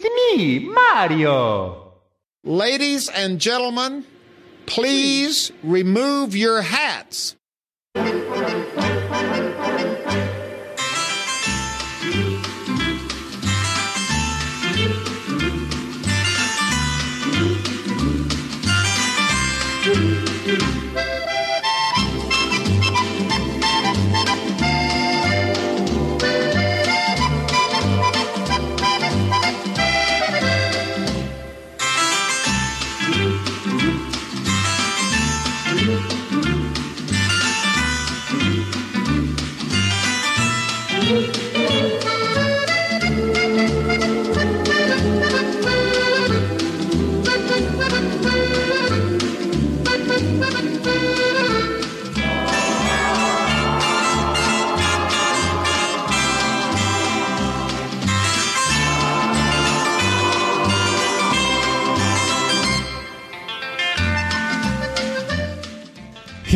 [0.00, 1.92] It's me, Mario.
[2.44, 4.04] Ladies and gentlemen,
[4.66, 7.34] please remove your hats.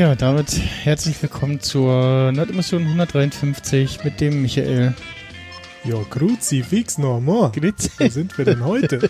[0.03, 4.95] Ja, damit herzlich willkommen zur Nerdemission 153 mit dem Michael.
[5.85, 7.53] Ja, grüezi, fix nochmal.
[7.53, 7.89] Grüezi.
[7.99, 9.09] Wo sind wir denn heute?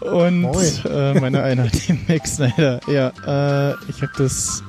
[0.00, 0.44] Und
[0.84, 2.78] äh, meine Einheit, dem Max Snyder.
[2.86, 4.62] Ja, äh, ich habe das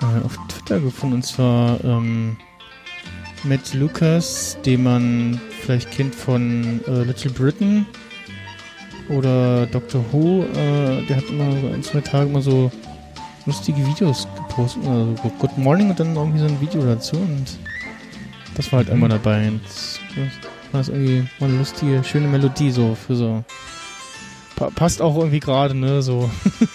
[0.00, 2.36] äh, auf Twitter gefunden und zwar ähm,
[3.42, 7.84] Matt Lucas, den man vielleicht kennt von äh, Little Britain
[9.08, 10.44] oder Doctor Who.
[10.44, 12.70] Äh, der hat immer so ein, zwei Tage immer so
[13.46, 14.82] lustige Videos gepostet.
[14.86, 17.46] Also so Good Morning und dann irgendwie so ein Video dazu und
[18.54, 18.94] das war halt Mhm.
[18.94, 19.48] einmal dabei.
[19.48, 23.44] Und das, das war das irgendwie mal eine lustige, schöne Melodie so für so
[24.56, 26.30] Pa passt auch irgendwie gerade, ne, so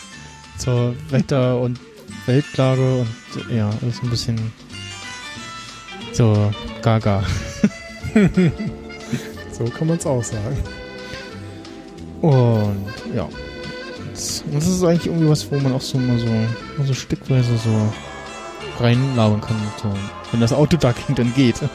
[0.58, 1.80] zur Wetter- und
[2.28, 3.08] Weltlage und
[3.56, 4.52] ja, ist ein bisschen
[6.14, 7.24] so gaga.
[9.52, 10.58] So kann man es auch sagen.
[12.22, 13.28] Und ja.
[14.22, 17.58] Das, das ist eigentlich irgendwie was, wo man auch so mal so, mal so stückweise
[17.58, 17.92] so
[18.78, 19.58] reinlaufen kann.
[19.82, 19.92] So.
[20.30, 21.60] Wenn das Auto da ging, dann geht.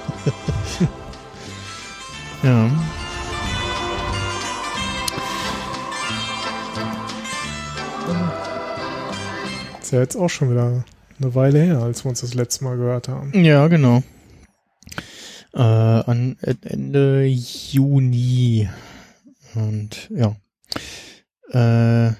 [2.44, 2.70] ja.
[9.82, 10.84] Ist ja jetzt auch schon wieder
[11.20, 13.32] eine Weile her, als wir uns das letzte Mal gehört haben.
[13.34, 14.04] Ja, genau.
[15.52, 18.68] Äh, an Ende Juni.
[19.56, 20.36] Und ja.
[21.50, 22.14] Äh,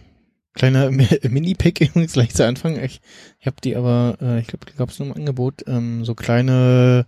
[0.56, 2.83] kleiner Mi- Mini-Pack übrigens gleich zu Anfang.
[2.83, 3.00] Ich,
[3.39, 5.62] ich habe die aber, äh, ich glaube, die gab es nur im Angebot.
[5.69, 7.06] Ähm, so kleine,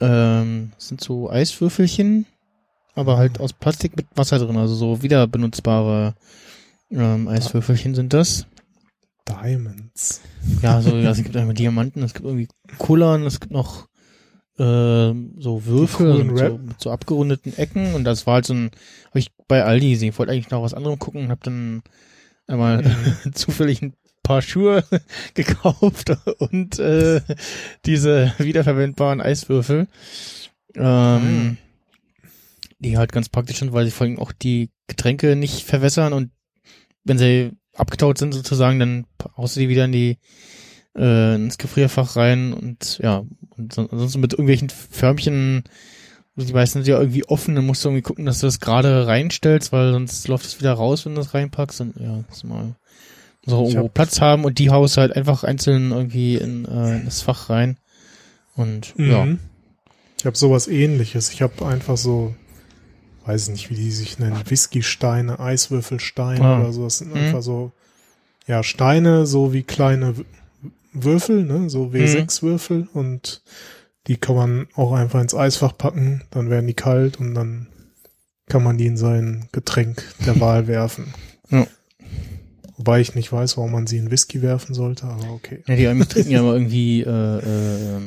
[0.00, 2.26] ähm, sind so Eiswürfelchen,
[2.94, 4.58] aber halt aus Plastik mit Wasser drin.
[4.58, 6.14] Also so wieder benutzbare
[6.90, 8.46] ähm, Eiswürfelchen sind das.
[9.26, 10.22] Diamonds.
[10.60, 13.86] Ja, so, ja, es gibt einmal Diamanten, es gibt irgendwie Kullern, es gibt noch
[14.58, 17.94] ähm, so Würfel mit, so, mit so abgerundeten Ecken.
[17.94, 18.70] Und das war halt so ein,
[19.08, 21.82] habe ich bei Aldi gesehen, ich wollte eigentlich noch was anderem gucken und habe dann
[22.46, 22.84] einmal
[23.34, 24.84] zufällig ein paar Schuhe
[25.34, 27.20] gekauft und äh,
[27.86, 29.88] diese wiederverwendbaren Eiswürfel,
[30.74, 31.56] ähm,
[32.78, 36.12] die halt ganz praktisch sind, weil sie vor allem auch die Getränke nicht verwässern.
[36.12, 36.30] Und
[37.04, 39.06] wenn sie abgetaut sind sozusagen, dann
[39.36, 40.18] haust du die wieder in die
[40.96, 43.24] äh, ins Gefrierfach rein und ja,
[43.56, 45.64] und son- ansonsten mit irgendwelchen Förmchen,
[46.36, 49.06] die meisten sind ja irgendwie offen, dann musst du irgendwie gucken, dass du das gerade
[49.06, 52.74] reinstellst, weil sonst läuft es wieder raus, wenn du das reinpackst und ja, ist mal
[53.46, 57.04] so irgendwo hab- Platz haben und die haust halt einfach einzeln irgendwie in, äh, in
[57.04, 57.76] das Fach rein
[58.56, 59.38] und ja, Mhm.
[60.18, 61.30] Ich habe sowas ähnliches.
[61.32, 62.34] Ich habe einfach so,
[63.24, 66.60] weiß nicht, wie die sich nennen, Whisky-Steine, Eiswürfelsteine Ah.
[66.60, 66.84] oder so.
[66.84, 67.16] Das sind Mhm.
[67.20, 67.72] einfach so,
[68.46, 70.14] ja, Steine, so wie kleine
[70.92, 73.42] Würfel, ne, so W6-Würfel und
[74.06, 77.68] die kann man auch einfach ins Eisfach packen, dann werden die kalt und dann
[78.48, 81.14] kann man die in sein Getränk der Wahl werfen.
[81.50, 81.66] Ja.
[82.76, 85.62] Wobei ich nicht weiß, warum man sie in Whisky werfen sollte, aber okay.
[85.68, 87.06] Ja, die Amis trinken ja immer irgendwie äh,
[87.38, 88.00] äh,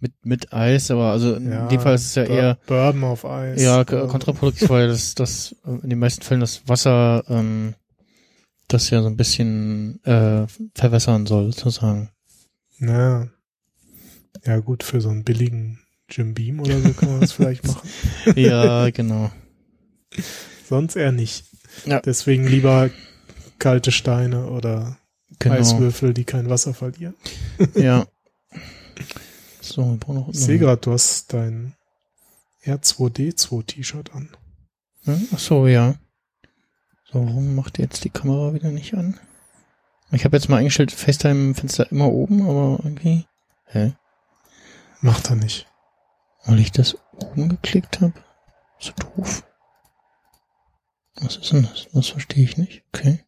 [0.00, 3.04] mit, mit Eis, aber also in Ja, dem Fall ist es ja Bur- eher Bourbon
[3.04, 3.60] auf Eis.
[3.62, 7.74] ja, kontraproduktiv, weil das, das in den meisten Fällen das Wasser ähm,
[8.68, 12.10] das ja so ein bisschen äh, verwässern soll, sozusagen.
[12.78, 13.28] Na,
[14.44, 15.80] ja gut, für so einen billigen
[16.10, 17.88] Jim Beam oder so kann man das vielleicht machen.
[18.36, 19.30] Ja, genau.
[20.68, 21.44] Sonst eher nicht.
[21.86, 22.00] Ja.
[22.00, 22.90] Deswegen lieber
[23.58, 24.98] kalte Steine oder
[25.38, 25.56] genau.
[25.56, 27.14] Eiswürfel, die kein Wasser verlieren.
[27.74, 28.06] Ja.
[29.60, 31.74] So, wir brauchen noch Ich sehe gerade, du hast dein
[32.64, 34.30] R2D2 T-Shirt an.
[35.04, 35.28] Hm?
[35.34, 35.96] Ach so, ja.
[37.10, 39.18] So, warum macht jetzt die Kamera wieder nicht an?
[40.10, 43.26] Ich habe jetzt mal eingestellt, FaceTime-Fenster immer oben, aber irgendwie.
[43.66, 43.92] Hä?
[45.00, 45.66] Macht er nicht.
[46.44, 48.14] Weil ich das oben geklickt habe?
[48.78, 49.44] So doof.
[51.20, 51.88] Was ist denn das?
[51.92, 52.82] Das verstehe ich nicht.
[52.92, 53.20] Okay.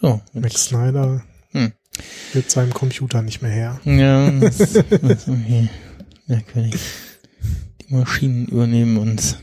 [0.00, 0.20] So.
[0.32, 1.72] Max Jetzt, Snyder Hm.
[2.34, 3.80] wird seinem Computer nicht mehr her.
[3.84, 5.68] ja, das, das irgendwie
[6.26, 6.78] merkwürdig.
[7.80, 9.38] Die Maschinen übernehmen uns.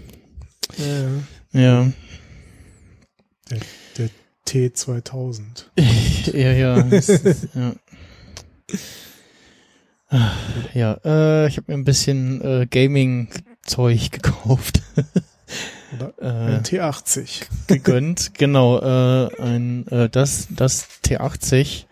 [0.77, 1.09] Ja.
[1.59, 1.91] Ja.
[3.49, 4.09] Der
[4.47, 5.65] T2000.
[6.37, 6.77] ja, ja.
[6.81, 7.73] ist- ja.
[10.09, 10.31] Ah,
[10.73, 14.81] Ja, äh, ich habe mir ein bisschen äh, Gaming-Zeug gekauft.
[15.95, 17.45] Oder äh, ein T80.
[17.67, 18.33] gegönnt.
[18.35, 21.85] genau, äh, ein äh, das das T80,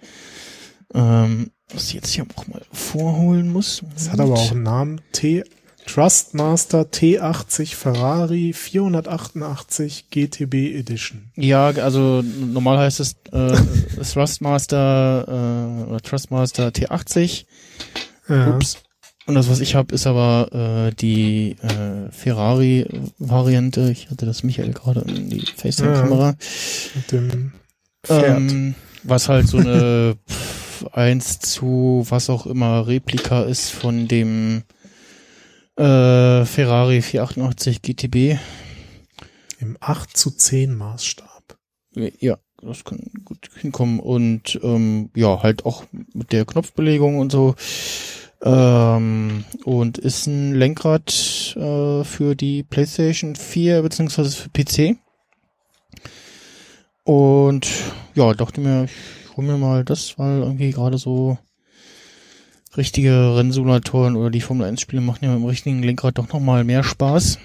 [0.93, 3.83] ähm, was ich jetzt hier auch mal vorholen muss.
[3.95, 5.01] Das hat aber auch einen Namen.
[5.11, 5.43] T
[5.85, 11.31] Trustmaster T80 Ferrari 488 GTB Edition.
[11.35, 13.55] Ja, also normal heißt es äh,
[14.03, 17.45] Thrustmaster äh, oder Trustmaster T80.
[18.29, 18.55] Ja.
[18.55, 18.77] Ups.
[19.25, 23.89] Und das, was ich habe, ist aber äh, die äh, Ferrari-Variante.
[23.91, 26.35] Ich hatte das Michael gerade in die FaceTime-Kamera.
[26.95, 27.53] Mit dem
[28.03, 28.37] Pferd.
[28.37, 34.63] Ähm, was halt so eine pff, 1 zu was auch immer Replika ist von dem
[35.75, 38.39] äh, Ferrari 488 GTB.
[39.59, 41.57] Im 8 zu 10 Maßstab.
[41.95, 43.99] Ja, das kann gut hinkommen.
[43.99, 47.55] Und ähm, ja, halt auch mit der Knopfbelegung und so.
[48.41, 54.97] Ähm, und ist ein Lenkrad äh, für die PlayStation 4 beziehungsweise für PC.
[57.05, 57.67] Und
[58.15, 61.37] ja, dachte mir, ich hol mir mal das, weil irgendwie gerade so
[62.77, 66.63] richtige Rennsimulatoren oder die Formel 1 Spiele machen ja mit dem richtigen Lenkrad doch nochmal
[66.63, 67.39] mehr Spaß.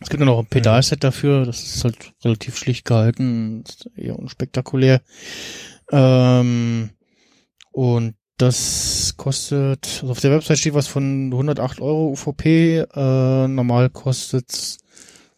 [0.00, 4.18] Es gibt ja noch ein Pedalset dafür, das ist halt relativ schlicht gehalten, ist eher
[4.18, 5.00] unspektakulär.
[5.90, 6.90] Ähm,
[7.70, 13.90] und das kostet, also auf der Website steht was von 108 Euro UVP, äh, normal
[13.90, 14.78] kostet's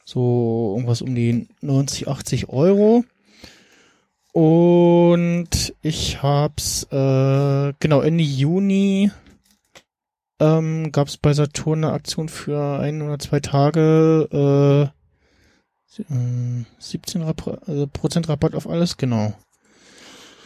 [0.05, 3.05] so irgendwas um die 90, 80 Euro.
[4.35, 9.13] Und ich hab's, äh, genau, Ende Juni
[10.41, 17.23] ähm, gab es bei Saturn eine Aktion für ein oder zwei Tage äh, ähm, 17
[17.23, 19.35] Rapp also Prozent Rabatt auf alles, genau.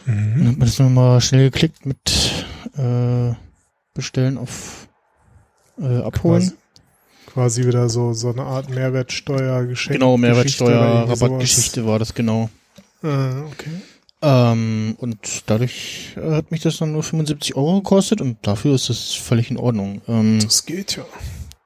[0.05, 0.47] Dann Mhm.
[0.49, 2.45] hat man das nochmal schnell geklickt mit
[2.77, 3.33] äh,
[3.95, 4.87] Bestellen auf
[5.79, 6.41] äh, Abholen.
[6.43, 6.53] Quasi,
[7.25, 9.93] quasi wieder so, so eine Art Mehrwertsteuer-Geschichte.
[9.93, 12.51] genau, Mehrwertsteuer, Rabattgeschichte war das genau.
[13.01, 13.69] Ah, okay.
[14.21, 18.89] Ähm, und dadurch äh, hat mich das dann nur 75 Euro gekostet und dafür ist
[18.89, 20.01] es völlig in Ordnung.
[20.09, 21.05] Ähm, Das geht ja.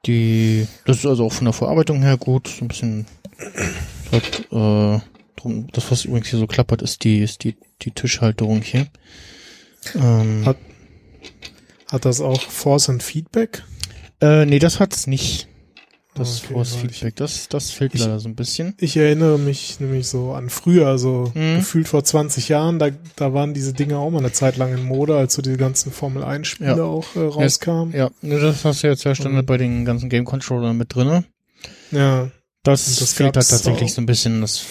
[0.06, 3.08] Die, das ist also auch von der Verarbeitung her gut, so ein bisschen,
[4.12, 5.00] halt, äh,
[5.38, 8.86] drum, das was übrigens hier so klappert, ist die, ist die, die Tischhalterung hier.
[9.96, 10.58] Ähm, Hat-
[11.92, 13.64] Hat das auch Force and Feedback?
[14.22, 15.48] äh, nee, das hat's nicht.
[16.16, 18.76] Das Okay, Force weil ich- Feedback, das, das fehlt Ich- leider so ein bisschen.
[18.80, 21.58] Ich erinnere mich nämlich so an früher, so Mhm.
[21.58, 24.84] gefühlt vor 20 Jahren, da, da waren diese Dinge auch mal eine Zeit lang in
[24.84, 26.84] Mode, als so die ganzen Formel 1 Spiele Ja.
[26.84, 27.94] auch äh, rauskamen.
[27.96, 29.48] Ja, ne, das hast du jetzt ja Standard Mhm.
[29.48, 31.24] bei den ganzen Game Controllern mit drinne.
[31.92, 32.30] Ja.
[32.64, 33.96] Das, Und das fehlt halt tatsächlich auch.
[33.96, 34.64] so ein bisschen, das,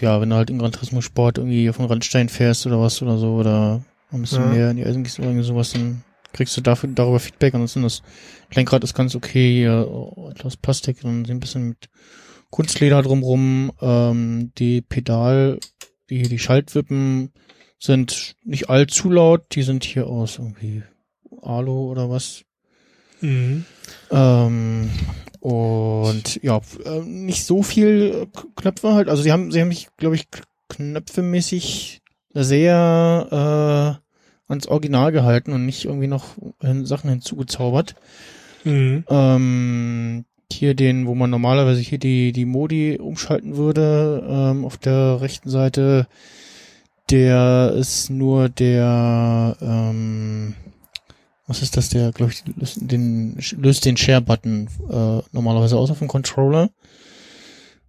[0.00, 3.00] ja, wenn du halt im Gran Turismo Sport irgendwie auf den Randstein fährst oder was
[3.02, 3.82] oder so, oder
[4.12, 4.46] ein bisschen Ja.
[4.48, 6.02] mehr in die Eisen gehst oder irgendwie sowas, dann
[6.36, 7.54] kriegst du dafür, darüber Feedback.
[7.54, 8.02] Ansonsten das
[8.54, 11.88] Lenkrad ist ganz okay, hier, oh, etwas Plastik und ein bisschen mit
[12.50, 15.58] Kunstleder drumrum, ähm, die Pedal,
[16.10, 17.32] die, die Schaltwippen
[17.78, 20.82] sind nicht allzu laut, die sind hier aus irgendwie
[21.42, 22.44] Alu oder was.
[23.20, 23.64] Mhm.
[24.10, 24.90] Ähm,
[25.40, 29.08] und ja, äh, nicht so viel äh, Knöpfe halt.
[29.08, 30.28] Also sie haben, sie haben mich, glaube ich,
[30.68, 34.05] knöpfemäßig sehr äh,
[34.48, 37.94] ans Original gehalten und nicht irgendwie noch äh, Sachen hinzugezaubert.
[38.64, 39.04] Mhm.
[39.08, 45.20] Ähm, hier den, wo man normalerweise hier die, die Modi umschalten würde, ähm, auf der
[45.20, 46.06] rechten Seite,
[47.10, 50.54] der ist nur der, ähm,
[51.46, 55.98] was ist das, der, glaube ich, löst den, löst den Share-Button äh, normalerweise aus auf
[55.98, 56.70] dem Controller.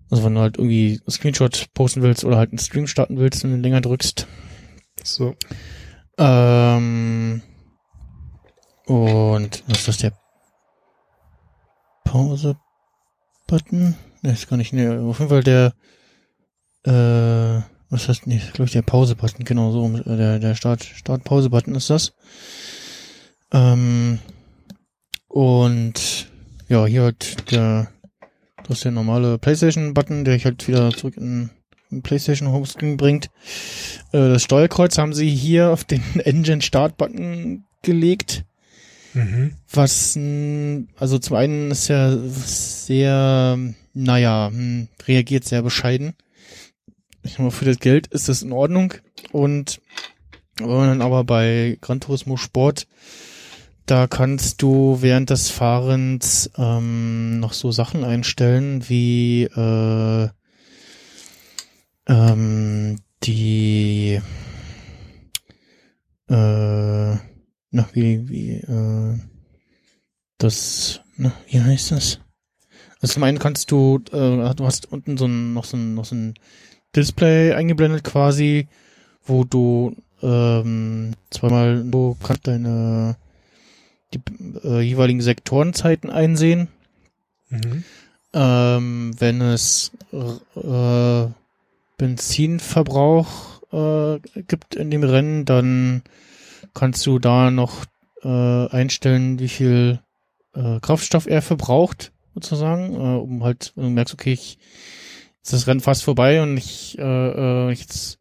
[0.09, 3.43] Also wenn du halt irgendwie einen Screenshot posten willst oder halt einen Stream starten willst
[3.43, 4.27] und den länger drückst.
[5.03, 5.35] So.
[6.17, 7.41] Ähm,
[8.85, 10.13] und was ist das, der
[12.05, 13.95] Pause-Button?
[14.21, 15.73] Ne, ist gar nicht, ne, auf jeden Fall der,
[16.85, 21.89] äh, was heißt, nee, glaube ich, der Pause-Button, genau so, der, der Start, Start-Pause-Button ist
[21.89, 22.13] das.
[23.51, 24.19] Ähm,
[25.27, 26.31] und,
[26.67, 27.91] ja, hier halt der,
[28.63, 31.51] das ist der normale PlayStation-Button, der ich halt wieder zurück in
[32.03, 33.29] PlayStation Homescreen bringt.
[34.11, 38.45] Äh, das Steuerkreuz haben sie hier auf den Engine-Start-Button gelegt.
[39.13, 39.53] Mhm.
[39.71, 40.17] Was,
[40.97, 43.57] also zum einen ist ja sehr,
[43.93, 46.13] naja, hm, reagiert sehr bescheiden.
[47.23, 48.93] ich sag mal, für das Geld ist das in Ordnung.
[49.31, 49.81] Und
[50.59, 52.87] wenn man dann aber bei Gran Turismo Sport,
[53.85, 60.29] da kannst du während des Fahrens ähm, noch so Sachen einstellen wie äh,
[62.07, 64.21] ähm, die
[66.29, 67.15] äh,
[67.71, 69.19] na, wie, wie, äh,
[70.37, 72.19] das, na, wie heißt das?
[73.01, 76.05] Also zum einen kannst du, äh, du hast unten so ein, noch so ein, noch
[76.05, 76.33] so ein
[76.95, 78.67] Display eingeblendet quasi,
[79.23, 83.17] wo du ähm, zweimal du kannst deine
[84.13, 84.21] die
[84.63, 86.69] äh, jeweiligen Sektorenzeiten einsehen.
[87.49, 87.83] Mhm.
[88.33, 91.27] Ähm, wenn es äh,
[91.97, 96.03] Benzinverbrauch äh, gibt in dem Rennen, dann
[96.73, 97.85] kannst du da noch
[98.23, 99.99] äh, einstellen, wie viel
[100.53, 104.57] äh, Kraftstoff er verbraucht, sozusagen, äh, um halt, wenn du merkst, okay, ich,
[105.37, 108.19] jetzt ist das Rennen fast vorbei und ich äh, äh, jetzt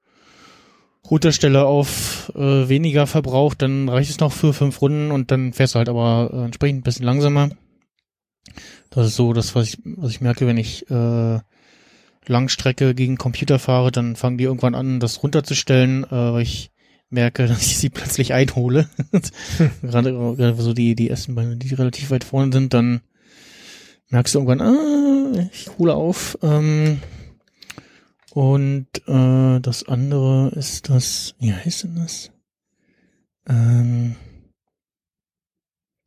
[1.11, 5.75] runterstelle auf äh, weniger Verbrauch, dann reicht es noch für fünf Runden und dann fährst
[5.75, 7.51] du halt aber äh, entsprechend ein bisschen langsamer.
[8.91, 11.41] Das ist so das, was ich, was ich merke, wenn ich äh,
[12.29, 16.71] Langstrecke gegen Computer fahre, dann fangen die irgendwann an, das runterzustellen, äh, weil ich
[17.11, 18.89] merke, dass ich sie plötzlich einhole.
[19.83, 23.01] gerade, gerade so die, die ersten Beine, die relativ weit vorne sind, dann
[24.09, 26.39] merkst du irgendwann, ah, ich hole auf.
[26.43, 27.01] Ähm,
[28.33, 32.31] und äh, das andere ist das, wie heißt denn das?
[33.49, 34.17] Ähm,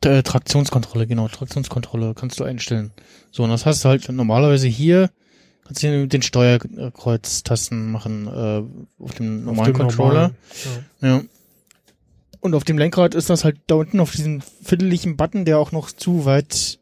[0.03, 2.91] äh, Traktionskontrolle, genau, Traktionskontrolle kannst du einstellen.
[3.31, 5.09] So, und das hast du halt normalerweise hier,
[5.69, 10.13] kannst du den Steuerkreuztasten machen, äh, auf dem normalen Auf dem Controller.
[10.13, 10.35] normalen,
[11.01, 11.07] Ja.
[11.09, 11.21] Ja.
[12.41, 15.71] Und auf dem Lenkrad ist das halt da unten auf diesem fiddeligen Button, der auch
[15.71, 16.79] noch zu weit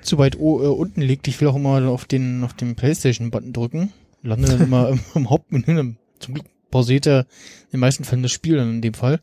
[0.00, 1.28] zu weit o, äh, unten liegt.
[1.28, 3.92] Ich will auch immer auf den auf den PlayStation-Button drücken.
[4.22, 5.94] Lande dann immer im, im Hauptmenü.
[6.18, 7.20] Zum Glück pausiert er
[7.64, 9.20] in den meisten Fällen das Spiel dann in dem Fall.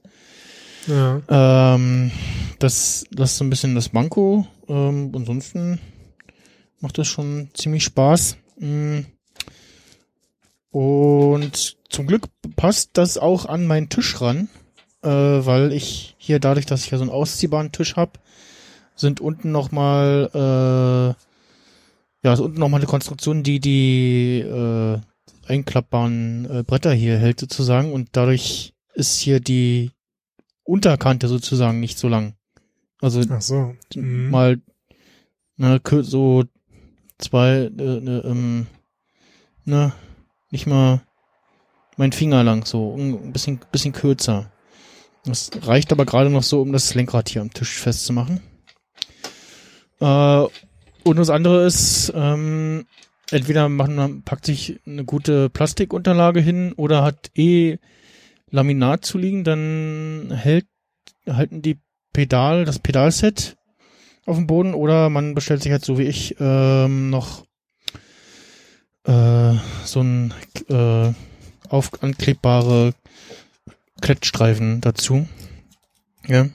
[0.85, 1.21] Ja.
[1.29, 2.11] Ähm,
[2.59, 4.45] das, das ist so ein bisschen das Manko.
[4.67, 5.79] Ähm, ansonsten
[6.81, 8.37] macht das schon ziemlich Spaß.
[8.57, 8.99] Mm.
[10.71, 14.49] Und zum Glück passt das auch an meinen Tisch ran,
[15.03, 18.13] äh, weil ich hier dadurch, dass ich ja so einen ausziehbaren Tisch habe,
[18.95, 24.99] sind unten nochmal, äh, ja, ist unten nochmal eine Konstruktion, die die äh,
[25.45, 29.91] einklappbaren äh, Bretter hier hält sozusagen und dadurch ist hier die
[30.63, 32.35] Unterkante sozusagen nicht so lang.
[33.01, 33.75] Also Ach so.
[33.95, 34.29] Mhm.
[34.29, 34.61] mal
[35.57, 36.45] ne, so
[37.23, 38.67] zwei, äh, ne, ähm,
[39.65, 39.93] ne,
[40.51, 41.01] nicht mal
[41.97, 44.51] mein Finger lang, so ein bisschen, bisschen kürzer.
[45.25, 48.41] Das reicht aber gerade noch so, um das Lenkrad hier am Tisch festzumachen.
[49.99, 50.43] Äh,
[51.03, 52.85] und das andere ist, ähm,
[53.31, 57.77] entweder machen, packt sich eine gute Plastikunterlage hin oder hat eh
[58.49, 60.67] Laminat zu liegen, dann hält,
[61.27, 61.79] halten die
[62.11, 63.57] Pedal, das Pedalset
[64.25, 67.45] auf dem Boden oder man bestellt sich halt so wie ich ähm, noch
[69.05, 69.53] äh,
[69.83, 70.33] so ein
[70.69, 71.11] äh,
[71.69, 72.93] auf anklebbare
[74.01, 75.27] Klettstreifen dazu.
[76.27, 76.47] Ja.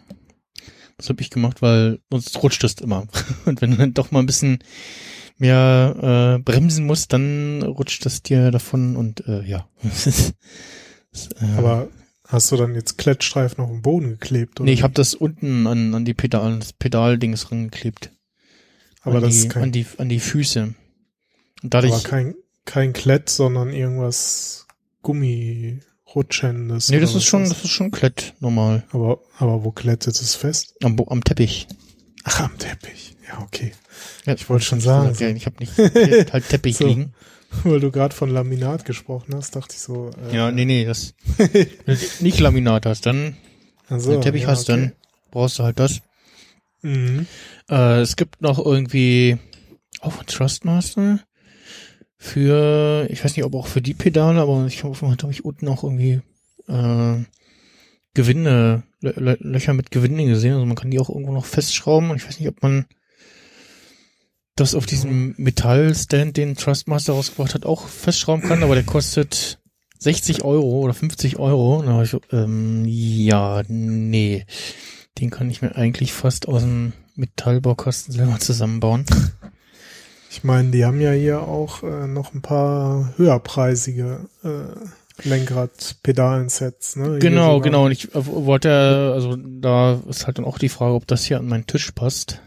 [0.97, 3.07] Das habe ich gemacht, weil sonst rutscht es immer.
[3.45, 4.59] Und wenn du dann doch mal ein bisschen
[5.39, 9.69] mehr äh, bremsen musst, dann rutscht das dir davon und äh, ja.
[11.11, 11.89] Das äh, Aber
[12.29, 14.61] hast du dann jetzt Klettstreifen auf den Boden geklebt?
[14.61, 14.67] Oder?
[14.67, 18.11] Nee, ich habe das unten an, an die Pedal, das Pedaldings rangeklebt.
[19.03, 20.75] aber an das die, ist kein, an die an die Füße.
[21.63, 24.67] Und dadurch aber kein, kein Klett, sondern irgendwas
[25.03, 26.89] Gummirutschendes.
[26.91, 30.35] Nee, das ist was schon das ist schon Klett normal Aber, aber wo klettet es
[30.35, 30.75] fest?
[30.83, 31.67] am, am Teppich.
[32.25, 33.17] Ach, am Teppich.
[33.27, 33.73] Ja, okay.
[34.27, 35.77] Ja, Ich wollte schon sagen, ich habe nicht
[36.33, 36.87] halt Teppich So.
[36.87, 37.15] liegen.
[37.65, 40.11] Weil du gerade von Laminat gesprochen hast, dachte ich so.
[40.31, 43.37] Äh, Ja, nee, nee, das wenn du nicht Laminat hast, dann
[43.89, 44.81] also, wenn du Teppich ja, hast, okay.
[44.81, 44.93] dann
[45.31, 46.01] brauchst du halt das.
[46.83, 47.27] Mhm.
[47.71, 49.39] Äh, es gibt noch irgendwie
[50.01, 51.21] auch von Trustmaster
[52.17, 55.69] für, ich weiß nicht, ob auch für die Pedale, aber ich habe glaube ich unten
[55.69, 56.21] auch irgendwie
[56.69, 57.25] äh,
[58.15, 60.55] Gewinde, Lö Lö Löcher mit Gewinden gesehen.
[60.55, 62.87] Also man kann die auch irgendwo noch festschrauben und ich weiß nicht, ob man
[64.61, 69.59] das auf diesem Metallstand, den Trustmaster rausgebracht hat, auch festschrauben kann, aber der kostet
[69.99, 71.85] 60 Euro oder 50 Euro.
[71.87, 74.45] Hab ich, ähm, ja, nee.
[75.19, 79.05] Den kann ich mir eigentlich fast aus dem Metallbaukasten selber zusammenbauen.
[80.31, 86.97] Ich meine, die haben ja hier auch äh, noch ein paar höherpreisige äh, Lenkrad-Pedalensets.
[86.97, 87.19] Ne?
[87.19, 87.87] Genau, genau.
[87.87, 91.39] Und ich äh, wollte, also da ist halt dann auch die Frage, ob das hier
[91.39, 92.41] an meinen Tisch passt.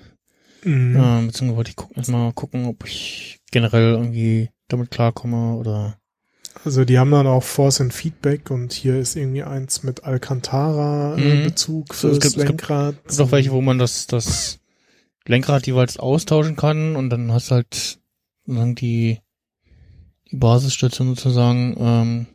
[0.64, 0.96] Mhm.
[0.96, 5.98] Ja, beziehungsweise wollte ich gucken, erstmal gucken, ob ich generell irgendwie damit klarkomme oder.
[6.66, 11.16] Also die haben dann auch Force and Feedback und hier ist irgendwie eins mit Alcantara
[11.18, 11.54] äh, Mhm.
[11.56, 12.96] Es fürs es gibt- Lenkrad.
[13.06, 14.60] Es gibt auch welche, wo man das, das
[15.26, 18.00] Lenkrad jeweils austauschen kann und dann hast du halt
[18.46, 19.20] sozusagen die,
[20.32, 22.26] die Basisstation sozusagen ähm,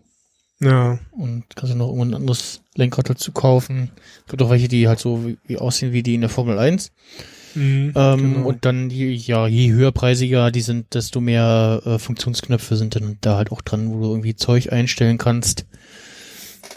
[0.61, 3.91] Ja, und kannst du noch irgendwann ein anderes Lenkrad dazu kaufen.
[4.25, 6.59] Es gibt auch welche, die halt so wie, wie aussehen wie die in der Formel
[6.59, 6.91] 1.
[7.57, 8.49] mhm, Ähm, genau.
[8.49, 13.37] Und dann, je, ja, je höherpreisiger die sind, desto mehr äh, Funktionsknöpfe sind dann da
[13.37, 15.67] halt auch dran, wo du irgendwie Zeug einstellen kannst.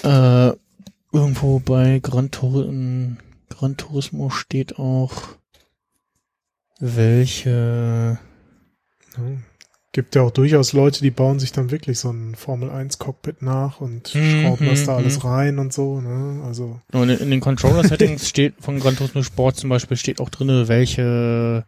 [0.03, 0.51] Äh,
[1.11, 2.65] irgendwo bei Gran, Tur
[3.49, 5.13] Gran Turismo steht auch,
[6.79, 8.19] welche,
[9.17, 9.23] Ja.
[9.91, 13.41] Gibt ja auch durchaus Leute, die bauen sich dann wirklich so ein Formel 1 Cockpit
[13.41, 14.97] nach und Mhm, schrauben das da mhm.
[14.99, 16.43] alles rein und so, ne?
[16.45, 20.67] Also, Und in, den Controller-Settings steht von Gran Turismo Sport zum Beispiel steht auch drinne,
[20.67, 21.65] welche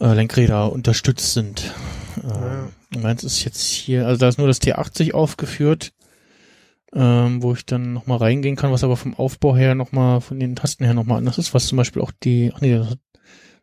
[0.00, 1.72] äh, Lenkräder unterstützt sind.
[2.24, 2.64] Ja.
[2.92, 5.92] Ähm, meins ist jetzt hier, also da ist nur das T80 aufgeführt,
[6.92, 10.56] ähm, wo ich dann nochmal reingehen kann, was aber vom Aufbau her nochmal, von den
[10.56, 12.98] Tasten her nochmal anders ist, was zum Beispiel auch die, ach nee, das hat,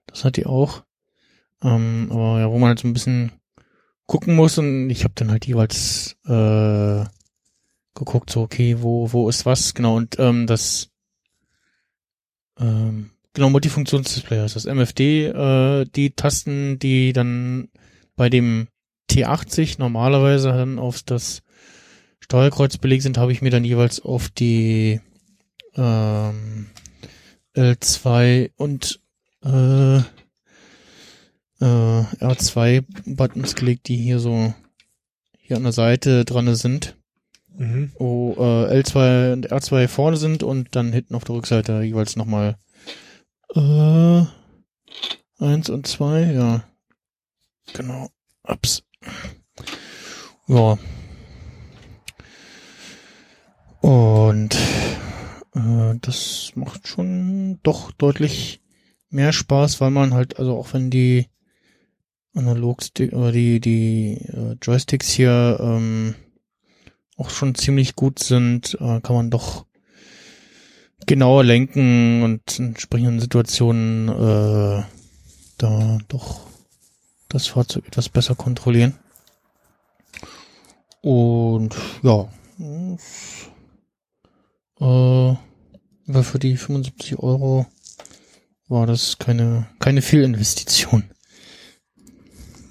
[0.06, 0.84] das hat die auch.
[1.64, 3.32] Ähm, aber ja, wo man halt so ein bisschen
[4.06, 7.06] gucken muss und ich habe dann halt jeweils äh,
[7.94, 9.74] geguckt, so okay, wo wo ist was?
[9.74, 10.90] Genau und ähm, das
[12.60, 14.66] ähm, genau Multifunktionsdisplay ist das.
[14.66, 17.70] MFD, äh, die Tasten, die dann
[18.16, 18.68] bei dem
[19.10, 21.44] T80 normalerweise dann auf das
[22.20, 25.02] Steuerkreuz belegt sind, habe ich mir dann jeweils auf die
[25.76, 26.68] ähm,
[27.56, 29.00] L2 und
[29.44, 30.02] äh,
[31.60, 34.54] äh, R2 Buttons gelegt, die hier so
[35.38, 36.98] hier an der Seite dran sind
[37.58, 37.92] mhm.
[37.98, 42.58] wo äh, L2 und R2 vorne sind und dann hinten auf der Rückseite jeweils nochmal
[43.56, 44.24] äh,
[45.40, 46.64] eins und zwei, ja.
[47.74, 48.10] Genau.
[48.44, 48.84] Ups.
[50.48, 50.78] Ja.
[53.82, 54.56] Und
[55.56, 58.62] äh, das macht schon doch deutlich
[59.10, 61.28] mehr Spaß, weil man halt, also auch wenn die
[62.38, 66.16] Analogstick oder die, die äh, Joysticks hier ähm,
[67.18, 69.66] auch schon ziemlich gut sind, äh, kann man doch
[71.06, 74.84] genauer lenken und in entsprechenden Situationen äh,
[75.58, 76.42] da doch
[77.30, 78.98] das Fahrzeug etwas besser kontrollieren.
[81.02, 82.30] Und ja,
[84.80, 85.36] äh,
[86.08, 87.66] aber für die 75 Euro
[88.68, 91.04] war das keine, keine Fehlinvestition.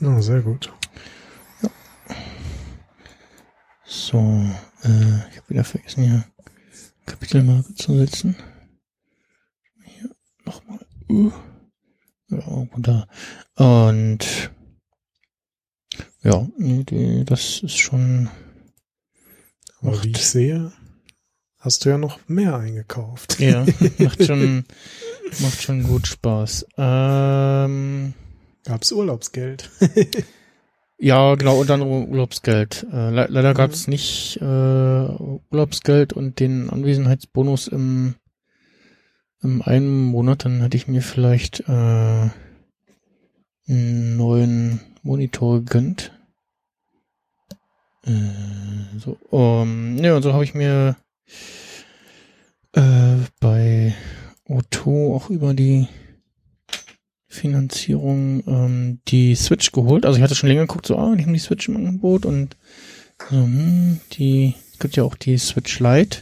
[0.01, 0.73] Ja, sehr gut.
[3.85, 4.19] So,
[4.83, 6.25] äh, ich habe wieder vergessen, hier
[7.07, 8.37] Kapitelmarke zu setzen.
[9.85, 10.11] Hier
[10.45, 10.81] nochmal.
[11.09, 11.33] Uh.
[12.29, 13.09] Ja, runter.
[13.55, 14.51] Und
[16.23, 18.29] ja, nee, die, das ist schon.
[19.81, 20.73] Aber wie ich sehe,
[21.59, 23.39] hast du ja noch mehr eingekauft.
[23.39, 23.65] Ja,
[23.99, 24.65] macht schon,
[25.41, 26.67] macht schon gut Spaß.
[26.77, 28.15] Ähm,
[28.67, 29.71] Gab's Urlaubsgeld?
[30.99, 32.87] Ja, genau, und dann Urlaubsgeld.
[32.91, 38.15] Äh, le leider gab es nicht äh, Urlaubsgeld und den Anwesenheitsbonus im,
[39.43, 40.47] im einen Monat.
[40.47, 42.31] Dann hätte ich mir vielleicht äh,
[43.69, 46.13] einen neuen Monitor gegönnt.
[48.05, 50.97] Äh, so, um, ja, und so habe ich mir
[52.73, 53.95] äh, bei
[54.49, 55.89] O2 auch über die
[57.29, 60.07] Finanzierung ähm, die Switch geholt.
[60.07, 62.57] Also ich hatte schon länger geguckt, so, ah, die haben die Switch im Angebot und
[63.31, 66.19] so, hm, die, es gibt ja auch die Switch Lite.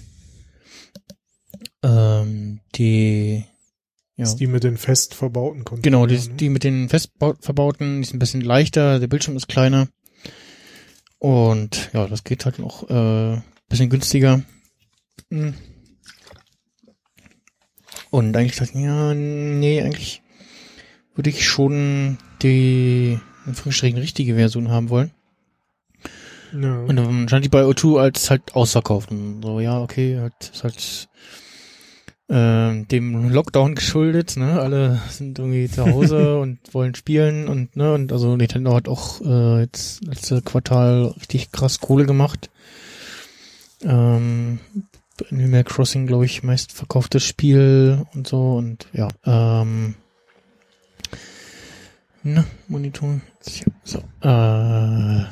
[1.82, 3.44] Ähm, die,
[4.16, 5.82] ja, Ist die mit den fest verbauten Controllern?
[5.82, 6.34] genau, die, ne?
[6.36, 9.88] die mit den fest bau- verbauten, die ist ein bisschen leichter, der Bildschirm ist kleiner.
[11.18, 14.42] Und ja, das geht halt noch äh, bisschen günstiger.
[15.30, 15.54] Hm.
[18.10, 20.22] Und eigentlich dachte ich, ja, nee, eigentlich
[21.14, 25.12] würde ich schon die in Anführungsstrichen richtige Version haben wollen.
[26.52, 26.80] Ja.
[26.80, 29.10] Und dann stand die bei O2 als halt ausverkauft.
[29.10, 31.08] Und so, ja, okay, halt, ist halt
[32.28, 34.60] ähm, dem Lockdown geschuldet, ne?
[34.60, 39.20] Alle sind irgendwie zu Hause und wollen spielen und ne, und also Nintendo hat auch
[39.20, 42.50] äh, jetzt letzte Quartal richtig krass Kohle gemacht.
[43.82, 44.60] Ähm,
[45.30, 49.94] Animal Crossing, glaube ich, meist verkauftes Spiel und so und ja, ähm,
[52.24, 53.20] ne, Monitor.
[53.84, 55.24] So, äh,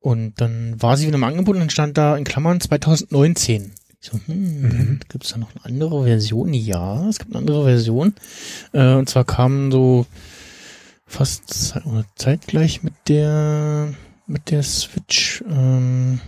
[0.00, 3.72] und dann war sie wieder im Angebot und dann stand da in Klammern 2019.
[4.00, 5.00] Ich so, hm, Mhm.
[5.10, 6.54] gibt es da noch eine andere Version?
[6.54, 8.14] Ja, es gibt eine andere Version.
[8.72, 10.06] Äh, und zwar kamen so
[11.06, 11.74] fast
[12.16, 13.92] zeitgleich mit der
[14.26, 16.20] mit der Switch ähm,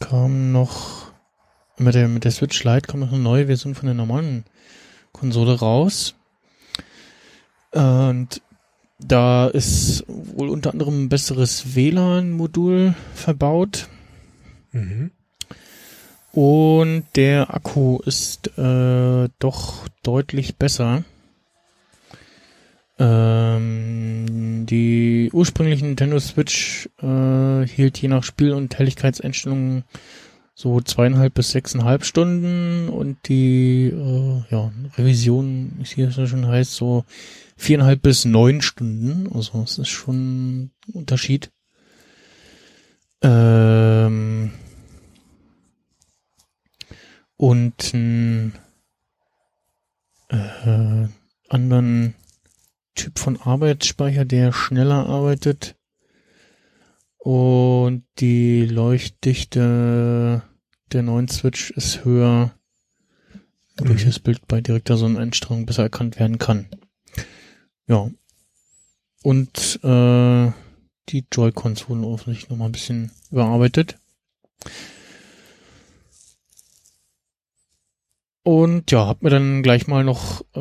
[0.00, 1.12] kam noch
[1.78, 4.44] mit der mit der Switch Lite kam noch eine neue Version von der normalen
[5.12, 6.14] Konsole raus.
[7.78, 8.42] Und
[8.98, 13.86] da ist wohl unter anderem ein besseres WLAN-Modul verbaut.
[14.72, 15.12] Mhm.
[16.32, 21.04] Und der Akku ist äh, doch deutlich besser.
[22.98, 29.84] Ähm, die ursprüngliche Nintendo Switch äh, hielt je nach Spiel- und Helligkeitseinstellungen
[30.60, 36.74] so zweieinhalb bis sechseinhalb Stunden und die äh, ja, Revision, wie es hier schon heißt,
[36.74, 37.04] so
[37.56, 39.30] viereinhalb bis neun Stunden.
[39.32, 41.52] Also es ist schon ein Unterschied.
[43.22, 44.50] Ähm,
[47.36, 48.52] und einen
[50.28, 51.06] äh,
[51.48, 52.14] anderen
[52.96, 55.76] Typ von Arbeitsspeicher, der schneller arbeitet.
[57.28, 60.40] Und die Leuchtdichte
[60.92, 62.52] der neuen Switch ist höher,
[63.76, 64.06] wodurch Mhm.
[64.06, 66.68] das Bild bei direkter Sonneneinstrahlung besser erkannt werden kann.
[67.86, 68.10] Ja.
[69.22, 70.52] Und äh,
[71.10, 73.98] die Joy-Cons wurden offensichtlich nochmal ein bisschen überarbeitet.
[78.42, 80.60] Und ja, hab mir dann gleich mal noch äh,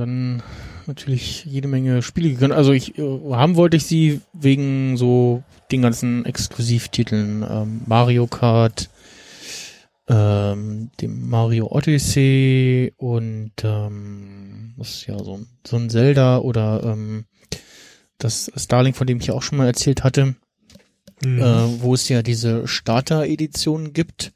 [0.00, 0.42] dann
[0.88, 2.52] natürlich jede Menge Spiele gegönnt.
[2.52, 8.88] Also ich äh, haben wollte ich sie wegen so den ganzen Exklusivtiteln ähm, Mario Kart,
[10.08, 16.82] ähm, dem Mario Odyssey und ähm, das ist ja so, ein- so ein Zelda oder
[16.84, 17.24] ähm,
[18.18, 20.34] das Starlink, von dem ich ja auch schon mal erzählt hatte,
[21.24, 21.38] Mhm.
[21.40, 24.32] äh, wo es ja diese Starter-Edition gibt.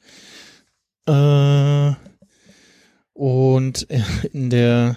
[1.06, 1.92] Äh,
[3.12, 3.82] und
[4.32, 4.96] in der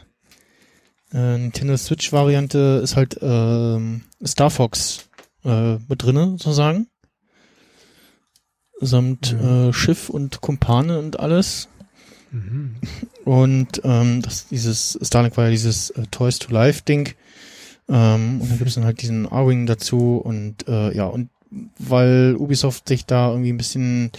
[1.14, 5.10] äh, Nintendo Switch-Variante ist halt ähm, Star Fox
[5.46, 6.88] äh, mit drinne, sozusagen.
[8.80, 9.70] Samt Mhm.
[9.70, 11.68] äh, Schiff und Kumpane und alles.
[12.32, 12.76] Mhm.
[13.26, 17.14] Und ähm, das, dieses Starlink war ja dieses äh, Toys to Life Ding.
[17.90, 21.30] Ähm, und dann gibt es dann halt diesen A-Wing dazu und äh, ja, und
[21.78, 24.12] weil Ubisoft sich da irgendwie ein bisschen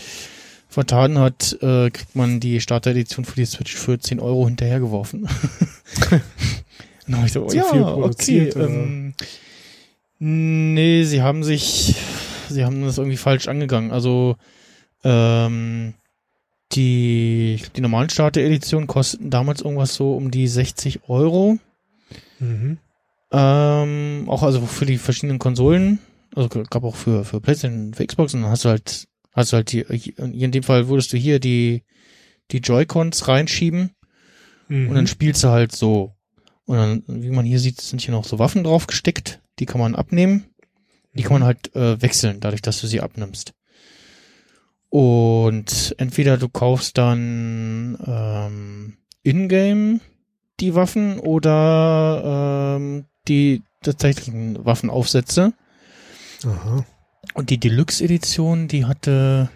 [0.68, 5.26] vertan hat, äh, kriegt man die Starter-Edition für die Switch für 10 Euro hinterhergeworfen.
[7.06, 7.92] dann hab ich so, Zu ja, viel okay.
[7.92, 8.68] produziert, oder?
[10.24, 11.96] Nee, sie haben sich,
[12.48, 13.90] sie haben das irgendwie falsch angegangen.
[13.90, 14.36] Also
[15.02, 15.94] ähm,
[16.72, 21.58] die, die normalen Starter-Editionen kosteten damals irgendwas so um die 60 Euro.
[22.38, 22.78] Mhm.
[23.32, 25.98] Ähm, auch also für die verschiedenen Konsolen.
[26.36, 29.56] Also gab auch für, für PlayStation, für Xbox und dann hast du halt, hast du
[29.56, 31.82] halt die, hier in dem Fall würdest du hier die,
[32.52, 33.90] die Joy-Cons reinschieben
[34.68, 34.88] Mhm.
[34.88, 36.12] und dann spielst du halt so.
[36.64, 39.40] Und dann, wie man hier sieht, sind hier noch so Waffen drauf gesteckt.
[39.58, 40.46] Die kann man abnehmen.
[41.14, 43.52] Die kann man halt äh, wechseln, dadurch, dass du sie abnimmst.
[44.88, 50.00] Und entweder du kaufst dann ähm, in-game
[50.60, 55.52] die Waffen oder ähm, die tatsächlichen Waffenaufsätze.
[56.44, 56.84] Aha.
[57.34, 59.50] Und die Deluxe-Edition, die hatte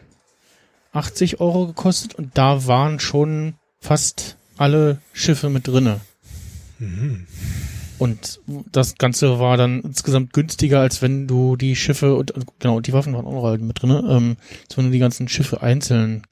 [0.93, 6.01] 80 Euro gekostet und da waren schon fast alle Schiffe mit drinne.
[6.79, 7.27] Mhm.
[7.99, 12.81] Und das Ganze war dann insgesamt günstiger, als wenn du die Schiffe und und genau,
[12.81, 15.63] die Waffen waren auch noch halt mit drinne, ähm, als wenn du die ganzen Schiffe
[15.63, 16.23] einzeln,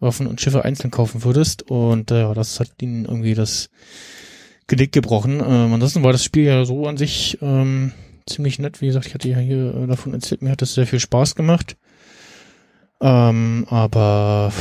[0.00, 1.62] Waffen und Schiffe einzeln kaufen würdest.
[1.70, 3.70] Und äh, ja, das hat ihnen irgendwie das
[4.66, 5.40] Genick gebrochen.
[5.40, 7.92] Ähm, ansonsten war das Spiel ja so an sich ähm,
[8.26, 8.80] ziemlich nett.
[8.80, 11.34] Wie gesagt, ich hatte ja hier äh, davon erzählt, mir hat das sehr viel Spaß
[11.34, 11.76] gemacht.
[13.00, 14.52] Ähm, aber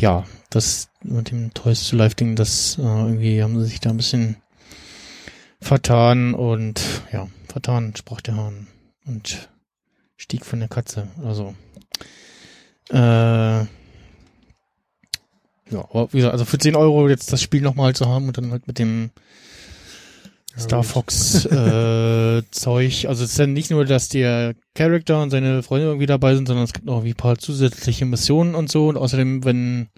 [0.00, 3.90] ja, das mit dem Toys to Life Ding, das äh, irgendwie haben sie sich da
[3.90, 4.36] ein bisschen
[5.60, 6.80] vertan und
[7.12, 8.66] ja, vertan sprach der Hahn
[9.06, 9.48] und
[10.16, 11.08] stieg von der Katze.
[11.24, 11.54] Also
[12.90, 13.66] äh,
[15.70, 18.38] ja, aber wie gesagt, also für 10 Euro jetzt das Spiel nochmal zu haben und
[18.38, 19.10] dann halt mit dem
[20.58, 20.82] Star.
[20.82, 23.06] Fox äh, Zeug.
[23.06, 26.48] Also es ist ja nicht nur, dass der Charakter und seine Freunde irgendwie dabei sind,
[26.48, 28.88] sondern es gibt noch ein paar zusätzliche Missionen und so.
[28.88, 29.88] Und außerdem, wenn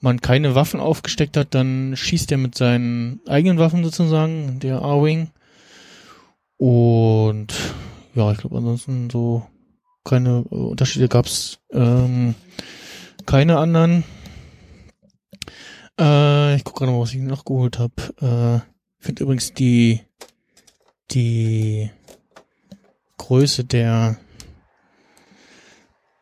[0.00, 5.30] man keine Waffen aufgesteckt hat, dann schießt er mit seinen eigenen Waffen sozusagen, der A-Wing.
[6.56, 7.54] Und
[8.14, 9.46] ja, ich glaube ansonsten so
[10.04, 12.34] keine äh, Unterschiede gab's ähm,
[13.26, 14.04] keine anderen.
[16.00, 17.92] Äh, ich gucke gerade mal, was ich noch geholt habe.
[18.20, 18.56] Äh,
[18.98, 20.00] ich finde übrigens die
[21.10, 21.90] die
[23.18, 24.16] Größe der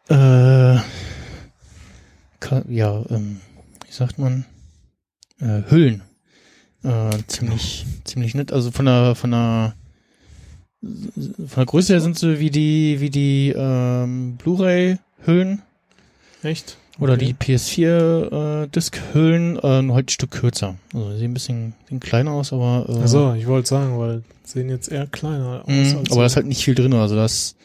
[0.09, 0.77] äh,
[2.69, 3.41] ja, ähm,
[3.97, 4.45] sagt man,
[5.41, 6.03] äh, Hüllen.
[6.83, 8.53] Äh, ziemlich, ziemlich nett.
[8.53, 9.75] Also von der, von der
[10.83, 15.63] von der Größe her sind sie wie die, wie die ähm, Blu-ray-Hüllen
[16.43, 16.77] Echt?
[17.01, 17.27] oder Okay.
[17.27, 20.77] die PS4-Disc-Hüllen, äh, nur halt ein Stück kürzer.
[20.95, 24.69] Also sehen ein bisschen sehen kleiner aus, aber äh, Also, ich wollte sagen, weil sehen
[24.69, 25.71] jetzt eher kleiner aus.
[25.97, 26.93] Als aber da ist halt nicht viel drin.
[26.95, 27.57] Also das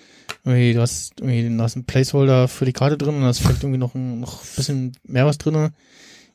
[0.44, 3.40] irgendwie, du hast irgendwie da ist ein Placeholder für die Karte drin und da ist
[3.40, 5.70] vielleicht irgendwie noch ein, noch ein bisschen mehr was drin.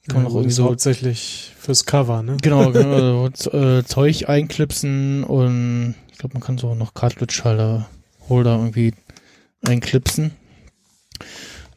[0.07, 2.37] Kann man noch gut, irgendwie so hauptsächlich fürs Cover, ne?
[2.43, 7.43] genau, genau also, äh, Zeug einklipsen und ich glaube man kann so noch Cartridge
[8.29, 8.95] Holder irgendwie
[9.65, 10.33] einklipsen.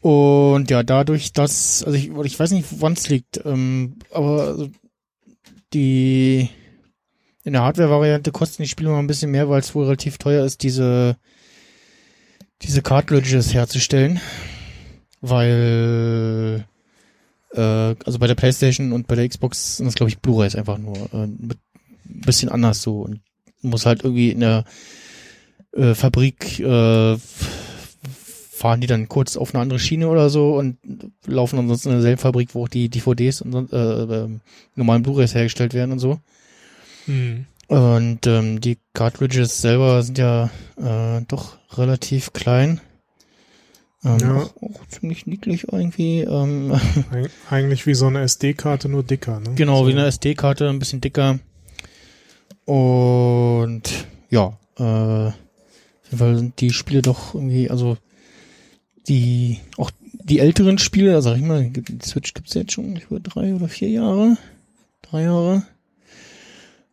[0.00, 4.70] Und ja, dadurch, dass, also ich, ich weiß nicht, woran es liegt, ähm, aber also
[5.74, 6.48] die
[7.44, 10.44] in der Hardware-Variante kosten die Spiele mal ein bisschen mehr, weil es wohl relativ teuer
[10.44, 11.16] ist, diese
[12.62, 14.20] diese Cartridges herzustellen,
[15.20, 16.66] weil
[17.52, 17.60] äh,
[18.04, 20.96] also bei der PlayStation und bei der Xbox sind das glaube ich Blu-rays einfach nur
[21.12, 21.58] äh, ein
[22.04, 23.20] bisschen anders so und
[23.62, 24.64] muss halt irgendwie in der
[25.72, 27.16] äh, Fabrik äh,
[28.60, 30.76] fahren die dann kurz auf eine andere Schiene oder so und
[31.26, 34.28] laufen ansonsten in derselben Fabrik, wo auch die DVDs und äh, äh,
[34.74, 36.20] normalen Blu-rays hergestellt werden und so.
[37.06, 37.46] Mhm.
[37.68, 42.80] Und ähm, die Cartridges selber sind ja äh, doch relativ klein.
[44.04, 44.36] Ähm, Ja.
[44.36, 46.20] auch, auch ziemlich niedlich irgendwie.
[46.20, 46.72] Ähm,
[47.10, 49.54] Eig eigentlich wie so eine SD-Karte, nur dicker, ne?
[49.54, 49.88] genau, so.
[49.88, 51.38] wie eine SD-Karte, ein bisschen dicker.
[52.64, 55.34] Und ja, äh, auf
[56.04, 57.96] jeden Fall sind die Spiele doch irgendwie, also
[59.08, 63.20] die, auch die älteren Spiele, also sag ich mal, die Switch gibt's jetzt schon über
[63.20, 64.36] drei oder vier Jahre.
[65.02, 65.64] Drei Jahre.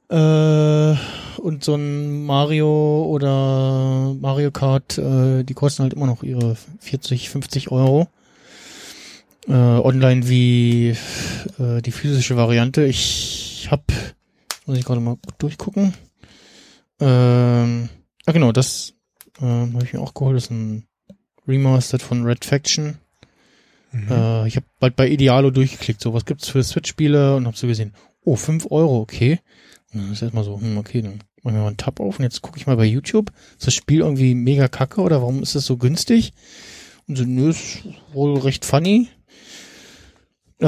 [0.09, 0.95] Äh,
[1.39, 7.29] und so ein Mario oder Mario Kart, äh, die kosten halt immer noch ihre 40,
[7.29, 8.07] 50 Euro.
[9.47, 10.89] Äh, online wie
[11.59, 12.85] äh, die physische Variante.
[12.85, 13.83] Ich hab,
[14.65, 15.93] muss ich gerade mal durchgucken.
[16.99, 17.89] Ähm,
[18.25, 18.93] ah genau, das
[19.41, 20.35] ähm, habe ich mir auch geholt.
[20.35, 20.87] Das ist ein
[21.47, 22.97] Remastered von Red Faction.
[23.91, 24.11] Mhm.
[24.11, 27.67] Äh, ich habe bald bei Idealo durchgeklickt, so was gibt's für Switch-Spiele und habe so
[27.67, 27.93] gesehen,
[28.23, 29.39] oh, 5 Euro, okay.
[29.97, 32.23] Und dann ist erstmal so, hm, okay, dann machen wir mal einen Tab auf und
[32.23, 33.31] jetzt gucke ich mal bei YouTube.
[33.57, 36.33] Ist das Spiel irgendwie mega kacke oder warum ist das so günstig?
[37.07, 37.83] Und so, nö, ist
[38.13, 39.07] wohl recht funny.
[40.62, 40.65] Äh,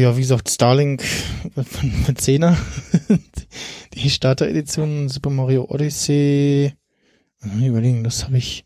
[0.00, 1.04] ja, wie gesagt, Starlink
[2.06, 2.56] mit 10er.
[3.94, 6.72] Die Starter-Edition Super Mario Odyssey.
[7.42, 8.64] Äh, Überlegen, das habe ich,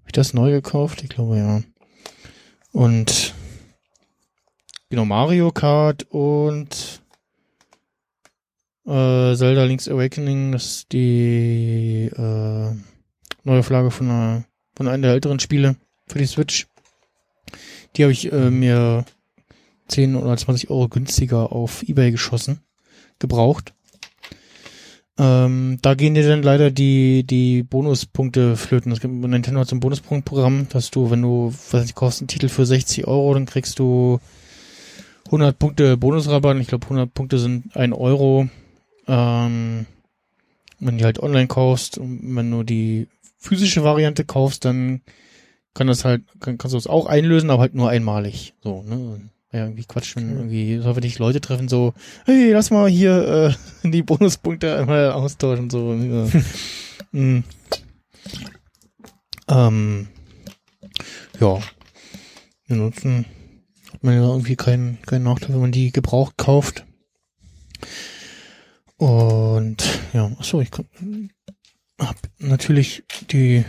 [0.00, 1.02] hab ich das neu gekauft?
[1.02, 1.62] Ich glaube, ja.
[2.72, 3.34] Und
[4.90, 7.02] genau, Mario Kart und
[8.86, 12.70] äh, Zelda Link's Awakening, das ist die äh,
[13.44, 14.44] neue Flagge von, einer,
[14.74, 16.66] von einem der älteren Spiele für die Switch.
[17.96, 19.04] Die habe ich äh, mir
[19.88, 22.60] 10 oder 20 Euro günstiger auf Ebay geschossen,
[23.18, 23.72] gebraucht.
[25.18, 28.92] Ähm, da gehen dir dann leider die, die Bonuspunkte flöten.
[28.92, 32.28] Es gibt Nintendo hat so ein Bonuspunktprogramm, dass du, wenn du, was ich, kaufst einen
[32.28, 34.20] Titel für 60 Euro, dann kriegst du
[35.26, 36.58] 100 Punkte Bonusrabatt.
[36.58, 38.48] Ich glaube, 100 Punkte sind 1 Euro.
[39.06, 39.86] Ähm,
[40.78, 45.02] wenn du die halt online kaufst und wenn du die physische Variante kaufst, dann
[45.74, 48.54] kann das halt, kann, kannst du es auch einlösen, aber halt nur einmalig.
[48.62, 49.20] So, ne?
[49.52, 53.54] Ja, irgendwie Quatsch, wenn irgendwie, so wenn dich Leute treffen, so, hey, lass mal hier
[53.84, 55.94] äh, die Bonuspunkte einmal austauschen, so.
[55.94, 56.28] Ja.
[57.12, 57.44] mm.
[59.48, 60.08] ähm,
[61.40, 61.60] ja.
[62.68, 63.26] Ansonsten
[63.92, 66.84] hat man ja irgendwie keinen keinen Nachteil, wenn man die gebraucht kauft.
[68.98, 69.76] Und
[70.12, 70.86] ja, achso, ich kann,
[72.00, 73.64] hab natürlich die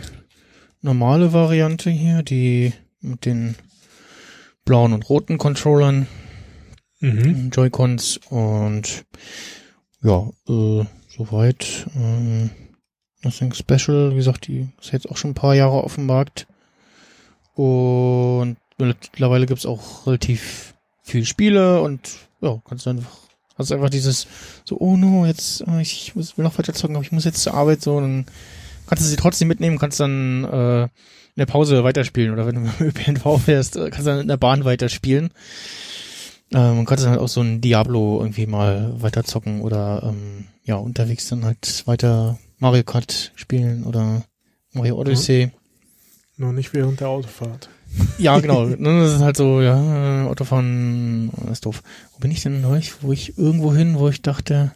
[0.80, 3.56] normale Variante hier, die mit den
[4.64, 6.06] blauen und roten Controllern,
[7.00, 7.50] Mhm.
[7.52, 9.04] Joy-Cons und
[10.02, 12.50] ja, äh, soweit ähm,
[13.22, 14.12] Nothing Special.
[14.12, 16.46] Wie gesagt, die ist jetzt auch schon ein paar Jahre auf dem Markt.
[17.54, 23.27] Und mittlerweile gibt's auch relativ viel Spiele und ja, kannst du einfach,
[23.58, 24.26] hast einfach dieses
[24.64, 27.42] so, oh no, jetzt, äh, ich muss, will noch weiter zocken, aber ich muss jetzt
[27.42, 28.26] zur Arbeit so, dann
[28.86, 30.88] kannst du sie trotzdem mitnehmen, kannst dann äh, in
[31.36, 34.28] der Pause weiterspielen oder wenn du mit dem ÖPNV fährst, äh, kannst du dann in
[34.28, 35.30] der Bahn weiterspielen.
[36.50, 40.46] Ähm, und kannst dann halt auch so ein Diablo irgendwie mal weiter zocken oder ähm,
[40.64, 44.22] ja, unterwegs dann halt weiter Mario Kart spielen oder
[44.72, 45.50] Mario Odyssey.
[46.38, 47.68] Nur nicht während der Autofahrt.
[48.18, 48.66] Ja, genau.
[48.78, 51.82] Das ist halt so, ja, Autofahren das ist doof.
[52.14, 53.02] Wo bin ich denn neulich?
[53.02, 54.72] Wo ich irgendwo hin, wo ich dachte,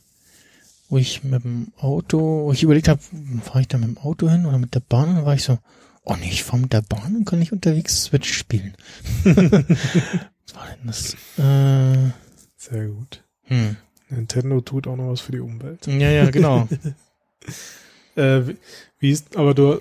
[0.89, 3.01] wo ich mit dem Auto, wo ich überlegt habe,
[3.43, 5.11] fahre ich da mit dem Auto hin oder mit der Bahn?
[5.11, 5.59] Und dann war ich so,
[6.05, 8.75] oh nee, ich fahre mit der Bahn und kann nicht unterwegs Switch spielen.
[9.25, 11.15] Was war denn das?
[11.39, 12.13] Äh,
[12.57, 13.23] Sehr gut.
[13.45, 13.77] hm.
[14.11, 15.87] Nintendo tut auch noch was für die Umwelt.
[15.87, 16.69] Ja, ja, genau.
[18.15, 18.43] Äh,
[18.99, 19.81] wie ist, aber du,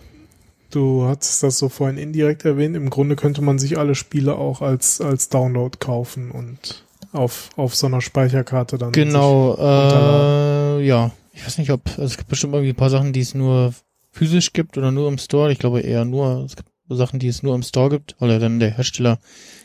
[0.76, 2.76] du hattest das so vorhin indirekt erwähnt.
[2.76, 7.76] Im Grunde könnte man sich alle Spiele auch als, als Download kaufen und auf, auf
[7.76, 8.92] so einer Speicherkarte dann.
[8.92, 11.12] Genau, äh, ja.
[11.34, 13.74] Ich weiß nicht, ob, also es gibt bestimmt irgendwie ein paar Sachen, die es nur
[14.12, 15.52] physisch gibt oder nur im Store.
[15.52, 18.40] Ich glaube eher nur, es gibt Sachen, die es nur im Store gibt, weil ja
[18.40, 19.20] dann der Hersteller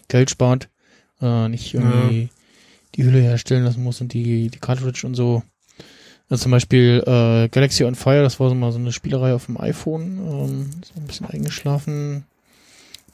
[0.08, 0.68] Geld spart,
[1.20, 2.30] äh, nicht irgendwie
[2.94, 5.42] die Hülle herstellen lassen muss und die, die Cartridge und so.
[6.28, 9.46] Also zum Beispiel äh, Galaxy on Fire, das war so mal so eine Spielerei auf
[9.46, 12.24] dem iPhone, ähm, so ein bisschen eingeschlafen.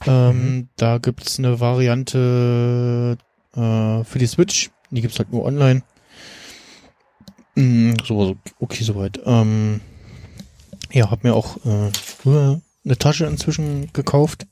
[0.05, 3.17] Ähm, Da gibt's eine Variante
[3.55, 5.83] äh, für die Switch, die gibt's halt nur online.
[7.55, 9.19] Mm, so, so, okay, soweit.
[9.25, 9.79] Ähm,
[10.91, 14.47] ja, hab mir auch äh, früher eine Tasche inzwischen gekauft.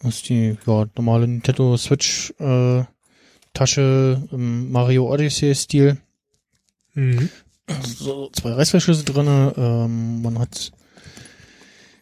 [0.00, 2.84] Das ist die ja, normale Nintendo Switch äh,
[3.54, 5.98] Tasche im Mario Odyssey Stil.
[6.94, 7.28] Mhm.
[7.84, 9.54] So zwei Reißverschlüsse drinne.
[9.56, 10.72] Ähm, man hat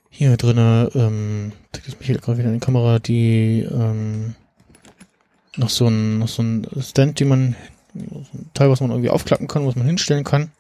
[0.08, 4.34] hier drinne, ähm, zeigt es Michael gerade wieder in die Kamera, die ähm,
[5.56, 7.56] noch so ein noch so ein Stand, die man
[7.94, 10.50] so ein Teil, was man irgendwie aufklappen kann, was man hinstellen kann.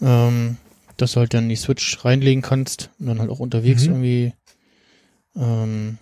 [0.00, 0.56] Ähm,
[0.96, 3.88] dass du halt dann die Switch reinlegen kannst und dann halt auch unterwegs Mhm.
[3.90, 4.32] irgendwie
[5.36, 5.98] ähm,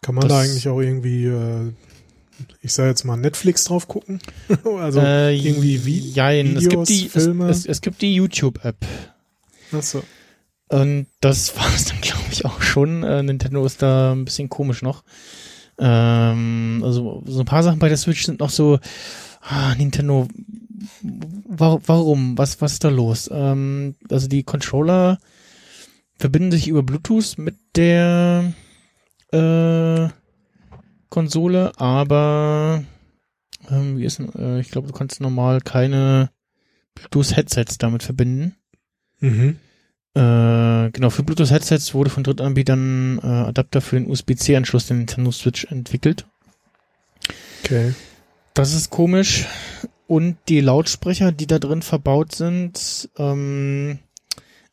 [0.00, 1.72] Kann man Das- da eigentlich auch irgendwie, äh,
[2.60, 4.20] ich sage jetzt mal Netflix drauf gucken?
[4.78, 7.48] also äh, irgendwie wie jein, es gibt die Filme?
[7.48, 8.76] Es, es, es gibt die YouTube-App.
[9.72, 10.02] Achso.
[10.68, 13.02] Und das war es dann, glaube ich, auch schon.
[13.02, 15.04] Äh, Nintendo ist da ein bisschen komisch noch.
[15.78, 18.78] Ähm, also so ein paar Sachen bei der Switch sind noch so,
[19.40, 20.28] ah, Nintendo,
[21.02, 22.38] wa warum?
[22.38, 23.28] Was, was ist da los?
[23.32, 25.18] Ähm, also die Controller
[26.18, 28.52] verbinden sich über Bluetooth mit der
[29.32, 30.08] äh,
[31.12, 32.82] Konsole, aber
[33.70, 36.30] ähm, wie ist denn, äh, ich glaube, du kannst normal keine
[36.94, 38.56] Bluetooth-Headsets damit verbinden.
[39.20, 39.58] Mhm.
[40.14, 45.64] Äh, genau, für Bluetooth-Headsets wurde von Drittanbietern äh, Adapter für den USB-C-Anschluss der Nintendo Switch
[45.66, 46.26] entwickelt.
[47.62, 47.94] Okay.
[48.54, 49.46] Das ist komisch.
[50.06, 53.98] Und die Lautsprecher, die da drin verbaut sind, ähm,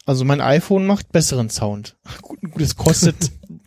[0.06, 1.98] also mein iPhone macht besseren Sound.
[2.22, 3.32] Gut, gut es kostet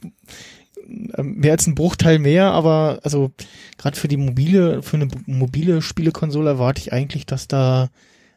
[0.86, 3.32] mehr als ein Bruchteil mehr, aber also
[3.78, 7.90] gerade für die mobile, für eine mobile Spielekonsole erwarte ich eigentlich, dass da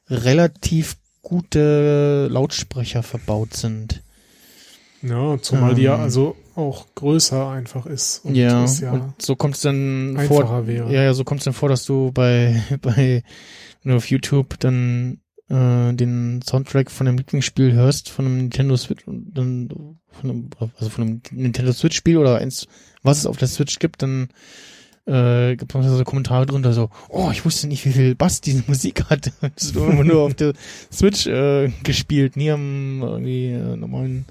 [0.10, 4.03] relativ gute Lautsprecher verbaut sind.
[5.01, 6.01] Ja, zumal die ja Ähm.
[6.01, 8.23] also auch größer einfach ist.
[8.23, 10.91] Und ja, ja und so kommt es dann vor, wäre.
[10.91, 13.23] ja, ja, so kommt es dann vor, dass du bei, bei,
[13.84, 18.77] wenn du auf YouTube dann äh, den Soundtrack von einem Lieblingsspiel hörst, von einem Nintendo
[18.77, 19.69] Switch, dann
[20.12, 22.67] von einem, also von einem Nintendo Switch Spiel oder eins,
[23.03, 24.29] was es auf der Switch gibt, dann
[25.05, 28.63] äh, gibt es so Kommentare drunter so, oh, ich wusste nicht, wie viel Bass diese
[28.67, 29.31] Musik hat.
[29.41, 30.53] Das ist immer nur auf der
[30.91, 34.25] Switch äh, gespielt, nie am irgendwie äh, normalen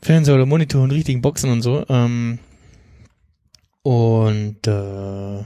[0.00, 1.84] Fernseher oder Monitor und richtigen Boxen und so.
[1.88, 2.38] Ähm,
[3.82, 5.44] und äh,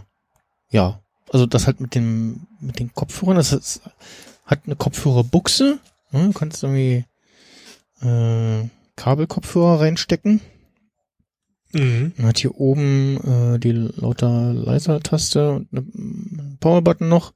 [0.71, 3.81] ja, also das halt mit dem mit den Kopfhörern, das ist,
[4.51, 5.79] hat eine Kopfhörerbuchse.
[6.13, 6.27] Ne?
[6.27, 7.05] Du kannst irgendwie
[8.03, 10.41] äh, Kabelkopfhörer reinstecken.
[11.73, 12.13] Mhm.
[12.17, 17.33] Man hat hier oben äh, die lauter leiser Taste und eine- einen Power-Button noch.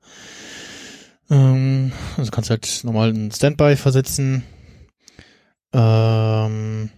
[1.30, 4.42] Ähm, also kannst halt normal einen Standby versetzen.
[5.72, 6.90] Ähm,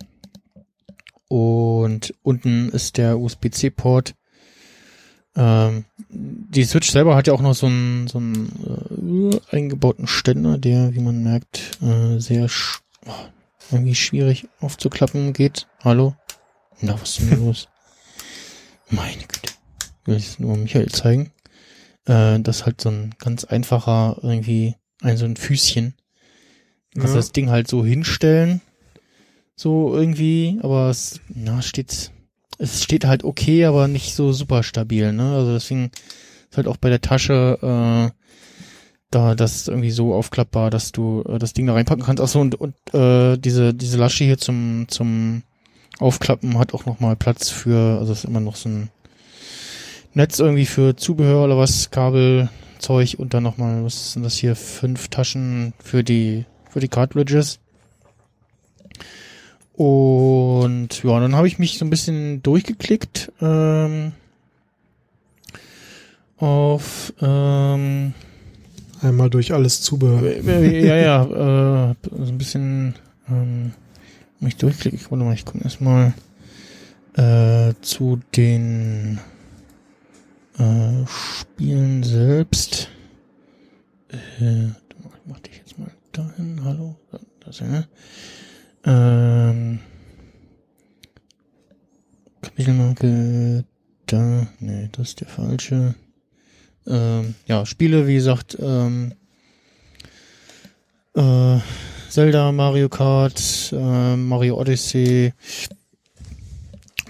[1.28, 4.14] und unten ist der USB-C-Port.
[5.36, 10.58] Ähm, die Switch selber hat ja auch noch so einen, so einen äh, eingebauten Ständer,
[10.58, 13.12] der, wie man merkt, äh, sehr sch oh,
[13.70, 15.66] irgendwie schwierig aufzuklappen geht.
[15.84, 16.14] Hallo?
[16.80, 17.68] Na, was ist denn los?
[18.90, 19.52] Meine Güte.
[20.02, 21.32] Ich will es nur Michael zeigen.
[22.06, 25.94] Äh, das ist halt so ein ganz einfacher, irgendwie, ein so ein Füßchen.
[26.94, 27.16] Kannst Ja.
[27.20, 28.60] das Ding halt so hinstellen.
[29.54, 32.10] So irgendwie, aber es, na, steht,
[32.58, 35.34] es steht halt okay, aber nicht so super stabil, ne?
[35.34, 35.90] Also deswegen
[36.50, 38.16] ist halt auch bei der Tasche, äh,
[39.10, 42.22] da das irgendwie so aufklappbar, dass du äh, das Ding da reinpacken kannst.
[42.22, 45.42] Achso, und, und äh, diese, diese Lasche hier zum, zum
[45.98, 48.90] Aufklappen hat auch nochmal Platz für, also ist immer noch so ein
[50.14, 55.08] Netz irgendwie für Zubehör oder was, Kabelzeug und dann nochmal, was sind das hier, fünf
[55.08, 57.60] Taschen für die, für die Cartridges.
[59.76, 64.12] Und ja, dann habe ich mich so ein bisschen durchgeklickt ähm,
[66.38, 68.14] auf ähm,
[69.02, 70.22] Einmal durch alles Zubehör.
[70.42, 72.94] ja, ja, äh, so ein bisschen
[73.28, 73.72] ähm,
[74.40, 74.98] mich durchklicken.
[74.98, 76.14] Ich warte mal, ich gucke erstmal
[77.14, 79.20] äh, zu den
[80.58, 82.88] äh, Spielen selbst.
[84.40, 86.64] Äh, ich mach dich jetzt mal dahin.
[86.64, 87.84] Hallo, da, das, ja.
[88.86, 89.80] Ähm,
[92.40, 93.64] Kapitelmarke,
[94.06, 95.96] da, nee, das ist der falsche.
[96.86, 99.14] Ähm, ja, Spiele, wie gesagt, ähm,
[101.14, 101.58] äh,
[102.08, 105.32] Zelda, Mario Kart, äh, Mario Odyssey,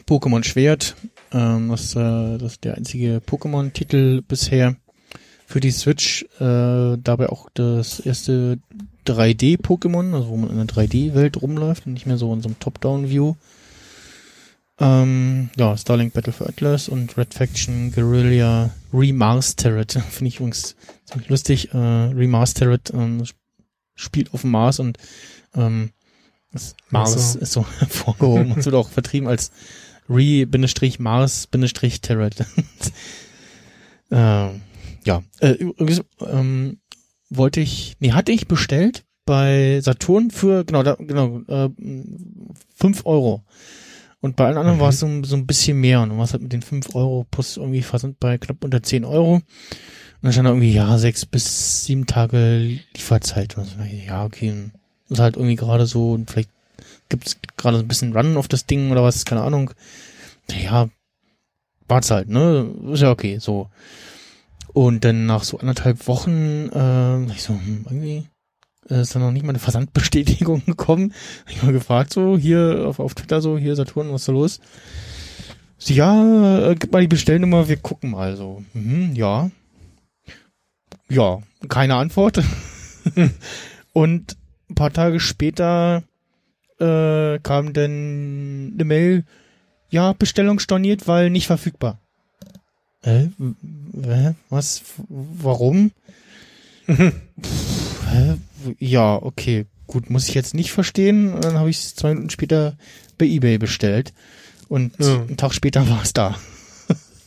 [0.07, 0.97] Pokémon Schwert,
[1.33, 4.77] ähm, das, äh, das ist der einzige Pokémon-Titel bisher
[5.47, 6.25] für die Switch.
[6.41, 8.59] Äh, dabei auch das erste
[9.07, 12.59] 3D-Pokémon, also wo man in einer 3D-Welt rumläuft und nicht mehr so in so einem
[12.59, 13.35] Top-Down-View.
[14.79, 19.93] Ähm, ja, Starlink Battle for Atlas und Red Faction Guerrilla Remastered.
[20.11, 21.73] Finde ich übrigens ziemlich lustig.
[21.73, 23.25] Äh, Remastered ähm,
[23.95, 24.99] spielt auf dem Mars und
[25.55, 25.93] ähm,
[26.53, 27.39] das Mars Also.
[27.39, 29.51] ist so hervorgehoben und es wird auch vertrieben als
[30.09, 32.37] Re-Mars-Terred.
[34.11, 34.63] ähm,
[35.05, 36.81] ja, äh, übrigens, ähm,
[37.31, 41.69] wollte ich, nee, hatte ich bestellt bei Saturn für, genau, da, genau, äh,
[42.75, 43.43] fünf Euro.
[44.21, 44.83] Und bei allen anderen Mhm.
[44.83, 46.01] war es so, so ein bisschen mehr.
[46.01, 49.05] Und du warst halt mit den fünf Euro plus irgendwie Versand bei knapp unter zehn
[49.05, 49.35] Euro.
[49.35, 49.43] Und
[50.23, 53.57] dann stand da irgendwie, ja, sechs bis sieben Tage Lieferzeit.
[53.57, 54.51] Und so, ja, okay.
[54.51, 54.73] Und
[55.09, 56.51] ist halt irgendwie gerade so, und vielleicht
[57.09, 59.71] gibt es gerade so ein bisschen Run auf das Ding oder was, keine Ahnung.
[60.51, 60.89] Ja,
[61.89, 62.69] wart's halt, ne?
[62.93, 63.69] Ist ja okay, so.
[64.77, 68.29] Und dann nach so anderthalb Wochen, äh, ich so, hm, irgendwie
[68.91, 71.15] äh, ist dann noch nicht mal eine Versandbestätigung gekommen.
[71.49, 74.61] Ich mal gefragt, so, hier auf, auf Twitter, so, hier Saturn, was ist da los?
[75.79, 78.65] So, ja, äh, gib mal die Bestellnummer, wir gucken mal, so.
[78.75, 79.51] Mhm, ja.
[81.09, 81.39] Ja,
[81.71, 82.43] keine Antwort.
[83.95, 84.37] Und
[84.69, 86.03] ein paar Tage später
[86.81, 89.25] äh, kam dann eine Mail,
[89.89, 91.99] ja, Bestellung storniert, weil nicht verfügbar.
[93.07, 94.83] Äh, w- was?
[95.09, 95.93] Warum?
[96.87, 97.13] Pff,
[98.11, 98.37] hä?
[98.79, 99.67] Ja, okay.
[99.87, 101.33] Gut, muss ich jetzt nicht verstehen.
[101.33, 102.77] Und Dann habe ich es zwei Minuten später
[103.19, 104.13] bei Ebay bestellt.
[104.69, 105.23] Und Ja.
[105.23, 106.37] einen Tag später war es da.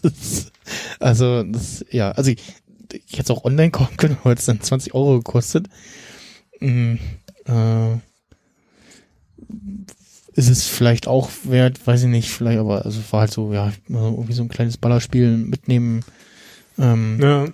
[0.99, 2.39] also, das, ja, also ich,
[3.07, 5.67] ich hätte es auch online kaufen können, aber es dann 20 Euro gekostet.
[6.59, 6.95] Mm,
[7.45, 7.97] äh,
[10.39, 13.53] ist es vielleicht auch wert, weiß ich nicht, vielleicht, aber also es war halt so,
[13.53, 16.05] ja, irgendwie so ein kleines Ballerspiel mitnehmen.
[16.77, 17.47] Ähm, Ja,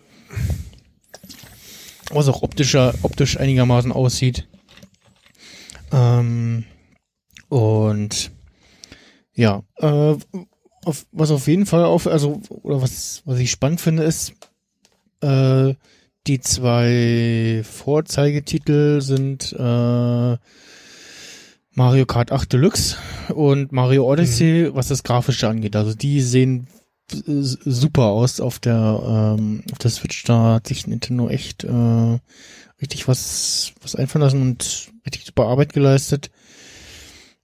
[2.12, 4.48] was auch optischer, optisch einigermaßen aussieht.
[5.92, 6.66] Ähm,
[7.50, 8.32] und
[9.34, 10.16] ja, äh,
[10.86, 14.34] auf, was auf jeden Fall auf, also, oder was, was ich spannend finde, ist,
[15.22, 15.74] äh,
[16.28, 20.38] die zwei Vorzeigetitel sind äh,
[21.76, 22.98] Mario Kart 8 Deluxe
[23.30, 25.76] und Mario Odyssey, was das Grafische angeht.
[25.76, 26.68] Also die sehen
[27.08, 30.24] super aus auf der ähm, auf der Switch.
[30.24, 32.20] Da hat sich Nintendo echt äh,
[32.82, 36.32] richtig was was einfallen lassen und richtig super Arbeit geleistet.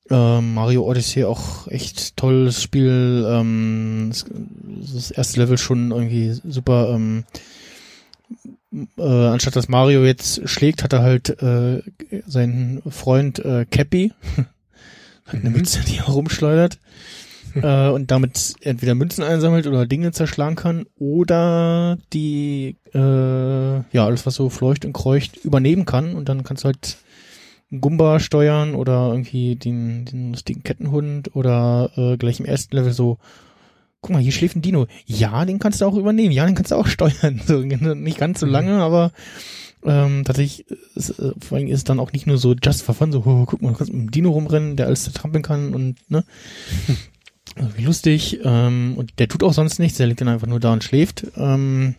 [0.09, 3.25] Ähm, Mario Odyssey auch echt tolles Spiel.
[3.27, 4.25] Ähm, das,
[4.93, 6.93] das erste Level schon irgendwie super.
[6.95, 7.25] Ähm,
[8.97, 11.81] äh, anstatt dass Mario jetzt schlägt, hat er halt äh,
[12.25, 14.13] seinen Freund äh, Cappy,
[15.25, 15.57] hat eine Mhm.
[15.57, 16.79] Mütze, die er rumschleudert
[17.55, 24.25] äh, und damit entweder Münzen einsammelt oder Dinge zerschlagen kann oder die äh, ja alles
[24.25, 26.97] was so fleucht und kreucht übernehmen kann und dann kannst du halt
[27.71, 32.91] einen Gumba steuern oder irgendwie den, den lustigen Kettenhund oder äh, gleich im ersten Level
[32.91, 33.17] so
[34.01, 34.87] guck mal, hier schläft ein Dino.
[35.05, 36.31] Ja, den kannst du auch übernehmen.
[36.31, 37.41] Ja, den kannst du auch steuern.
[37.45, 39.11] So, nicht ganz so lange, aber
[39.83, 42.93] ähm, tatsächlich ist, äh, vor allem ist es dann auch nicht nur so just for
[42.93, 45.73] fun, so, oh, guck mal, du kannst mit dem Dino rumrennen, der alles zertrampeln kann
[45.73, 46.23] und, ne?
[47.57, 48.39] Also, wie lustig.
[48.45, 51.27] Ähm, und der tut auch sonst nichts, der liegt dann einfach nur da und schläft.
[51.35, 51.95] Ähm,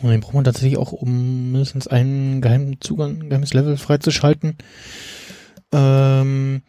[0.00, 4.56] und den braucht man tatsächlich auch, um mindestens einen geheimen Zugang, ein geheimes Level freizuschalten.
[5.72, 6.62] Ähm,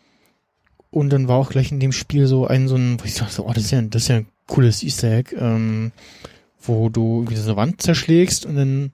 [0.90, 3.46] und dann war auch gleich in dem Spiel so ein, so ein, wo ich dachte,
[3.46, 5.92] oh, das ist ja, das ist ja ein cooles Easter Egg, ähm,
[6.62, 8.92] wo du irgendwie so eine Wand zerschlägst und dann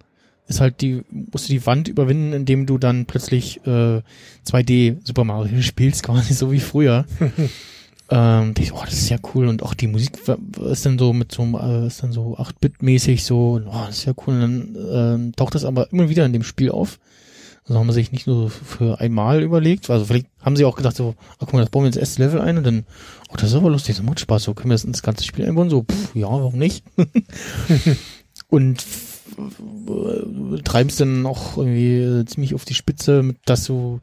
[0.48, 4.02] ist halt die, musst du die Wand überwinden, indem du dann plötzlich äh,
[4.46, 7.06] 2D Super Mario spielst, quasi so wie früher.
[8.10, 10.18] ähm, ich, oh, das ist ja cool und auch die Musik
[10.60, 14.14] ist dann so mit so äh, ist dann so 8-Bit-mäßig so, oh, das ist ja
[14.26, 14.34] cool.
[14.36, 17.00] Und dann ähm, taucht das aber immer wieder in dem Spiel auf.
[17.66, 20.98] Also haben sie sich nicht nur für einmal überlegt, also vielleicht haben sie auch gedacht
[20.98, 22.86] so, ah, guck mal, das bauen wir ins erste Level ein und dann,
[23.30, 25.46] oh, das ist aber lustig, das macht Spaß, so können wir das ins ganze Spiel
[25.46, 26.84] einbauen, so, pff, ja, warum nicht?
[28.50, 28.86] und
[29.38, 34.02] äh, treibst dann auch irgendwie äh, ziemlich auf die Spitze, dass du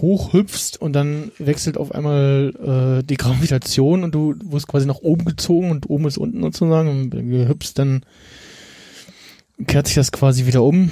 [0.00, 5.24] hochhüpfst und dann wechselt auf einmal äh, die Gravitation und du wirst quasi nach oben
[5.24, 8.04] gezogen und oben ist unten sozusagen und du hüpfst dann
[9.66, 10.90] kehrt sich das quasi wieder um.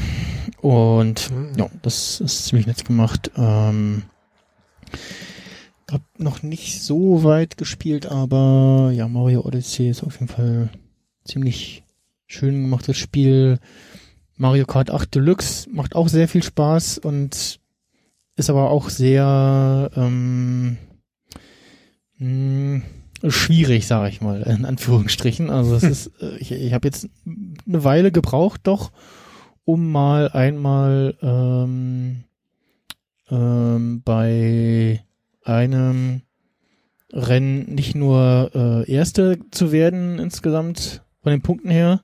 [0.60, 1.52] Und Mhm.
[1.56, 3.30] ja, das ist ziemlich nett gemacht.
[3.36, 4.02] Ähm,
[5.90, 10.70] hab noch nicht so weit gespielt, aber ja, Mario Odyssey ist auf jeden Fall
[11.24, 11.82] ziemlich
[12.26, 13.58] schön gemachtes Spiel.
[14.36, 17.58] Mario Kart 8 Deluxe macht auch sehr viel Spaß und
[18.36, 20.78] ist aber auch sehr ähm,
[22.18, 22.82] mh,
[23.28, 25.50] schwierig, sage ich mal, in Anführungsstrichen.
[25.50, 28.92] Also es ist, äh, ich, ich habe jetzt eine Weile gebraucht, doch,
[29.64, 32.24] um mal einmal ähm,
[33.30, 35.04] ähm, bei
[35.44, 36.22] einem
[37.12, 42.02] Rennen nicht nur äh, Erste zu werden insgesamt von den Punkten her,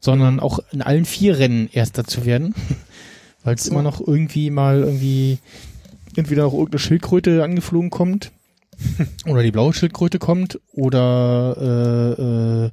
[0.00, 2.54] sondern auch in allen vier Rennen Erster zu werden,
[3.44, 5.38] weil es immer noch irgendwie mal irgendwie
[6.16, 8.32] entweder auch irgendeine Schildkröte angeflogen kommt
[9.26, 12.22] oder die blaue Schildkröte kommt oder äh,
[12.66, 12.70] äh,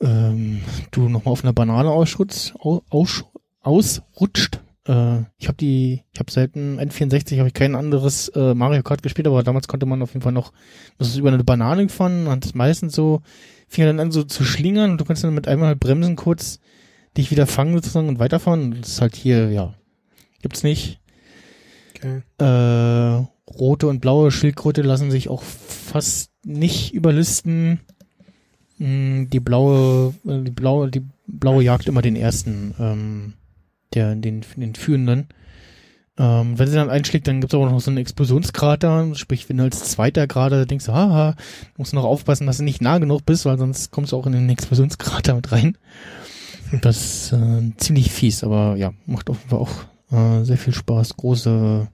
[0.00, 0.60] ähm,
[0.90, 3.24] du nochmal auf einer Banane ausschrutzt, au- aus,
[3.60, 4.60] ausrutscht.
[4.86, 8.82] Äh, ich habe die, ich habe seit dem N64 habe ich kein anderes äh, Mario
[8.82, 10.52] Kart gespielt, aber damals konnte man auf jeden Fall noch,
[10.98, 13.22] das ist über eine Banane gefahren, hat es meistens so,
[13.68, 16.58] fing dann an so zu schlingern und du kannst dann mit einmal halt bremsen kurz,
[17.16, 18.64] dich wieder fangen sozusagen und weiterfahren.
[18.64, 19.74] Und das ist halt hier, ja,
[20.42, 21.00] gibt's nicht.
[21.96, 22.22] Okay.
[22.38, 27.80] Äh, rote und blaue Schildkröte lassen sich auch fast nicht überlisten.
[28.78, 33.34] Mm, Die blaue, äh, die blaue, die blaue jagt immer den ersten, ähm,
[33.94, 35.28] der, den, den führenden.
[36.16, 39.14] Ähm, wenn sie dann einschlägt, dann gibt's aber noch so einen Explosionskrater.
[39.14, 41.34] Sprich, wenn du als Zweiter gerade denkst, haha,
[41.76, 44.26] musst du noch aufpassen, dass du nicht nah genug bist, weil sonst kommst du auch
[44.26, 45.76] in den Explosionskrater mit rein.
[46.82, 49.70] Das ist äh, ziemlich fies, aber ja, macht Fall auch
[50.10, 51.16] äh, sehr viel Spaß.
[51.16, 51.88] Große,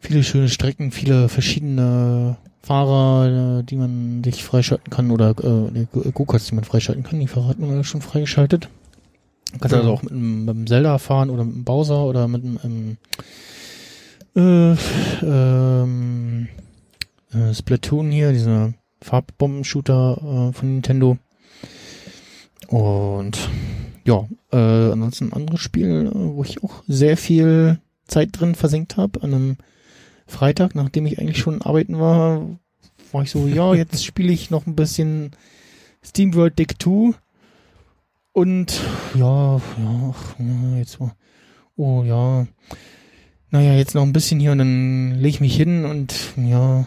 [0.00, 6.46] viele schöne Strecken, viele verschiedene Fahrer, äh, die man sich freischalten kann oder äh, Go-Karts,
[6.46, 7.20] die man freischalten kann.
[7.20, 8.68] Die Fahrer hat man ja schon freigeschaltet.
[9.52, 12.28] Man kann also auch mit einem, mit einem Zelda fahren oder mit einem Bowser oder
[12.28, 12.98] mit einem ähm,
[14.36, 14.76] äh,
[15.24, 16.48] ähm,
[17.32, 21.18] äh, Splatoon hier, dieser Farbbomben-Shooter äh, von Nintendo.
[22.68, 23.38] Und
[24.04, 28.96] ja, äh, ansonsten ein anderes Spiel, äh, wo ich auch sehr viel Zeit drin versenkt
[28.96, 29.56] habe, an einem
[30.28, 32.46] Freitag, nachdem ich eigentlich schon arbeiten war,
[33.12, 35.32] war ich so, ja, jetzt spiele ich noch ein bisschen
[36.04, 37.14] SteamWorld Dick 2
[38.32, 38.80] und
[39.14, 40.14] ja, ja,
[40.76, 41.12] jetzt mal,
[41.76, 42.46] oh ja,
[43.50, 46.86] naja, jetzt noch ein bisschen hier und dann lege ich mich hin und ja,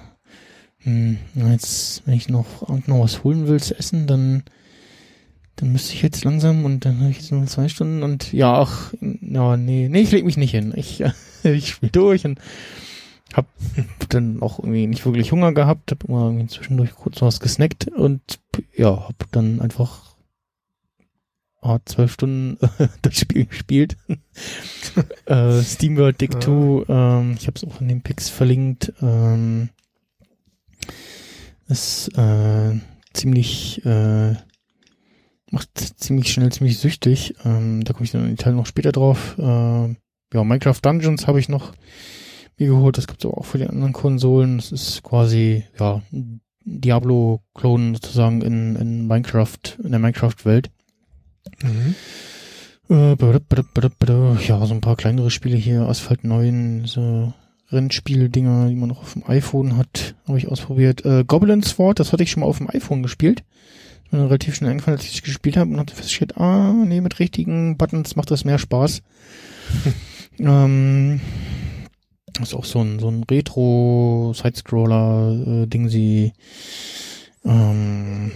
[0.84, 4.44] hm, jetzt, wenn ich noch, noch was holen will zu essen, dann
[5.62, 8.62] dann müsste ich jetzt langsam und dann habe ich jetzt nur zwei Stunden und ja,
[8.62, 10.74] ach, ja, nee, nee, ich leg mich nicht hin.
[10.76, 11.04] Ich,
[11.44, 12.40] ich spiele durch und
[13.36, 13.48] hab
[14.10, 18.22] dann auch irgendwie nicht wirklich Hunger gehabt, hab immer irgendwie zwischendurch kurz was gesnackt und
[18.76, 20.16] ja, hab dann einfach
[21.62, 22.58] ah, zwölf Stunden
[23.02, 23.98] das Spiel gespielt.
[25.26, 26.40] äh, SteamWorld Dick Ah.
[26.40, 28.94] 2, ähm, ich habe es auch in den Picks verlinkt.
[29.02, 29.70] Ähm,
[31.68, 32.80] ist äh,
[33.14, 34.36] ziemlich äh,
[35.52, 37.36] macht ziemlich schnell ziemlich süchtig.
[37.46, 39.36] Ähm, da komme ich dann in Italien noch später drauf.
[39.38, 39.42] Äh,
[40.34, 41.74] ja, Minecraft Dungeons habe ich noch
[42.58, 42.98] mir geholt.
[42.98, 44.58] Das gibt es auch für die anderen Konsolen.
[44.58, 46.02] Das ist quasi ja
[46.64, 50.70] Diablo-Klon sozusagen in, in Minecraft, in der Minecraft-Welt.
[51.64, 51.96] Mhm.
[52.90, 53.16] Äh.
[54.48, 57.34] Ja, so ein paar kleinere Spiele hier, Asphalt 9, so
[57.72, 61.06] Rennspiel-Dinger, die man noch auf dem iPhone hat, habe ich ausprobiert.
[61.06, 63.44] Äh, Goblin Sword, das hatte ich schon mal auf dem iPhone gespielt.
[64.04, 67.02] Ist mir relativ schnell eingefallen, als ich es gespielt habe und hatte festgestellt, ah, nee,
[67.02, 69.02] mit richtigen Buttons macht das mehr Spaß.
[70.40, 71.71] ähm, das
[72.40, 76.32] ist auch so ein, so ein Retro-Sidescroller-Ding, sie.
[77.44, 78.32] Ähm,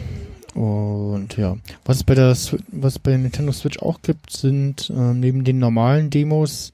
[0.54, 4.90] und ja, was es bei der was es bei der Nintendo Switch auch gibt, sind
[4.90, 6.72] ähm, neben den normalen Demos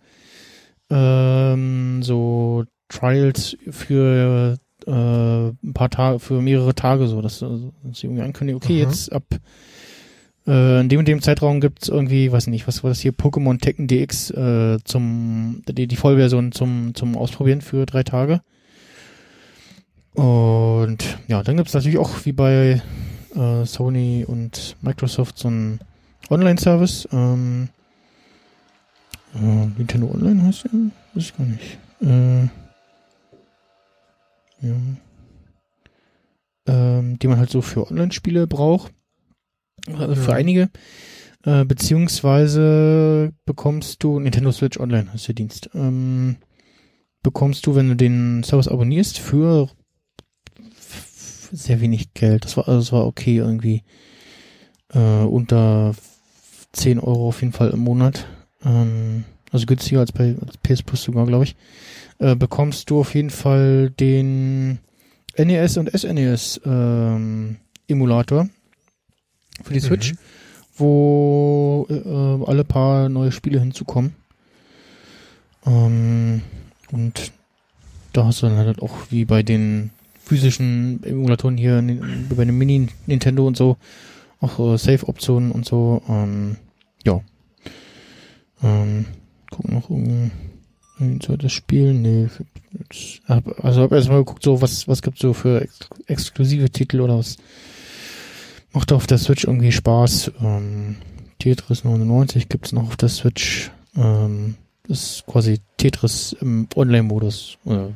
[0.89, 7.99] ähm, so Trials für äh, ein paar Tage, für mehrere Tage so, dass, also, dass
[7.99, 8.89] sie irgendwie ankündigen, okay, Aha.
[8.89, 9.23] jetzt ab
[10.47, 13.59] äh, in dem und dem Zeitraum gibt's irgendwie, weiß nicht, was war das hier, Pokémon
[13.59, 18.41] Tekken DX äh, zum die, die Vollversion zum zum Ausprobieren für drei Tage.
[20.13, 22.81] Und ja, dann gibt's natürlich auch wie bei
[23.35, 25.79] äh, Sony und Microsoft so einen
[26.29, 27.07] Online-Service.
[27.11, 27.69] Ähm,
[29.35, 30.71] äh, Nintendo Online heißt der?
[31.13, 31.77] Weiß ich gar nicht.
[32.01, 32.43] Äh,
[34.67, 34.75] ja.
[36.67, 38.91] Ähm, die man halt so für Online-Spiele braucht.
[39.87, 40.69] Also für einige.
[41.43, 46.37] Äh, beziehungsweise bekommst du, Nintendo Switch Online heißt der Dienst, ähm,
[47.23, 49.69] bekommst du, wenn du den Service abonnierst, für
[51.51, 52.45] sehr wenig Geld.
[52.45, 53.83] Das war, also das war okay irgendwie.
[54.93, 55.93] Äh, unter
[56.73, 58.27] 10 Euro auf jeden Fall im Monat.
[58.63, 61.55] Ähm, also günstiger als bei als PS Plus sogar, glaube ich.
[62.19, 64.79] Äh, bekommst du auf jeden Fall den
[65.37, 67.57] NES und SNES ähm,
[67.87, 68.47] Emulator
[69.63, 70.13] für die Switch,
[70.77, 74.15] wo äh, alle paar neue Spiele hinzukommen.
[75.65, 76.41] Ähm,
[76.91, 77.31] und
[78.13, 79.91] da hast du dann halt auch wie bei den
[80.23, 83.77] physischen Emulatoren hier nin- bei dem Mini Nintendo und so
[84.39, 86.01] auch äh, Save-Optionen und so.
[86.09, 86.57] Ähm,
[87.05, 87.21] ja.
[88.63, 89.05] Ähm,
[89.49, 90.31] gucken noch irgendwie
[90.99, 91.93] ein zweites Spiel.
[91.93, 92.27] Nee,
[93.61, 97.37] also hab erstmal geguckt, so was was gibt's so für ex exklusive Titel oder was
[98.73, 100.31] macht auf der Switch irgendwie Spaß.
[100.41, 100.97] Ähm,
[101.39, 103.71] Tetris 99 gibt's noch auf der Switch.
[103.95, 104.55] Ähm,
[104.87, 107.57] das ist quasi Tetris im Online-Modus.
[107.65, 107.91] Oder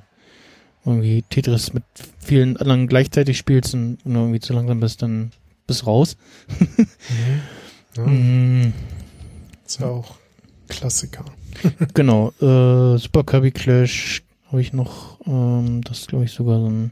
[0.86, 1.84] irgendwie Tetris mit
[2.20, 5.32] vielen anderen gleichzeitig spielst und, und irgendwie zu langsam bist, dann
[5.68, 6.18] bist raus.
[7.98, 8.74] Ja, Mm,
[9.66, 10.16] ist ja auch
[10.68, 11.24] Klassiker.
[11.94, 12.34] genau.
[12.42, 15.20] Äh, Super Kirby Clash habe ich noch.
[15.26, 16.92] Ähm, das ist, glaube ich, sogar so ein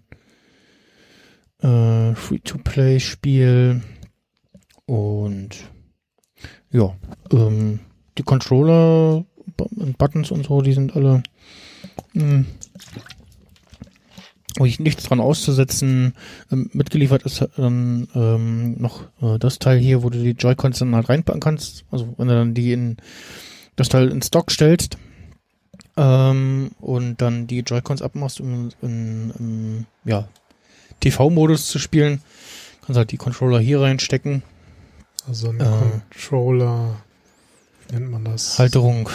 [1.63, 3.81] äh, Free-to-Play-Spiel.
[4.85, 5.55] Und
[6.71, 6.95] ja,
[7.31, 7.79] ähm,
[8.17, 9.25] die Controller
[9.75, 11.23] und Buttons und so, die sind alle
[12.13, 12.45] mh,
[14.57, 16.13] wo ich nichts dran auszusetzen.
[16.51, 20.95] Ähm, mitgeliefert ist dann ähm, noch äh, das Teil hier, wo du die Joy-Cons dann
[20.95, 21.85] halt reinpacken kannst.
[21.91, 22.97] Also wenn du dann die in
[23.75, 24.97] das Teil in Stock stellst
[25.97, 30.27] ähm, und dann die Joy-Cons abmachst, um in, in ja,
[31.03, 32.21] TV-Modus zu spielen,
[32.85, 34.43] kannst halt die Controller hier reinstecken.
[35.27, 35.65] Also ein Äh.
[36.11, 36.95] Controller,
[37.87, 38.59] wie nennt man das?
[38.59, 39.09] Halterung,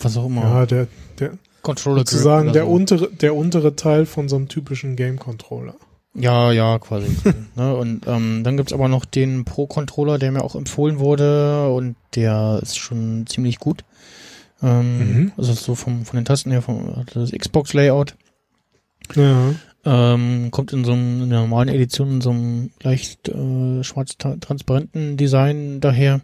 [0.00, 0.42] was auch immer.
[0.42, 0.86] Ja, der,
[1.18, 2.68] der Controller sozusagen der so.
[2.70, 5.74] untere, der untere Teil von so einem typischen Game-Controller.
[6.14, 7.06] Ja, ja, quasi.
[7.56, 7.74] ne?
[7.76, 12.58] Und ähm, dann gibt's aber noch den Pro-Controller, der mir auch empfohlen wurde und der
[12.62, 13.84] ist schon ziemlich gut.
[14.62, 15.32] Ähm, Mhm.
[15.36, 18.14] Also so vom, von den Tasten her, vom das Xbox-Layout.
[19.14, 19.54] Ja.
[19.82, 25.16] Ähm, kommt in so einem, in der normalen Edition in so einem leicht äh, schwarz-transparenten
[25.16, 26.20] Design daher.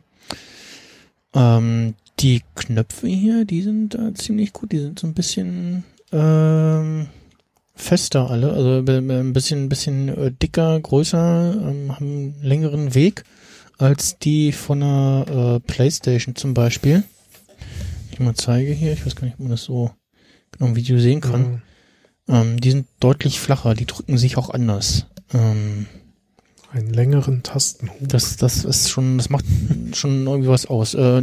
[1.34, 4.72] Ähm, die Knöpfe hier, die sind äh, ziemlich gut.
[4.72, 7.06] Die sind so ein bisschen ähm,
[7.74, 12.94] fester alle, also be- ein bisschen, ein bisschen äh, dicker, größer, ähm, haben einen längeren
[12.94, 13.24] Weg
[13.78, 15.26] als die von einer
[15.56, 17.04] äh, Playstation zum Beispiel.
[18.12, 19.90] Ich mal zeige hier, ich weiß gar nicht, ob man das so
[20.52, 21.62] genau im Video sehen kann.
[22.28, 25.06] Ähm, die sind deutlich flacher, die drücken sich auch anders.
[25.32, 25.86] Ähm,
[26.72, 27.96] Einen längeren Tastenhub.
[28.00, 29.44] das, das ist schon, das macht
[29.94, 30.94] schon irgendwie was aus.
[30.94, 31.22] Äh,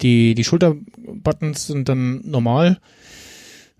[0.00, 2.80] die, die Schulterbuttons sind dann normal.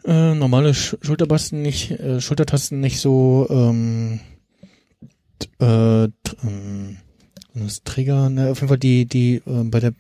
[0.05, 4.21] Äh, normale Sch Schultertasten nicht, äh, Schultertasten nicht so, ähm,
[5.61, 6.97] äh, ähm,
[7.55, 9.93] das Trigger, ne, auf jeden Fall die, die, äh, bei der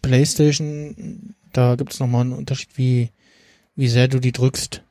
[0.00, 3.10] Playstation, da gibt es nochmal einen Unterschied, wie,
[3.76, 4.82] wie sehr du die drückst.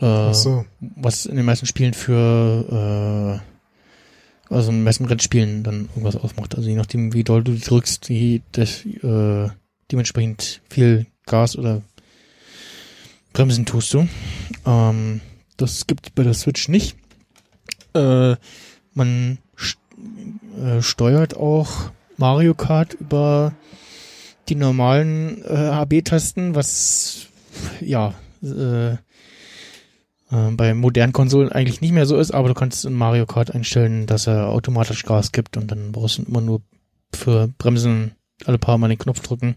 [0.00, 0.64] Äh, so.
[0.80, 3.54] was in den meisten Spielen für äh,
[4.50, 6.54] also in den meisten Rennspielen dann irgendwas ausmacht.
[6.54, 9.48] Also je nachdem, wie doll du drückst, die, das, äh,
[9.90, 11.82] dementsprechend viel Gas oder
[13.32, 14.06] Bremsen tust du.
[14.66, 15.20] Ähm,
[15.56, 16.96] das gibt bei der Switch nicht.
[17.94, 18.36] Äh,
[18.92, 19.78] man st
[20.62, 23.54] äh, steuert auch Mario Kart über
[24.48, 27.26] die normalen äh, AB-Tasten, was
[27.80, 28.96] ja äh,
[30.34, 33.54] äh, bei modernen Konsolen eigentlich nicht mehr so ist, aber du kannst in Mario Kart
[33.54, 36.60] einstellen, dass er automatisch Gas gibt und dann brauchst du immer nur
[37.14, 38.12] für Bremsen
[38.44, 39.56] alle paar Mal den Knopf drücken.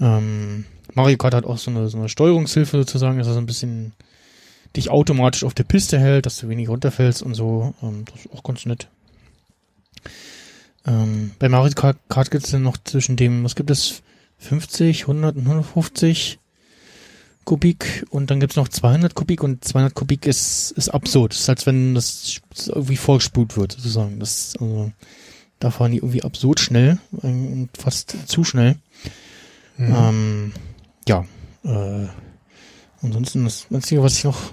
[0.00, 3.46] Ähm, Mario Kart hat auch so eine, so eine Steuerungshilfe sozusagen, dass er so ein
[3.46, 3.92] bisschen
[4.74, 7.74] dich automatisch auf der Piste hält, dass du wenig runterfällst und so.
[7.82, 8.88] Ähm, das ist auch ganz nett.
[10.86, 14.02] Ähm, bei Mario Kart, Kart gibt es dann noch zwischen dem, was gibt es,
[14.38, 16.40] 50, 100 und 150
[17.44, 21.32] Kubik und dann gibt's noch 200 Kubik und 200 Kubik ist, ist absurd.
[21.32, 24.20] Das ist als wenn das irgendwie vorgespult wird, sozusagen.
[24.20, 24.92] Das, also,
[25.58, 28.76] da fahren die irgendwie absurd schnell und fast zu schnell.
[29.76, 29.94] Mhm.
[29.96, 30.52] Ähm,
[31.08, 31.24] ja,
[31.64, 32.06] äh,
[33.02, 34.52] ansonsten das Einzige, was ich noch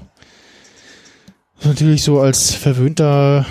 [1.64, 3.46] natürlich so als verwöhnter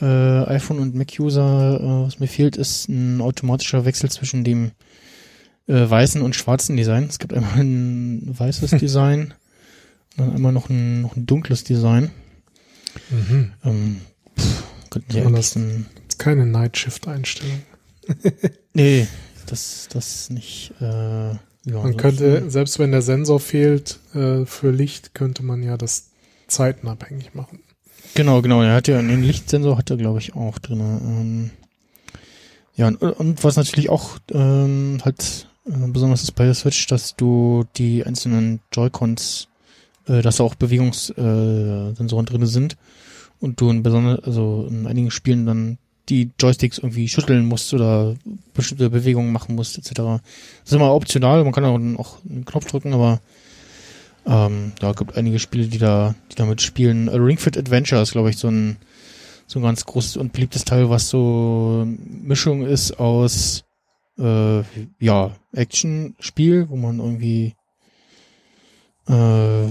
[0.00, 4.72] äh, iPhone- und Mac-User, äh, was mir fehlt, ist ein automatischer Wechsel zwischen dem
[5.70, 7.04] äh, weißen und schwarzen Design.
[7.08, 9.34] Es gibt einmal ein weißes Design,
[10.16, 12.10] dann einmal noch ein, noch ein dunkles Design.
[13.10, 13.52] Mhm.
[13.64, 14.00] Ähm,
[14.38, 17.62] pff, könnten das- Ist keine Night-Shift-Einstellung.
[18.74, 19.06] nee,
[19.46, 20.84] das, das nicht, äh,
[21.30, 21.38] ja,
[21.82, 26.10] Man könnte, selbst wenn der Sensor fehlt äh, für Licht, könnte man ja das
[26.48, 27.60] zeitenabhängig machen.
[28.14, 28.62] Genau, genau.
[28.62, 30.80] Er hat ja den Lichtsensor hat er, glaube ich, auch drin.
[30.80, 31.50] Ähm,
[32.74, 35.48] Ja, und, und was natürlich auch ähm, halt
[35.92, 39.48] besonders ist bei der Switch, dass du die einzelnen Joy-Cons,
[40.06, 42.76] äh, dass da auch Bewegungssensoren äh, drin sind
[43.40, 48.16] und du in besonders, also in einigen Spielen dann die Joysticks irgendwie schütteln musst oder
[48.52, 49.92] bestimmte Bewegungen machen musst, etc.
[49.94, 50.20] Das
[50.64, 53.20] ist immer optional, man kann auch, einen Knopf drücken, aber
[54.26, 57.08] ähm, ja, gibt einige Spiele, die da, die damit spielen.
[57.08, 58.76] A Ring Fit Adventure ist, glaube ich, so ein
[59.46, 61.84] so ein ganz großes und beliebtes Teil, was so
[62.22, 63.64] Mischung ist aus
[64.20, 64.62] äh,
[65.00, 67.54] ja, Action-Spiel, wo man irgendwie
[69.08, 69.66] äh,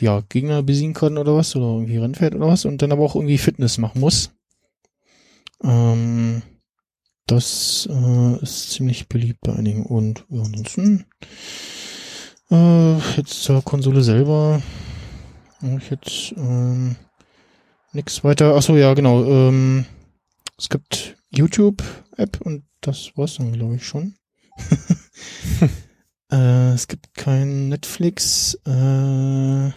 [0.00, 3.14] ja, Gegner besiegen kann oder was, oder irgendwie Rennfährt oder was, und dann aber auch
[3.14, 4.32] irgendwie Fitness machen muss.
[5.62, 6.42] Ähm,
[7.26, 9.84] das äh, ist ziemlich beliebt bei einigen.
[9.84, 11.04] Und ansonsten
[12.50, 14.62] äh, jetzt zur Konsole selber
[15.60, 16.96] habe ich jetzt ähm,
[17.92, 18.54] nichts weiter.
[18.54, 19.24] Achso, ja, genau.
[19.24, 19.84] Ähm,
[20.56, 24.14] es gibt YouTube-App und das war's dann, glaube ich, schon.
[26.32, 28.54] äh, es gibt kein Netflix.
[28.66, 29.70] Äh,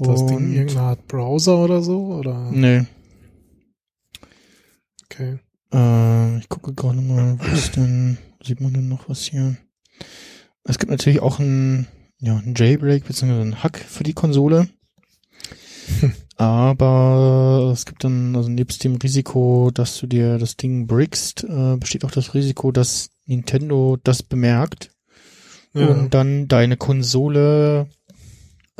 [0.00, 2.14] das Ding irgendeine Art Browser oder so?
[2.14, 2.50] Oder?
[2.52, 2.86] Nee.
[5.04, 5.38] Okay.
[5.72, 9.56] Äh, ich gucke gerade mal, was denn, sieht man denn noch was hier?
[10.64, 11.88] Es gibt natürlich auch ein,
[12.20, 13.40] ja, ein Jailbreak bzw.
[13.40, 14.68] ein Hack für die Konsole.
[16.38, 21.76] Aber es gibt dann, also nebst dem Risiko, dass du dir das Ding brickst, äh,
[21.76, 24.92] besteht auch das Risiko, dass Nintendo das bemerkt
[25.74, 25.88] ja.
[25.88, 27.88] und dann deine Konsole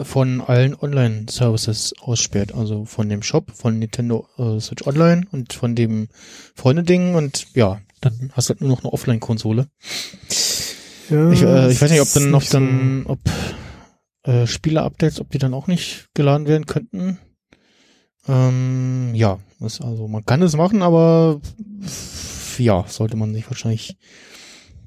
[0.00, 2.54] von allen Online-Services aussperrt.
[2.54, 6.06] Also von dem Shop, von Nintendo äh, Switch Online und von dem
[6.54, 9.66] Freunde-Ding und ja, dann hast du halt nur noch eine Offline-Konsole.
[11.10, 13.10] Ja, ich, äh, ich weiß nicht, ob dann noch dann, so.
[13.10, 13.20] ob
[14.22, 17.18] äh, Spiele-Updates, ob die dann auch nicht geladen werden könnten.
[18.28, 21.40] Ähm, ja, ist also man kann es machen, aber
[22.58, 23.96] ja, sollte man sich wahrscheinlich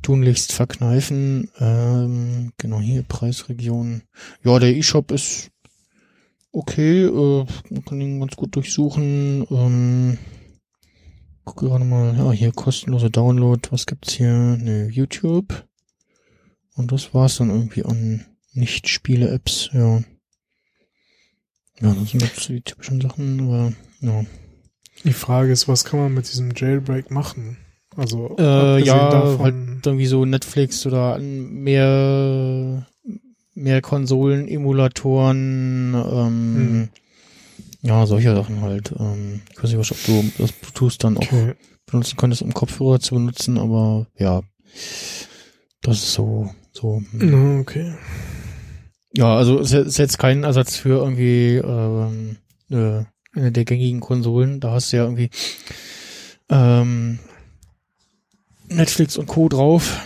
[0.02, 1.50] tunlichst verkneifen.
[1.60, 4.04] Ähm, genau hier Preisregion.
[4.44, 5.52] Ja, der eShop ist
[6.52, 9.46] okay, äh, man kann ihn ganz gut durchsuchen.
[9.50, 10.18] Ähm,
[11.46, 13.62] gucke gerade mal, ja, hier kostenlose Download.
[13.72, 14.34] Was gibt's hier?
[14.34, 15.66] Ne, YouTube.
[16.76, 20.02] Und das war's dann irgendwie an Nicht-Spiele-Apps, ja.
[21.82, 24.26] Ja, das sind jetzt die typischen Sachen, aber ja.
[25.04, 27.58] Die Frage ist, was kann man mit diesem Jailbreak machen?
[27.98, 32.88] Also äh, ja, davon, halt irgendwie so Netflix oder mehr
[33.54, 36.90] mehr Konsolen, Emulatoren, ähm, hm.
[37.82, 38.94] ja, solche Sachen halt.
[38.98, 41.54] Ähm, ich weiß nicht, ob du das Bluetooth dann auch okay.
[41.86, 44.42] benutzen könntest, um Kopfhörer zu benutzen, aber ja,
[45.82, 47.02] das ist so, so.
[47.12, 47.60] Hm.
[47.62, 47.94] Okay.
[49.14, 52.38] Ja, also es ist jetzt kein Ersatz für irgendwie ähm,
[52.70, 53.04] äh,
[53.34, 54.60] eine der gängigen Konsolen.
[54.60, 55.30] Da hast du ja irgendwie
[56.50, 57.20] ähm,
[58.70, 59.50] Netflix und Co.
[59.50, 60.02] drauf.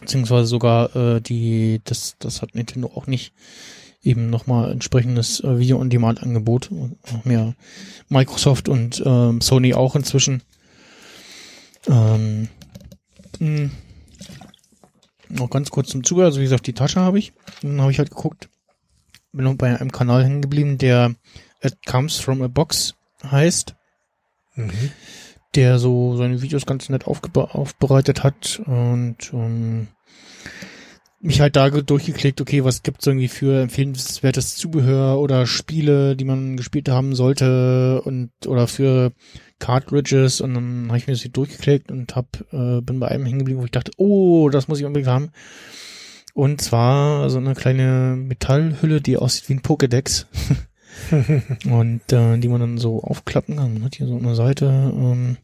[0.00, 3.32] Beziehungsweise sogar äh, die, das, das hat Nintendo auch nicht
[4.02, 6.70] eben nochmal entsprechendes äh, Video-on-Demand-Angebot.
[6.70, 7.54] Noch mehr
[8.08, 10.42] Microsoft und ähm, Sony auch inzwischen.
[11.86, 12.48] Ähm,
[13.38, 13.70] mh,
[15.30, 16.26] noch ganz kurz zum Zuhören.
[16.26, 17.32] Also wie gesagt, die Tasche habe ich.
[17.62, 18.48] Dann habe ich halt geguckt.
[19.32, 21.14] Bin noch bei einem Kanal hängen geblieben, der
[21.62, 23.74] It Comes From a Box heißt.
[24.54, 24.90] Mhm.
[25.54, 29.88] Der so seine Videos ganz nett aufbereitet hat und ähm,
[31.20, 36.56] mich halt da durchgeklickt, okay, was gibt's irgendwie für empfehlenswertes Zubehör oder Spiele, die man
[36.56, 39.12] gespielt haben sollte und oder für
[39.58, 43.26] Cartridges und dann habe ich mir das hier durchgeklickt und hab, äh, bin bei einem
[43.26, 45.30] hängen geblieben, wo ich dachte, oh, das muss ich unbedingt haben.
[46.34, 50.26] Und zwar so eine kleine Metallhülle, die aussieht wie ein Pokédex.
[51.64, 53.74] und äh, die man dann so aufklappen kann.
[53.74, 55.36] Man hat hier so eine Seite ähm,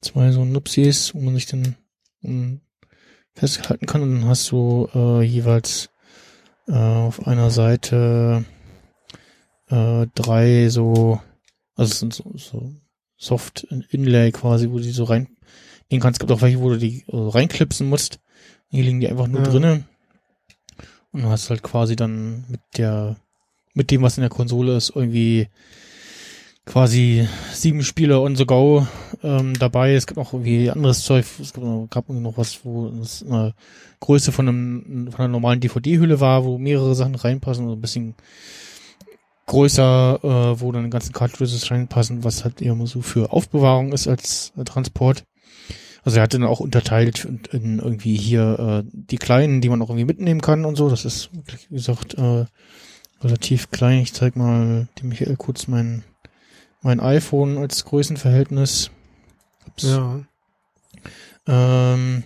[0.00, 1.76] zwei so Nupsis, wo man sich dann
[2.22, 2.60] um,
[3.34, 4.02] festhalten kann.
[4.02, 5.90] Und dann hast du äh, jeweils
[6.68, 8.44] äh, auf einer Seite
[9.68, 11.20] äh, drei so,
[11.74, 12.72] also es sind so, so
[13.22, 15.28] Soft Inlay quasi, wo du die so rein
[15.92, 16.16] den kannst.
[16.16, 18.18] Es gibt auch welche, wo du die äh, reinklipsen musst.
[18.68, 19.48] Hier liegen die einfach nur ja.
[19.48, 19.84] drinnen.
[21.12, 23.16] Und du hast halt quasi dann mit der,
[23.74, 25.46] mit dem, was in der Konsole ist, irgendwie
[26.66, 28.88] quasi sieben Spiele on the go
[29.22, 29.94] ähm, dabei.
[29.94, 31.24] Es gibt auch irgendwie anderes Zeug.
[31.40, 33.54] Es gab noch, gab noch was, wo es eine
[34.00, 38.16] Größe von einem von einer normalen DVD-Hülle war, wo mehrere Sachen reinpassen, so ein bisschen
[39.46, 44.06] größer, äh, wo dann die ganzen Cartridges reinpassen, was halt eher so für Aufbewahrung ist
[44.08, 45.24] als äh, Transport.
[46.04, 49.80] Also er hat dann auch unterteilt in, in irgendwie hier äh, die kleinen, die man
[49.82, 50.88] auch irgendwie mitnehmen kann und so.
[50.88, 51.30] Das ist,
[51.68, 52.44] wie gesagt, äh,
[53.20, 54.00] relativ klein.
[54.00, 56.02] Ich zeig mal dem Michael kurz mein,
[56.80, 58.90] mein iPhone als Größenverhältnis.
[59.68, 59.84] Ups.
[59.84, 60.20] Ja.
[61.46, 62.24] Ähm,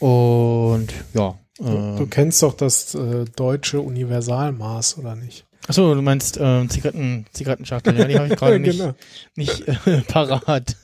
[0.00, 1.38] und ja.
[1.58, 1.64] Du,
[1.98, 5.46] du Äh, kennst doch das äh, deutsche Universalmaß, oder nicht?
[5.66, 8.94] Achso, du meinst ähm, Zigaretten, Zigarettenschachtel, ja, die habe ich gerade nicht, Genau.
[9.36, 10.76] nicht äh, parat.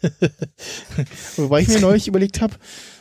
[1.36, 2.54] Wobei ich mir neulich überlegt habe,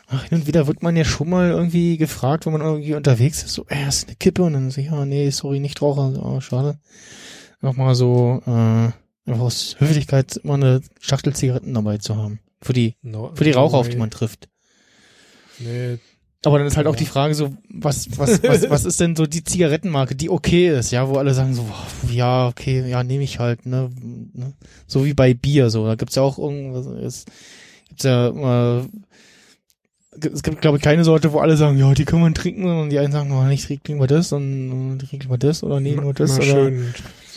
[0.07, 3.43] ach, hin und wieder wird man ja schon mal irgendwie gefragt, wenn man irgendwie unterwegs
[3.43, 6.21] ist, so, äh, ist eine Kippe und dann so, ja, nee, sorry, nicht Raucher, so,
[6.21, 6.79] oh, schade.
[7.61, 8.49] Nochmal so, äh,
[9.29, 12.39] einfach aus Höflichkeit immer eine Schachtel Zigaretten dabei zu haben.
[12.61, 13.99] Für die, No, für die Raucher, auf no die way.
[13.99, 14.49] man trifft.
[15.59, 15.97] Nee,
[16.45, 19.25] Aber dann ist halt auch die Frage so, was, was, was, was ist denn so
[19.25, 23.23] die Zigarettenmarke, die okay ist, ja, wo alle sagen so, boah, ja, okay, ja, nehme
[23.23, 23.89] ich halt, ne,
[24.33, 24.53] ne,
[24.85, 27.25] so wie bei Bier, so, da gibt's ja auch irgendwas, es
[27.89, 28.85] gibt's ja immer,
[30.19, 32.89] es gibt, glaube ich, keine Sorte, wo alle sagen, ja, die können wir trinken, und
[32.91, 35.95] die einen sagen, oh, nicht trinken wir das, und äh, trinken wir das, oder nee,
[35.95, 36.93] nur das, mal oder, schön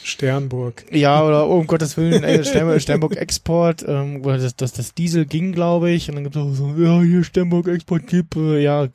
[0.09, 0.85] Sternburg.
[0.91, 5.27] ja, oder oh, um Gottes Willen, ey, Sternburg, Sternburg Export, ähm, das, das, das Diesel
[5.27, 8.89] ging, glaube ich, und dann gibt's auch so, ja, hier Sternburg Export Kippe, ja,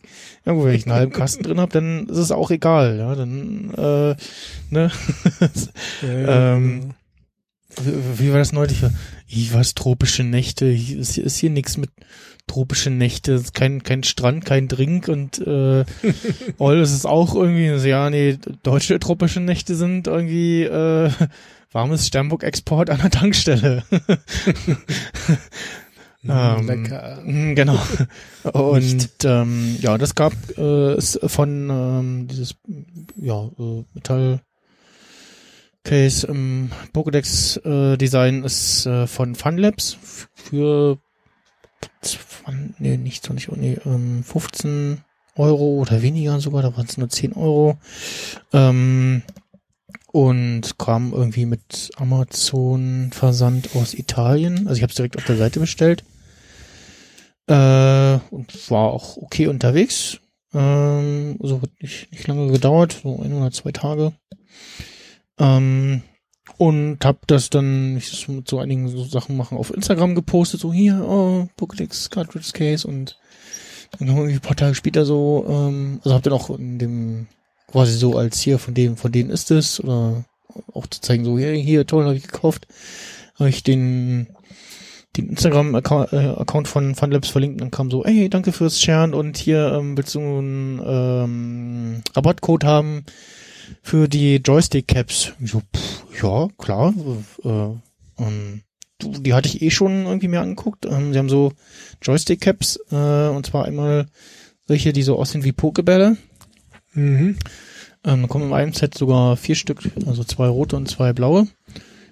[0.46, 3.16] ja, gut, wenn ich einen halben Kasten drin hab, dann ist es auch egal, ja,
[3.16, 4.16] dann, äh,
[4.70, 4.92] ne,
[6.02, 6.94] Ja, Ähm,
[7.82, 8.84] wie, wie war das neulich?
[9.28, 11.90] Ich was, tropische Nächte, hier ist, ist hier nichts mit
[12.48, 15.86] tropische Nächte, kein, kein Strand, kein Drink und äh,
[16.60, 21.10] all das ist auch irgendwie, so, ja, nee, deutsche tropische Nächte sind irgendwie äh,
[21.72, 23.84] warmes Sternburg-Export an der Tankstelle.
[26.28, 27.22] Ähm, Lecker.
[27.26, 27.78] Mm, Genau.
[28.54, 32.56] Und ähm, ja, das gab äh, es von ähm, dieses
[33.18, 34.40] ja äh, Metall
[35.84, 39.98] Case im Pokédex äh, Design ist äh, von Funlabs
[40.34, 40.98] für
[42.80, 45.02] nee, nicht 20 Euro, nee, ähm, 15
[45.36, 47.78] Euro oder weniger sogar, da waren es nur 10 Euro.
[48.52, 49.24] Ähm,
[50.12, 54.68] und kam irgendwie mit Amazon Versand aus Italien.
[54.68, 56.04] Also ich habe es direkt auf der Seite bestellt.
[57.48, 60.20] Äh, und war auch okay unterwegs.
[60.54, 64.14] Ähm, also hat nicht, nicht lange gedauert, so ein oder zwei Tage.
[65.40, 66.04] Ähm,
[66.58, 70.72] und hab das dann, ich mit so einigen so Sachen machen, auf Instagram gepostet, so
[70.72, 73.18] hier, oh, Pokédex Cartridge Case und
[73.92, 76.80] dann haben wir irgendwie ein paar Tage später so, ähm, also hab dann auch in
[76.80, 77.28] dem,
[77.68, 80.26] quasi so als hier, von dem, von denen ist es, oder
[80.74, 82.68] auch zu zeigen, so, hier, hier, toll, habe ich gekauft,
[83.40, 84.28] habe ich den,
[85.18, 89.38] den Instagram-Account äh, von Funlabs verlinkt und dann kam so, ey, danke fürs Sharen und
[89.38, 93.06] hier ähm, willst du einen ähm, Rabattcode haben
[93.82, 95.34] für die Joystick-Caps.
[95.44, 96.94] So, pff, ja, klar.
[97.44, 98.62] Äh, ähm,
[99.02, 100.86] die hatte ich eh schon irgendwie mir angeguckt.
[100.86, 101.52] Ähm, sie haben so
[102.02, 104.06] Joystick-Caps äh, und zwar einmal
[104.68, 106.18] solche, die so aussehen wie Pokebälle.
[106.94, 107.38] Mhm.
[108.06, 111.42] Ähm, kommen in einem Set sogar vier Stück, also zwei rote und zwei blaue.
[111.42, 111.50] Und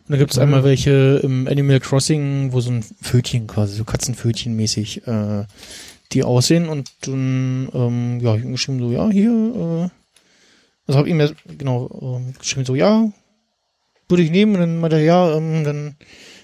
[0.08, 0.44] da gibt es Mhm.
[0.44, 5.46] einmal welche im Animal Crossing, wo so ein Pfötchen quasi, so Katzenpfötchen mäßig, äh,
[6.12, 6.68] die aussehen.
[6.68, 9.32] Und dann, ähm, ja, ich geschrieben so, ja, hier,
[9.92, 10.01] äh,
[10.88, 13.12] also habe ihm ja, genau, ähm, geschrieben so, ja,
[14.08, 14.56] würde ich nehmen.
[14.56, 15.96] Und dann meinte er, ja, ähm, dann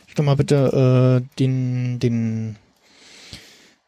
[0.07, 2.55] ich doch mal bitte äh, den, den,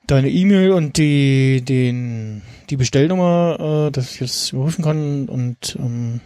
[0.07, 6.21] deine E-Mail und die, den, die Bestellnummer, äh, dass ich das überprüfen kann und ähm,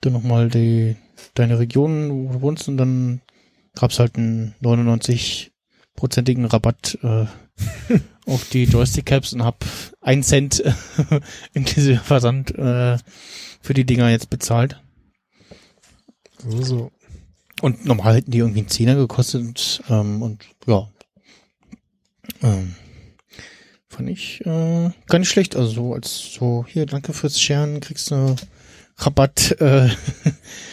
[0.00, 0.96] dann nochmal die,
[1.34, 3.20] deine Region, wo du wohnst und dann
[3.74, 7.26] gab's halt einen 99-prozentigen Rabatt äh,
[8.26, 9.64] auf die Joystick-Caps und hab
[10.00, 10.62] einen Cent
[11.54, 12.98] in diese Versand äh,
[13.60, 14.80] für die Dinger jetzt bezahlt.
[16.38, 16.92] So, so.
[17.60, 20.88] Und normal hätten die irgendwie einen Zehner gekostet ähm, und ja.
[22.42, 22.74] Ähm,
[23.88, 25.54] fand ich äh, gar nicht schlecht.
[25.54, 28.34] Also so als so, hier, danke fürs Sharen, kriegst du
[28.96, 29.60] Rabatt.
[29.60, 29.90] Äh,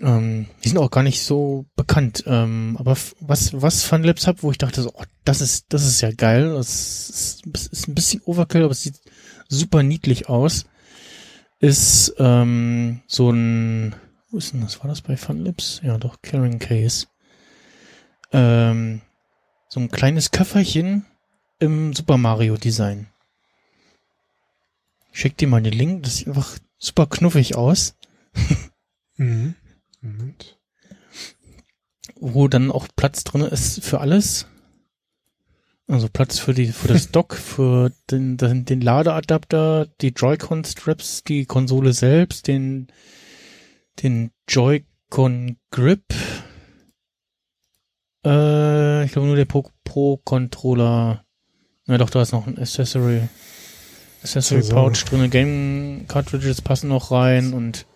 [0.00, 2.24] ähm, die sind auch gar nicht so bekannt.
[2.26, 6.00] Ähm, aber was, was Funlabs hab, wo ich dachte so, oh, das ist, das ist
[6.00, 6.54] ja geil.
[6.54, 9.00] Das ist, das ist ein bisschen Overkill, aber es sieht
[9.48, 10.66] super niedlich aus.
[11.58, 13.94] Ist ähm, so ein
[14.30, 14.80] wo ist denn das?
[14.80, 15.80] War das bei Funlips?
[15.82, 17.06] Ja, doch, Carrying Case.
[18.32, 19.02] Ähm,
[19.68, 21.04] so ein kleines Köfferchen
[21.58, 23.08] im Super Mario Design.
[25.12, 27.96] Ich schick dir mal den Link, das sieht einfach super knuffig aus.
[29.16, 29.54] Mhm.
[30.00, 30.58] Moment.
[32.16, 34.46] Wo dann auch Platz drin ist für alles.
[35.86, 41.24] Also Platz für die, für das Dock, für den, den, den Ladeadapter, die Joy-Con Straps,
[41.24, 42.88] die Konsole selbst, den,
[44.02, 46.04] den Joy-Con Grip.
[48.24, 51.24] Äh, ich glaube nur der Pro, Pro Controller.
[51.86, 53.22] Ja doch, da ist noch ein Accessory.
[54.22, 54.74] Accessory So.
[54.74, 55.28] Pouch drin.
[55.30, 57.86] Game Cartridges passen noch rein und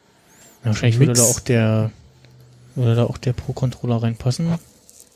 [0.64, 1.90] ja, wahrscheinlich würde da auch der
[2.74, 4.48] würde da auch der Pro Controller reinpassen.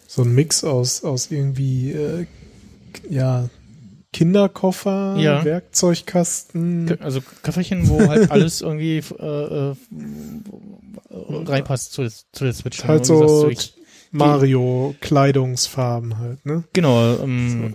[0.07, 2.26] so ein Mix aus, aus irgendwie, äh,
[3.11, 3.49] ja,
[4.12, 5.44] Kinderkoffer, Ja.
[5.44, 6.99] Werkzeugkasten.
[7.01, 9.74] Also Köfferchen, wo halt alles irgendwie äh, äh,
[11.11, 12.84] reinpasst zu, der- zu der Switch.
[12.84, 13.74] Halt so sagst, ich,
[14.12, 16.64] Mario Kleidungsfarben halt, ne?
[16.72, 17.74] genau, ähm,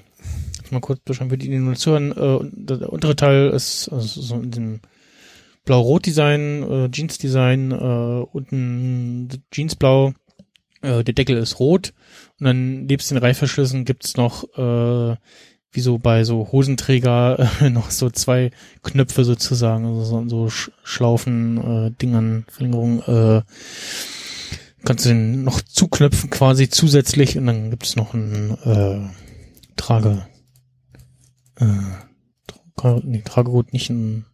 [0.57, 2.11] jetzt mal kurz beschreiben für die, die nur zuhören.
[2.11, 4.80] Äh, der untere Teil ist also so in dem
[5.66, 10.14] Blau-Rot-Design, äh, Jeans-Design, äh, unten Jeansblau,
[10.82, 11.93] äh, der Deckel ist rot.
[12.39, 15.16] Und dann nebst den Reißverschlüssen gibt's noch äh,
[15.74, 18.51] wie so bei so Hosenträger äh, noch so zwei
[18.84, 23.41] Knöpfe sozusagen, also so, so Sch Schlaufen, äh, Dingern, Verlängerungen, äh,
[24.86, 29.09] kannst du den noch zuknöpfen quasi zusätzlich und dann gibt's noch ein äh,
[29.76, 30.26] Trage,
[31.55, 31.66] äh,
[32.76, 34.26] Tra nee, Tragegut, nicht ein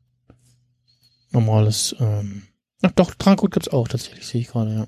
[1.32, 2.44] normales, ähm,
[2.82, 4.88] ach doch, Tragegut gibt's auch tatsächlich, sehe ich gerade,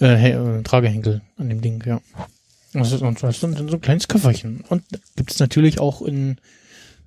[0.00, 0.06] ja.
[0.06, 2.00] Äh, hey, äh, Tragehenkel an dem Ding, ja.
[2.72, 4.64] Das ist, das ist so ein so ein kleines Köfferchen.
[4.68, 4.84] Und
[5.16, 6.36] gibt es natürlich auch in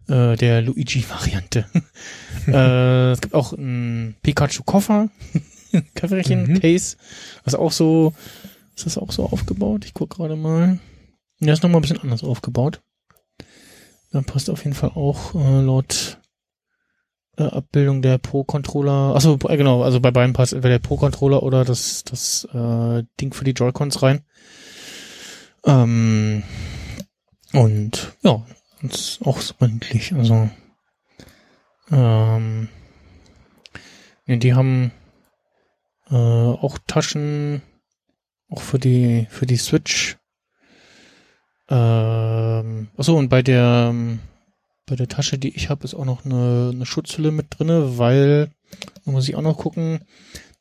[0.10, 1.66] äh, der Luigi-Variante.
[2.48, 5.10] äh, es gibt auch ein Pikachu-Koffer,
[5.96, 6.60] Köfferchen, Mhm.
[6.60, 6.98] Case.
[7.44, 8.14] Das ist auch so,
[8.76, 9.86] ist das auch so aufgebaut?
[9.86, 10.80] Ich guck gerade mal.
[11.40, 12.82] Ja, ist nochmal ein bisschen anders aufgebaut.
[14.12, 16.20] Da passt auf jeden Fall auch äh, laut
[17.38, 19.16] äh, Abbildung der Pro-Controller.
[19.16, 23.34] Achso, äh, genau, also bei beiden passt entweder der Pro-Controller oder das, das äh, Ding
[23.34, 24.24] für die Joy-Cons rein.
[25.66, 26.44] Ähm,
[27.54, 28.46] und ja,
[28.82, 30.14] das ist auch so endlich.
[30.14, 30.50] Also
[31.92, 32.70] ähm,
[34.26, 34.92] ja, die haben
[36.10, 37.62] äh, auch Taschen,
[38.50, 40.18] auch für die für die Switch.
[41.70, 44.20] Ähm, achso, und bei der ähm,
[44.86, 48.52] bei der Tasche, die ich habe, ist auch noch eine, eine Schutzhülle mit drinne, weil
[49.06, 50.02] da muss ich auch noch gucken.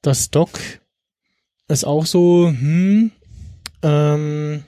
[0.00, 0.50] Das Dock
[1.68, 3.10] ist auch so, hm,
[3.82, 4.64] ähm,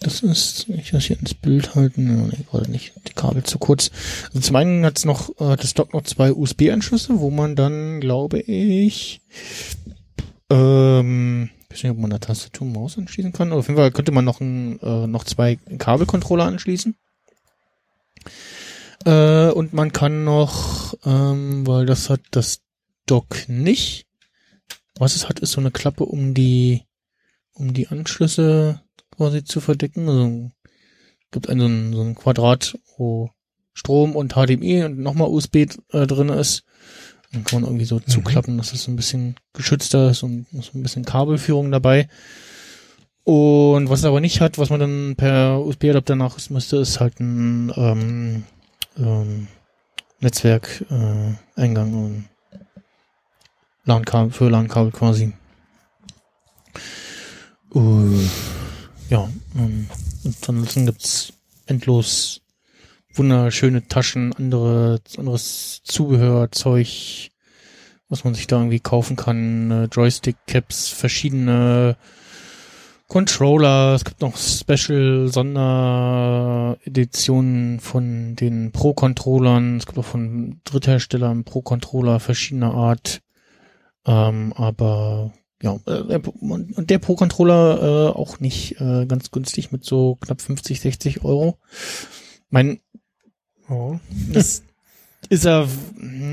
[0.00, 3.58] das ist, ich muss hier ins Bild halten, ja, nee, gerade nicht, die Kabel zu
[3.58, 3.90] kurz.
[4.28, 8.00] Also zum einen hat's noch, äh, hat das Dock noch zwei USB-Anschlüsse, wo man dann,
[8.00, 9.20] glaube ich,
[10.50, 13.90] ähm, ich weiß nicht, ob man da Tastatur Maus anschließen kann, aber auf jeden Fall
[13.90, 16.94] könnte man noch, ein, äh, noch zwei Kabelcontroller anschließen.
[19.06, 22.60] Äh, und man kann noch, ähm, weil das hat das
[23.06, 24.06] Dock nicht.
[24.98, 26.82] Was es hat, ist so eine Klappe um die,
[27.52, 28.82] um die Anschlüsse
[29.16, 30.08] quasi zu verdecken.
[30.08, 30.50] Also
[31.30, 33.30] gibt einen so ein, so ein Quadrat, wo
[33.74, 35.56] Strom und HDMI und nochmal USB
[35.92, 36.64] äh, drin ist.
[37.32, 40.82] Dann kann man irgendwie so zuklappen, dass es ein bisschen geschützter ist und so ein
[40.82, 42.08] bisschen Kabelführung dabei.
[43.22, 47.20] Und was es aber nicht hat, was man dann per USB-Adapter nach müsste, ist halt
[47.20, 48.44] ein ähm,
[48.98, 49.48] ähm,
[50.20, 52.28] Netzwerk-Eingang äh, und
[53.84, 55.32] LAN-Kabel für LAN-Kabel quasi.
[57.74, 58.18] Uh,
[59.08, 59.88] ja, ähm,
[60.24, 61.32] und ansonsten gibt's
[61.66, 62.40] endlos
[63.14, 67.30] wunderschöne Taschen, andere, anderes Zubehör, Zeug,
[68.08, 71.96] was man sich da irgendwie kaufen kann, äh, Joystick-Caps, verschiedene
[73.08, 82.18] Controller, es gibt noch Special Sondereditionen von den Pro-Controllern, es gibt auch von Drittherstellern Pro-Controller
[82.18, 83.20] verschiedener Art,
[84.06, 85.32] ähm, aber
[85.62, 90.80] ja, äh, und der Pro-Controller äh, auch nicht äh, ganz günstig mit so knapp 50,
[90.80, 91.58] 60 Euro.
[92.50, 92.80] Mein,
[93.68, 93.98] Oh.
[94.32, 94.62] das
[95.28, 95.66] ist er,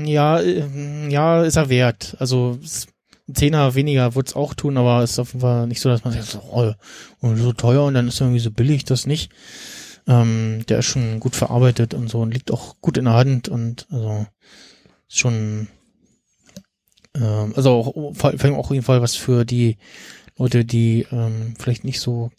[0.04, 2.14] ja, äh, ja, ist er wert.
[2.20, 2.86] Also es-
[3.28, 6.04] ein Zehner weniger wird's auch tun, aber es ist auf jeden Fall nicht so, dass
[6.04, 6.72] man sagt, so, oh,
[7.34, 9.30] so teuer und dann ist irgendwie so billig, das nicht.
[10.06, 13.48] Ähm, der ist schon gut verarbeitet und so und liegt auch gut in der Hand
[13.48, 14.26] und also
[15.08, 15.68] ist schon
[17.16, 19.78] ähm, also auch, vor allem auch auf jeden Fall was für die
[20.36, 22.30] Leute, die ähm, vielleicht nicht so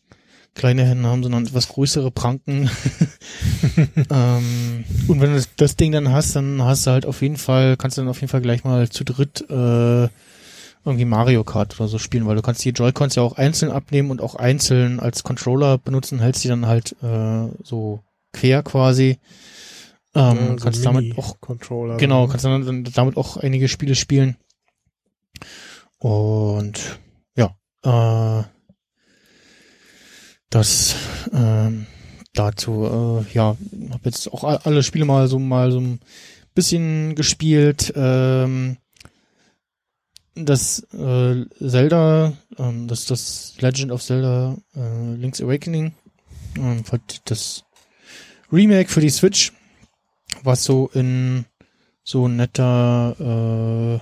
[0.54, 2.70] kleine Hände haben, sondern etwas größere Pranken.
[4.10, 7.38] ähm, und wenn du das, das Ding dann hast, dann hast du halt auf jeden
[7.38, 10.08] Fall, kannst du dann auf jeden Fall gleich mal zu dritt äh,
[10.86, 14.12] irgendwie Mario Kart oder so spielen, weil du kannst die Joy-Cons ja auch einzeln abnehmen
[14.12, 19.18] und auch einzeln als Controller benutzen, hältst die dann halt äh, so quer quasi.
[20.14, 21.98] Ähm, Ja, so kannst damit auch Controller.
[21.98, 24.38] Genau, kannst dann, dann damit auch einige Spiele spielen.
[25.98, 27.00] Und
[27.36, 28.44] ja, äh,
[30.50, 30.96] das
[31.34, 31.88] ähm,
[32.34, 33.58] dazu, äh, ja,
[33.92, 36.00] habe jetzt auch alle Spiele mal so mal so ein
[36.54, 37.92] bisschen gespielt.
[37.96, 38.78] Ähm,
[40.36, 45.94] das äh, Zelda, ähm, das das Legend of Zelda äh, Link's Awakening,
[46.58, 46.84] ähm,
[47.26, 47.64] das
[48.52, 49.54] Remake für die Switch,
[50.44, 51.46] was so in
[52.04, 54.02] so netter,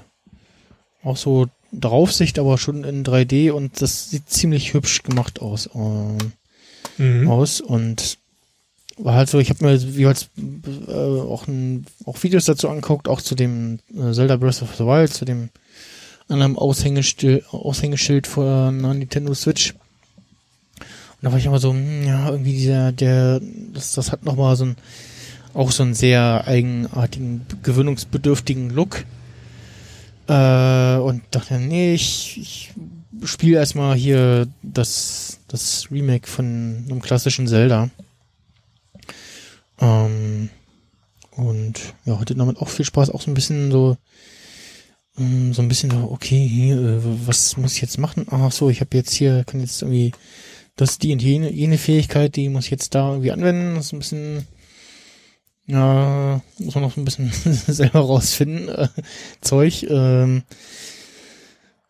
[1.04, 5.70] äh, auch so Draufsicht, aber schon in 3D und das sieht ziemlich hübsch gemacht aus.
[5.74, 6.18] Ähm,
[6.98, 7.28] Mhm.
[7.28, 8.20] aus und
[8.98, 10.30] war halt so, ich habe mir jeweils
[10.88, 14.86] äh, auch, ein, auch Videos dazu angeguckt, auch zu dem äh, Zelda Breath of the
[14.86, 15.50] Wild, zu dem
[16.34, 19.74] anderen Aushängeschild, Aushängeschild von einer Nintendo Switch.
[19.74, 23.40] Und da war ich immer so, hm, ja, irgendwie dieser, der,
[23.74, 24.76] das, das hat nochmal so ein,
[25.54, 29.06] auch so einen sehr eigenartigen, gewöhnungsbedürftigen Look.
[30.28, 32.74] Äh, und dachte, nee, ich, ich
[33.24, 37.90] spiele erstmal hier das, das Remake von einem klassischen Zelda.
[39.80, 40.50] Ähm,
[41.32, 43.98] und ja, hatte damit auch viel Spaß, auch so ein bisschen so, ähm,
[45.16, 48.26] so ein bisschen okay, äh, was muss ich jetzt machen?
[48.32, 50.12] Ach so, ich habe jetzt hier, kann jetzt irgendwie
[50.76, 53.76] das, die und jene, jene Fähigkeit, die muss ich jetzt da irgendwie anwenden.
[53.76, 54.48] Das ist ein bisschen,
[55.68, 57.32] ja, muss man noch ein bisschen
[57.68, 58.88] selber rausfinden, äh,
[59.42, 59.84] Zeug.
[59.84, 60.44] Ähm,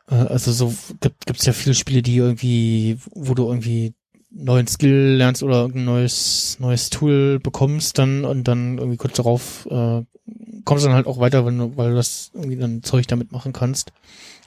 [0.09, 3.93] äh, also so gibt gibt's ja viele Spiele, die irgendwie, wo du irgendwie
[4.31, 9.67] neuen Skill lernst oder irgendein neues neues Tool bekommst dann und dann irgendwie kurz darauf
[9.69, 10.01] äh,
[10.65, 13.53] kommst dann halt auch weiter, wenn du, weil du das irgendwie dann Zeug damit machen
[13.53, 13.91] kannst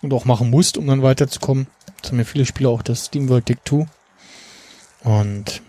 [0.02, 1.66] und auch machen musst, um dann weiterzukommen.
[2.02, 3.86] Das haben ja viele Spieler auch das SteamWorld Dick 2.
[5.04, 5.62] Und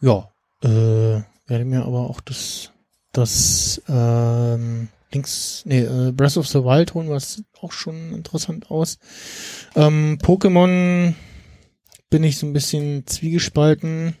[0.00, 0.28] ja,
[0.62, 2.70] äh, werde mir aber auch das
[3.14, 8.98] das ähm, links, nee, äh, Breath of the Wild holen, was auch schon interessant aus.
[9.76, 11.14] Ähm, Pokémon
[12.10, 14.16] bin ich so ein bisschen zwiegespalten.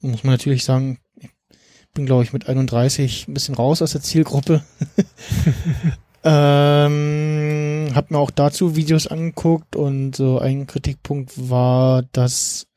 [0.00, 0.98] Muss man natürlich sagen,
[1.96, 4.62] bin glaube ich mit 31 ein bisschen raus aus der Zielgruppe.
[6.24, 12.68] ähm, hab mir auch dazu Videos angeguckt und so ein Kritikpunkt war, dass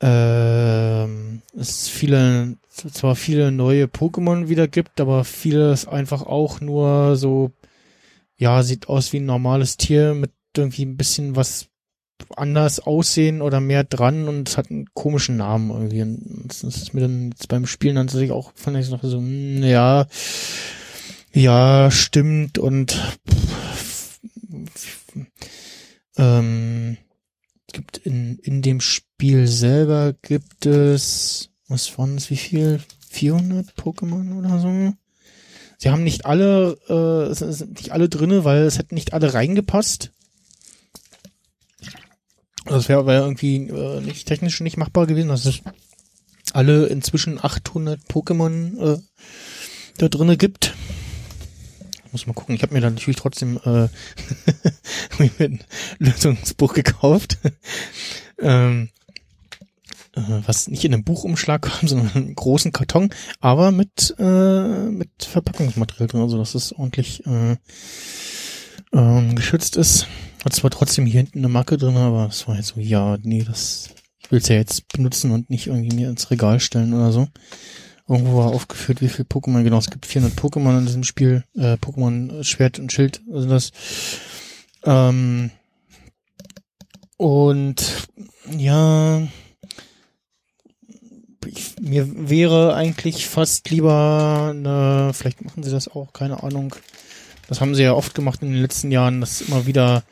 [0.00, 7.50] ähm, es viele, zwar viele neue Pokémon wieder gibt, aber vieles einfach auch nur so,
[8.36, 11.66] ja, sieht aus wie ein normales Tier mit irgendwie ein bisschen was
[12.36, 16.02] anders aussehen oder mehr dran und es hat einen komischen Namen irgendwie.
[16.02, 19.18] Und das ist mir dann jetzt beim Spielen dann tatsächlich auch, fand ich noch so,
[19.18, 20.06] hm, ja,
[21.32, 22.96] ja, stimmt und
[26.16, 26.96] ähm,
[27.72, 32.80] gibt in, in dem Spiel selber gibt es, was waren es, wie viel?
[33.10, 34.94] 400 Pokémon oder so?
[35.78, 40.12] Sie haben nicht alle, äh, sind nicht alle drinne, weil es hätten nicht alle reingepasst.
[42.64, 45.28] Das wäre wär irgendwie äh, nicht technisch nicht machbar gewesen.
[45.28, 45.60] dass es
[46.52, 48.98] alle inzwischen 800 Pokémon äh,
[49.98, 50.74] da drinne gibt.
[52.12, 52.54] Muss mal gucken.
[52.54, 53.88] Ich habe mir dann natürlich trotzdem äh,
[55.38, 55.64] ein
[55.98, 57.38] Lösungsbuch gekauft.
[58.38, 58.90] ähm,
[60.16, 63.10] äh, was nicht in einem Buchumschlag kam, sondern in einem großen Karton,
[63.40, 67.56] aber mit äh, mit Verpackungsmaterial drin, also dass es ordentlich äh,
[68.92, 70.06] ähm, geschützt ist.
[70.44, 73.44] Hat zwar trotzdem hier hinten eine Macke drin, aber es war jetzt so, ja, nee,
[73.44, 73.88] das,
[74.20, 77.28] ich will es ja jetzt benutzen und nicht irgendwie mir ins Regal stellen oder so.
[78.06, 81.74] Irgendwo war aufgeführt, wie viel Pokémon, genau, es gibt 400 Pokémon in diesem Spiel, äh,
[81.74, 83.72] Pokémon Schwert und Schild, also das,
[84.84, 85.50] ähm,
[87.16, 88.08] und,
[88.58, 89.22] ja,
[91.46, 96.74] ich, mir wäre eigentlich fast lieber eine, vielleicht machen sie das auch, keine Ahnung,
[97.48, 100.02] das haben sie ja oft gemacht in den letzten Jahren, dass immer wieder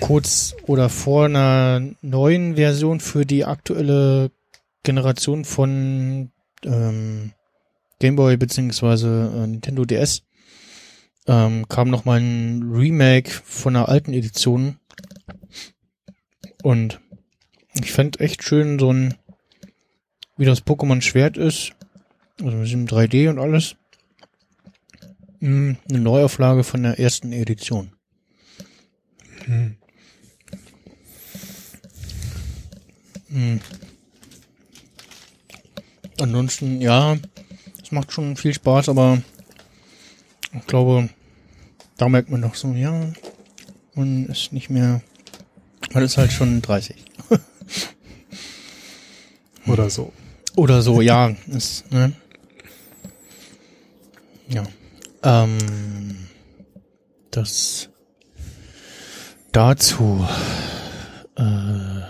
[0.00, 4.30] kurz oder vor einer neuen Version für die aktuelle
[4.82, 6.30] Generation von
[6.64, 7.32] ähm,
[7.98, 10.22] Game Boy beziehungsweise äh, Nintendo DS
[11.26, 14.78] ähm, kam noch mal ein Remake von einer alten Edition.
[16.62, 17.00] Und
[17.74, 19.14] ich fand echt schön so ein
[20.36, 21.72] wie das Pokémon Schwert ist.
[22.42, 23.76] Also mit dem 3D und alles.
[25.40, 27.93] Hm, eine Neuauflage von der ersten Edition
[29.46, 29.76] Hm.
[33.28, 33.60] Hm.
[36.20, 37.16] Ansonsten, ja,
[37.82, 39.20] es macht schon viel Spaß, aber
[40.52, 41.08] ich glaube,
[41.96, 43.12] da merkt man doch so, ja,
[43.94, 45.02] man ist nicht mehr,
[45.92, 46.96] man ist halt schon 30.
[49.66, 50.12] Oder so.
[50.56, 52.12] Oder so, ja, ist, ne?
[54.48, 54.64] Ja.
[55.22, 56.28] Ähm,
[57.30, 57.88] das
[59.54, 60.26] dazu,
[61.36, 62.02] äh,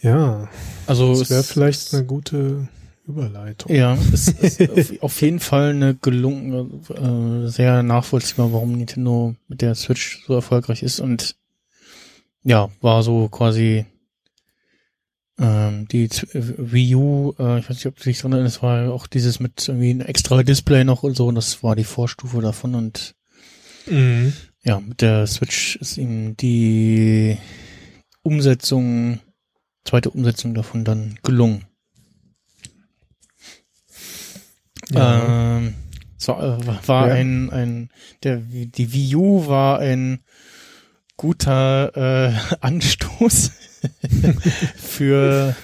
[0.00, 0.48] Ja,
[0.86, 2.68] also das wäre vielleicht eine gute
[3.06, 3.74] Überleitung.
[3.74, 9.74] Ja, es ist auf, jeden Fall eine gelungene, äh, sehr nachvollziehbar, warum Nintendo mit der
[9.74, 11.36] Switch so erfolgreich ist und
[12.44, 13.86] ja, war so quasi
[15.38, 19.06] ähm, die Wii U, äh, ich weiß nicht, ob du dich dran erinnerst, war auch
[19.06, 22.74] dieses mit irgendwie ein extra Display noch und so, und das war die Vorstufe davon
[22.74, 23.16] und
[23.86, 24.32] Mhm.
[24.64, 27.36] Ja, mit der Switch ist ihm die
[28.22, 29.20] Umsetzung,
[29.84, 31.66] zweite Umsetzung davon dann gelungen.
[34.90, 35.56] Ja.
[35.58, 35.74] Ähm,
[36.16, 37.14] so, äh, war Ja.
[37.14, 37.90] ein, ein,
[38.22, 40.20] der, die Wii U war ein
[41.16, 43.50] guter äh, Anstoß
[44.76, 45.54] für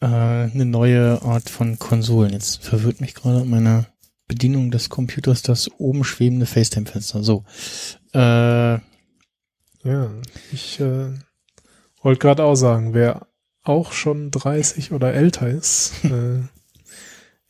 [0.00, 2.32] äh, eine neue Art von Konsolen.
[2.32, 3.86] Jetzt verwirrt mich gerade an meiner
[4.28, 7.22] Bedienung des Computers das oben schwebende FaceTime-Fenster.
[7.24, 7.44] So.
[8.14, 8.78] Äh,
[9.84, 10.10] Ja,
[10.52, 11.10] ich äh,
[12.02, 13.26] wollte gerade auch sagen, wer
[13.62, 16.40] auch schon 30 oder älter ist, äh,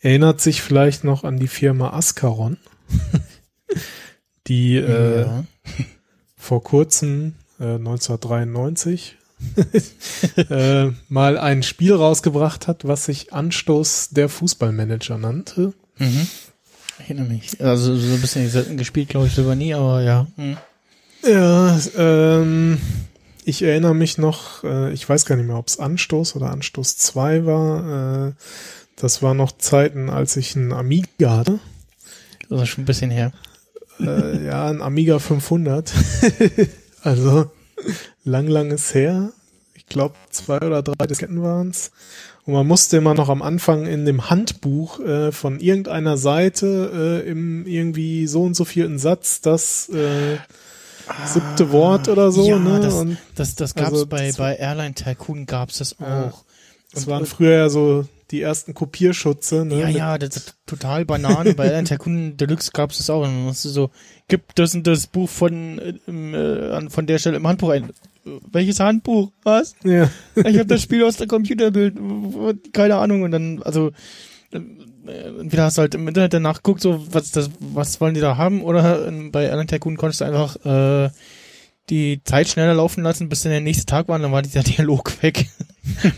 [0.00, 2.56] erinnert sich vielleicht noch an die Firma Ascaron,
[4.46, 5.44] die äh, ja.
[6.36, 9.16] vor kurzem, äh, 1993,
[10.36, 15.74] äh, mal ein Spiel rausgebracht hat, was sich Anstoß der Fußballmanager nannte.
[15.98, 16.28] Mhm.
[16.98, 17.60] Ich erinnere mich.
[17.60, 20.26] Also so ein bisschen selten gespielt, glaube ich, selber nie, aber ja.
[20.36, 20.56] Mhm.
[21.26, 22.78] Ja, ähm,
[23.44, 26.96] ich erinnere mich noch, äh, ich weiß gar nicht mehr, ob es Anstoß oder Anstoß
[26.98, 28.28] 2 war.
[28.28, 28.32] Äh,
[28.96, 31.58] das war noch Zeiten, als ich einen Amiga hatte.
[32.48, 33.32] Das ist schon ein bisschen her.
[34.00, 35.92] Äh, ja, ein Amiga 500.
[37.02, 37.50] also
[38.24, 39.32] lang, lang ist her.
[39.74, 41.90] Ich glaube, zwei oder drei Disketten waren's.
[42.46, 47.28] Und man musste immer noch am Anfang in dem Handbuch äh, von irgendeiner Seite äh,
[47.30, 50.36] im irgendwie so und so vierten Satz das äh,
[51.26, 52.80] siebte Wort oder so, ja, ne?
[52.80, 56.24] Das, und das, das gab's also bei, das- bei Airline Tycoon gab's das Ja.
[56.28, 56.44] auch.
[56.92, 59.80] das Und- waren früher ja so die ersten Kopierschutze, ne?
[59.80, 61.54] Ja, ja, das ist total Banane.
[61.54, 63.22] Bei Airline Tycoon Deluxe gab's das auch.
[63.22, 63.90] Und dann hast du so,
[64.28, 67.90] gib das und das Buch von, äh, äh, von der Stelle im Handbuch ein.
[68.50, 69.30] Welches Handbuch?
[69.42, 69.74] Was?
[69.84, 70.10] ja.
[70.36, 71.94] Ich habe das Spiel aus der Computerbild.
[72.72, 73.22] Keine Ahnung.
[73.22, 73.90] Und dann, also,
[74.52, 74.58] äh,
[75.40, 78.36] entweder hast du halt im Internet danach geguckt, so, was das, was wollen die da
[78.36, 81.10] haben, oder ähm, bei Airline Tycoon konntest du einfach äh,
[81.90, 84.62] die Zeit schneller laufen lassen, bis dann der nächste Tag war, und dann war dieser
[84.64, 85.46] Dialog weg.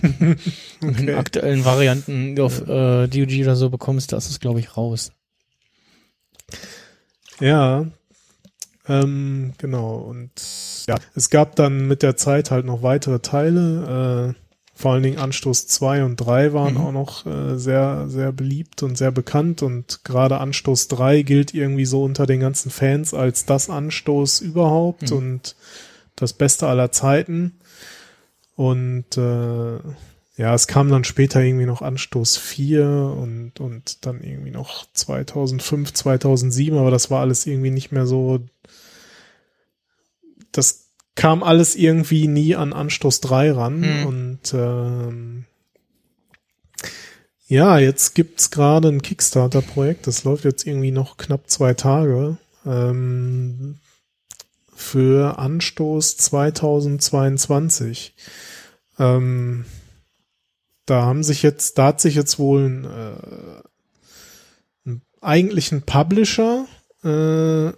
[0.80, 1.14] In Okay.
[1.14, 5.10] aktuellen Varianten, die auf äh, DOG oder so bekommst, da ist es, glaube ich, raus.
[7.40, 7.86] Ja,
[8.88, 9.96] ähm, genau.
[9.96, 10.30] Und
[10.86, 14.34] ja, es gab dann mit der Zeit halt noch weitere Teile.
[14.36, 14.42] Äh,
[14.78, 16.80] vor allen Dingen Anstoß 2 und 3 waren Mhm.
[16.80, 19.62] auch noch äh, sehr, sehr beliebt und sehr bekannt.
[19.62, 25.10] Und gerade Anstoß 3 gilt irgendwie so unter den ganzen Fans als das Anstoß überhaupt
[25.10, 25.16] Mhm.
[25.16, 25.56] und
[26.14, 27.58] das Beste aller Zeiten.
[28.54, 29.78] Und äh,
[30.38, 35.94] ja, es kam dann später irgendwie noch Anstoß 4 und, und dann irgendwie noch 2005,
[35.94, 38.40] 2007, aber das war alles irgendwie nicht mehr so,
[40.56, 44.06] das kam alles irgendwie nie an Anstoß 3 ran Hm.
[44.06, 45.44] und ähm,
[47.48, 53.78] ja, jetzt gibt's gerade ein Kickstarter-Projekt, das läuft jetzt irgendwie noch knapp zwei Tage ähm,
[54.74, 58.14] für Anstoß 2022.
[58.98, 59.64] Ähm,
[60.86, 63.62] da haben sich jetzt, da hat sich jetzt wohl ein, äh,
[64.86, 66.66] ein eigentlichen Publisher
[67.04, 67.72] äh,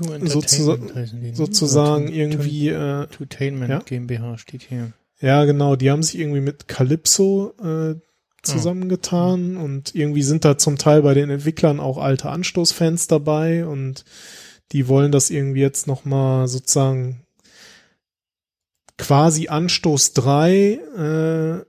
[0.00, 1.34] Sozusa- Entertainment ne?
[1.36, 3.78] sozusagen Two- irgendwie, äh, Tutainment Ja?
[3.80, 4.92] GmbH steht hier.
[5.20, 7.94] ja genau, die haben sich irgendwie mit Calypso äh,
[8.42, 14.04] zusammengetan und irgendwie sind da zum Teil bei den Entwicklern auch alte Anstoßfans dabei und
[14.72, 17.22] die wollen das irgendwie jetzt nochmal sozusagen
[18.98, 21.64] quasi Anstoß 3 äh,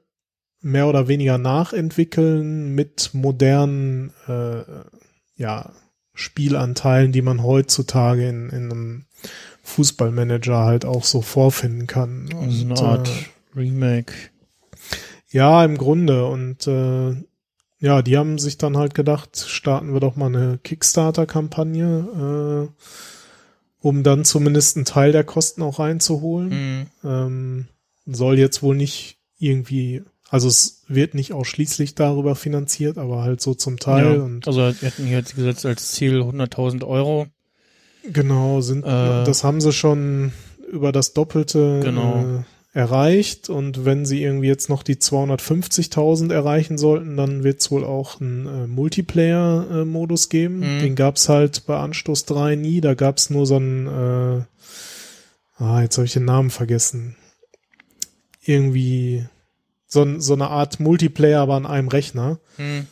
[0.62, 4.64] mehr oder weniger nachentwickeln mit modernen äh,
[5.38, 5.72] ja,
[6.16, 9.06] Spielanteilen, die man heutzutage in, in einem
[9.64, 12.30] Fußballmanager halt auch so vorfinden kann.
[12.42, 14.14] Also eine Art äh, Remake.
[15.30, 16.26] ja, im Grunde.
[16.26, 17.16] Und äh,
[17.80, 22.84] ja, die haben sich dann halt gedacht, starten wir doch mal eine Kickstarter-Kampagne, äh,
[23.82, 26.50] um dann zumindest einen Teil der Kosten auch reinzuholen.
[26.50, 26.86] Mhm.
[27.04, 27.68] Ähm,
[28.06, 33.54] soll jetzt wohl nicht irgendwie, also es wird nicht ausschließlich darüber finanziert, aber halt so
[33.54, 34.16] zum Teil.
[34.18, 37.28] Ja, Und also wir hatten hier jetzt gesetzt als Ziel 100.000 Euro.
[38.12, 40.32] genau, sind, Äh, das haben sie schon
[40.72, 42.24] über das Doppelte Genau.
[42.40, 43.50] äh, erreicht.
[43.50, 48.20] Und wenn sie irgendwie jetzt noch die 250.000 erreichen sollten, dann wird es wohl auch
[48.22, 50.60] einen äh, Multiplayer-Modus geben.
[50.60, 50.80] Mhm.
[50.80, 52.82] Den gab's halt bei Anstoß 3 nie.
[52.82, 57.16] Da gab's nur so einen, äh, ah, jetzt habe ich den Namen vergessen.
[58.44, 59.26] Irgendwie
[59.96, 62.86] so, so eine Art Multiplayer, aber an einem Rechner Mhm.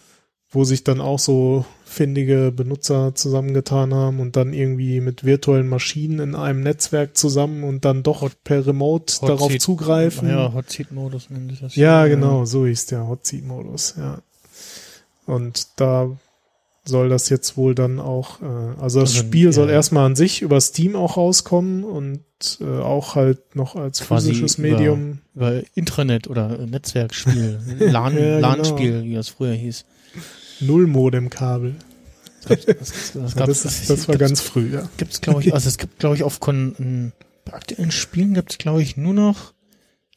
[0.55, 6.19] wo sich dann auch so findige Benutzer zusammengetan haben und dann irgendwie mit virtuellen Maschinen
[6.19, 10.27] in einem Netzwerk zusammen und dann doch per Remote Hot darauf Seat- zugreifen.
[10.29, 11.75] Ja, Hot Seat Modus nennt sich das.
[11.75, 14.19] Ja, genau, so ist der Hot Seat Modus, ja.
[15.25, 16.09] Und da
[16.85, 18.45] soll das jetzt wohl dann auch, äh,
[18.81, 19.73] also das Also, Spiel soll ja.
[19.75, 22.19] erstmal an sich über Steam auch rauskommen und
[22.59, 25.19] äh, auch halt noch als Quasi physisches über- Medium.
[25.33, 28.39] Über Intranet oder Netzwerkspiel, LAN, Ja, genau.
[28.39, 29.85] LAN-Spiel, wie das früher hieß.
[30.59, 31.75] Null Modem-Kabel.
[32.47, 34.89] Das, das, das, Ja, das, das war ganz früh, ja.
[34.97, 37.11] Gibt's glaube ich, also es gibt glaube ich auf Kon in,
[37.45, 39.53] bei aktuellen Spielen gibt's glaube ich nur noch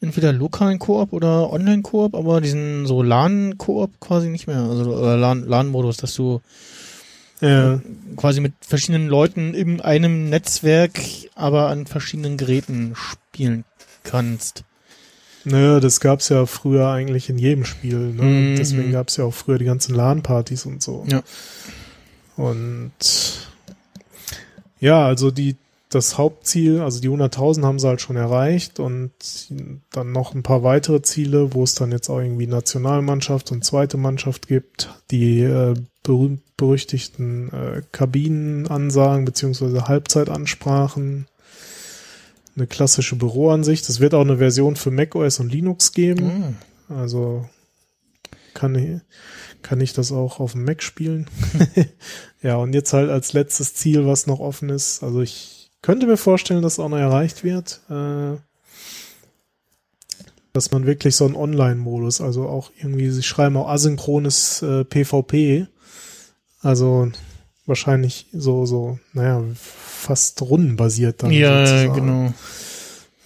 [0.01, 4.83] entweder lokalen Koop oder Online-Koop, aber diesen so LAN-Koop quasi nicht mehr, also
[5.15, 6.41] LAN- LAN-Modus, dass du
[7.39, 7.79] Ja,
[8.15, 10.99] quasi mit verschiedenen Leuten in einem Netzwerk,
[11.35, 13.63] aber an verschiedenen Geräten spielen
[14.03, 14.63] kannst.
[15.43, 17.97] naja, das gab's ja früher eigentlich in jedem Spiel.
[18.13, 18.23] Ne?
[18.23, 18.55] Mhm.
[18.57, 21.05] Deswegen gab's ja auch früher die ganzen LAN-Partys und so.
[21.07, 21.21] Ja.
[22.35, 22.91] Und
[24.79, 25.55] ja, also die
[25.89, 29.11] das Hauptziel, also die 100.000 haben sie halt schon erreicht und
[29.91, 33.97] dann noch ein paar weitere Ziele, wo es dann jetzt auch irgendwie Nationalmannschaft und zweite
[33.97, 41.27] Mannschaft gibt, die äh, berühmt berüchtigten äh, Kabinenansagen beziehungsweise Halbzeitansprachen,
[42.55, 43.87] eine klassische Büroansicht.
[43.87, 46.57] Es wird auch eine Version für macOS und Linux geben.
[46.89, 46.95] Mhm.
[46.95, 47.47] Also
[48.55, 48.99] kann ich,
[49.61, 51.27] kann ich das auch auf dem Mac spielen.
[52.41, 55.03] ja, und jetzt halt als letztes Ziel, was noch offen ist.
[55.03, 57.81] Also ich könnte mir vorstellen, dass auch noch erreicht wird.
[57.89, 58.37] Äh,
[60.53, 65.67] dass man wirklich so einen Online-Modus, also auch irgendwie, sie schreiben auch asynchrones äh, PvP.
[66.61, 67.11] Also
[67.67, 71.31] wahrscheinlich so, so, naja, fast rundenbasiert dann.
[71.31, 71.93] Ja, sozusagen.
[71.93, 72.33] genau.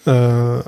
[0.05, 0.63] Äh,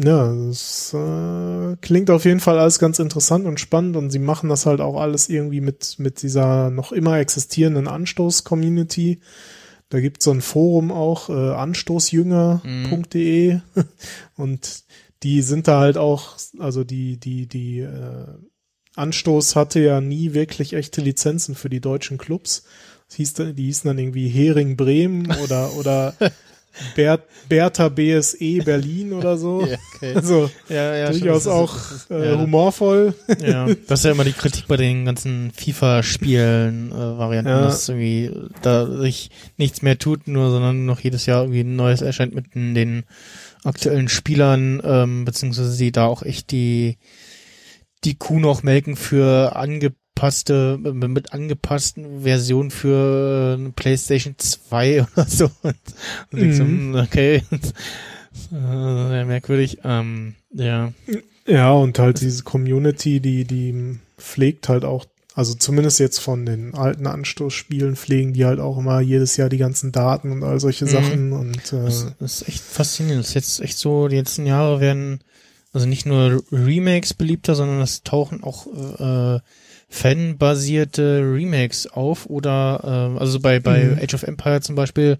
[0.00, 4.48] ja, das äh, klingt auf jeden Fall alles ganz interessant und spannend und sie machen
[4.48, 9.20] das halt auch alles irgendwie mit, mit dieser noch immer existierenden Anstoß-Community.
[9.90, 13.60] Da gibt es so ein Forum auch, äh, anstoßjünger.de
[14.36, 14.84] und
[15.22, 18.26] die sind da halt auch, also die, die, die äh,
[18.94, 22.64] Anstoß hatte ja nie wirklich echte Lizenzen für die deutschen Clubs.
[23.08, 26.14] Das hieß, dann- die hießen dann irgendwie Hering Bremen oder, oder
[26.94, 29.64] Ber Bertha BSE Berlin oder so.
[29.66, 30.14] Ja, okay.
[30.14, 33.14] Also Ja, ja, durchaus schon, auch ist- äh, ja, humorvoll.
[33.40, 37.62] Ja, das ist ja immer die Kritik bei den ganzen FIFA-Spielen, äh, Varianten, Ja.
[37.62, 38.30] dass irgendwie
[38.62, 42.54] da sich nichts mehr tut, nur sondern noch jedes Jahr irgendwie ein neues erscheint mit
[42.54, 43.04] den, den
[43.64, 46.98] aktuellen Spielern, ähm, beziehungsweise sie da auch echt die
[48.04, 49.56] die Kuh noch melken für
[50.18, 55.50] angepasste, mit angepassten Versionen für äh, PlayStation 2 oder so.
[55.62, 55.76] Und,
[56.32, 56.94] ich so, Mhm.
[56.94, 57.42] hm, okay.
[58.50, 59.78] sehr merkwürdig.
[59.84, 60.92] Ähm, ja.
[61.46, 66.74] Ja, und halt diese Community, die, die pflegt halt auch, also zumindest jetzt von den
[66.74, 70.84] alten Anstoßspielen pflegen die halt auch immer jedes Jahr die ganzen Daten und all solche
[70.84, 70.90] Mhm.
[70.90, 73.22] Sachen und äh, Das, das ist echt faszinierend.
[73.24, 75.20] Das ist jetzt echt so, die letzten Jahre werden
[75.72, 79.40] also nicht nur Remakes beliebter, sondern es tauchen auch äh,
[79.88, 83.98] fanbasierte Remakes auf oder äh, also bei bei Mhm.
[84.02, 85.18] Age of Empire zum Beispiel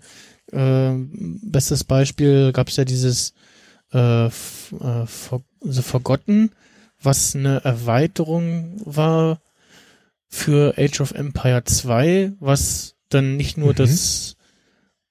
[0.52, 3.32] äh, bestes Beispiel gab es ja dieses
[3.92, 6.50] äh, äh, For The Forgotten,
[7.02, 9.40] was eine Erweiterung war
[10.28, 13.76] für Age of Empire 2, was dann nicht nur Mhm.
[13.76, 14.36] das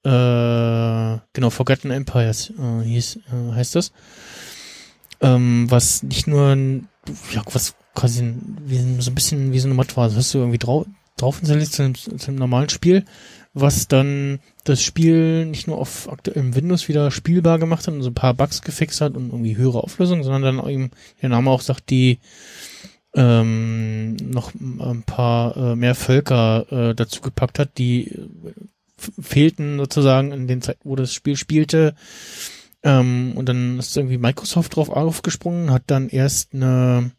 [0.05, 3.91] äh, genau, Forgotten Empires äh, hieß, äh, heißt das.
[5.19, 6.87] Ähm, was nicht nur ein,
[7.33, 10.07] ja, was quasi wie, so ein bisschen wie so eine Mod war.
[10.07, 10.85] Das hast du irgendwie drau
[11.17, 13.03] drauf installiert zu einem, zu einem normalen Spiel,
[13.55, 18.11] was dann das Spiel nicht nur auf aktuellem Windows wieder spielbar gemacht hat und so
[18.11, 20.91] ein paar Bugs gefixt hat und irgendwie höhere Auflösung, sondern dann eben,
[21.23, 22.19] der Name auch sagt, die
[23.15, 28.21] ähm, noch ein paar äh, mehr Völker äh, dazu gepackt hat, die äh,
[29.19, 31.95] fehlten sozusagen in den Zeiten, wo das Spiel spielte.
[32.83, 37.11] Ähm, und dann ist irgendwie Microsoft drauf aufgesprungen, hat dann erst eine,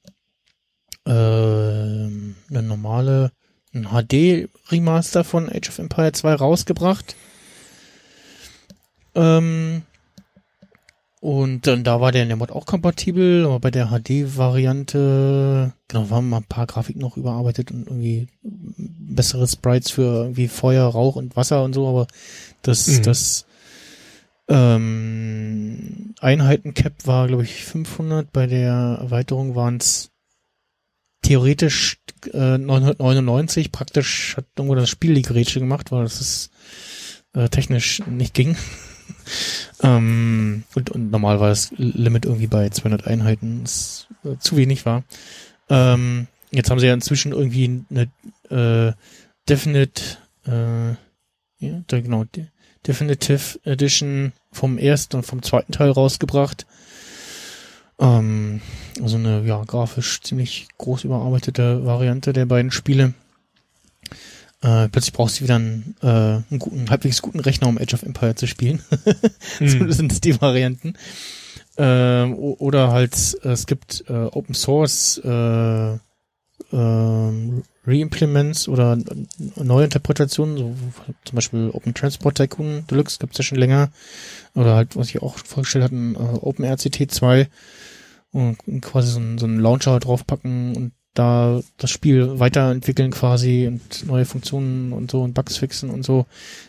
[1.09, 3.33] äh, eine normale,
[3.75, 7.17] ein HD-Remaster von Age of Empire 2 rausgebracht.
[9.15, 9.83] Ähm,
[11.21, 16.11] und dann da war der in der Mod auch kompatibel, aber bei der HD-Variante, genau,
[16.11, 21.17] waren mal ein paar Grafiken noch überarbeitet und irgendwie bessere Sprites für irgendwie Feuer, Rauch
[21.17, 22.07] und Wasser und so, aber
[22.63, 23.03] das, Mhm.
[23.03, 23.47] das
[24.49, 30.11] ähm, Einheiten-Cap war, glaube ich, 500, bei der Erweiterung waren es
[31.23, 31.99] theoretisch
[32.33, 36.51] äh, 999, praktisch hat irgendwo das Spiel die Gerätsche gemacht, weil das ist
[37.35, 38.57] äh, technisch nicht ging.
[39.83, 44.87] ähm, und, und normal war das Limit irgendwie bei 200 Einheiten, das äh, zu wenig
[44.87, 45.05] war.
[45.69, 48.93] Ähm, jetzt haben sie ja inzwischen irgendwie eine äh,
[49.49, 50.03] Definite,
[50.47, 50.91] äh,
[51.61, 52.47] ja, da genau, de
[52.87, 56.67] Definitive Edition vom ersten und vom zweiten Teil rausgebracht.
[57.99, 58.61] Ähm,
[59.03, 63.15] also eine ja grafisch ziemlich groß überarbeitete Variante der beiden Spiele.
[64.61, 68.03] Äh, plötzlich brauchst du wieder einen, äh, einen, guten, halbwegs guten Rechner, um Age of
[68.03, 68.83] Empire zu spielen.
[69.61, 70.95] so sind es die Varianten.
[71.77, 75.99] Ähm, oder halt, äh, es gibt äh, Open Source äh,
[76.73, 78.99] ähm, Reimplements oder
[79.57, 80.75] Neuinterpretationen, so
[81.25, 83.91] zum Beispiel Open Transport Tycoon Deluxe gibt's ja schon länger.
[84.55, 87.49] Oder halt, was ich auch vorgestellt hatte, äh, OpenRCT 2
[88.33, 94.07] und quasi so einen, so einen Launcher draufpacken und da das Spiel weiterentwickeln quasi und
[94.07, 96.27] neue Funktionen und so und Bugs fixen und so.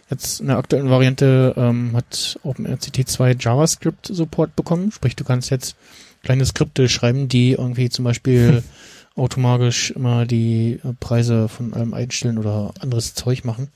[0.10, 5.52] Jetzt in der aktuellen Variante ähm, hat OpenRCT 2 JavaScript Support bekommen, sprich du kannst
[5.52, 5.76] jetzt
[6.24, 8.64] kleine Skripte schreiben, die irgendwie zum Beispiel
[9.20, 13.70] automatisch immer die äh, Preise von allem einstellen oder anderes Zeug machen.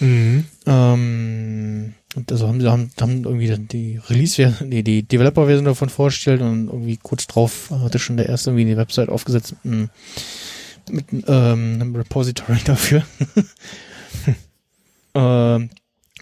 [0.00, 0.44] Mhm.
[0.66, 5.88] Ähm, und also haben sie haben, haben irgendwie dann die Release-Version, nee, die Developer-Version davon
[5.88, 9.90] vorgestellt und irgendwie kurz drauf hatte schon der erste irgendwie eine Website aufgesetzt mit einem,
[10.90, 13.02] mit ähm, einem Repository dafür.
[15.14, 15.70] ähm,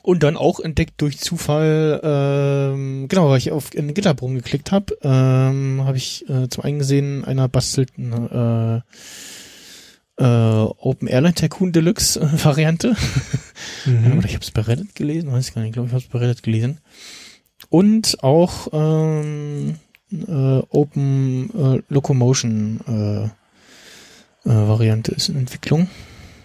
[0.07, 4.97] und dann auch entdeckt durch Zufall, ähm, genau, weil ich auf in GitHub rumgeklickt habe,
[5.03, 8.85] ähm, habe ich äh, zum einen gesehen, einer bastelt eine
[10.17, 10.25] äh, äh,
[10.79, 12.95] Open Airline Tycoon Deluxe äh, Variante.
[13.85, 14.19] Mhm.
[14.19, 16.05] Oder ich habe es bei Reddit gelesen, weiß ich gar nicht, ich glaube, ich habe
[16.05, 16.79] es bei Reddit gelesen.
[17.69, 19.75] Und auch ähm,
[20.13, 25.89] äh, Open äh, Locomotion äh, äh, Variante ist in Entwicklung.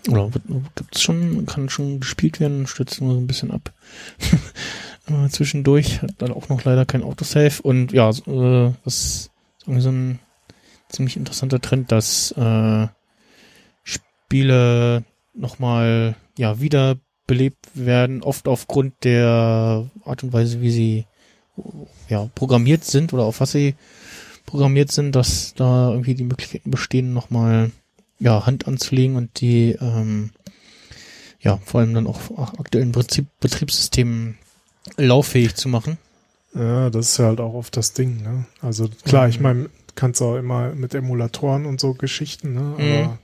[0.09, 0.29] Oder
[0.75, 3.71] gibt es schon, kann schon gespielt werden, stürzt nur so ein bisschen ab.
[5.29, 7.61] zwischendurch hat dann auch noch leider kein Autosave.
[7.61, 10.19] Und ja, so, äh, das ist irgendwie so ein
[10.89, 12.87] ziemlich interessanter Trend, dass äh,
[13.83, 15.03] Spiele
[15.33, 21.05] nochmal ja, wiederbelebt werden, oft aufgrund der Art und Weise, wie sie
[22.09, 23.75] ja, programmiert sind oder auf was sie
[24.45, 27.71] programmiert sind, dass da irgendwie die Möglichkeiten bestehen, nochmal
[28.21, 30.31] ja, Hand anzulegen und die ähm,
[31.41, 32.19] ja, vor allem dann auch
[32.59, 34.37] aktuellen Betrieb, Betriebssystemen
[34.97, 35.97] lauffähig zu machen.
[36.53, 38.45] Ja, das ist ja halt auch oft das Ding, ne?
[38.61, 39.43] Also klar, ich Mhm.
[39.43, 42.75] meine, kannst auch immer mit Emulatoren und so Geschichten, ne?
[42.77, 43.19] Aber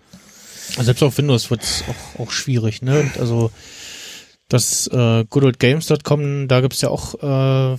[0.71, 2.99] Also Selbst auf Windows wird es auch, auch schwierig, ne?
[3.01, 3.51] Und also
[4.49, 7.77] das äh, goodoldgames.com, da gibt's ja auch äh,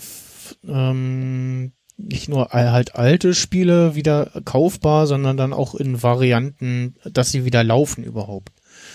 [0.66, 7.31] ähm, nicht nur al- halt alte Spiele wieder kaufbar, sondern dann auch in Varianten, dass
[7.33, 8.51] sie wieder laufen überhaupt.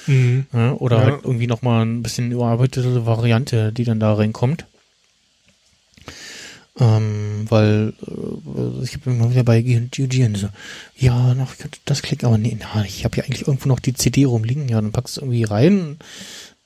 [0.07, 0.45] mhm.
[0.53, 0.75] Ne?
[0.75, 1.03] Oder Ja.
[1.03, 4.65] halt irgendwie nochmal ein bisschen überarbeitete Variante, die dann da reinkommt.
[6.79, 10.49] Ähm, weil äh, ich habe immer wieder bei GG so,
[10.97, 11.53] ja, noch,
[11.85, 14.81] das klicken, aber nee, na, ich habe ja eigentlich irgendwo noch die CD rumliegen, ja,
[14.81, 15.97] dann packst du irgendwie rein.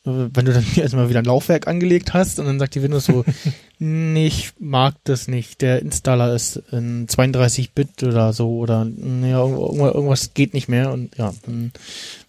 [0.07, 3.25] Wenn du dann erstmal wieder ein Laufwerk angelegt hast und dann sagt die Windows so,
[3.79, 10.33] nee, ich mag das nicht, der Installer ist in 32-Bit oder so oder naja, irgendwas,
[10.33, 11.71] geht nicht mehr und ja, dann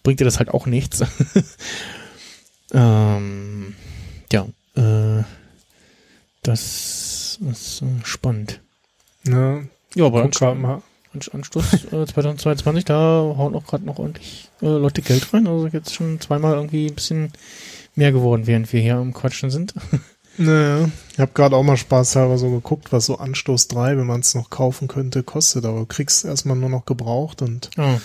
[0.03, 1.03] bringt dir das halt auch nichts.
[2.73, 3.75] ähm,
[4.31, 5.23] ja, äh,
[6.43, 8.59] das ist äh, spannend.
[9.23, 9.69] ne?
[9.95, 10.81] Ja, aber Guck
[11.13, 12.95] Anstoß äh, 2022, da
[13.37, 15.47] hauen auch gerade noch ordentlich äh, Leute Geld rein.
[15.47, 17.31] Also jetzt schon zweimal irgendwie ein bisschen
[17.95, 19.73] mehr geworden, während wir hier am Quatschen sind.
[20.41, 24.21] Naja, ich habe gerade auch mal spaßhalber so geguckt, was so Anstoß 3, wenn man
[24.21, 25.65] es noch kaufen könnte, kostet.
[25.65, 27.97] Aber du kriegst erstmal nur noch gebraucht und Ah,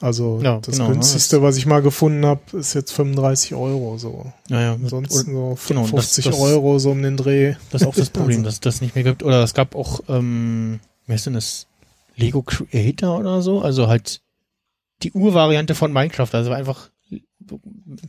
[0.00, 3.98] also Ja, das genau, ne, günstigste, was ich mal gefunden habe, ist jetzt 35 Euro
[3.98, 4.32] so.
[4.48, 7.54] naja, Ansonsten so genau, das- 50 das- Euro so um den Dreh.
[7.72, 9.24] das ist auch das Problem, Also- dass das nicht mehr gibt.
[9.24, 10.78] Oder es gab auch, ähm,
[11.08, 11.66] wie heißt denn das?
[12.18, 13.62] Lego Creator oder so?
[13.62, 14.20] Also halt
[15.02, 16.90] die Urvariante von Minecraft, also einfach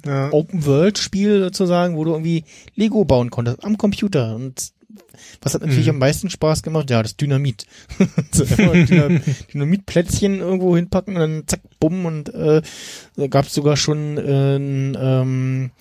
[0.05, 0.31] Ja.
[0.33, 2.43] Open World Spiel sozusagen, wo du irgendwie
[2.75, 4.71] Lego bauen konntest am Computer und
[5.41, 5.91] was hat natürlich Mhm.
[5.93, 6.89] am meisten Spaß gemacht?
[6.89, 7.65] Ja, das Dynamit.
[8.31, 9.21] so, Dynam
[9.53, 12.61] Dynamitplätzchen irgendwo hinpacken und dann zack, bumm und äh,
[13.15, 15.71] da gab es sogar schon äh, ein, ähm,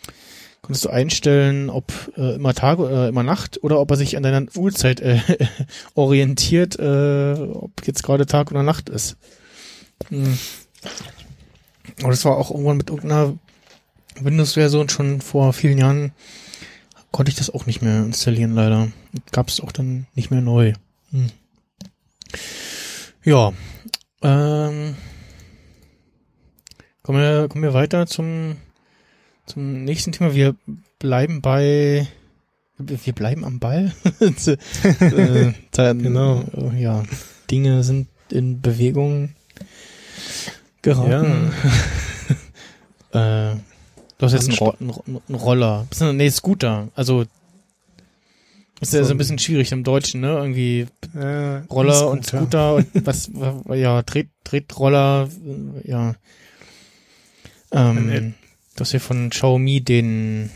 [0.62, 4.22] konntest du einstellen, ob äh, immer Tag oder immer Nacht oder ob er sich an
[4.22, 5.20] deiner Uhrzeit äh,
[5.94, 9.16] orientiert, äh, ob jetzt gerade Tag oder Nacht ist.
[10.08, 10.38] Hm.
[12.02, 13.34] Aber das war auch irgendwann mit irgendeiner
[14.20, 16.12] Windows-Version schon vor vielen Jahren
[17.10, 18.88] konnte ich das auch nicht mehr installieren, leider.
[19.32, 20.74] Gab es auch dann nicht mehr neu.
[21.10, 21.30] Hm.
[23.24, 23.52] Ja.
[24.22, 24.96] Ähm,
[27.02, 28.56] kommen, wir, kommen wir weiter zum,
[29.48, 30.34] zum nächsten Thema.
[30.34, 30.54] Wir
[30.98, 32.06] bleiben bei
[32.78, 33.92] wir bleiben am Ball.
[34.20, 36.44] äh, dann, Genau.
[36.56, 37.02] äh, Ja,
[37.50, 39.30] Dinge sind in Bewegung
[40.82, 41.50] geraten.
[43.12, 43.58] äh, du
[44.20, 45.86] hast jetzt einen, Ro einen, einen Roller.
[46.12, 46.88] Nee, Scooter.
[46.94, 47.24] Also
[48.80, 50.28] ist ja So ein bisschen schwierig im Deutschen, ne?
[50.28, 55.28] Irgendwie Äh, Roller und Scooter und was, wa- ja, Tret, Tretroller,
[55.84, 56.14] äh, ja.
[57.72, 58.34] Ähm,
[58.80, 60.50] Hast ja von Xiaomi den,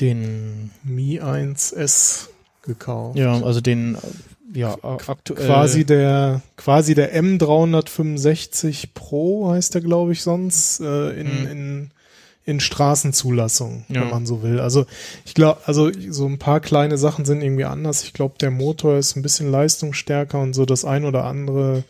[0.00, 2.28] den, Mi 1S
[2.62, 3.18] gekauft.
[3.18, 3.96] ja, also den,
[4.54, 5.46] ja, aktuell.
[5.46, 11.46] Quasi der, quasi der M365 Pro heißt der, glaube ich, sonst, äh, in, Hm.
[11.50, 11.90] in,
[12.44, 14.02] in Straßenzulassung, Ja.
[14.02, 14.58] wenn man so will.
[14.60, 14.86] Also
[15.26, 18.04] ich glaube, also so ein paar kleine Sachen sind irgendwie anders.
[18.04, 21.84] Ich glaube, der Motor ist ein bisschen leistungsstärker und so das ein oder andere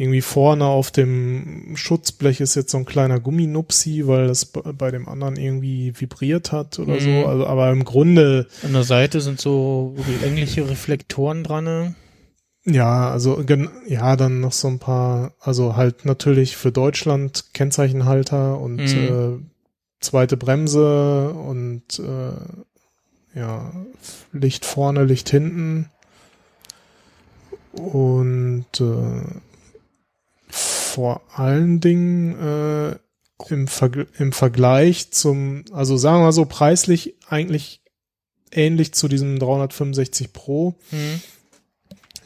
[0.00, 5.08] irgendwie vorne auf dem Schutzblech ist jetzt so ein kleiner Gumminupsi, weil das bei dem
[5.08, 7.00] anderen irgendwie vibriert hat oder Mhm.
[7.00, 7.26] so.
[7.26, 11.64] Also, aber im Grunde An der Seite sind so längliche Reflektoren dran.
[11.64, 11.94] ne?
[12.64, 13.42] Ja, also
[13.88, 19.40] ja, dann noch so ein paar, also halt natürlich für Deutschland Kennzeichenhalter und Mhm.
[19.40, 19.44] äh,
[20.00, 23.72] zweite Bremse und äh, ja,
[24.32, 25.90] Licht vorne, Licht hinten.
[27.72, 29.22] Und äh,
[30.98, 32.96] vor allen Dingen äh,
[33.54, 37.82] im, Verg im Vergleich zum, also sagen wir mal so preislich eigentlich
[38.50, 40.74] ähnlich zu diesem 365 Pro.
[40.90, 41.20] Hm.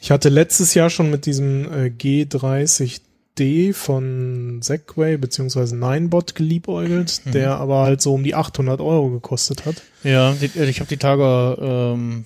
[0.01, 7.32] Ich hatte letztes Jahr schon mit diesem äh, G30D von Segway beziehungsweise Ninebot geliebäugelt, Mhm.
[7.32, 9.82] der aber halt so um die 800 Euro gekostet hat.
[10.03, 12.24] Ja, die, ich habe die Tage ähm,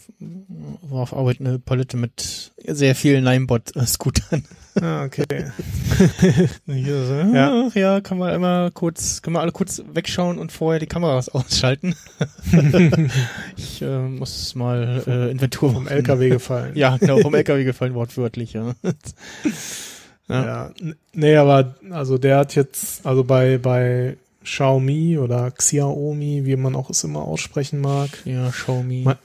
[0.82, 4.44] war auf Arbeit eine Palette mit sehr vielen Ninebot-Scootern.
[4.80, 5.24] Ah, okay.
[6.66, 7.68] Ja.
[7.74, 8.00] ja.
[8.00, 11.94] kann man immer kurz, kann man alle kurz wegschauen und vorher die Kameras ausschalten.
[13.56, 15.88] ich äh, muss mal äh, Inventur Vom.
[15.88, 16.72] LKW gefallen.
[16.76, 18.74] Ja, genau, vom LKW gefallen, wortwörtlich, ja.
[20.28, 20.44] Ja.
[20.44, 20.70] ja.
[21.12, 26.90] Nee, aber also der hat jetzt, also bei, bei Xiaomi oder Xiaomi, wie man auch
[26.90, 28.10] es immer aussprechen mag.
[28.24, 29.02] Ja, Xiaomi.
[29.04, 29.18] Ma-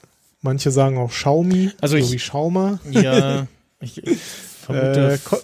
[0.44, 2.80] Manche sagen auch Xiaomi, Also so ich- wie Schauma.
[2.90, 3.46] ja,
[3.80, 4.18] ich, ich
[4.62, 5.36] vermute, Äh, ko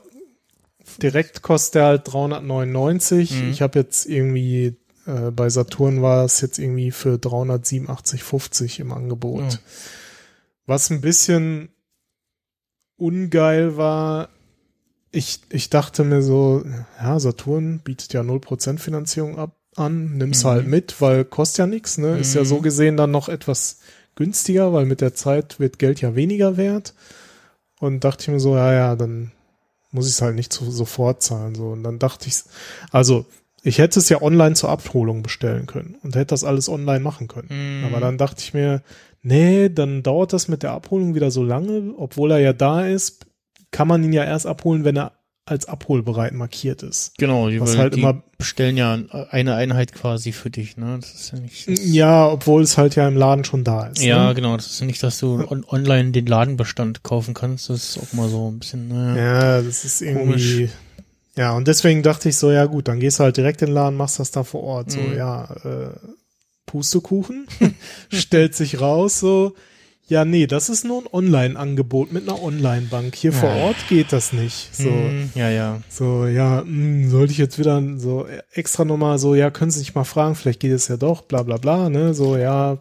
[1.02, 3.42] direkt kostet er halt 399.
[3.42, 3.50] Mhm.
[3.50, 4.76] Ich habe jetzt irgendwie
[5.06, 9.42] äh, bei Saturn war es jetzt irgendwie für 387,50 im Angebot.
[9.52, 9.58] Ja.
[10.66, 11.68] Was ein bisschen
[12.96, 14.28] ungeil war,
[15.10, 16.64] ich, ich dachte mir so,
[17.00, 20.48] ja, Saturn bietet ja 0% Finanzierung ab, an, nimm's Mhm.
[20.48, 22.18] halt mit, weil kostet ja nichts, ne?
[22.18, 22.46] Ist ja Mhm.
[22.46, 23.78] so gesehen dann noch etwas
[24.16, 26.94] günstiger, weil mit der Zeit wird Geld ja weniger wert.
[27.80, 29.32] Und dachte ich mir so, ja, ja, dann
[29.90, 31.54] muss ich es halt nicht so, sofort zahlen.
[31.54, 31.68] So.
[31.68, 32.42] Und dann dachte ich,
[32.90, 33.26] also
[33.62, 37.28] ich hätte es ja online zur Abholung bestellen können und hätte das alles online machen
[37.28, 37.48] können.
[37.50, 37.84] Mhm.
[37.86, 38.82] Aber dann dachte ich mir,
[39.22, 43.26] nee, dann dauert das mit der Abholung wieder so lange, obwohl er ja da ist,
[43.70, 45.12] kann man ihn ja erst abholen, wenn er
[45.50, 47.16] als abholbereit markiert ist.
[47.18, 48.96] genau, die, was halt die immer- bestellen ja
[49.30, 50.98] eine Einheit quasi für dich, ne?
[51.00, 51.66] Das ist ja nicht.
[51.68, 54.02] Das, Ja, obwohl es halt ja im Laden schon da ist.
[54.02, 54.34] Ja, Ne?
[54.34, 54.56] genau.
[54.56, 57.68] Das ist nicht, dass du on online den Ladenbestand kaufen kannst.
[57.70, 59.16] Das ist auch mal so ein bisschen, naja.
[59.56, 60.70] Ja, das ist irgendwie.
[61.36, 63.74] Ja, und deswegen dachte ich so, ja gut, dann gehst du halt direkt in den
[63.74, 64.90] Laden, machst das da vor Ort.
[64.92, 65.16] So, Mhm.
[65.16, 65.90] ja, äh,
[66.66, 67.46] Pustekuchen,
[68.12, 69.54] stellt sich raus, so,
[70.08, 73.14] ja, nee, das ist nur ein Online-Angebot mit einer Online-Bank.
[73.14, 73.64] Hier vor Ja.
[73.66, 74.74] Ort geht das nicht.
[74.74, 75.80] So, Hm, ja, ja.
[75.88, 79.94] so, ja, mh, sollte ich jetzt wieder so extra nochmal so, ja, können Sie sich
[79.94, 82.14] mal fragen, vielleicht geht es ja doch, bla bla bla, ne?
[82.14, 82.78] So, ja,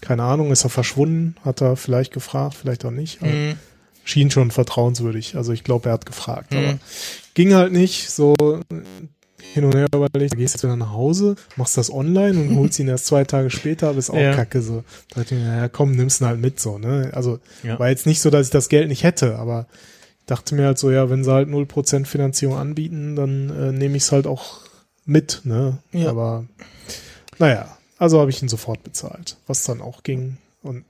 [0.00, 3.20] keine Ahnung, ist er verschwunden, hat er vielleicht gefragt, vielleicht auch nicht.
[3.20, 3.56] Hm,
[4.04, 5.36] schien schon vertrauenswürdig.
[5.36, 6.52] Also ich glaube, er hat gefragt.
[6.52, 6.58] Mhm.
[6.58, 6.78] Aber
[7.32, 8.10] ging halt nicht.
[8.10, 8.34] So
[9.54, 12.88] hin und her überlegt, gehst du wieder nach Hause, machst das online und holst ihn
[12.88, 14.34] erst zwei Tage später, aber ist auch Ja.
[14.34, 14.60] kacke.
[14.60, 14.82] So.
[15.10, 16.76] Da dachte ich mir, ja komm, nimmst ihn halt mit so.
[16.78, 17.10] Ne?
[17.14, 17.78] Also Ja.
[17.78, 19.66] war jetzt nicht so, dass ich das Geld nicht hätte, aber
[20.20, 23.96] ich dachte mir halt so, ja, wenn sie halt 0% Finanzierung anbieten, dann äh, nehme
[23.96, 24.60] ich es halt auch
[25.06, 25.42] mit.
[25.44, 25.78] Ne?
[25.92, 26.10] Ja.
[26.10, 26.46] Aber
[27.38, 30.36] naja, also habe ich ihn sofort bezahlt, was dann auch ging.
[30.62, 30.84] Und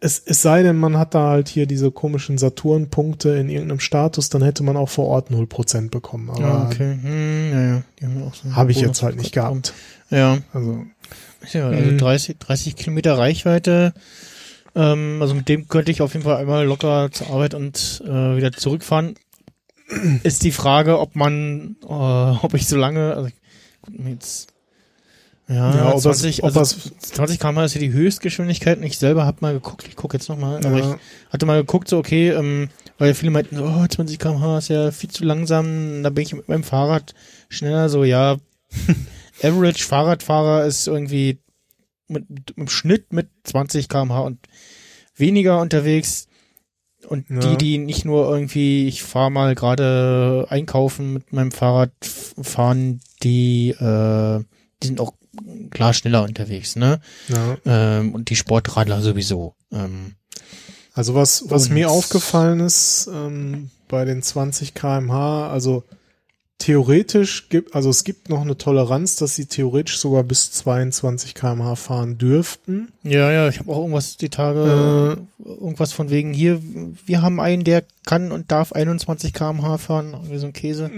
[0.00, 4.28] es, es sei denn, man hat da halt hier diese komischen Saturn-Punkte in irgendeinem Status,
[4.28, 6.30] dann hätte man auch vor Ort 0% bekommen.
[6.30, 6.98] Aber ja, okay.
[7.00, 8.32] Hm, ja, ja.
[8.32, 9.72] So habe ich jetzt halt nicht gehabt.
[10.10, 10.38] Ja.
[10.52, 10.84] Also,
[11.52, 11.98] Ja, also Mhm.
[11.98, 13.92] 30, 30 Kilometer Reichweite.
[14.74, 18.36] Ähm, also mit dem könnte ich auf jeden Fall einmal locker zur Arbeit und äh,
[18.36, 19.14] wieder zurückfahren.
[20.24, 21.86] Ist die Frage, ob man, äh,
[22.42, 23.30] ob ich so lange, also
[24.08, 24.48] jetzt,
[25.48, 28.84] ja, Ja, ob das- 20, ob also das- 20 km ist ja die Höchstgeschwindigkeit und
[28.84, 31.88] ich selber habe mal geguckt, ich gucke jetzt nochmal, aber ja, ich hatte mal geguckt,
[31.88, 32.68] so okay, ähm,
[32.98, 36.48] weil viele meinten, oh, 20 km/h ist ja viel zu langsam, da bin ich mit
[36.48, 37.14] meinem Fahrrad
[37.48, 38.36] schneller, so ja,
[39.42, 41.38] Average Fahrradfahrer ist irgendwie
[42.08, 42.24] mit,
[42.56, 44.38] im Schnitt mit 20 km/h und
[45.16, 46.28] weniger unterwegs.
[47.08, 47.38] Und Ja.
[47.38, 53.70] die, die nicht nur irgendwie, ich fahre mal gerade einkaufen mit meinem Fahrrad fahren, die,
[53.70, 54.42] äh,
[54.82, 55.12] die sind auch
[55.70, 57.00] klar schneller unterwegs, ne?
[57.28, 57.56] ja.
[57.64, 59.54] Ähm, und die Sportradler sowieso.
[59.72, 60.14] Ähm,
[60.94, 65.84] Also was, was Und- mir aufgefallen ist ähm, bei den 20 kmh, also
[66.58, 71.76] theoretisch gibt, also es gibt noch eine Toleranz, dass sie theoretisch sogar bis 22 km/h
[71.76, 72.92] fahren dürften.
[73.02, 76.60] Ja, ja, ich habe auch irgendwas die Tage, irgendwas von wegen hier,
[77.04, 80.90] wir haben einen, der kann und darf 21 km/h fahren, irgendwie so ein Käse.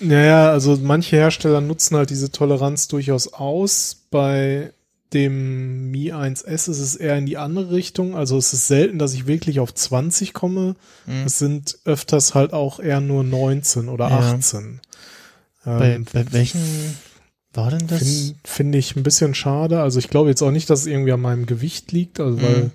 [0.00, 3.96] Naja, also manche Hersteller nutzen halt diese Toleranz durchaus aus.
[4.10, 4.72] Bei
[5.12, 8.16] dem Mi 1S ist es eher in die andere Richtung.
[8.16, 10.74] Also es ist selten, dass ich wirklich auf 20 komme.
[11.06, 11.24] Mhm.
[11.24, 14.18] Es sind öfters halt auch eher nur 19 oder Ja.
[14.18, 14.80] 18.
[15.66, 16.60] Bei, Ähm, bei welchen
[17.52, 17.98] war denn das?
[17.98, 19.82] Finde find ich ein bisschen schade.
[19.82, 22.62] Also ich glaube jetzt auch nicht, dass es irgendwie an meinem Gewicht liegt, also weil
[22.64, 22.70] Mhm.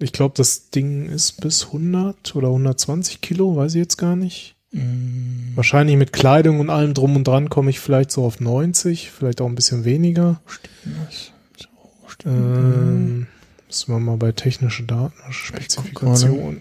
[0.00, 4.54] ich glaube, das Ding ist bis 100 oder 120 Kilo, weiß ich jetzt gar nicht.
[4.72, 9.10] Mm, Wahrscheinlich mit Kleidung und allem drum und dran komme ich vielleicht so auf 90,
[9.10, 10.40] vielleicht auch ein bisschen weniger.
[10.84, 11.32] was?
[11.58, 11.68] So,
[12.08, 12.58] stimmt.
[12.58, 13.26] Ähm,
[13.66, 16.60] müssen wir mal bei technische Daten, Spezifikation.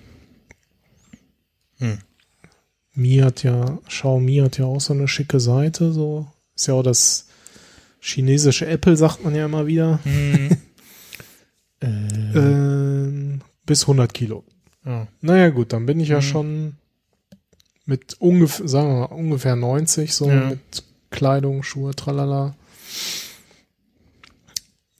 [1.79, 1.97] Hm.
[2.97, 6.27] Mi hat ja, Xiaomi hat ja auch so eine schicke Seite, so.
[6.55, 7.27] Ist ja auch das
[7.99, 9.99] chinesische Apple, sagt man ja immer wieder.
[10.03, 10.49] Hm.
[11.81, 11.87] äh,
[12.35, 14.43] Ähm, bis 100 Kilo.
[14.85, 15.07] ja.
[15.21, 16.21] Naja, gut, dann bin ich ja Mhm.
[16.23, 16.75] schon
[17.85, 20.49] mit ungefähr, sagen wir mal, ungefähr 90, so Ja.
[20.49, 22.55] mit Kleidung, Schuhe, tralala.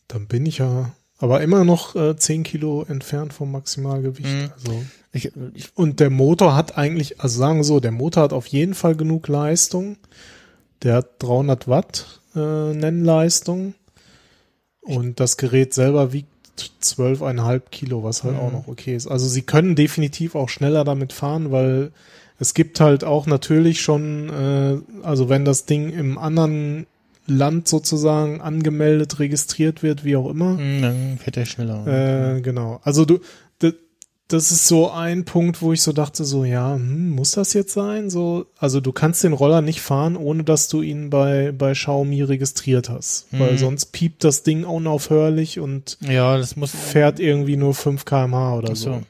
[0.08, 4.28] Dann bin ich ja aber immer noch äh, 10 Kilo entfernt vom Maximalgewicht.
[4.30, 4.52] Mhm.
[4.54, 4.86] Also.
[5.18, 8.48] Ich, ich, Und der Motor hat eigentlich, also sagen wir so, der Motor hat auf
[8.48, 9.98] jeden Fall genug Leistung.
[10.84, 12.40] Der hat 300 Watt äh,
[12.74, 13.74] Nennleistung.
[14.82, 16.28] Und das Gerät selber wiegt
[16.82, 18.40] 12,5 Kilo, was halt Mhm.
[18.40, 19.08] auch noch okay ist.
[19.08, 21.92] Also sie können definitiv auch schneller damit fahren, weil
[22.40, 26.88] es gibt halt auch natürlich schon, äh, also wenn das Ding im anderen
[27.30, 31.86] Land sozusagen angemeldet, registriert wird, wie auch immer, hm, dann fährt er schneller.
[32.38, 32.80] äh, genau.
[32.84, 33.20] Also du,
[34.30, 37.74] das ist so ein Punkt, wo ich so dachte, so, ja, hm, muss das jetzt
[37.74, 38.10] sein?
[38.10, 42.22] So, also du kannst den Roller nicht fahren, ohne dass du ihn bei, bei Xiaomi
[42.24, 43.28] registriert hast.
[43.32, 43.58] Weil Mhm.
[43.58, 46.72] sonst piept das Ding unaufhörlich und ja, das muss.
[46.72, 48.92] fährt irgendwie nur 5 kmh oder so.
[48.94, 49.02] so.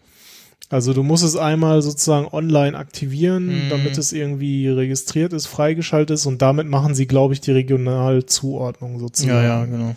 [0.69, 3.69] Also du musst es einmal sozusagen online aktivieren, Mhm.
[3.69, 8.99] damit es irgendwie registriert ist, freigeschaltet ist und damit machen sie, glaube ich, die Regionalzuordnung
[8.99, 9.33] sozusagen.
[9.33, 9.95] Ja, ja, genau.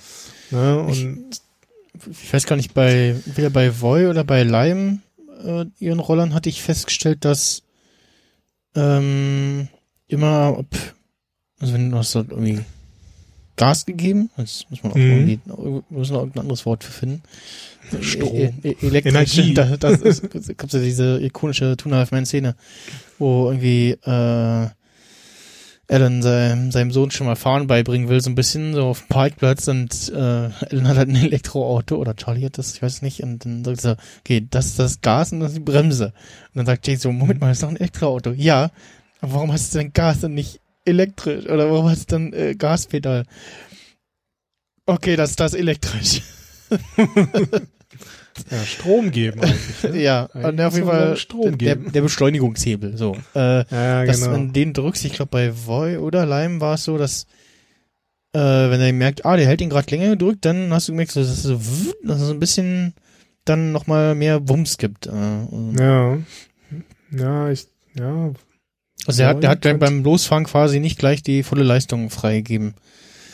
[0.51, 0.87] Ne?
[0.91, 1.41] Ich- Und
[2.23, 5.01] Ich weiß gar nicht, bei, entweder bei Voy oder bei Lime,
[5.45, 7.63] äh, ihren Rollern hatte ich festgestellt, dass,
[8.75, 9.69] ähm,
[10.09, 10.67] immer, ob,
[11.61, 12.61] also wenn du hast dort irgendwie
[13.57, 15.03] Gas gegeben, das muss man auch Mhm.
[15.03, 17.23] irgendwie, wir müssen noch irgendein anderes Wort für finden.
[18.01, 18.35] Strom.
[18.37, 19.55] E e elektrisch, Energie.
[19.55, 22.55] Das, das ist, gibt's ja diese ikonische Two and Half Man Szene,
[23.19, 24.69] wo irgendwie, äh,
[25.91, 29.09] Alan seinem, seinem Sohn schon mal Fahren beibringen will, so ein bisschen, so auf dem
[29.09, 33.23] Parkplatz und äh, Alan hat halt ein Elektroauto oder Charlie hat das, ich weiß nicht,
[33.25, 36.07] und dann sagt er, okay, das ist das Gas und das ist die Bremse.
[36.07, 38.31] Und dann sagt Jake so, Moment mal, das ist doch ein Elektroauto.
[38.31, 38.71] Ja,
[39.21, 41.47] aber warum hast du denn Gas und nicht elektrisch?
[41.47, 43.25] Oder warum hast du dann äh, Gaspedal?
[44.87, 46.23] Okay, das ist das elektrisch.
[48.51, 49.83] ja, Strom geben eigentlich.
[49.93, 49.99] Ne?
[50.03, 51.93] ja, Eigentlich und auf jeden man Fall Strom der, geben.
[51.93, 53.17] der Beschleunigungshebel, so.
[53.35, 54.33] Äh, Ja, dass genau.
[54.33, 57.27] wenn den drückst, ich glaube bei Voy oder Lime war es so, dass
[58.33, 61.11] äh, wenn er merkt, ah, der hält ihn gerade länger gedrückt, dann hast du gemerkt,
[61.13, 61.61] so, dass es so,
[62.05, 62.95] dass es so ein bisschen
[63.45, 65.07] dann nochmal mehr Wumms gibt.
[65.07, 65.11] Äh,
[65.79, 66.19] Ja.
[67.11, 67.67] Ja, ich,
[67.99, 68.31] ja.
[69.07, 72.75] also er hat, der hat beim Losfahren quasi nicht gleich die volle Leistung freigegeben.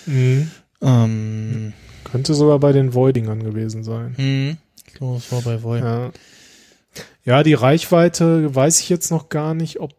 [0.07, 0.51] Mhm.
[0.81, 1.73] Ähm,
[2.05, 4.15] Könnte sogar bei den Voidingern gewesen sein.
[4.17, 4.57] hm, ich
[4.99, 5.79] glaube, das war bei Voy.
[5.81, 6.11] Ja.
[7.25, 9.95] Ja, die Reichweite weiß ich jetzt noch gar nicht, ob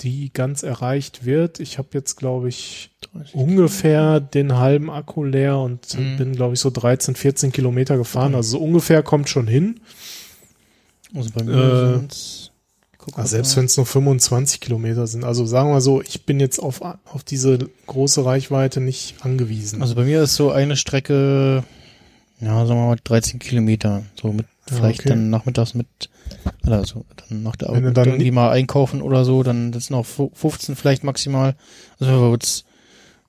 [0.00, 1.58] die ganz erreicht wird.
[1.60, 2.90] Ich habe jetzt, glaube ich,
[3.32, 6.16] ungefähr den halben Akku leer und Mhm.
[6.16, 8.34] bin, glaube ich, so 13, 14 Kilometer gefahren.
[8.36, 9.80] Also so ungefähr kommt schon hin.
[11.14, 12.50] Also bei mir Äh, sind's-
[13.14, 15.24] Also selbst wenn es nur 25 Kilometer sind.
[15.24, 19.80] Also sagen wir so, ich bin jetzt auf, auf diese große Reichweite nicht angewiesen.
[19.80, 21.64] Also bei mir ist so eine Strecke,
[22.40, 24.02] ja, sagen wir mal 13 Kilometer.
[24.20, 25.08] So mit Ja, vielleicht okay.
[25.10, 25.86] dann nachmittags mit,
[26.64, 30.06] also dann nach der Arbeit dann irgendwie mal einkaufen oder so, dann das sind auch
[30.06, 31.56] fu- 15 vielleicht maximal.
[31.98, 32.64] Also wird's,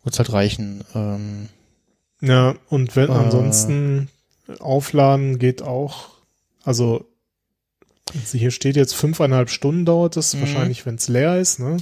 [0.04, 0.84] wird's halt reichen.
[0.96, 1.50] Ähm,
[2.22, 3.14] Ja, und wenn Äh.
[3.14, 4.10] ansonsten
[4.60, 6.10] aufladen geht auch,
[6.64, 7.06] also
[8.14, 10.40] also hier steht jetzt fünfeinhalb Stunden dauert es, Mhm.
[10.42, 11.78] wahrscheinlich wenn es leer ist, ne?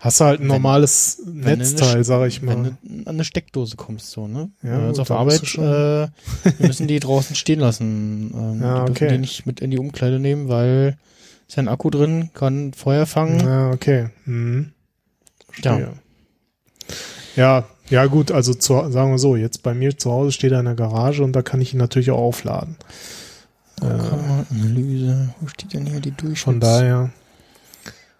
[0.00, 2.76] Hast du halt ein Wenn- normales wenn Netzteil, eine- sag ich wenn mal.
[2.82, 4.50] du an eine Steckdose kommst, so, ne?
[4.62, 6.10] Ja, also gut, auf Arbeit, äh, wir
[6.60, 8.32] müssen die draußen stehen lassen.
[8.34, 9.08] Ähm, Ja, die okay.
[9.08, 10.96] die nicht mit in die Umkleide nehmen, weil
[11.48, 13.40] ist ja ein Akku drin, kann Feuer fangen.
[13.40, 14.10] Ja, okay.
[14.26, 14.72] Mhm.
[15.64, 15.80] Ja.
[17.36, 20.58] Ja, ja gut, also zu, sagen wir so, jetzt bei mir zu Hause steht er
[20.60, 22.76] in der Garage und da kann ich ihn natürlich auch aufladen.
[23.80, 26.42] Äh, Analyse, wo steht denn hier die Durchschnitts?
[26.42, 27.10] von daher.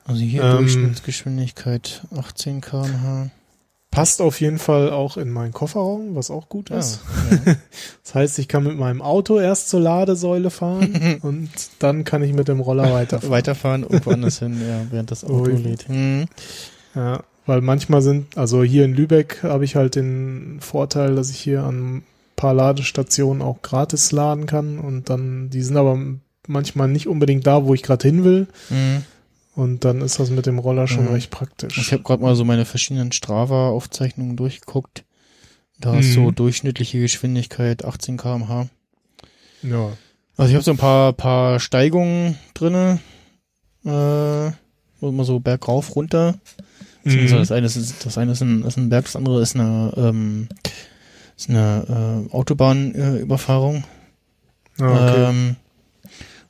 [0.08, 3.30] Also hier Ähm, Durchschnittsgeschwindigkeit 18 km/h.
[3.90, 7.00] Passt auf jeden Fall auch in meinen Kofferraum, was auch gut Ja, ist.
[7.46, 7.56] ja.
[8.04, 11.48] Das heißt, ich kann mit meinem Auto erst zur Ladesäule fahren und
[11.78, 13.30] dann kann ich mit dem Roller weiterfahren.
[13.32, 15.56] Weiterfahren irgendwo anders hin, ja, während das Auto Ui.
[15.56, 15.88] lädt.
[15.88, 16.26] Hm.
[16.94, 21.38] Ja, weil manchmal sind, also hier in Lübeck habe ich halt den Vorteil, dass ich
[21.38, 22.02] hier an ein
[22.36, 25.98] paar Ladestationen auch gratis laden kann und dann, die sind aber
[26.46, 29.02] manchmal nicht unbedingt da, wo ich gerade hin will Hm.
[29.58, 31.12] Und dann ist das mit dem Roller schon Mhm.
[31.12, 31.76] recht praktisch.
[31.78, 35.04] Ich habe gerade mal so meine verschiedenen Strava-Aufzeichnungen durchgeguckt.
[35.80, 36.12] Da ist Mhm.
[36.14, 38.68] so durchschnittliche Geschwindigkeit 18 km/h.
[39.62, 39.90] ja.
[40.36, 43.00] Also ich habe so ein paar paar Steigungen drinne,
[43.84, 44.46] äh,
[45.00, 46.36] immer so bergauf runter.
[47.02, 47.28] Mhm.
[47.28, 50.48] Das eine ist das eine ist ein, ist ein Berg, das andere ist eine ähm,
[51.36, 53.82] ist eine äh, Autobahnüberfahrung.
[54.78, 54.82] Äh.
[54.84, 55.24] Ah, okay.
[55.30, 55.56] ähm,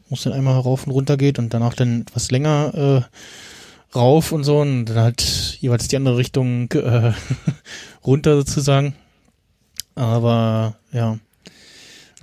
[0.09, 4.33] wo es dann einmal rauf und runter geht und danach dann etwas länger äh, rauf
[4.33, 7.13] und so und dann halt jeweils die andere Richtung äh,
[8.07, 8.95] runter sozusagen.
[9.95, 11.19] Aber ja.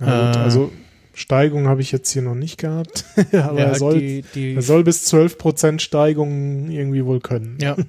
[0.00, 0.72] Na gut, äh, also
[1.12, 4.62] Steigung habe ich jetzt hier noch nicht gehabt, aber ja, er, soll, die, die, er
[4.62, 7.58] soll bis 12% Steigung irgendwie wohl können.
[7.60, 7.76] ja,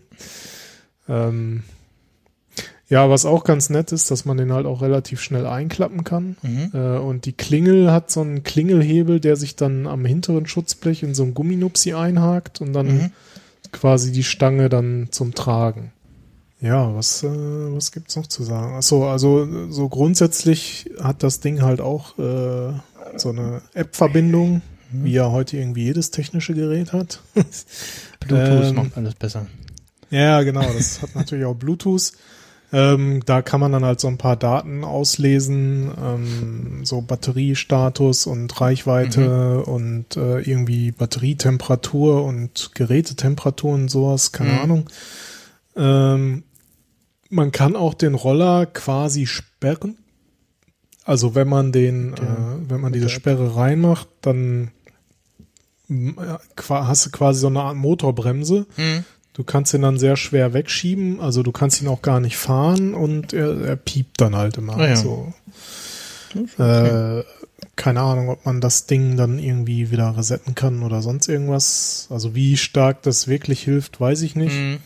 [1.09, 1.63] Ähm,
[2.89, 6.37] ja, was auch ganz nett ist, dass man den halt auch relativ schnell einklappen kann.
[6.41, 6.71] mhm.
[6.73, 11.13] Äh, und die Klingel hat so einen Klingelhebel, der sich dann am hinteren Schutzblech in
[11.13, 13.11] so einem Gumminupsi einhakt und dann Mhm.
[13.71, 15.91] quasi die Stange dann zum Tragen.
[16.61, 18.73] Ja, was, äh, was gibt's noch zu sagen?
[18.75, 22.73] Achso, also so grundsätzlich hat das Ding halt auch äh,
[23.17, 24.61] so eine App-Verbindung,
[24.91, 25.03] Mhm.
[25.03, 27.19] wie ja heute irgendwie jedes technische Gerät hat.
[28.21, 29.45] Bluetooth ähm, macht alles besser.
[30.09, 32.13] Ja, genau, das hat natürlich auch Bluetooth.
[32.73, 38.59] Ähm, da kann man dann halt so ein paar Daten auslesen, ähm, so Batteriestatus und
[38.59, 44.59] Reichweite und äh, irgendwie Batterietemperatur und Gerätetemperatur und sowas, keine Mhm.
[44.59, 44.89] Ahnung.
[45.77, 46.43] Ähm,
[47.29, 49.97] man kann auch den Roller quasi sperren.
[51.05, 53.07] Also wenn man den, Der- äh, wenn man diese.
[53.07, 54.71] Sperre reinmacht, dann
[55.87, 58.65] mm, ja, qua- hast du quasi so eine Art Motorbremse.
[58.75, 59.05] Mhm.
[59.37, 62.93] Du kannst ihn dann sehr schwer wegschieben, also du kannst ihn auch gar nicht fahren
[62.95, 64.77] und er, er piept dann halt immer.
[64.77, 64.95] Ah ja.
[64.95, 65.31] so.
[66.57, 67.23] äh,
[67.75, 72.07] keine Ahnung, ob man das Ding dann irgendwie wieder resetten kann oder sonst irgendwas.
[72.09, 74.55] Also wie stark das wirklich hilft, weiß ich nicht.
[74.55, 74.77] Mhm.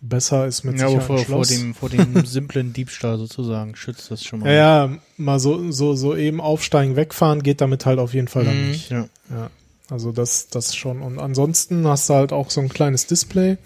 [0.00, 4.24] Besser ist mit Ja, Sicherheit vor, vor dem, vor dem simplen Diebstahl sozusagen schützt das
[4.24, 4.48] schon mal.
[4.52, 8.44] ja, ja, mal so, so, so eben aufsteigen, wegfahren geht damit halt auf jeden Fall
[8.44, 8.90] dann Mhm, nicht.
[8.90, 9.06] ja.
[9.30, 9.50] Ja,
[9.90, 11.02] also das, das schon.
[11.02, 13.58] Und ansonsten hast du halt auch so ein kleines Display,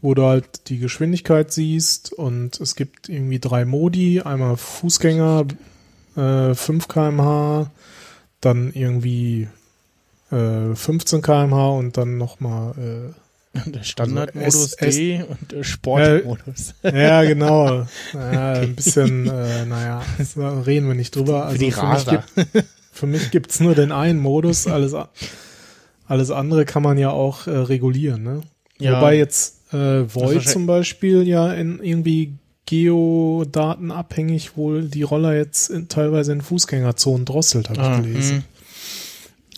[0.00, 2.12] wo du halt die Geschwindigkeit siehst.
[2.12, 5.46] Und es gibt irgendwie drei Modi, einmal Fußgänger,
[6.16, 7.70] äh, 5 kmh,
[8.40, 9.48] dann irgendwie
[10.30, 13.14] äh, 15 kmh und dann nochmal
[13.66, 16.74] Der Standardmodus Also D und der Sportmodus.
[16.82, 20.02] äh, ja genau, ja, ein bisschen, äh, naja,
[20.66, 21.46] reden wir nicht drüber.
[21.46, 24.94] Also Für mich, gibt, für mich gibt's nur den einen Modus, alles,
[26.12, 28.40] alles andere kann man ja auch äh, regulieren, ne?
[28.78, 28.96] Ja.
[28.98, 32.34] Wobei jetzt äh, Void zum Beispiel ja in irgendwie
[32.66, 38.44] Geodaten abhängig wohl die Roller jetzt in, teilweise in Fußgängerzonen drosselt, habe Ah, ich gelesen.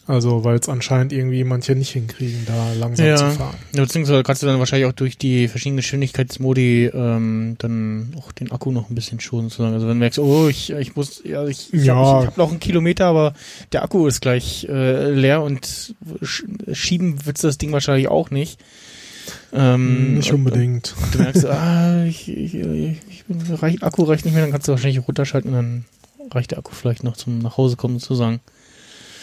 [0.07, 3.17] Also weil es anscheinend irgendwie manche nicht hinkriegen, da langsam Ja.
[3.17, 3.55] zu fahren.
[3.75, 8.53] Ja, beziehungsweise kannst du dann wahrscheinlich auch durch die verschiedenen Geschwindigkeitsmodi ähm, dann auch den
[8.53, 9.73] Akku noch ein bisschen schonen sozusagen.
[9.75, 11.95] Also wenn du merkst, oh, ich, ich muss, ja, ich, ich Ja.
[11.95, 13.33] habe hab noch einen Kilometer, aber
[13.73, 18.31] der Akku ist gleich äh, leer und sch schieben willst du das Ding wahrscheinlich auch
[18.31, 18.61] nicht.
[19.55, 20.95] Ähm, nicht und- unbedingt.
[21.03, 23.41] Und du merkst, ah, ich, ich, ich, ich bin,
[23.83, 25.85] Akku reicht nicht mehr, dann kannst du wahrscheinlich runterschalten und dann
[26.31, 28.41] reicht der Akku vielleicht noch zum nach Hause kommen sozusagen.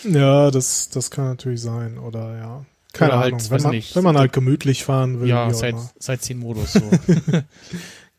[0.03, 1.97] Ja, das, das kann natürlich sein.
[1.97, 2.65] Oder ja.
[2.93, 3.39] Keine Oder halt, Ahnung.
[3.41, 3.95] weiß wenn, man, nicht.
[3.95, 5.29] wenn man halt gemütlich fahren will.
[5.29, 6.81] ja, seit, seit 10 Modus so.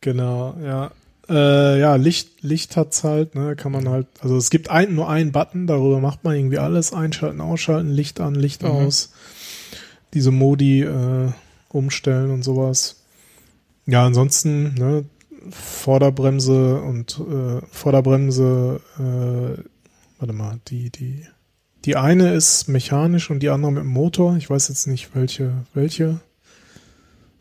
[0.01, 0.91] Genau, ja.
[1.29, 5.09] Äh, ja, Licht, Licht hat's halt, ne, kann man halt, also es gibt ein, nur
[5.09, 8.69] einen Button, darüber macht man irgendwie alles, einschalten, ausschalten, Licht an, Licht Mhm.
[8.69, 9.13] aus,
[10.15, 11.31] diese Modi äh,
[11.69, 12.97] umstellen und sowas.
[13.87, 15.05] Ja, ansonsten, ne,
[15.51, 19.63] Vorderbremse und äh, Vorderbremse, äh,
[20.19, 21.25] warte mal, die, die,
[21.85, 24.37] die eine ist mechanisch und die andere mit dem Motor.
[24.37, 26.21] Ich weiß jetzt nicht, welche, welche.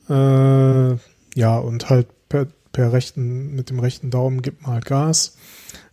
[0.09, 0.97] Äh,
[1.39, 5.37] ja, und halt per, per rechten, mit dem rechten Daumen gibt man halt Gas.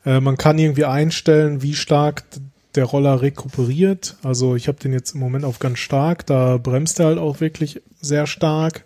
[0.04, 2.24] Äh, man kann irgendwie einstellen, wie stark
[2.74, 4.16] der Roller rekuperiert.
[4.22, 7.40] Also ich habe den jetzt im Moment auf ganz stark, da bremst er halt auch
[7.40, 8.84] wirklich sehr stark.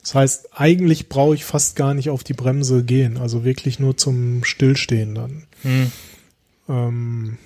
[0.00, 3.96] Das heißt, eigentlich brauche ich fast gar nicht auf die Bremse gehen, also wirklich nur
[3.96, 5.42] zum Stillstehen dann.
[5.62, 5.92] hm.
[6.68, 7.38] Ähm,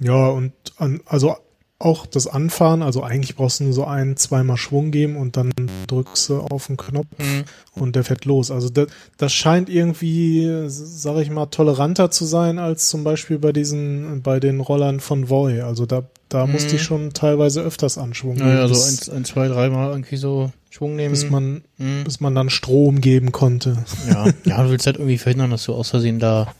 [0.00, 1.36] ja, und an, also
[1.82, 5.50] auch das Anfahren, also eigentlich brauchst du nur so ein, zweimal Schwung geben und dann
[5.86, 7.44] drückst du auf den Knopf Mhm.
[7.74, 8.50] und der fährt los.
[8.50, 13.52] Also das, das scheint irgendwie, sag ich mal, toleranter zu sein als zum Beispiel bei
[13.52, 15.62] diesen, bei den Rollern von Voy.
[15.62, 16.52] Also da, da Mhm.
[16.52, 20.52] musste ich schon teilweise öfters Anschwung geben, Naja, so eins, ein, zwei, dreimal irgendwie so
[20.68, 21.12] Schwung nehmen.
[21.12, 22.04] bis man, Mhm.
[22.04, 23.84] bis man dann Strom geben konnte.
[24.06, 26.52] Ja, ja, du willst halt irgendwie verhindern, dass du aus Versehen da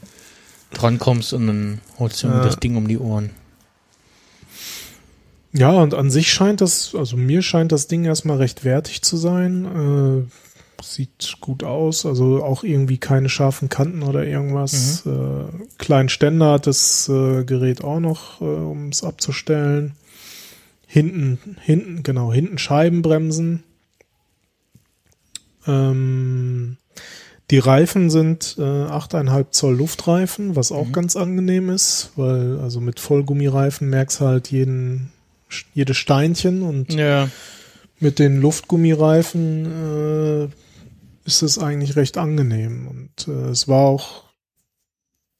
[0.73, 2.43] drankommst und dann holst du Ja.
[2.45, 3.31] das Ding um die Ohren.
[5.53, 9.17] Ja, und an sich scheint das, also mir scheint das Ding erstmal recht wertig zu
[9.17, 10.27] sein.
[10.29, 15.05] Äh, sieht gut aus, also auch irgendwie keine scharfen Kanten oder irgendwas.
[15.07, 15.45] Äh,
[15.79, 19.95] kleinen Ständer hat das äh, Gerät auch noch, äh, um es abzustellen.
[20.87, 23.63] Hinten, hinten, genau, hinten Scheibenbremsen.
[25.67, 26.77] Ähm,
[27.51, 33.01] die Reifen sind äh, 8,5 Zoll Luftreifen, was auch ganz angenehm ist, weil also mit
[33.01, 35.13] Vollgummireifen merkst du halt jeden,
[35.75, 37.29] jedes Steinchen und Ja.
[37.99, 40.49] mit den Luftgummireifen äh,
[41.25, 42.87] ist es eigentlich recht angenehm.
[42.87, 44.25] Und äh, es war auch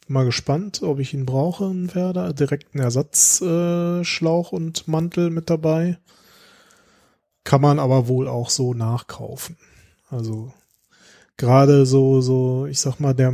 [0.09, 2.33] mal gespannt, ob ich ihn brauche, einen Werder.
[2.33, 5.99] Direkt einen Ersatzschlauch äh, und Mantel mit dabei.
[7.45, 9.57] Kann man aber wohl auch so nachkaufen.
[10.11, 10.53] Also
[11.41, 13.33] gerade so, so, ich sag mal, der,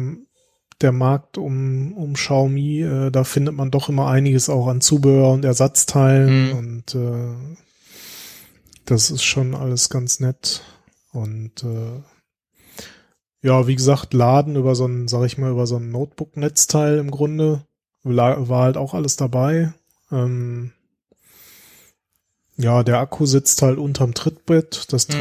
[0.80, 5.32] der Markt um, um Xiaomi, äh, da findet man doch immer einiges auch an Zubehör
[5.32, 6.56] und Ersatzteilen Mhm.
[6.56, 7.56] und äh,
[8.84, 10.62] das ist schon alles ganz nett.
[11.12, 12.02] Und äh,
[13.42, 17.10] ja, wie gesagt, Laden über so ein, sag ich mal, über so ein Notebook-Netzteil im
[17.10, 17.66] Grunde
[18.02, 19.72] war halt auch alles dabei.
[20.12, 20.72] Ähm,
[22.56, 24.92] ja, der Akku sitzt halt unterm Trittbrett.
[24.92, 25.12] Das Mhm.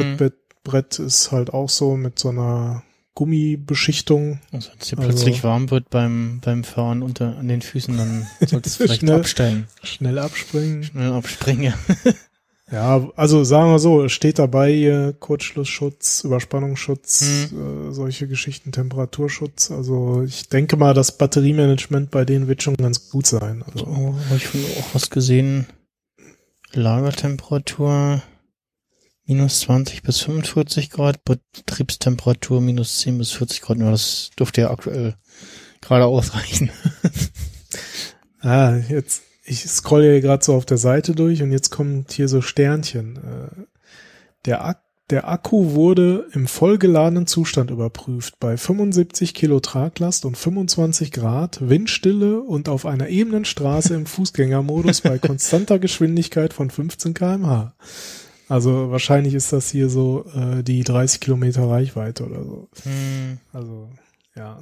[0.66, 2.82] Trittbrett ist halt auch so mit so einer
[3.14, 4.40] Gummibeschichtung.
[4.52, 7.96] Also wenn es dir Also- plötzlich warm wird beim, beim Fahren unter an den Füßen,
[7.96, 9.16] dann solltest du vielleicht Schnell.
[9.20, 9.68] absteigen.
[9.82, 10.84] Schnell abspringen.
[10.84, 11.74] Schnell abspringen.
[12.72, 19.70] Ja, also sagen wir so, steht dabei hier Kurzschlussschutz, Überspannungsschutz, äh, solche Geschichten, Temperaturschutz.
[19.70, 23.62] Also ich denke mal, das Batteriemanagement bei denen wird schon ganz gut sein.
[23.72, 24.48] Also, Oh, habe ich
[24.80, 25.66] auch was gesehen.
[26.72, 28.20] Lagertemperatur
[29.26, 33.78] minus 20 bis 45 Grad, Betriebstemperatur minus 10 bis 40 Grad.
[33.78, 35.16] Ja, das dürfte ja aktuell
[35.80, 36.70] gerade ausreichen.
[38.40, 42.28] ah, jetzt, ich scroll ja gerade so auf der Seite durch und jetzt kommt hier
[42.28, 43.16] so Sternchen.
[43.16, 43.62] Äh,
[44.44, 44.80] der, Ak
[45.10, 52.40] der Akku wurde im vollgeladenen Zustand überprüft bei 75 Kilo Traglast und 25 Grad, Windstille
[52.40, 57.74] und auf einer ebenen Straße im Fußgängermodus bei konstanter Geschwindigkeit von 15 kmh.
[58.48, 62.68] Also wahrscheinlich ist das hier so äh, die 30 Kilometer Reichweite oder so.
[62.84, 63.88] Hm, Also
[64.36, 64.58] ja.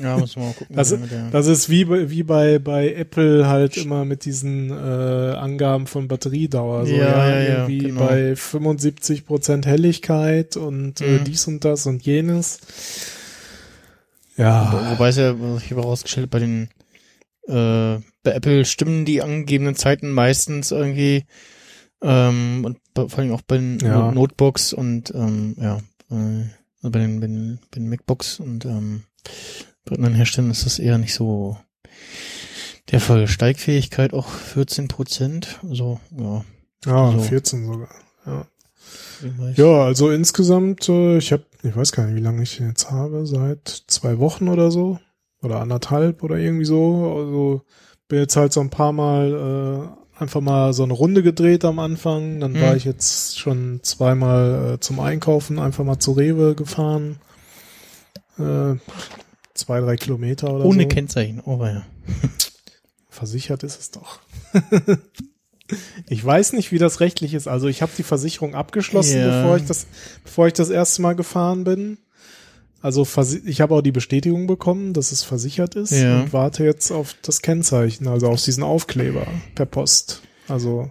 [0.00, 0.76] ja, muss man mal gucken.
[0.76, 0.94] Das,
[1.32, 6.06] das ist wie, bei- wie bei, bei Apple halt immer mit diesen äh, Angaben von
[6.06, 6.84] Batteriedauer.
[6.86, 8.06] So, Ja, ja, ja, irgendwie genau.
[8.06, 11.24] bei 75 Prozent Helligkeit und äh, Mhm.
[11.24, 12.60] dies und das und jenes.
[14.36, 16.68] Ja, Wo- Wobei es ja, ich habe herausgestellt, bei den
[17.48, 21.24] äh, bei Apple stimmen die angegebenen Zeiten meistens irgendwie
[22.02, 23.98] ähm, und vor allem auch bei den Ja.
[23.98, 25.76] No- Notebooks und ähm, ja,
[26.10, 26.44] äh,
[26.82, 29.04] also bei den, bei den, bei den MacBooks und ähm,
[29.84, 31.56] bei anderen Herstellern ist das eher nicht so
[32.90, 33.26] der Fall.
[33.28, 36.44] Steigfähigkeit auch 14 Prozent, also ja.
[36.86, 37.18] ja so.
[37.20, 37.88] 14 sogar.
[38.26, 38.46] Ja.
[39.56, 42.90] ja, also insgesamt, äh, ich habe, ich weiß gar nicht, wie lange ich den jetzt
[42.90, 44.98] habe, seit zwei Wochen oder so
[45.42, 47.14] oder anderthalb oder irgendwie so.
[47.16, 47.62] Also
[48.08, 51.78] bin jetzt halt so ein paar Mal äh, einfach mal so eine Runde gedreht am
[51.78, 52.40] Anfang.
[52.40, 52.60] Dann Mhm.
[52.62, 57.18] war ich jetzt schon zweimal äh, zum Einkaufen einfach mal zu Rewe gefahren.
[58.38, 58.74] Äh,
[59.54, 60.88] zwei, drei Kilometer oder Ohne so.
[60.88, 61.82] Kennzeichen, oh ja.
[63.08, 64.20] Versichert ist es doch.
[66.08, 67.48] ich weiß nicht, wie das rechtlich ist.
[67.48, 69.40] Also ich habe die Versicherung abgeschlossen, Ja.
[69.42, 69.86] bevor ich das,
[70.22, 71.98] bevor ich das erste Mal gefahren bin.
[72.82, 73.06] Also
[73.46, 76.20] ich habe auch die Bestätigung bekommen, dass es versichert ist Ja.
[76.20, 80.22] und warte jetzt auf das Kennzeichen, also auf diesen Aufkleber per Post.
[80.46, 80.90] Also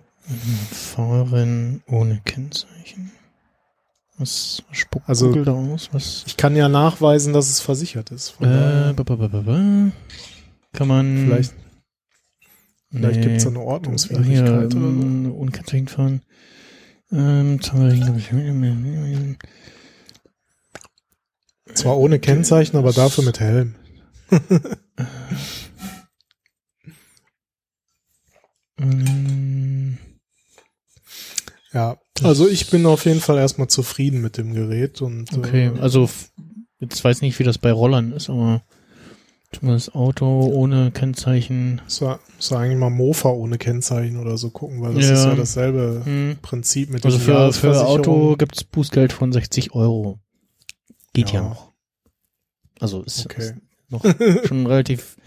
[0.71, 3.11] Fahrerin ohne Kennzeichen.
[4.17, 5.89] Was spuckt Also- Google da aus?
[5.91, 6.23] Was?
[6.25, 8.35] ich kann ja nachweisen, dass es versichert ist.
[8.41, 9.91] Äh, ba, ba, ba.
[10.73, 11.25] Kann man.
[11.25, 11.53] vielleicht
[12.91, 13.25] vielleicht Nee.
[13.25, 14.77] gibt's da eine Ordnungswidrigkeit oder so.
[14.77, 16.21] ähm, ohne Kennzeichen fahren.
[17.11, 17.59] Ähm,
[21.75, 23.75] Zwar ohne Kennzeichen, aber dafür mit Helm.
[31.73, 35.79] Ja, also ich bin auf jeden Fall erstmal zufrieden mit dem Gerät und Okay, äh,
[35.79, 36.09] also
[36.79, 38.61] jetzt weiß nicht, wie das bei Rollern ist, aber
[39.61, 41.81] Das Auto ohne Kennzeichen.
[41.87, 45.13] So, so eigentlich mal Mofa ohne Kennzeichen oder so gucken, weil das Ja.
[45.13, 46.37] ist ja dasselbe Hm.
[46.41, 47.85] Prinzip mit Also für, für.
[47.85, 50.19] Auto gibt's Bußgeld von 60 Euro.
[51.13, 51.49] Geht ja, Ja.
[51.49, 51.64] noch.
[52.79, 53.41] Also ist, Okay.
[53.41, 53.55] ist
[53.89, 54.03] noch
[54.47, 55.17] schon relativ,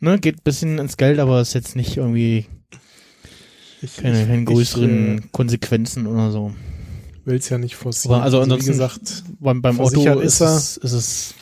[0.00, 2.46] ne, geht bisschen ins Geld, aber ist jetzt nicht irgendwie
[3.82, 6.54] Ich, keine, keine größeren Ich äh, Konsequenzen oder so.
[7.24, 8.14] will es ja nicht forcieren.
[8.16, 11.34] Aber also wie ansonsten- gesagt, Beim, beim Auto Versichert ist es, ist es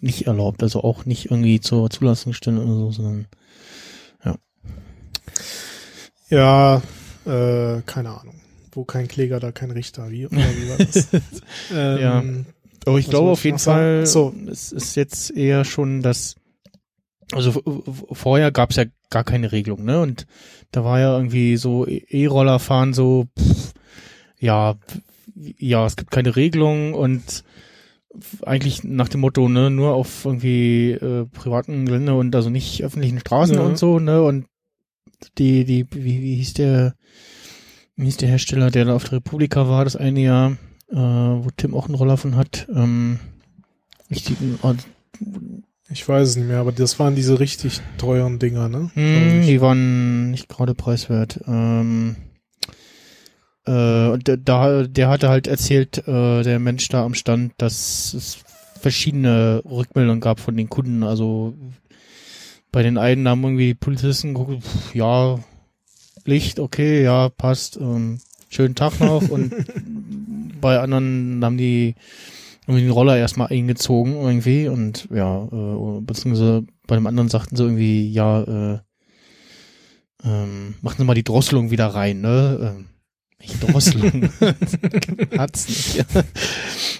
[0.00, 3.26] nicht erlaubt, also auch nicht irgendwie zur Zulassungsstelle oder so, sondern
[6.28, 6.76] ja,
[7.26, 8.40] äh, keine Ahnung.
[8.72, 10.10] Wo kein Kläger, da kein Richter.
[10.10, 11.08] Wie, oder wie war das?
[11.72, 12.24] ähm, Ja.
[12.86, 13.58] Aber ich Was glaube auf jeden?
[13.58, 14.34] Fall, So.
[14.50, 16.36] es ist jetzt eher schon das,
[17.32, 17.52] also
[18.12, 20.00] vorher gab es ja gar keine Regelung, ne?
[20.00, 20.26] Und
[20.72, 23.72] da war ja irgendwie so E- E-Roller fahren so, pff,
[24.38, 24.76] ja,
[25.34, 27.44] ja, es gibt keine Regelung und
[28.44, 33.20] eigentlich nach dem Motto, ne, nur auf irgendwie äh, privaten Gelände und also nicht öffentlichen
[33.20, 33.62] Straßen Ja.
[33.62, 34.22] und so, ne?
[34.22, 34.46] Und
[35.38, 36.94] die, die, wie, wie hieß der,
[37.96, 40.56] wie hieß der Hersteller, der da auf der Republika war, das eine Jahr,
[40.90, 42.66] äh, wo Tim auch einen Roller von hat.
[42.74, 43.18] Ähm,
[44.08, 44.74] nicht die, oh,
[45.88, 48.90] Ich weiß es nicht mehr, aber das waren diese richtig teuren Dinger, ne?
[48.94, 49.46] ich.
[49.46, 51.40] die waren nicht gerade preiswert.
[51.46, 52.16] Ähm,
[53.66, 58.38] äh, da, der hatte halt erzählt, äh, der Mensch da am Stand, dass es
[58.80, 61.02] verschiedene Rückmeldungen gab von den Kunden.
[61.02, 61.54] Also
[62.72, 65.38] bei den einen haben irgendwie die Polizisten geguckt, pff, ja,
[66.24, 69.28] Licht, okay, ja, passt, ähm, schönen Tag noch.
[69.28, 69.52] und
[70.60, 71.94] bei anderen haben die
[72.66, 77.62] irgendwie den Roller erstmal eingezogen irgendwie und ja, äh, beziehungsweise bei dem anderen sagten sie
[77.64, 78.42] irgendwie, ja,
[78.74, 78.78] äh,
[80.22, 82.74] ähm, machen Sie mal die Drosselung wieder rein, ne?
[82.76, 82.86] Ähm,
[83.40, 84.28] nicht Drosselung.
[85.38, 86.04] Hat's nicht.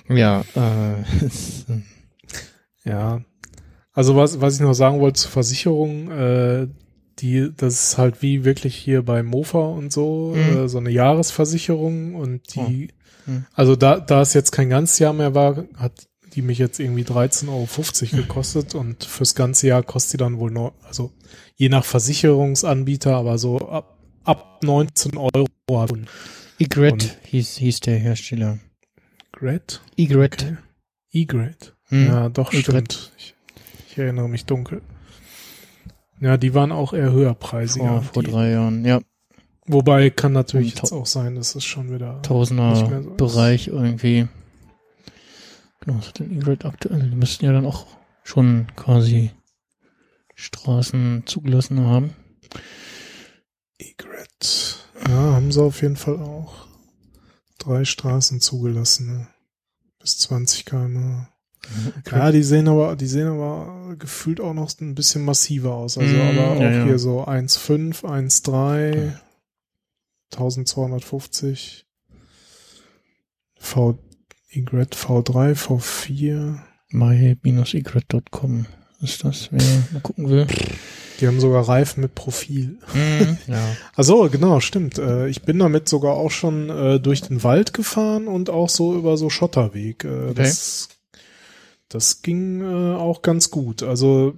[0.09, 1.05] ja, äh, äh,
[2.85, 3.21] Ja.
[3.93, 6.69] Also was, was ich noch sagen wollte zur Versicherung, äh,
[7.19, 10.57] die, das ist halt wie wirklich hier bei Mofa und so, Mhm.
[10.65, 13.00] äh, so eine Jahresversicherung und die, Oh.
[13.27, 13.47] Mhm.
[13.55, 17.03] also da, da es jetzt kein ganzes Jahr mehr war, hat die mich jetzt irgendwie
[17.03, 17.49] 13,50
[18.13, 21.13] Euro gekostet und fürs ganze Jahr kostet die dann wohl noch, also
[21.57, 25.47] je nach Versicherungsanbieter, aber so ab, ab 19 Euro.
[26.59, 28.59] Egret hieß, hieß der Hersteller.
[29.33, 29.81] Gret?
[29.97, 30.43] Egret.
[30.43, 30.57] Okay.
[31.13, 31.75] E-Gret.
[31.87, 32.07] Hm.
[32.07, 32.93] Ja, doch, Egret.
[32.93, 33.13] stimmt.
[33.17, 33.35] Ich,
[33.89, 34.83] ich erinnere mich dunkel.
[36.21, 38.03] Ja, die waren auch eher höherpreisiger.
[38.03, 39.01] Vor, vor drei Jahren, ja.
[39.73, 42.21] Wobei kann natürlich jetzt auch sein, dass es schon wieder.
[42.23, 43.17] Tausender so ist.
[43.17, 44.29] Bereich irgendwie.
[45.81, 47.09] Genau, was hat denn Egret aktuell?
[47.09, 47.87] Die müssten ja dann auch
[48.23, 49.31] schon quasi
[50.35, 52.15] Straßen zugelassen haben.
[53.79, 54.79] E-Gret.
[55.09, 56.67] Ja, haben sie auf jeden Fall auch.
[57.59, 59.07] Drei Straßen zugelassen.
[59.07, 59.27] Ne?
[59.99, 61.27] Bis 20 km.
[62.11, 65.99] Ja, die sehen aber, die sehen aber gefühlt auch noch ein bisschen massiver aus.
[65.99, 66.85] Also Mm, aber auch ja, ja.
[66.85, 69.13] hier so 1,5, 1,3,
[70.33, 71.87] 1250.
[73.57, 73.99] V,
[74.51, 76.59] Egret V3, V4.
[76.91, 78.67] my-egret.com
[79.01, 79.63] ist das, wer
[79.93, 80.47] mal gucken will.
[81.21, 82.79] Die haben sogar Reifen mit Profil.
[82.95, 83.77] Mhm, ja.
[83.95, 84.99] Also genau, stimmt.
[84.99, 88.95] Äh, ich bin damit sogar auch schon äh, durch den Wald gefahren und auch so
[88.95, 90.05] über so Schotterweg.
[90.05, 90.89] Äh, das,
[91.89, 93.83] das ging auch ganz gut.
[93.83, 94.35] Also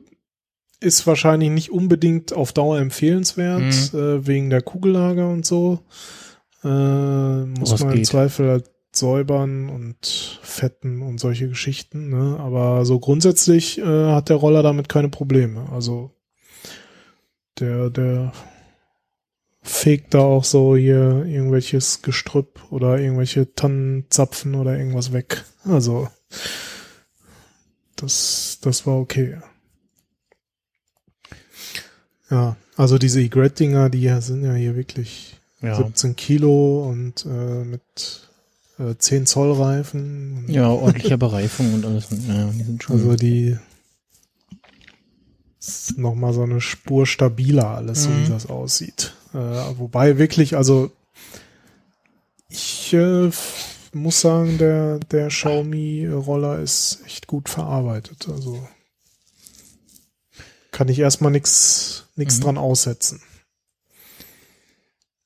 [0.82, 5.80] ist wahrscheinlich nicht unbedingt auf Dauer empfehlenswert, äh, wegen der Kugellager und so.
[6.64, 6.68] Äh,
[7.44, 8.06] muss man im geht.
[8.06, 12.10] Zweifel halt säubern und fetten und solche Geschichten.
[12.10, 12.38] Ne?
[12.38, 15.68] Aber so grundsätzlich äh, hat der Roller damit keine Probleme.
[15.72, 16.10] Also
[17.58, 18.32] der, der
[19.62, 25.44] fegt da auch so hier irgendwelches Gestrüpp oder irgendwelche Tannenzapfen oder irgendwas weg.
[25.64, 26.08] Also
[27.96, 29.38] das, das war okay.
[32.32, 35.76] Ja, also diese Egret-Dinger, die sind ja hier wirklich Ja.
[35.76, 38.28] 17 Kilo und äh, mit
[38.78, 40.46] äh, 10 Zoll Reifen.
[40.48, 42.08] ja, ordentlicher Bereifung und alles.
[42.10, 42.96] Ja, die sind schon.
[42.96, 43.56] Also die
[45.60, 48.24] ist noch mal so eine Spur stabiler alles, so Mhm.
[48.26, 49.14] wie das aussieht.
[49.34, 49.36] Äh,
[49.78, 50.90] wobei wirklich, also
[52.48, 53.30] ich äh,
[53.92, 58.26] muss sagen, der, der Xiaomi-Roller ist echt gut verarbeitet.
[58.28, 58.66] Also
[60.72, 62.42] kann ich erstmal nichts nix Mhm.
[62.42, 63.20] dran aussetzen.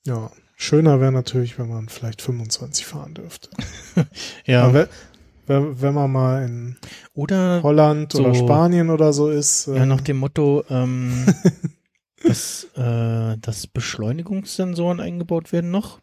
[0.04, 3.48] Ja, schöner wäre natürlich, wenn man vielleicht 25 fahren dürfte.
[4.44, 4.72] ja.
[4.72, 4.88] Wenn,
[5.46, 6.76] wenn, wenn man mal in
[7.14, 8.44] Oder Holland oder So.
[8.44, 9.66] Spanien oder so ist.
[9.66, 11.26] ja, äh, nach dem Motto, ähm,
[12.22, 16.00] dass, äh, dass Beschleunigungssensoren eingebaut werden noch.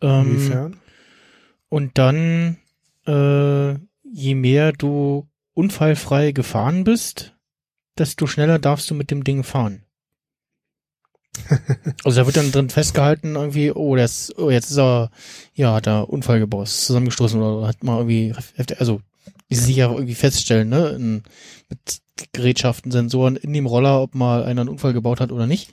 [0.00, 0.76] Ähm, inwiefern?
[1.68, 2.58] Und dann,
[3.06, 3.72] äh,
[4.04, 7.31] je mehr du unfallfrei gefahren bist,
[7.98, 9.84] desto schneller darfst du mit dem Ding fahren.
[12.04, 15.10] also da wird dann drin festgehalten irgendwie, oh, ist, oh, jetzt ist er,
[15.54, 18.34] ja, hat er Unfall gebaut, ist zusammengestoßen oder hat mal irgendwie,
[18.78, 19.00] also
[19.50, 21.22] die sich ja irgendwie feststellen, ne, in,
[21.68, 22.00] mit
[22.32, 25.72] Gerätschaften, Sensoren in dem Roller, ob mal einer einen Unfall gebaut hat oder nicht.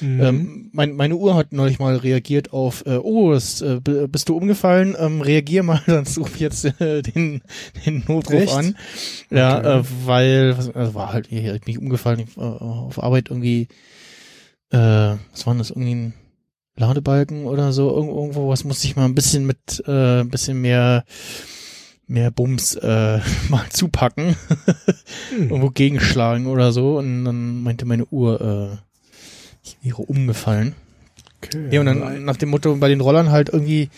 [0.00, 0.20] Mhm.
[0.20, 4.36] Ähm, mein, meine Uhr hat neulich mal reagiert auf, äh, oh, das, äh, bist du
[4.36, 4.96] umgefallen?
[4.98, 7.42] Ähm, reagier mal, dann ruf jetzt äh, den,
[7.84, 8.52] den Notruf Echt?
[8.52, 8.76] an.
[9.30, 9.78] Ja, Okay.
[9.80, 13.68] äh, weil, was, also war halt, hier, ich bin umgefallen, ich, äh, auf Arbeit irgendwie,
[14.70, 14.78] äh,
[15.32, 16.14] was war das, irgendwie ein
[16.76, 20.60] Ladebalken oder so, Irgend, irgendwo, was musste ich mal ein bisschen mit, äh, ein bisschen
[20.60, 21.04] mehr,
[22.06, 23.18] mehr Bums äh,
[23.50, 24.36] mal zupacken,
[25.30, 25.42] Hm.
[25.50, 28.89] irgendwo gegenschlagen oder so und dann meinte meine Uhr, äh,
[29.62, 30.74] ich wäre umgefallen.
[31.42, 31.68] Okay.
[31.70, 33.88] Ja, und dann nach dem Motto bei den Rollern halt irgendwie,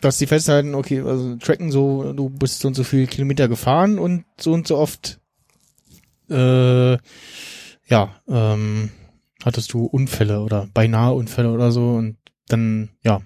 [0.00, 3.98] dass die festhalten, okay, also tracken so, du bist so und so viel Kilometer gefahren
[3.98, 5.18] und so und so oft,
[6.30, 6.92] äh,
[7.88, 8.90] ja, ähm,
[9.44, 12.16] hattest du Unfälle oder beinahe Unfälle oder so und
[12.48, 13.20] dann, ja,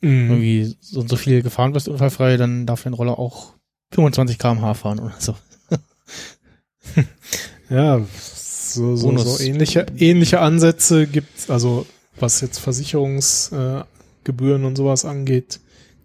[0.00, 0.30] Mhm.
[0.30, 3.54] irgendwie so und so viel gefahren bist unfallfrei, dann darf dein Roller auch
[3.90, 5.34] 25 km/h fahren oder so.
[7.70, 8.00] Ja,
[8.74, 11.86] so, so, so ähnliche, ähnliche Ansätze gibt's, also
[12.18, 15.60] was jetzt Versicherungsgebühren äh, und sowas angeht,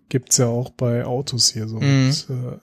[0.09, 2.07] gibt's ja auch bei Autos hier so Mhm.
[2.07, 2.57] mit äh,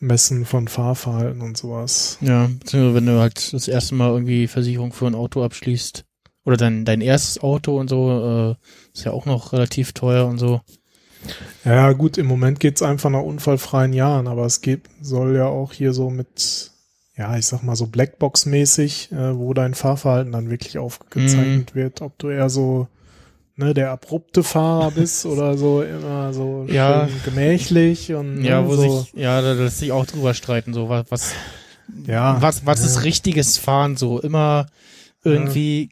[0.00, 2.18] Messen von Fahrverhalten und sowas.
[2.20, 6.04] Ja, beziehungsweise wenn du halt das erste Mal irgendwie Versicherung für ein Auto abschließt
[6.44, 8.54] oder dein, dein erstes Auto und so, äh,
[8.92, 10.60] ist ja auch noch relativ teuer und so.
[11.64, 15.72] Ja, gut, im Moment geht's einfach nach unfallfreien Jahren, aber es geht, soll ja auch
[15.72, 16.71] hier so mit,
[17.16, 22.16] ja, ich sag mal so Blackbox-mäßig, äh, wo dein Fahrverhalten dann wirklich aufgezeichnet wird, ob
[22.18, 22.88] du eher so,
[23.56, 27.08] ne, der abrupte Fahrer bist oder so immer so Ja.
[27.24, 30.88] gemächlich und Ja, ne, wo so, sich, ja, da lässt sich auch drüber streiten, so
[30.88, 31.34] was, was,
[32.06, 32.86] ja, was, was ja.
[32.86, 34.66] ist richtiges Fahren, so immer
[35.22, 35.90] irgendwie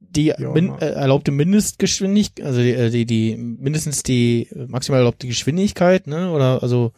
[0.00, 5.28] die Ja, min, äh, erlaubte Mindestgeschwindigkeit, also die, äh, die, die, mindestens die maximal erlaubte
[5.28, 6.92] Geschwindigkeit, ne, oder, also,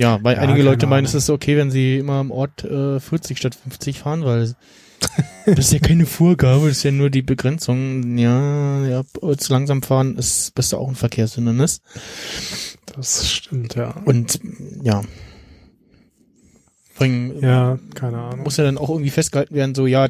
[0.00, 2.98] ja, weil Ja, einige Leute meinen, es ist okay, wenn sie immer am Ort äh,
[2.98, 4.54] 40 statt 50 fahren, weil
[5.46, 8.16] das ist ja keine Vorgabe, das ist ja nur die Begrenzung.
[8.16, 11.82] Ja, ja, zu langsam fahren ist bist du auch ein Verkehrshindernis.
[12.86, 13.94] das stimmt, ja.
[14.04, 14.40] Und
[14.82, 15.02] ja.
[16.98, 18.44] Allem, Ja, keine Ahnung.
[18.44, 20.08] muss ja dann auch irgendwie festgehalten werden, so, ja,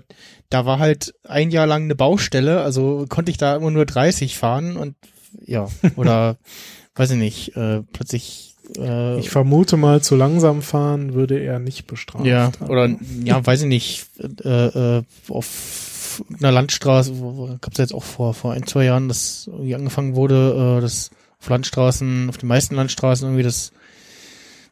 [0.48, 4.36] da war halt ein Jahr lang eine Baustelle, also konnte ich da immer nur 30
[4.36, 4.96] fahren und
[5.44, 6.36] ja, oder
[6.96, 11.86] weiß ich nicht, äh, plötzlich äh, Ich vermute mal, zu langsam fahren würde er nicht
[11.86, 12.24] bestraft.
[12.26, 12.88] ja, oder
[13.24, 18.02] ja, weiß ich nicht, äh, äh, auf einer Landstraße, wo, wo, gab's ja jetzt auch
[18.04, 21.10] vor, vor ein, zwei Jahren, dass irgendwie angefangen wurde, äh, dass
[21.40, 23.72] auf Landstraßen, auf den meisten Landstraßen irgendwie das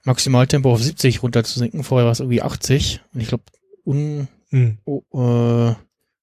[0.05, 1.85] Maximaltempo auf 70 runterzusenken.
[1.85, 3.01] Vorher war es irgendwie 80.
[3.15, 3.45] Und ich glaube,
[3.85, 4.79] un, Hm.
[4.85, 5.75] oh, äh,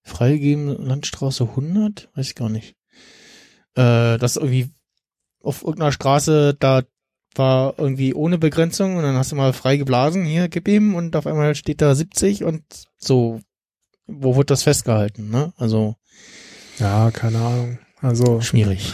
[0.04, 2.10] freigegeben Landstraße 100?
[2.16, 2.76] Weiß ich gar nicht.
[3.76, 4.70] Äh, das irgendwie
[5.42, 6.82] auf irgendeiner Straße, da
[7.38, 11.16] war irgendwie ohne Begrenzung und dann hast du mal frei geblasen, hier, gib ihm und
[11.16, 12.64] auf einmal steht da 70 und
[12.98, 13.40] so,
[14.08, 15.54] wo wird das festgehalten, ne?
[15.58, 15.96] Also,
[16.80, 17.80] Ja, keine Ahnung.
[18.02, 18.94] Also, schwierig.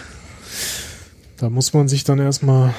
[1.37, 2.73] da muss man sich dann erstmal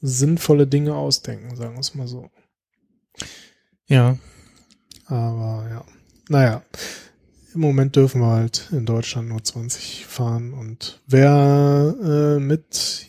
[0.00, 2.30] sinnvolle Dinge ausdenken, sagen wir es mal so.
[3.88, 4.16] Ja,
[5.06, 5.84] Aber ja,
[6.28, 6.62] naja,
[7.54, 13.06] im Moment dürfen wir halt in Deutschland nur 20 fahren und wer äh, mit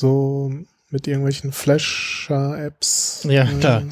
[0.00, 0.52] so
[0.90, 3.82] mit irgendwelchen Flasher-Apps ja, äh, klar.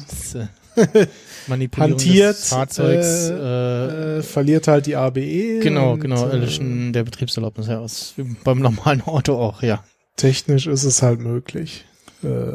[0.75, 1.07] Äh,
[1.47, 5.59] Manipulierung hantiert, des Fahrzeugs, äh, äh, äh, verliert halt die ABE.
[5.61, 9.83] genau, und, genau, äh, der Betriebserlaubnis, ja, aus, wie beim normalen Auto auch, ja.
[10.15, 11.85] technisch ist es halt möglich.
[12.23, 12.53] Äh,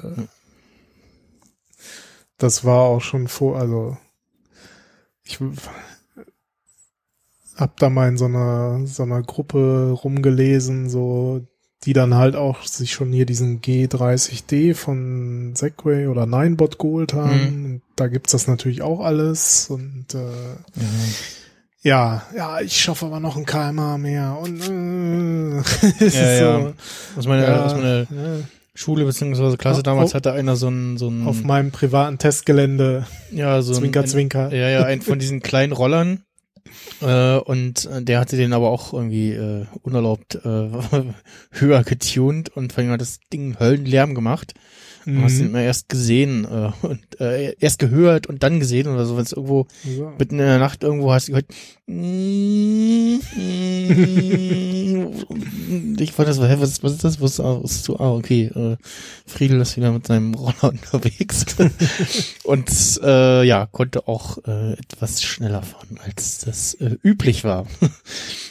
[2.39, 3.97] das war auch schon vor, also
[5.25, 5.39] ich
[7.57, 11.47] hab da mal in so einer, so einer Gruppe rumgelesen, so,
[11.85, 17.31] die dann halt auch sich schon hier diesen G30D von Segway oder Ninebot geholt haben.
[17.65, 20.19] Und Da gibt's das natürlich auch alles und äh,
[21.83, 25.57] ja, ja, ich schaffe aber noch ein KMA mehr und äh,
[26.01, 26.61] Ja, ist ja.
[26.61, 26.75] so,
[27.19, 28.07] Aus meiner, ja, aus meiner ja.
[28.75, 33.07] Schule beziehungsweise Klasse damals Auf- hatte einer so ein, so ein, auf meinem privaten Testgelände.
[33.31, 34.53] ja, so Zwinker, ein, Zwinker.
[34.55, 36.23] Ja, ja, einen von diesen kleinen Rollern.
[37.01, 40.69] Äh, und äh, der hatte den aber auch irgendwie äh, unerlaubt äh,
[41.51, 44.55] höher getuned und vor allem hat das Ding Höllenlärm gemacht.
[45.07, 49.07] Du hast ihn immer erst gesehen äh, und äh, erst gehört und dann gesehen oder
[49.07, 50.13] so, wenn es irgendwo So.
[50.19, 51.47] mitten in der Nacht irgendwo hast gehört.
[55.99, 57.21] Ich war das, hä, was, was ist das?
[57.21, 57.97] Was, was ist du?
[57.97, 58.45] Ah, okay.
[58.47, 58.77] Äh,
[59.27, 61.45] Friedel ist wieder mit seinem Roller unterwegs.
[62.45, 67.67] und äh, ja, konnte auch äh, etwas schneller fahren, als das äh, üblich war.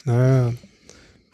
[0.05, 0.53] Naja.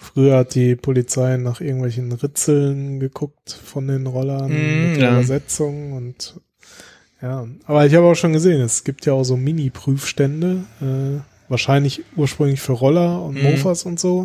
[0.01, 5.11] Früher hat die Polizei nach irgendwelchen Ritzeln geguckt von den Rollern Mm, mit der ja.
[5.11, 6.39] Übersetzung und
[7.21, 7.45] ja.
[7.65, 12.61] Aber ich habe auch schon gesehen, es gibt ja auch so Mini-Prüfstände, äh, wahrscheinlich ursprünglich
[12.61, 13.43] für Roller und Mhm.
[13.43, 14.23] Mofas und so.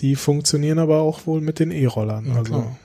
[0.00, 2.26] Die funktionieren aber auch wohl mit den E-Rollern.
[2.26, 2.76] Ja, also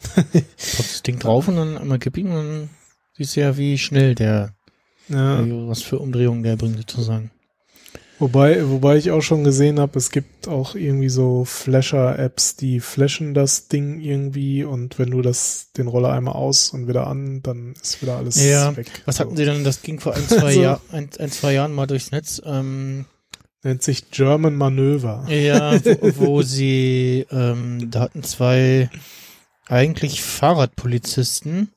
[0.56, 2.70] das Ding drauf und dann einmal kippen und dann
[3.16, 4.54] siehst du ja, wie schnell der,
[5.08, 5.44] ja.
[5.68, 7.32] was für Umdrehungen der bringt, sozusagen.
[8.20, 13.32] Wobei, wobei ich auch schon gesehen habe, es gibt auch irgendwie so Flasher-Apps, die flashen
[13.32, 17.74] das Ding irgendwie und wenn du das den Roller einmal aus und wieder an, dann
[17.80, 18.90] ist wieder alles Ja, weg.
[19.04, 19.20] Was So.
[19.24, 19.62] hatten sie denn?
[19.62, 20.62] Das ging vor ein, zwei, So.
[20.62, 22.42] Jahr, ein, ein, zwei Jahren mal durchs Netz.
[22.44, 23.04] Ähm,
[23.62, 25.24] Nennt sich German Manöver.
[25.28, 28.90] ja, wo, wo sie, ähm, da hatten zwei
[29.68, 31.68] eigentlich Fahrradpolizisten,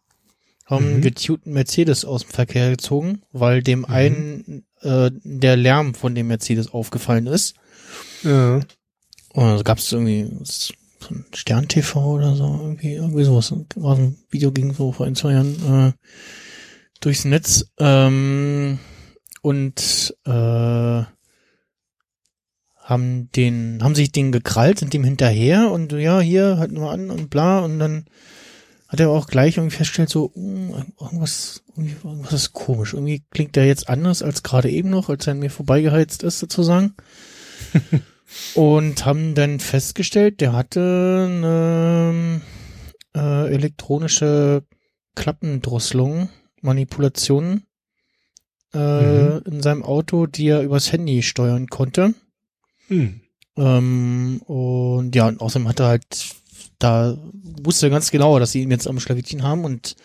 [0.65, 1.01] haben Mhm.
[1.01, 6.71] getunten Mercedes aus dem Verkehr gezogen, weil dem einen äh, der Lärm von dem Mercedes
[6.71, 7.55] aufgefallen ist.
[8.23, 8.55] Ja.
[9.33, 10.73] Und da gab es irgendwie so
[11.09, 13.53] ein Stern TV oder so, irgendwie, irgendwie sowas.
[13.75, 15.91] War so ein Video ging so vor ein, zwei Jahren äh,
[16.99, 17.65] durchs Netz.
[17.79, 18.79] Ähm,
[19.41, 21.03] und äh,
[22.83, 27.09] haben den, haben sich den gekrallt, sind dem hinterher und ja, hier, halten wir an
[27.09, 28.05] und bla und dann
[28.91, 32.93] hat er auch gleich irgendwie festgestellt, so, hm, irgendwas, irgendwie, irgendwas ist komisch.
[32.93, 36.39] Irgendwie klingt der jetzt anders als gerade eben noch, als er an mir vorbeigeheizt ist,
[36.39, 36.93] sozusagen.
[38.55, 42.41] und haben dann festgestellt, der hatte eine
[43.15, 44.63] äh, elektronische
[45.15, 46.29] Klappendrosselung,
[46.61, 47.63] Manipulation
[48.73, 49.41] äh, Mhm.
[49.45, 52.13] in seinem Auto, die er übers Handy steuern konnte.
[52.87, 53.21] Hm.
[53.57, 56.35] Ähm, und ja, und außerdem hat er halt,
[56.83, 57.17] da
[57.63, 59.95] wusste er ganz genau, dass sie ihn jetzt am Schlawittchen haben und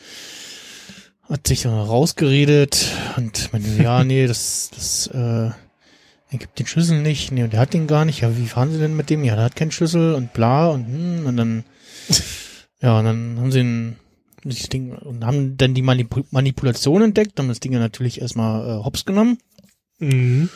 [1.29, 2.87] hat sich dann rausgeredet
[3.17, 5.51] und meinte, ja, nee, das, das, äh,
[6.29, 8.73] er gibt den Schlüssel nicht, nee, und der hat den gar nicht, ja, wie fahren
[8.73, 9.25] sie denn mit dem?
[9.25, 11.65] Ja, der hat keinen Schlüssel und bla und hm, und dann,
[12.81, 13.97] ja, und dann haben sie ihn,
[14.45, 18.81] das Ding, und haben dann die Manipu Manipulation entdeckt, haben das Ding ja natürlich erstmal
[18.81, 19.39] äh, hops genommen.
[19.99, 20.49] Mhm.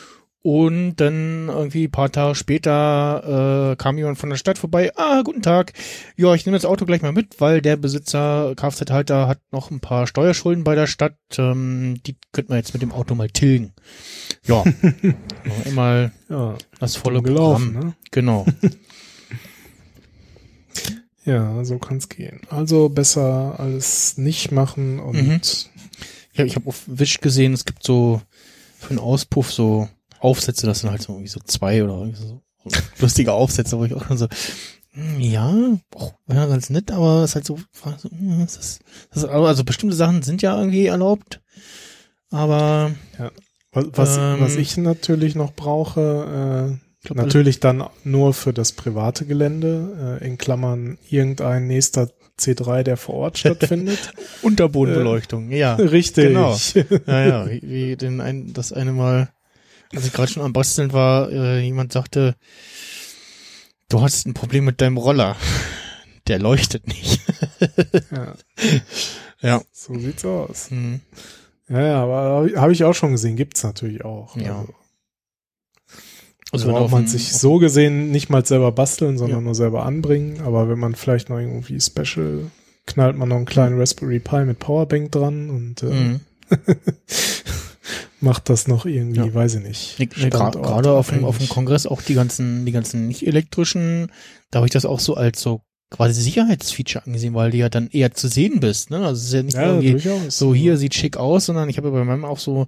[0.43, 4.91] Und dann irgendwie ein paar Tage später äh, kam jemand von der Stadt vorbei.
[4.95, 5.73] Ah, guten Tag.
[6.17, 9.81] Ja, ich nehme das Auto gleich mal mit, weil der Besitzer, Kfz-Halter, hat noch ein
[9.81, 11.15] paar Steuerschulden bei der Stadt.
[11.37, 13.73] Ähm, die könnten wir jetzt mit dem Auto mal tilgen.
[14.43, 14.63] Ja,
[15.45, 17.87] noch einmal Ja, das volle gelaufen, Programm.
[17.89, 17.95] ne?
[18.09, 18.45] Genau.
[21.23, 22.41] Ja, so kann's gehen.
[22.49, 25.41] Also besser alles nicht machen und Mhm.
[26.33, 28.21] Ja, ich habe auf Wish gesehen, es gibt so
[28.79, 29.87] für einen Auspuff so
[30.21, 32.41] Aufsätze, das sind halt so irgendwie so zwei oder irgendwie so,
[32.99, 34.27] lustige Aufsätze, wo ich auch schon so,
[34.93, 35.53] hm, ja,
[35.95, 37.59] oh, ja, ganz nett, aber es ist halt so,
[37.97, 38.79] so hm, das ist,
[39.11, 41.41] das ist, also bestimmte Sachen sind ja irgendwie erlaubt,
[42.29, 42.91] aber
[43.71, 48.53] was, was, Ähm, was ich natürlich noch brauche, ich glaub, äh, natürlich dann nur für
[48.53, 54.13] das private Gelände, äh, in Klammern irgendein nächster C3, der vor Ort stattfindet.
[54.41, 55.75] Unterbodenbeleuchtung, ja.
[55.75, 56.29] Richtig.
[56.29, 56.57] Genau.
[57.07, 59.29] Ja, ja, wie, wie den ein, das eine Mal,
[59.95, 62.35] als ich gerade schon am Basteln war, äh, jemand sagte,
[63.89, 65.35] du hast ein Problem mit deinem Roller.
[66.27, 67.19] Der leuchtet nicht.
[68.11, 68.35] ja,
[69.41, 69.61] Ja.
[69.71, 70.69] so sieht's aus.
[70.69, 70.99] Hm.
[71.67, 74.35] Ja, ja, aber habe hab ich auch schon gesehen, gibt's natürlich auch.
[74.37, 74.59] Ja.
[74.59, 74.73] Also,
[76.51, 79.43] Also so auf man sich so gesehen nicht mal selber basteln, sondern Ja.
[79.45, 80.41] nur selber anbringen.
[80.41, 82.51] Aber wenn man vielleicht noch irgendwie special,
[82.85, 86.19] knallt man noch einen kleinen Raspberry Pi mit Powerbank dran und äh, Mhm.
[88.21, 89.33] Macht das noch irgendwie, Ja.
[89.33, 90.13] weiß ich nicht.
[90.15, 91.49] Standort Gerade auf dem, auf dem.
[91.49, 94.11] Kongress auch die ganzen, die ganzen nicht elektrischen,
[94.51, 97.89] da habe ich das auch so als so quasi Sicherheitsfeature angesehen, weil du ja dann
[97.89, 98.97] eher zu sehen bist, ne?
[99.05, 100.37] Also es ist ja nicht Ja, irgendwie durchaus.
[100.37, 102.67] so hier sieht schick aus, sondern ich habe ja bei meinem auch so,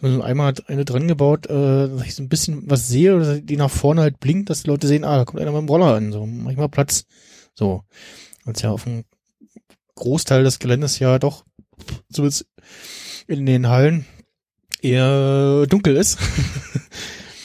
[0.00, 3.40] so einmal hat eine dran gebaut, äh, dass ich so ein bisschen was sehe oder
[3.40, 5.68] die nach vorne halt blinkt, dass die Leute sehen, ah, da kommt einer mit dem
[5.68, 7.04] Roller an, so mach ich mal Platz.
[7.54, 7.82] So.
[8.46, 9.04] Als ja auf dem
[9.94, 11.44] Großteil des Geländes ja doch,
[12.08, 12.46] so ist
[13.28, 14.06] in den Hallen
[14.82, 16.18] eher dunkel ist.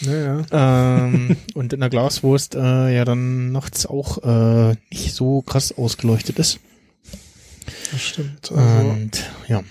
[0.01, 0.14] Ja,
[0.51, 1.05] ja.
[1.05, 6.38] ähm, und in der Glaswurst äh, ja dann nachts auch äh, nicht so krass ausgeleuchtet
[6.38, 6.59] ist.
[7.91, 8.51] Das stimmt.
[8.51, 9.11] Also, Und
[9.47, 9.64] ja.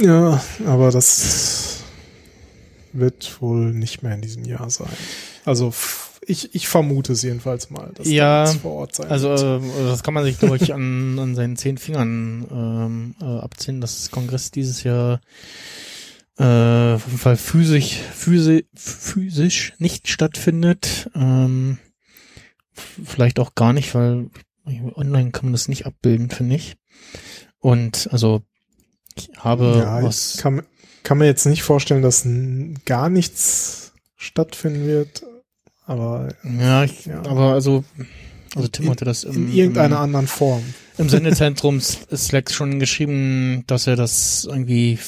[0.00, 1.80] ja, aber das
[2.94, 4.88] wird wohl nicht mehr in diesem Jahr sein.
[5.44, 5.72] Also
[6.26, 9.62] ich, ich vermute es jedenfalls mal, dass Ja, da nichts vor Ort sein Also wird.
[9.62, 13.80] äh, das kann man sich, glaube ich, an, an seinen zehn Fingern ähm, äh, abziehen,
[13.82, 15.20] dass das Kongress dieses Jahr
[16.38, 21.10] äh, Fall physisch, physi physisch nicht stattfindet.
[21.14, 21.78] Ähm,
[22.72, 24.30] vielleicht auch gar nicht, weil
[24.94, 26.76] online kann man das nicht abbilden, finde ich.
[27.58, 28.42] Und also
[29.16, 30.34] ich habe ja, was.
[30.34, 30.62] ich kann,
[31.02, 32.26] kann mir jetzt nicht vorstellen, dass
[32.84, 35.22] gar nichts stattfinden wird,
[35.86, 37.20] aber Ja, ich, Ja.
[37.24, 37.84] aber also,
[38.54, 40.62] also Tim In- hatte das im, in irgendeiner im, anderen Form.
[40.98, 44.98] im Sendezentrum Slack schon geschrieben, dass er das irgendwie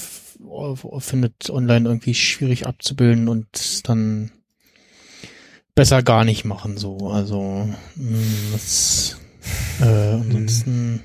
[0.98, 4.30] findet, online irgendwie schwierig abzubilden und dann
[5.74, 7.08] besser gar nicht machen, so.
[7.10, 8.18] Also, mh,
[8.52, 9.16] das,
[9.80, 11.02] äh, ansonsten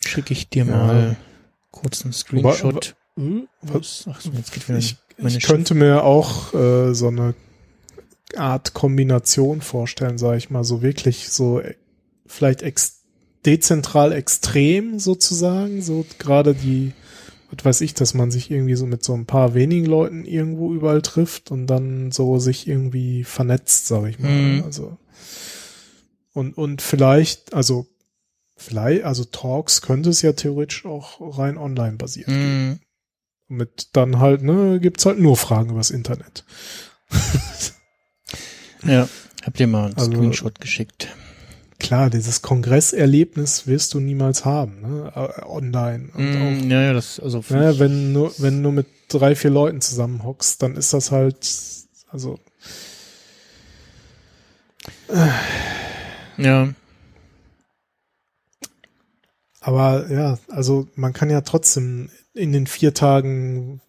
[0.00, 1.16] schicke ich dir mal
[1.70, 2.94] kurz einen Screenshot.
[3.16, 4.06] Äh, was-?
[4.10, 7.34] Ach so, jetzt geht wieder Ich, ich könnte mir auch äh, so eine
[8.36, 11.74] Art Kombination vorstellen, sage ich mal, so wirklich so äh,
[12.26, 13.00] vielleicht ex
[13.46, 16.92] dezentral extrem sozusagen, so gerade die,
[17.50, 20.72] was weiß ich, dass man sich irgendwie so mit so ein paar wenigen Leuten irgendwo
[20.72, 24.30] überall trifft und dann so sich irgendwie vernetzt, sage ich mal.
[24.30, 24.62] Mhm.
[24.64, 24.96] Also
[26.32, 27.86] und und vielleicht, also
[28.56, 32.34] vielleicht, also Talks könnte es ja theoretisch auch rein online basieren.
[32.68, 32.78] Mhm.
[33.48, 36.44] Mit dann halt, ne, gibt's halt nur Fragen übers Internet.
[38.82, 39.08] Ja,
[39.44, 41.08] hab dir mal einen Also- Screenshot geschickt.
[41.80, 45.12] Klar, dieses Kongresserlebnis wirst du niemals haben, ne?
[45.14, 46.10] äh, Online.
[46.14, 49.34] Und auch, Mm, ja, ja, das, also ne, wenn nur, wenn du nur mit drei,
[49.34, 51.38] vier Leuten zusammenhockst, dann ist das halt,
[52.08, 52.38] also,
[56.36, 56.68] ja,
[59.60, 63.80] aber ja, also man kann ja trotzdem in den vier Tagen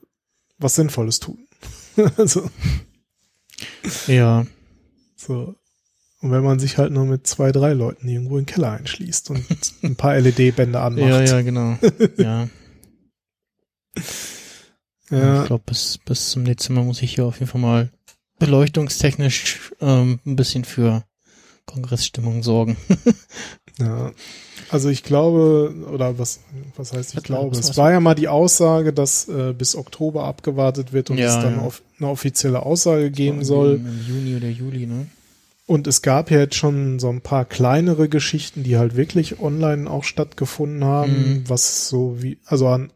[0.58, 1.48] was Sinnvolles tun.
[2.18, 2.50] also,
[4.08, 4.46] ja,
[5.16, 5.56] so.
[6.22, 9.32] Und wenn man sich halt nur mit zwei, drei Leuten irgendwo in den Keller einschließt
[9.32, 9.44] und
[9.84, 11.10] ein paar LED-Bänder anmacht.
[11.10, 11.78] ja, ja, genau.
[12.18, 12.48] ja.
[15.10, 15.42] Ja.
[15.42, 17.90] Ich glaube, bis, bis zum Dezember muss ich hier auf jeden Fall mal
[18.40, 21.04] beleuchtungstechnisch ähm, ein bisschen für
[21.66, 22.78] Kongressstimmung sorgen.
[23.80, 24.12] Ja,
[24.70, 26.42] also ich glaube, oder was,
[26.76, 27.58] was heißt ich Was- glaube?
[27.58, 31.42] Es war ja mal die Aussage, dass äh, bis Oktober abgewartet wird und Ja, es
[31.42, 31.62] dann ja.
[31.62, 33.76] auf, eine offizielle Aussage geben soll.
[33.76, 35.08] Im Juni oder Juli, ne?
[35.72, 39.90] Und es gab ja jetzt schon so ein paar kleinere Geschichten, die halt wirklich online
[39.90, 41.44] auch stattgefunden haben, Mhm.
[41.50, 42.92] was so wie, also an,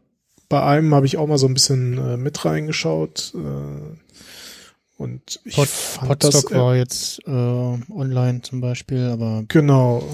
[0.50, 3.32] bei einem habe ich auch mal so ein bisschen äh, mit reingeschaut.
[3.34, 9.44] Äh, und ich Pod, fand das, Podstock äh, war jetzt äh, online zum Beispiel, aber
[9.48, 10.06] genau.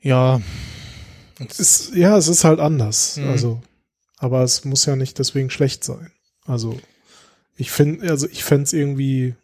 [0.00, 0.40] ja.
[1.48, 3.18] Es ist, ja, es ist halt anders.
[3.18, 3.28] Mhm.
[3.28, 3.62] Also,
[4.18, 6.10] aber es muss ja nicht deswegen schlecht sein.
[6.44, 6.76] Also,
[7.56, 9.36] ich finde, also ich fände es irgendwie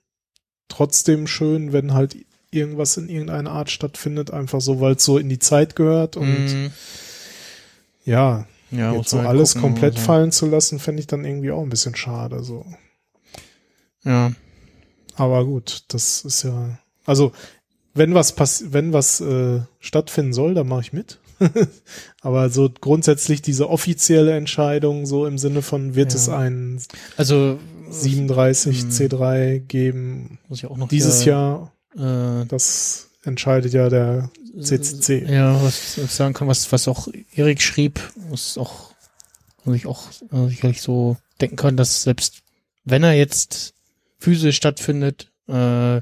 [0.67, 2.17] trotzdem schön, wenn halt
[2.51, 6.45] irgendwas in irgendeiner Art stattfindet, einfach so, weil es so in die Zeit gehört und
[6.47, 6.67] Mm,
[8.05, 10.07] ja, ja, jetzt so halt alles komplett also.
[10.07, 12.43] fallen zu lassen, fände ich dann irgendwie auch ein bisschen schade.
[12.43, 12.65] So.
[14.05, 14.33] Ja,
[15.17, 17.33] Aber gut, das ist ja, also
[17.95, 21.19] wenn was pass wenn was äh, stattfinden soll, dann mache ich mit.
[22.21, 26.17] Aber so grundsätzlich diese offizielle Entscheidung, so im Sinne von, wird Ja.
[26.17, 26.81] es ein
[27.17, 27.59] also
[27.91, 31.73] 37 ähm, C3 geben muss ich auch noch dieses Jahr?
[31.97, 34.31] Äh, Das entscheidet ja der
[34.61, 35.27] CCC.
[35.31, 38.01] Ja, was ich sagen kann, was, was auch Erik schrieb,
[38.31, 38.93] was auch,
[39.65, 42.43] was ich auch äh, sicherlich so denken kann, dass selbst
[42.85, 43.75] wenn er jetzt
[44.19, 46.01] physisch stattfindet, äh,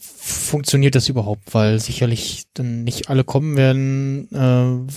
[0.00, 4.92] funktioniert das überhaupt, weil sicherlich dann nicht alle kommen werden äh,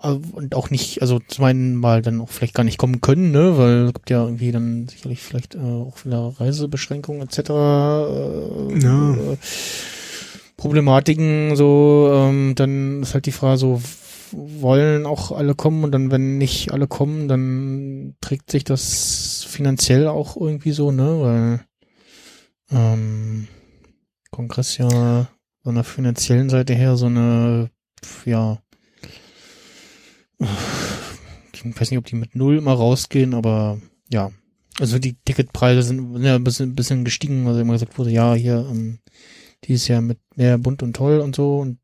[0.00, 3.58] und auch nicht, also zum einen mal dann auch vielleicht gar nicht kommen können, ne,
[3.58, 7.38] weil es gibt ja irgendwie dann sicherlich vielleicht äh, auch wieder Reisebeschränkungen etc.
[7.38, 9.14] Äh, Ja.
[9.14, 9.36] äh,
[10.56, 13.80] Problematiken so, ähm, dann ist halt die Frage so,
[14.32, 20.08] wollen auch alle kommen und dann, wenn nicht alle kommen, dann trägt sich das finanziell
[20.08, 21.60] auch irgendwie so, ne, weil
[22.70, 23.48] ähm,
[24.30, 25.28] Kongress ja
[25.62, 27.70] von der finanziellen Seite her so eine,
[28.24, 28.58] ja,
[30.38, 34.30] ich weiß nicht, ob die mit null immer rausgehen, aber ja,
[34.78, 38.34] also die Ticketpreise sind ja ein bisschen, ein bisschen gestiegen, also immer gesagt wurde, ja,
[38.34, 39.00] hier, ähm,
[39.64, 41.78] dieses Jahr mit mehr bunt und toll und so und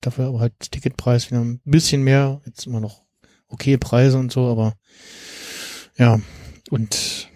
[0.00, 3.02] dafür aber halt Ticketpreis wieder ein bisschen mehr, jetzt immer noch
[3.48, 4.74] okay Preise und so, aber
[5.96, 6.20] ja,
[6.70, 7.28] und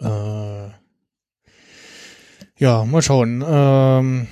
[0.00, 0.68] äh,
[2.56, 3.42] ja, mal schauen.
[3.46, 4.28] Ähm,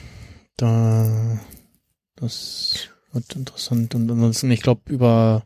[0.56, 1.40] da
[2.16, 5.44] das wird interessant und ansonsten, ich glaube, über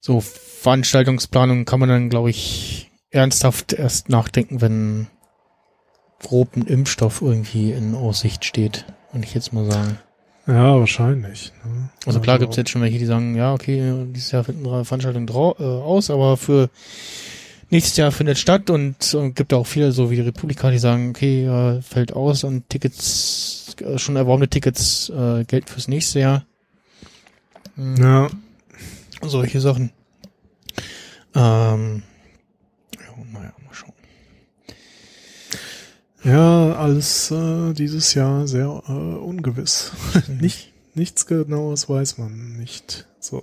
[0.00, 5.06] so Veranstaltungsplanung kann man dann, glaube ich, ernsthaft erst nachdenken, wenn
[6.20, 9.98] grob ein Impfstoff irgendwie in Aussicht steht, würde ich jetzt mal sagen.
[10.46, 11.52] Ja, wahrscheinlich.
[11.64, 11.88] Ne?
[12.04, 15.28] Also klar gibt's jetzt schon welche, die sagen, ja, okay, dieses Jahr finden drei Veranstaltungen
[15.28, 16.68] äh, aus, aber für
[17.70, 21.10] nächstes Jahr findet statt und, und gibt auch viele, so wie die Republika, die sagen,
[21.10, 26.44] okay, äh, fällt aus und Tickets, äh, schon erworbene Tickets äh, gelten fürs nächste Jahr.
[27.76, 28.30] Hm, Ja,
[29.22, 29.90] Solche Sachen.
[31.34, 32.02] Ähm,
[32.94, 33.92] ja, naja, mal schauen.
[36.22, 39.92] ja, alles äh, dieses Jahr sehr äh, ungewiss.
[40.40, 43.06] Nicht, nichts Genaues weiß man nicht.
[43.18, 43.42] So.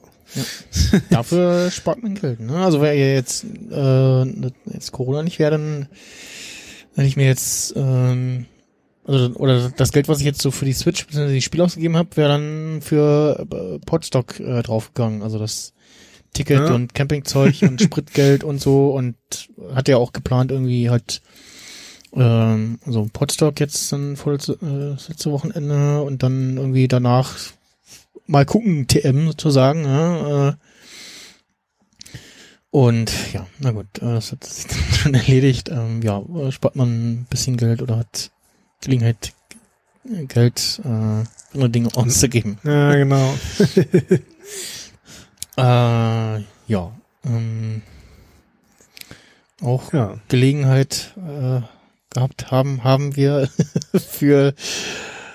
[1.09, 2.39] Dafür spart man Geld.
[2.39, 2.55] Ne?
[2.57, 4.23] Also wäre jetzt, äh,
[4.73, 5.87] jetzt Corona nicht wäre, dann
[6.95, 8.45] wenn ich mir jetzt ähm,
[9.05, 11.33] also, oder das Geld, was ich jetzt so für die Switch bzw.
[11.33, 15.21] die Spiele ausgegeben habe, wäre dann für äh, Podstock äh, draufgegangen.
[15.23, 15.73] Also das
[16.33, 16.73] Ticket Ja.
[16.75, 19.15] und Campingzeug und Spritgeld und so und
[19.73, 21.21] hat ja auch geplant irgendwie halt
[22.13, 24.55] ähm, so Podstock jetzt dann vor das äh,
[25.07, 27.35] letzte Wochenende und dann irgendwie danach
[28.27, 30.53] mal gucken, TM sozusagen, ja, äh,
[32.71, 35.69] und ja, na gut, äh, das hat sich dann schon erledigt.
[35.69, 38.31] Ähm, ja, äh, spart man ein bisschen Geld oder hat
[38.79, 39.33] Gelegenheit,
[40.29, 40.87] Geld äh,
[41.53, 42.57] andere Dinge auszugeben.
[42.63, 43.33] Ja, genau.
[45.57, 47.81] Äh, ja, ähm,
[49.61, 50.17] auch Ja.
[50.29, 51.59] Gelegenheit äh,
[52.09, 53.49] gehabt haben, haben wir
[53.93, 54.55] für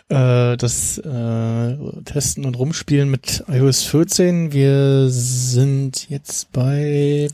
[0.09, 4.53] äh, das äh, Testen und Rumspielen mit iOS 14.
[4.53, 7.29] Wir sind jetzt bei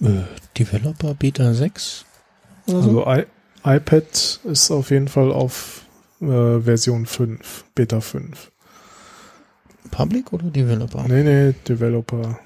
[0.00, 0.08] äh,
[0.56, 2.04] Developer Beta 6
[2.66, 3.04] oder so.
[3.04, 3.26] Also
[3.64, 5.84] iPad ist auf jeden Fall auf
[6.20, 8.52] äh, Version 5, Beta 5.
[9.90, 11.04] Public oder Developer?
[11.08, 12.38] Nee, nee, Developer.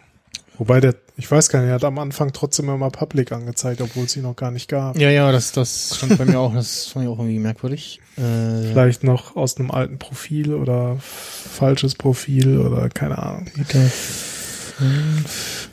[0.59, 4.05] Wobei der, ich weiß gar nicht, er hat am Anfang trotzdem immer Public angezeigt, obwohl
[4.05, 4.97] es ihn noch gar nicht gab.
[4.99, 8.01] Ja, ja, das, das stand bei mir auch, das fand ich auch irgendwie merkwürdig.
[8.17, 13.47] Äh, Vielleicht noch aus einem alten Profil oder falsches Profil oder keine Ahnung.
[13.57, 15.71] Beta 5.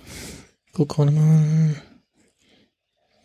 [0.74, 1.76] Guck gerade mal.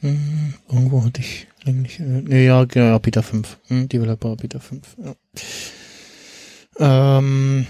[0.01, 2.01] Hm, irgendwo hatte ich länglich.
[2.01, 3.59] Äh, nee, ja, ja, Beta 5.
[3.69, 4.97] Hm, Developer Beta 5.
[4.99, 5.15] Ja.
[7.19, 7.67] Ähm,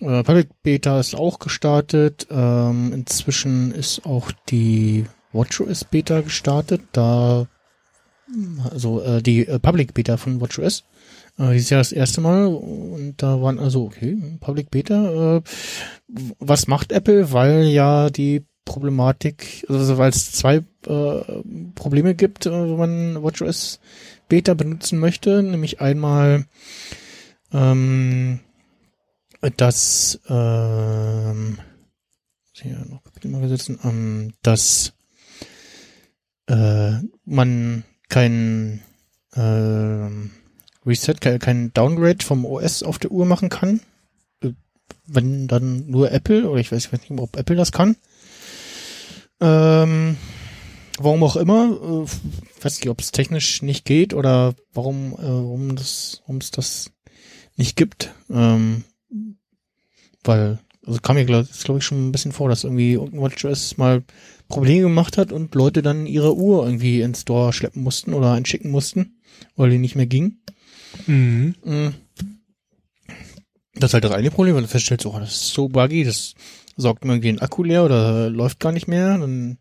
[0.00, 2.26] äh, Public Beta ist auch gestartet.
[2.30, 6.80] Ähm, inzwischen ist auch die WatchOS Beta gestartet.
[6.92, 7.46] Da,
[8.70, 10.84] also äh, die äh, Public Beta von WatchOS.
[11.38, 15.36] Äh, dieses Jahr das erste Mal und da waren also, okay, Public Beta.
[15.36, 15.42] Äh,
[16.38, 17.32] was macht Apple?
[17.32, 21.42] Weil ja die Problematik, also weil es zwei äh,
[21.74, 23.80] Probleme gibt, äh, wenn man WatchOS
[24.28, 26.46] Beta benutzen möchte, nämlich einmal
[27.52, 28.40] ähm,
[29.56, 31.58] dass ähm,
[32.52, 34.92] hier noch mal gesetzt, ähm, dass
[36.46, 36.92] äh,
[37.24, 38.82] man kein
[39.34, 40.30] ähm,
[40.84, 43.80] Reset, kein, Downgrade vom OS auf der Uhr machen kann.
[44.42, 44.50] Äh,
[45.06, 47.96] Wenn dann nur Apple, oder ich weiß, ich weiß nicht, ob Apple das kann.
[49.40, 50.16] Ähm,
[50.98, 55.76] warum auch immer, äh, weiß nicht, ob es technisch nicht geht oder warum, äh, warum
[55.76, 56.90] es das
[57.56, 58.12] nicht gibt.
[58.28, 58.84] Ähm,
[60.24, 63.78] weil, also kam mir glaube glaub ich schon ein bisschen vor, dass irgendwie irgendein WatchOS
[63.78, 64.02] mal
[64.50, 68.70] Probleme gemacht hat und Leute dann ihre Uhr irgendwie ins Store schleppen mussten oder einschicken
[68.70, 69.20] mussten,
[69.56, 70.36] weil die nicht mehr ging.
[71.06, 71.54] Mhm.
[71.64, 71.88] Mm.
[73.74, 76.34] Das ist halt das eine Problem, wenn du feststellst, oh, das ist so buggy, das
[76.76, 79.58] saugt mir irgendwie den Akku leer oder läuft gar nicht mehr, dann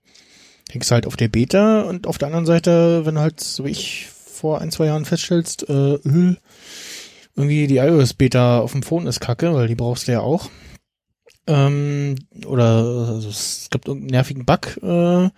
[0.69, 3.65] hängst du halt auf der Beta und auf der anderen Seite, wenn du halt, so
[3.65, 5.99] wie ich vor ein, zwei Jahren feststellst, äh,
[7.35, 10.49] irgendwie die iOS-Beta auf dem Phone ist kacke, weil die brauchst du ja auch.
[11.49, 12.15] Ähm,
[12.45, 15.29] oder also es gibt irgendeinen nervigen Bug, äh,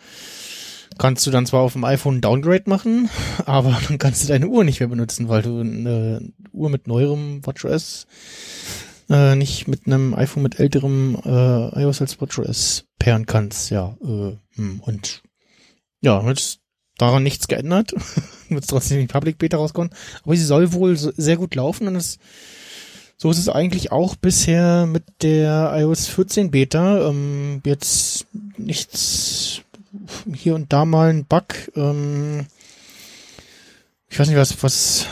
[0.98, 3.10] kannst du dann zwar auf dem iPhone ein Downgrade machen,
[3.46, 7.46] aber dann kannst du deine Uhr nicht mehr benutzen, weil du eine Uhr mit neuerem
[7.46, 8.08] WatchOS
[9.10, 13.70] äh, nicht mit einem iPhone mit älterem äh, iOS als WatchOS pairen kannst.
[13.70, 15.22] Ja, äh, hm, und
[16.02, 16.60] ja, wird
[16.98, 17.94] daran nichts geändert.
[18.50, 19.92] wird trotzdem in Public Beta rauskommen.
[20.24, 22.20] Aber sie soll wohl sehr gut laufen und es
[23.22, 27.08] so ist es eigentlich auch bisher mit der iOS 14 Beta.
[27.08, 28.26] Ähm, jetzt
[28.58, 29.62] nichts
[30.34, 31.46] hier und da mal ein Bug.
[31.76, 32.48] Ähm,
[34.10, 35.06] ich weiß nicht, was, was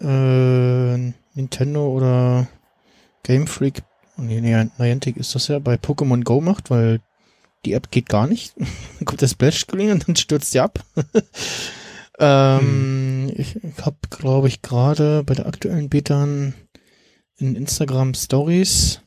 [0.00, 2.48] äh, Nintendo oder
[3.22, 3.84] Game Freak,
[4.16, 6.98] nee, nee, Niantic ist das ja, bei Pokémon Go macht, weil
[7.64, 8.54] die App geht gar nicht.
[8.98, 10.80] Dann kommt der Splash-Screen und dann stürzt sie ab.
[12.18, 16.26] ähm, Ich, ich habe, glaube ich, gerade bei der aktuellen Beta
[17.38, 19.00] in Instagram Stories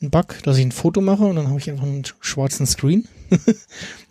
[0.00, 3.08] einen Bug, dass ich ein Foto mache und dann habe ich einfach einen schwarzen Screen.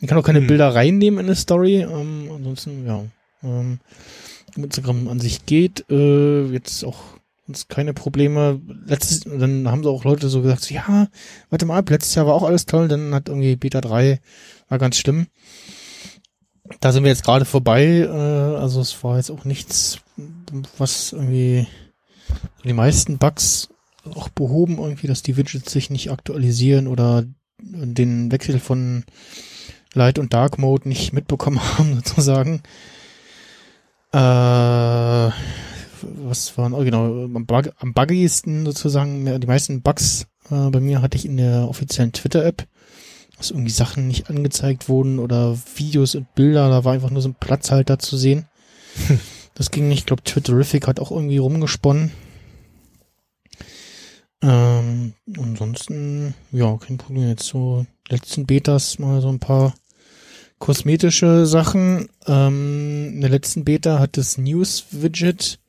[0.02, 0.48] ich kann auch keine Hm.
[0.48, 1.82] Bilder reinnehmen in eine Story.
[1.82, 3.04] Ähm, ansonsten, ja.
[3.44, 3.80] Ähm,
[4.56, 5.86] Instagram an sich geht.
[5.90, 6.98] Äh, jetzt auch
[7.48, 8.60] uns keine Probleme.
[8.86, 11.08] Letztes, dann haben sie auch Leute so gesagt, so, ja,
[11.50, 14.20] warte mal ab, letztes Jahr war auch alles toll, dann hat irgendwie Beta 3
[14.70, 15.28] war ganz schlimm.
[16.80, 20.00] Da sind wir jetzt gerade vorbei, äh, also es war jetzt auch nichts,
[20.80, 21.68] was irgendwie
[22.64, 23.70] die meisten Bugs
[24.14, 27.26] auch behoben, irgendwie, dass die Widgets sich nicht aktualisieren oder
[27.60, 29.04] den Wechsel von
[29.94, 32.62] Light und Dark Mode nicht mitbekommen haben, sozusagen.
[34.12, 35.32] Äh,
[36.02, 41.02] was waren, oh, genau, am, Bug, am buggiesten sozusagen, die meisten Bugs äh, bei mir
[41.02, 42.68] hatte ich in der offiziellen Twitter-App,
[43.38, 47.30] dass irgendwie Sachen nicht angezeigt wurden oder Videos und Bilder, da war einfach nur so
[47.30, 48.46] ein Platzhalter zu sehen.
[49.56, 52.11] Das ging nicht, ich glaube, Twitterific hat auch irgendwie rumgesponnen.
[54.41, 57.30] Ähm, ansonsten, ja, kein Problem.
[57.30, 59.73] Jetzt so letzten Betas mal so ein paar
[60.60, 62.10] kosmetische Sachen.
[62.27, 65.60] Ähm, in der letzten Beta hat das News-Widget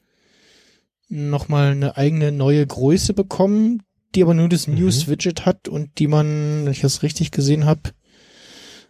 [1.08, 3.82] nochmal eine eigene neue Größe bekommen,
[4.14, 4.74] die aber nur das mhm.
[4.74, 7.92] News-Widget hat und die man, wenn ich das richtig gesehen habe,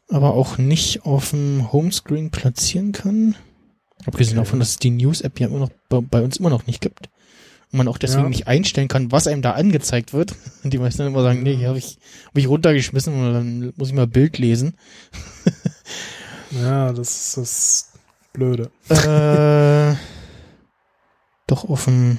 [0.08, 3.36] aber auch nicht auf dem Homescreen platzieren kann.
[4.04, 4.44] Abgesehen okay.
[4.44, 7.08] davon, dass es die News-App ja immer noch bei, bei, uns immer noch nicht gibt.
[7.72, 8.28] Und man auch deswegen ja.
[8.28, 10.34] nicht einstellen kann, was einem da angezeigt wird.
[10.62, 13.72] Und die meisten dann immer sagen, nee, hier habe ich, hab ich runtergeschmissen und dann
[13.76, 14.76] muss ich mal Bild lesen.
[16.50, 17.92] ja, das ist das
[18.32, 18.70] Blöde.
[18.90, 19.96] Äh,
[21.48, 22.18] doch auf dem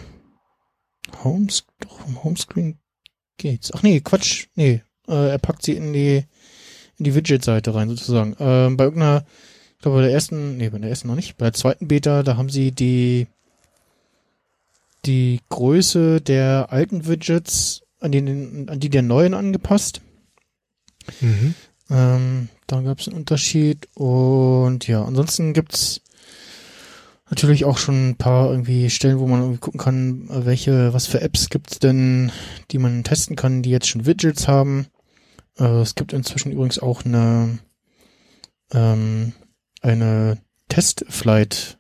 [1.24, 2.80] Homes, doch auf Homescreen
[3.38, 3.72] geht's.
[3.74, 4.48] Ach nee, Quatsch.
[4.56, 6.24] Nee, äh, er packt sie in die
[6.98, 8.36] in die Widget-Seite rein sozusagen.
[8.40, 9.26] Ähm, bei irgendeiner,
[9.78, 12.24] ich glaube bei der ersten, nee, bei der ersten noch nicht, bei der zweiten Beta,
[12.24, 13.28] da haben sie die
[15.06, 20.02] die Größe der alten Widgets an die, an die der neuen angepasst.
[21.22, 21.54] Mhm.
[21.90, 26.02] Ähm, da gab es einen Unterschied und ja, ansonsten gibt's
[27.30, 31.22] natürlich auch schon ein paar irgendwie Stellen, wo man irgendwie gucken kann, welche, was für
[31.22, 32.32] Apps gibt's denn,
[32.72, 34.88] die man testen kann, die jetzt schon Widgets haben.
[35.58, 37.60] Äh, es gibt inzwischen übrigens auch eine
[38.74, 39.34] ähm,
[39.82, 40.38] eine
[40.70, 41.78] Testflight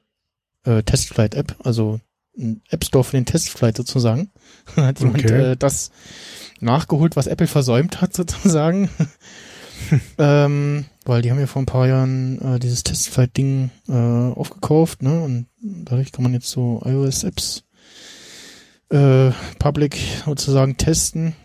[0.67, 1.99] äh, Testflight App, also
[2.37, 4.29] ein App Store für den Testflight sozusagen.
[4.75, 5.51] hat jemand okay.
[5.51, 5.91] äh, das
[6.59, 8.89] nachgeholt, was Apple versäumt hat sozusagen.
[10.17, 15.21] ähm, weil die haben ja vor ein paar Jahren äh, dieses Testflight-Ding äh, aufgekauft, ne?
[15.21, 17.63] Und dadurch kann man jetzt so iOS-Apps
[18.89, 21.35] äh, public sozusagen testen,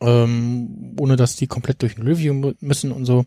[0.00, 3.24] ähm, ohne dass die komplett durch ein Review müssen und so.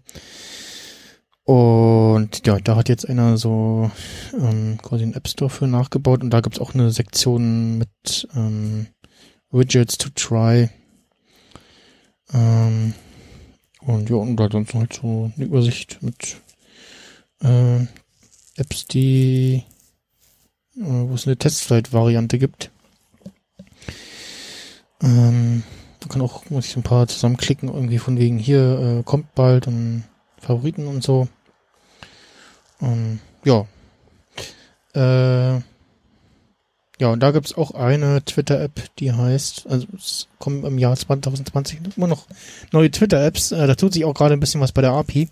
[1.46, 3.92] Und ja, da hat jetzt einer so
[4.34, 8.88] ähm, quasi einen App Store für nachgebaut und da gibt's auch eine Sektion mit ähm,
[9.52, 10.70] Widgets to try.
[12.34, 12.96] Ähm,
[13.82, 16.38] und ja, und ansonsten halt so eine Übersicht mit
[17.42, 17.86] äh,
[18.58, 19.64] Apps, die
[20.78, 22.72] äh, wo es eine Testflight-Variante gibt.
[25.02, 25.64] Ähm,
[26.02, 29.68] man kann auch, muss ich ein paar zusammenklicken, irgendwie von wegen hier äh, kommt bald
[29.68, 30.04] und
[30.46, 31.28] Favoriten und so.
[32.82, 33.66] Ähm, ja.
[34.94, 35.62] Äh,
[36.98, 41.80] ja, und da gibt's auch eine Twitter-App, die heißt, also es kommen im Jahr 2020
[41.98, 42.26] immer noch
[42.72, 43.52] neue Twitter-Apps.
[43.52, 45.28] Äh, da tut sich auch gerade ein bisschen was bei der API.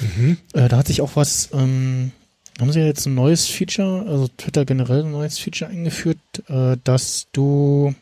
[0.00, 0.38] Mhm.
[0.52, 2.12] Äh, da hat sich auch was, ähm,
[2.60, 6.18] haben sie jetzt ein neues Feature, also Twitter generell ein neues Feature eingeführt,
[6.48, 7.94] äh, dass du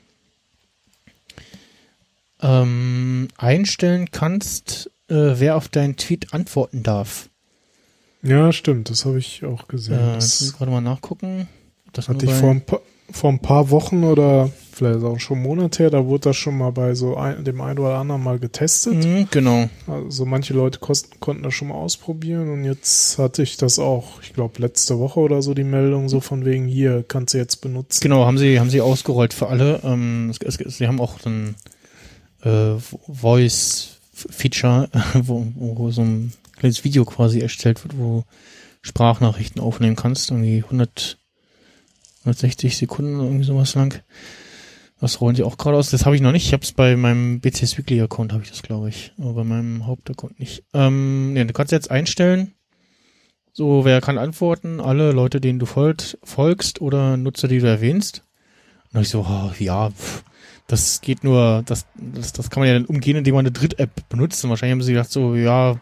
[2.43, 7.29] ähm, einstellen kannst, äh, wer auf deinen Tweet antworten darf.
[8.23, 9.99] Ja, stimmt, das habe ich auch gesehen.
[9.99, 11.47] Äh, das ich gerade mal nachgucken.
[11.93, 15.85] Das hatte ich vor ein, paar, vor ein paar Wochen oder vielleicht auch schon Monate
[15.85, 18.95] her, da wurde das schon mal bei so ein, dem einen oder anderen mal getestet.
[18.95, 19.69] Mhm, genau.
[19.87, 24.21] Also manche Leute kosten, konnten das schon mal ausprobieren und jetzt hatte ich das auch,
[24.23, 27.61] ich glaube letzte Woche oder so die Meldung so von wegen hier kannst du jetzt
[27.61, 28.01] benutzen.
[28.03, 29.81] Genau, haben sie haben sie ausgerollt für alle.
[29.85, 31.55] Ähm, es, es, sie haben auch ein
[32.43, 32.75] äh,
[33.09, 33.94] Voice
[34.31, 38.25] Feature, wo, wo so ein kleines Video quasi erstellt wird, wo
[38.83, 41.19] Sprachnachrichten aufnehmen kannst, irgendwie 100
[42.25, 44.03] 160 Sekunden irgendwie sowas lang.
[44.99, 45.91] Das rollen sie auch gerade aus.
[45.91, 46.47] Das habe ich noch nicht.
[46.47, 49.13] Ich habe es bei meinem BCS Weekly Account habe ich das, glaube ich.
[49.19, 50.65] Aber bei meinem Hauptaccount nicht.
[50.73, 52.55] Ähm, nee, du kannst jetzt einstellen.
[53.53, 54.81] So, wer kann antworten?
[54.81, 58.23] Alle Leute, denen du folgt, folgst oder Nutzer, die du erwähnst.
[58.93, 60.25] Und ich so, oh, ja, pff,
[60.67, 64.09] das geht nur, das, das, das kann man ja dann umgehen, indem man eine Dritt-App
[64.09, 64.43] benutzt.
[64.45, 65.79] Und wahrscheinlich haben sie gedacht so, ja,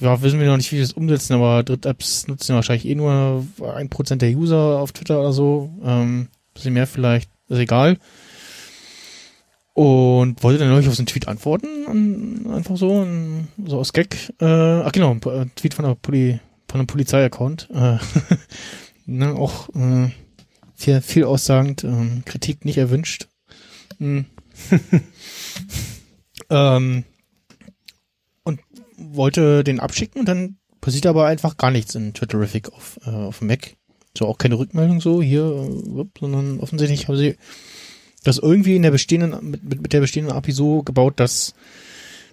[0.00, 3.46] ja, wissen wir noch nicht, wie wir das umsetzen, aber Dritt-Apps nutzen wahrscheinlich eh nur
[3.74, 5.70] ein Prozent der User auf Twitter oder so.
[5.82, 7.98] Ähm, bisschen mehr vielleicht, ist egal.
[9.72, 13.06] Und wollte dann neulich auf so einen Tweet antworten, einfach so,
[13.66, 14.32] so aus Gag.
[14.40, 17.68] Äh, ach genau, ein Tweet von, der Poli, von einem Polizei-Account.
[17.74, 17.98] Äh,
[19.06, 20.10] ne, auch äh,
[20.74, 23.28] viel, viel aussagend, ähm, Kritik nicht erwünscht.
[23.98, 24.26] Hm.
[26.50, 27.04] ähm,
[28.44, 28.60] und
[28.96, 33.40] wollte den abschicken und dann passiert aber einfach gar nichts in Twitterific auf, äh, auf
[33.40, 33.76] dem Mac.
[34.16, 37.36] So auch keine Rückmeldung so hier, äh, sondern offensichtlich haben sie
[38.24, 41.54] das irgendwie in der bestehenden, mit, mit, der bestehenden API so gebaut, dass,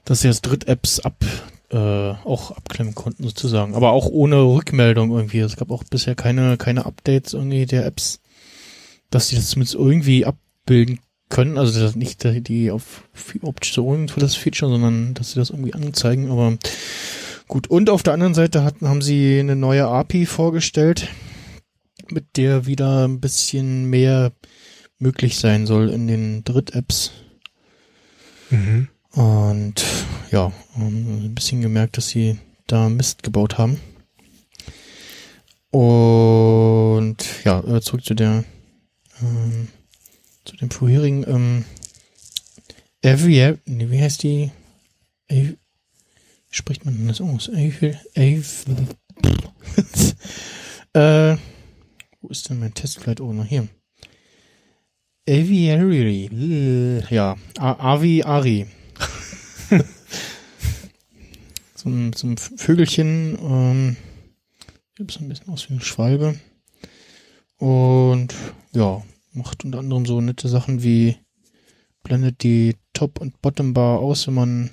[0.06, 1.24] dass sie jetzt Dritt-Apps ab,
[1.72, 3.76] äh, auch abklemmen konnten sozusagen.
[3.76, 5.40] Aber auch ohne Rückmeldung irgendwie.
[5.40, 8.22] Es gab auch bisher keine, keine Updates irgendwie der Apps,
[9.10, 11.00] dass sie das zumindest irgendwie abbilden
[11.34, 11.58] können.
[11.58, 13.04] Also das nicht die auf
[13.42, 16.32] Optionen für das Feature, sondern dass sie das irgendwie anzeigen.
[16.32, 16.58] Aber
[17.48, 17.68] gut.
[17.68, 21.10] Und auf der anderen Seite hatten, haben sie eine neue API vorgestellt,
[22.10, 24.32] mit der wieder ein bisschen mehr
[25.00, 27.12] möglich sein soll in den Dritt-Apps.
[28.52, 28.88] Mhm.
[29.12, 29.84] Und
[30.32, 32.38] ja, ein bisschen gemerkt, dass sie
[32.68, 33.80] da Mist gebaut haben.
[35.72, 38.44] Und ja, äh, zurück zu der
[39.20, 39.68] ähm,
[40.46, 41.66] zu dem vorherigen ähm,
[43.02, 44.52] Every, nee, wie heißt die?
[45.28, 45.58] Wie
[46.50, 47.50] spricht man das aus?
[47.50, 48.88] Eiffel, Eiffel.
[50.94, 51.36] äh,
[52.22, 53.44] wo ist denn mein Testflight Owner?
[53.44, 53.68] Hier.
[55.28, 56.30] Aviary.
[57.10, 58.68] Ja, Avi Ari.
[61.76, 63.38] so, ein, so ein Vögelchen.
[63.42, 63.98] Ähm,
[64.98, 66.40] sieht so ein bisschen aus wie eine Schwalbe.
[67.58, 68.34] Und
[68.72, 69.04] ja,
[69.34, 71.18] macht unter anderem so nette Sachen wie
[72.04, 74.72] blendet die Top- und Bottom-Bar aus, wenn man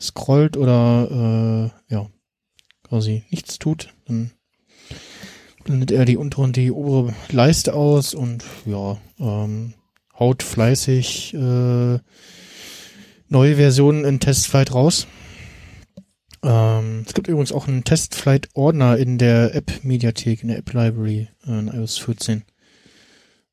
[0.00, 2.08] scrollt oder äh, ja,
[2.82, 3.94] quasi nichts tut.
[4.06, 4.30] Dann
[5.64, 9.74] blendet er die untere und die obere Leiste aus und ja, ähm,
[10.18, 11.98] haut fleißig äh,
[13.28, 15.06] neue Versionen in Testflight raus.
[16.42, 21.68] Ähm, es gibt übrigens auch einen Testflight-Ordner in der App-Mediathek, in der App-Library äh, in
[21.68, 22.44] iOS 14.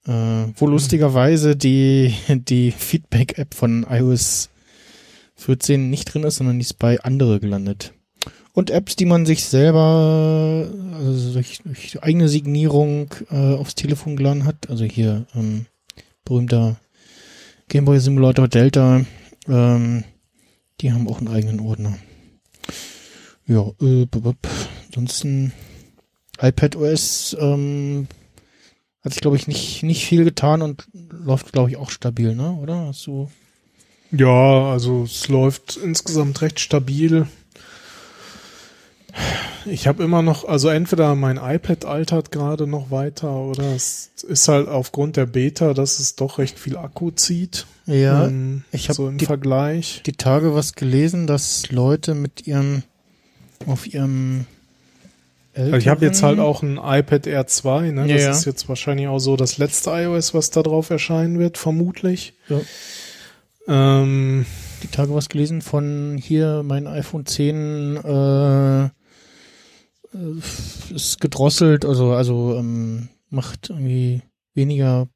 [0.08, 4.50] Äh, wo lustigerweise die, die Feedback-App von iOS
[5.36, 7.94] 14 nicht drin ist, sondern die ist bei andere gelandet.
[8.54, 10.68] Und Apps, die man sich selber
[10.98, 14.70] also durch, durch eigene Signierung äh, aufs Telefon geladen hat.
[14.70, 15.68] Also hier ähm,
[16.26, 16.78] berühmter
[17.68, 19.06] Gameboy Simulator Delta.
[19.48, 20.06] Ähm,
[20.82, 21.98] die haben auch einen eigenen Ordner.
[23.46, 24.36] Ja, äh, b -b -b.
[24.88, 25.54] ansonsten
[26.42, 28.08] iPad OS ähm,
[29.04, 32.54] hat sich, glaube ich, nicht, nicht viel getan und läuft, glaube ich, auch stabil, ne?
[32.62, 32.88] Oder?
[32.88, 33.30] Hast du.
[34.12, 37.28] Ja, also es läuft insgesamt recht stabil.
[39.66, 44.48] Ich habe immer noch, also entweder mein iPad altert gerade noch weiter oder es ist
[44.48, 47.66] halt aufgrund der Beta, dass es doch recht viel Akku zieht.
[47.86, 50.04] Ja, ähm, ich habe so im die, Vergleich.
[50.06, 52.84] die Tage was gelesen, dass Leute mit ihrem
[53.66, 54.46] auf ihrem
[55.58, 58.08] Also ich habe jetzt älteren- halt auch ein iPad Air 2, ne?
[58.08, 61.58] Das Ja, ist jetzt wahrscheinlich auch so das letzte iOS, was da drauf erscheinen wird,
[61.58, 62.34] vermutlich.
[62.48, 62.62] Ja.
[63.68, 64.46] Ähm,
[64.84, 68.90] die Tage was gelesen von hier mein iPhone 10 äh, äh,
[70.94, 74.22] ist gedrosselt, also also ähm, macht irgendwie
[74.54, 75.08] weniger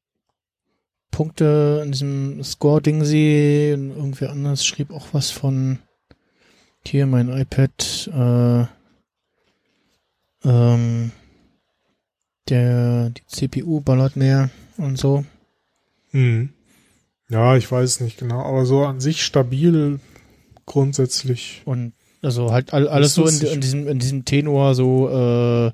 [1.11, 3.71] Punkte in diesem Score-Ding sie.
[3.75, 5.79] Und Irgendwer anders schrieb auch was von
[6.85, 8.65] hier mein iPad äh,
[10.43, 11.11] ähm,
[12.49, 15.25] der die CPU ballert mehr und so.
[16.11, 16.49] hm.
[17.29, 20.01] Ja, ich weiß nicht genau, aber so an sich stabil
[20.65, 21.61] grundsätzlich.
[21.63, 25.71] Und also halt all, alles so in, in diesem in diesem Tenor so äh,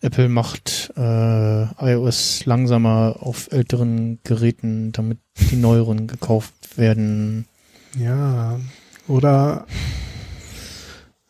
[0.00, 5.18] Apple macht äh, iOS langsamer auf älteren Geräten, damit
[5.50, 7.46] die neueren gekauft werden.
[7.98, 8.58] Ja,
[9.08, 9.66] oder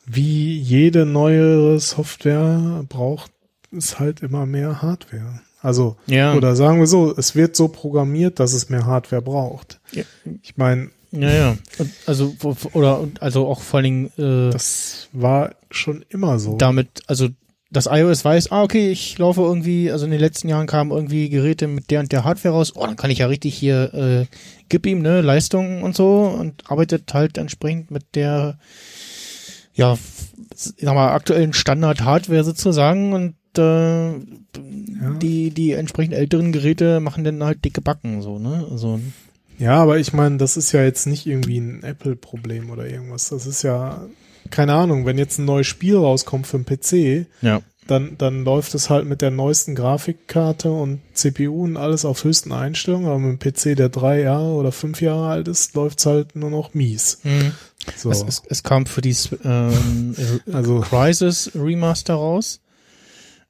[0.06, 3.30] wie jede neue Software braucht
[3.76, 5.40] es halt immer mehr Hardware.
[5.60, 6.34] Also, Ja.
[6.34, 9.80] oder sagen wir so, es wird so programmiert, dass es mehr Hardware braucht.
[9.92, 10.04] Ja.
[10.42, 11.56] Ich meine, Ja, ja.
[11.78, 12.34] Und also
[12.72, 16.56] oder also auch vor allen Dingen äh, das war schon immer so.
[16.56, 17.28] damit, also
[17.70, 21.28] das iOS weiß, ah, okay, ich laufe irgendwie, also in den letzten Jahren kamen irgendwie
[21.28, 24.26] Geräte mit der und der Hardware raus, oh, dann kann ich ja richtig hier, äh,
[24.68, 28.58] gib ihm, ne, Leistung und so und arbeitet halt entsprechend mit der,
[29.76, 29.96] ja,
[30.54, 34.18] sag mal, aktuellen Standard-Hardware sozusagen und äh,
[35.20, 39.00] die, die entsprechend älteren Geräte machen dann halt dicke Backen, so, ne, also,
[39.58, 43.30] Ja, aber ich meine, das ist ja jetzt nicht irgendwie ein Apple-Problem oder irgendwas.
[43.30, 44.06] Das ist ja,
[44.50, 47.60] keine Ahnung, wenn jetzt ein neues Spiel rauskommt für den PC, ja.
[47.86, 52.52] Dann, dann läuft es halt mit der neuesten Grafikkarte und CPU und alles auf höchsten
[52.52, 56.36] Einstellungen, aber mit dem PC, der drei Jahre oder fünf Jahre alt ist, läuft's halt
[56.36, 57.20] nur noch mies.
[57.22, 57.52] Mhm.
[57.96, 58.10] So.
[58.10, 60.14] Es, es, es kam für die ähm,
[60.52, 62.60] also, Crisis Remaster raus.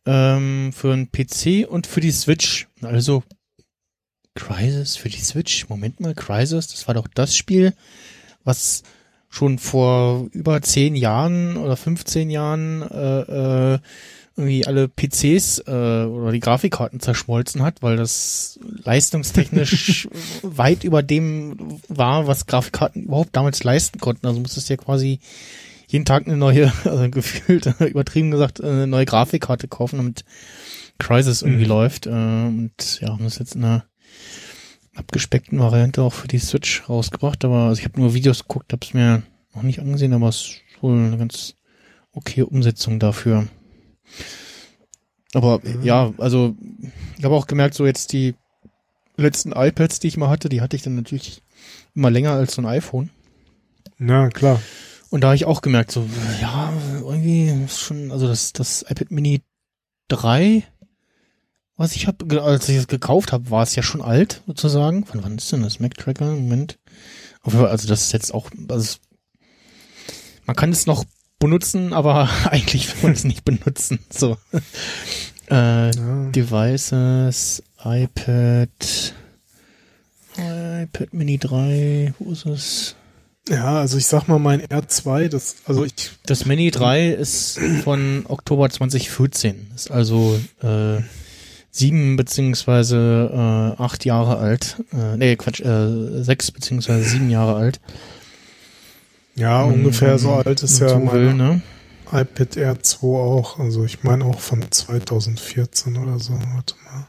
[0.04, 2.68] ähm, für einen PC und für die Switch.
[2.82, 3.22] Also
[4.34, 5.68] Crisis für die Switch.
[5.68, 7.74] Moment mal, Crisis, das war doch das Spiel,
[8.44, 8.82] was
[9.28, 13.78] schon vor über zehn Jahren oder 15 Jahren äh, äh,
[14.36, 20.08] irgendwie alle PCs äh, oder die Grafikkarten zerschmolzen hat, weil das leistungstechnisch
[20.42, 24.26] weit über dem war, was Grafikkarten überhaupt damals leisten konnten.
[24.26, 25.20] Also musstest du ja quasi
[25.88, 30.24] jeden Tag eine neue, also gefühlt übertrieben gesagt, eine neue Grafikkarte kaufen, damit
[30.98, 31.70] Crisis irgendwie mhm.
[31.70, 32.06] läuft.
[32.06, 33.84] Äh, und ja, haben das jetzt in einer
[34.94, 37.44] abgespeckten Variante auch für die Switch rausgebracht.
[37.44, 39.22] Aber also ich habe nur Videos geguckt, habe es mir
[39.54, 41.54] noch nicht angesehen, aber es ist wohl eine ganz
[42.12, 43.46] okay Umsetzung dafür.
[45.34, 45.82] Aber mhm.
[45.82, 46.54] ja, also
[47.18, 48.34] ich habe auch gemerkt, so jetzt die
[49.16, 51.42] letzten iPads, die ich mal hatte, die hatte ich dann natürlich
[51.94, 53.10] immer länger als so ein iPhone.
[53.98, 54.60] Na, klar.
[55.10, 56.06] Und da habe ich auch gemerkt, so,
[56.40, 59.42] ja, irgendwie ist schon, also das, das iPad Mini
[60.08, 60.64] 3,
[61.76, 65.04] was ich habe, als ich es gekauft habe, war es ja schon alt, sozusagen.
[65.04, 66.30] Von wann ist denn das Mac Tracker?
[66.32, 66.78] Moment.
[67.42, 68.96] Also das ist jetzt auch, also
[70.46, 71.04] man kann es noch
[71.38, 74.00] benutzen, aber eigentlich will man es nicht benutzen.
[74.10, 74.36] So.
[75.50, 76.30] Äh, ja.
[76.30, 79.14] Devices, iPad,
[80.36, 82.96] iPad Mini 3, wo ist es?
[83.48, 85.92] Ja, also ich sag mal, mein R2, das, also ich.
[86.26, 89.70] Das Mini 3 ist von Oktober 2014.
[89.74, 91.00] Ist also äh,
[91.70, 93.30] sieben beziehungsweise
[93.78, 94.82] äh, acht Jahre alt.
[94.92, 97.80] Äh, nee, Quatsch, äh, sechs beziehungsweise sieben Jahre alt.
[99.36, 101.62] Ja, um, ungefähr so alt ist ja mein will, ne?
[102.12, 103.58] iPad Air 2 auch.
[103.58, 106.32] Also ich meine auch von 2014 oder so.
[106.32, 107.08] Warte mal.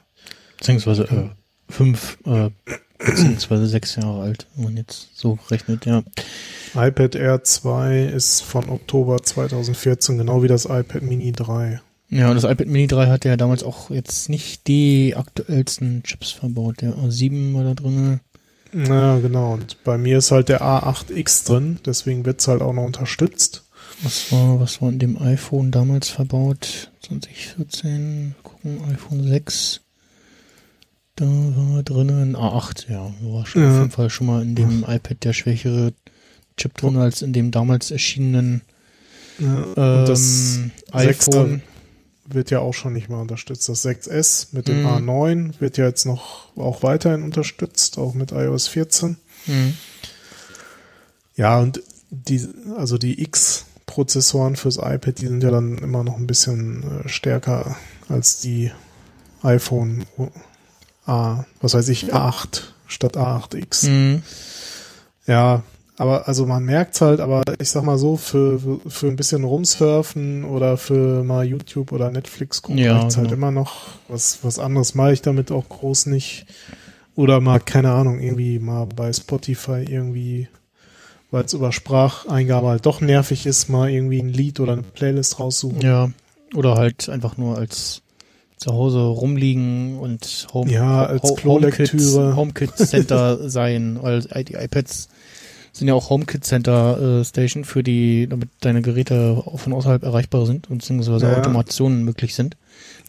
[0.57, 1.29] Beziehungsweise äh,
[1.71, 2.49] fünf äh,
[2.97, 6.03] beziehungsweise sechs Jahre alt, wenn man jetzt so rechnet, ja.
[6.75, 11.79] iPad Air 2 ist von Oktober 2014, genau wie das iPad Mini 3.
[12.09, 16.31] Ja, und das iPad Mini 3 hat ja damals auch jetzt nicht die aktuellsten Chips
[16.31, 16.81] verbaut.
[16.81, 18.21] Der A7 war da drin.
[18.73, 19.53] Ja, genau.
[19.53, 23.63] Und bei mir ist halt der A8X drin, deswegen wird es halt auch noch unterstützt.
[24.03, 26.91] Was war, was war in dem iPhone damals verbaut?
[27.01, 29.81] 2014, gucken, iPhone 6.
[31.15, 33.11] Da war drinnen ein A8, ja.
[33.21, 33.71] War schon ja.
[33.71, 35.93] auf jeden Fall schon mal in dem iPad der schwächere
[36.57, 38.61] Chip drin als in dem damals erschienenen
[39.39, 41.61] ja, ähm, iPhone.
[42.27, 43.67] Wird ja auch schon nicht mehr unterstützt.
[43.69, 44.87] Das 6S mit dem mhm.
[44.87, 49.17] A9 wird ja jetzt noch auch weiterhin unterstützt, auch mit iOS 14.
[49.45, 49.77] Mhm.
[51.35, 56.27] Ja, und die, also die X-Prozessoren fürs iPad, die sind ja dann immer noch ein
[56.27, 57.77] bisschen äh, stärker
[58.09, 58.71] als die
[59.43, 60.05] iPhone
[61.05, 63.87] A, was weiß ich, A8 statt A8X.
[63.89, 64.23] Mhm.
[65.25, 65.63] Ja,
[65.97, 70.43] aber also man merkt's halt, aber ich sag mal so, für, für ein bisschen rumsurfen
[70.45, 73.37] oder für mal YouTube oder Netflix gucken, ja, reicht's halt genau.
[73.37, 73.87] immer noch.
[74.07, 76.45] Was, was anderes mache ich damit auch groß nicht.
[77.15, 80.49] Oder mal, keine Ahnung, irgendwie mal bei Spotify irgendwie,
[81.31, 85.39] weil es über Spracheingabe halt doch nervig ist, mal irgendwie ein Lied oder eine Playlist
[85.39, 85.81] raussuchen.
[85.81, 86.11] Ja.
[86.53, 88.03] Oder halt einfach nur als
[88.57, 95.09] zu Hause rumliegen und Home, ja, als HomeKit HomeKit Center sein, weil die iPads
[95.77, 100.03] sind ja auch HomeKit Center äh, Station für die, damit deine Geräte auch von außerhalb
[100.03, 101.37] erreichbar sind und beziehungsweise ja.
[101.37, 102.57] Automationen möglich sind,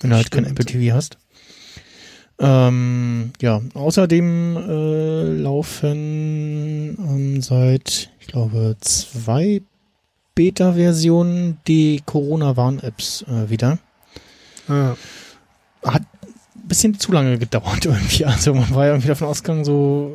[0.00, 1.18] wenn du halt kein Apple TV hast.
[2.40, 9.62] Ähm, ja, außerdem äh, laufen ähm, seit, ich glaube, zwei
[10.36, 13.78] Beta-Versionen die Corona-Warn-Apps äh, wieder.
[14.68, 14.96] Ja
[15.84, 18.24] hat ein bisschen zu lange gedauert irgendwie.
[18.24, 20.12] Also man war ja irgendwie davon ausgegangen, so,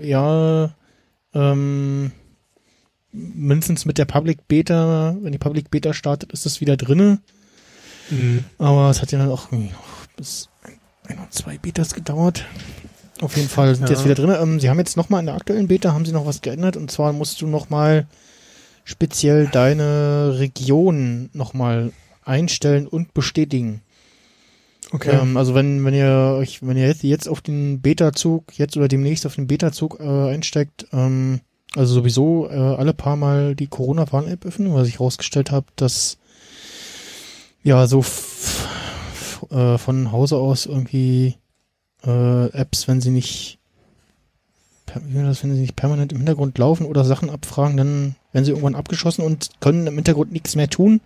[0.00, 0.70] äh, ja,
[1.36, 2.12] ähm,
[3.12, 7.20] mindestens mit der Public Beta, wenn die Public Beta startet, ist das wieder drinne.
[8.10, 8.44] Mhm.
[8.58, 9.48] Aber es hat ja dann auch
[10.16, 10.48] bis
[11.04, 12.44] ein oder zwei Betas gedauert.
[13.20, 13.94] Auf jeden Fall sind ja.
[13.94, 14.34] jetzt wieder drin.
[14.38, 16.90] Ähm, sie haben jetzt nochmal in der aktuellen Beta haben sie noch was geändert und
[16.90, 18.06] zwar musst du nochmal
[18.84, 21.92] speziell deine Region nochmal
[22.24, 23.82] einstellen und bestätigen.
[24.92, 25.18] Okay.
[25.20, 29.26] Ähm, also wenn, wenn ihr euch, wenn ihr jetzt auf den Beta-Zug, jetzt oder demnächst
[29.26, 31.40] auf den Beta-Zug äh, einsteigt, ähm,
[31.74, 36.18] also sowieso äh, alle paar Mal die Corona-Warn-App öffnen, weil ich rausgestellt habe, dass
[37.62, 38.04] ja so
[39.50, 41.36] äh, von Hause aus irgendwie
[42.04, 43.58] äh, Apps, wenn sie nicht
[44.94, 49.24] wenn sie nicht permanent im Hintergrund laufen oder Sachen abfragen, dann werden sie irgendwann abgeschossen
[49.24, 51.00] und können im Hintergrund nichts mehr tun.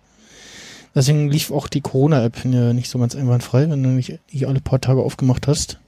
[0.93, 4.81] Deswegen lief auch die Corona-App nicht so ganz einwandfrei, wenn du nicht, nicht alle paar
[4.81, 5.79] Tage aufgemacht hast.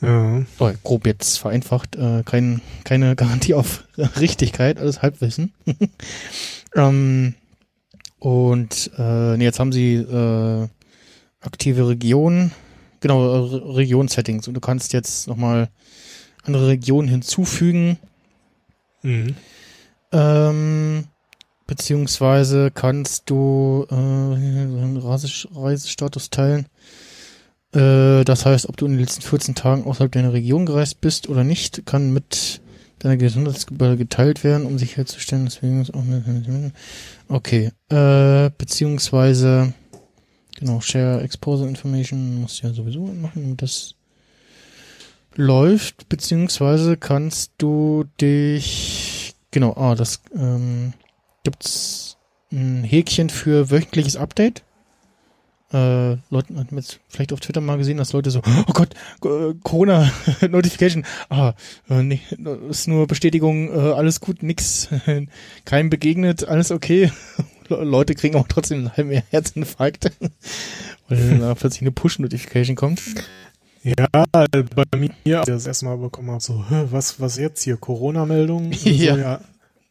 [0.00, 0.42] Ja.
[0.58, 3.84] Oh, grob jetzt vereinfacht, äh, kein, keine Garantie auf
[4.18, 5.52] Richtigkeit, alles Halbwissen.
[6.74, 7.34] ähm,
[8.18, 10.68] Und äh, nee, jetzt haben sie äh,
[11.40, 12.52] aktive Regionen,
[13.00, 14.46] genau, äh, Re- Region-Settings.
[14.48, 15.68] Und du kannst jetzt nochmal
[16.44, 17.98] andere Regionen hinzufügen.
[19.02, 19.34] Mhm.
[20.12, 21.04] Ähm,
[21.70, 26.66] beziehungsweise kannst du äh, einen Reise- Reisestatus teilen.
[27.72, 31.28] Äh, das heißt, ob du in den letzten 14 Tagen außerhalb deiner Region gereist bist
[31.28, 32.60] oder nicht, kann mit
[32.98, 36.72] deiner Gesundheitsgebühr geteilt werden, um sicherzustellen, deswegen ist auch eine,
[37.28, 39.72] okay, äh, beziehungsweise
[40.56, 43.94] genau, Share Exposure Information musst du ja sowieso machen, damit das
[45.36, 50.94] läuft, beziehungsweise kannst du dich, genau, ah, das ähm,
[51.44, 52.16] gibt's
[52.52, 54.62] ein Häkchen für wöchentliches Update.
[55.72, 58.88] Äh, Leute hat jetzt vielleicht auf Twitter mal gesehen, dass Leute so, oh Gott,
[59.62, 60.10] Corona
[60.48, 61.52] Notification, ah,
[61.88, 62.20] äh, nee,
[62.68, 64.88] ist nur Bestätigung, äh, alles gut, nix,
[65.64, 67.12] keinem begegnet, alles okay.
[67.68, 70.10] Le- Leute kriegen auch trotzdem einen halben Herzinfarkt,
[71.08, 73.00] weil da plötzlich eine Push-Notification kommt.
[73.84, 77.76] Ja, bei mir, als ich das erste Mal bekommen habe, so, was, was jetzt hier?
[77.76, 78.72] Corona-Meldung?
[78.72, 79.14] Ja.
[79.14, 79.40] So, ja.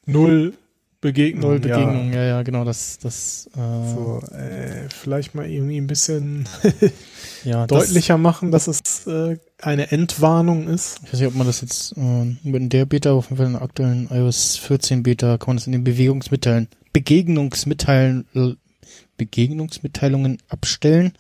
[0.06, 0.54] Null
[1.02, 1.52] Begegnung.
[1.52, 3.94] Null Begegnung, ja, ja, genau, das, das, äh, Ja.
[3.96, 6.46] So, äh, vielleicht mal irgendwie ein bisschen
[7.46, 11.00] ja, das- deutlicher machen, dass es äh, eine Entwarnung ist.
[11.06, 13.54] Ich weiß nicht, ob man das jetzt äh, mit der Beta, auf jeden Fall in
[13.54, 18.54] der aktuellen iOS 14 Beta, kann man das in den Bewegungsmitteilen, Begegnungsmitteilen, äh,
[19.18, 21.14] Begegnungsmitteilungen abstellen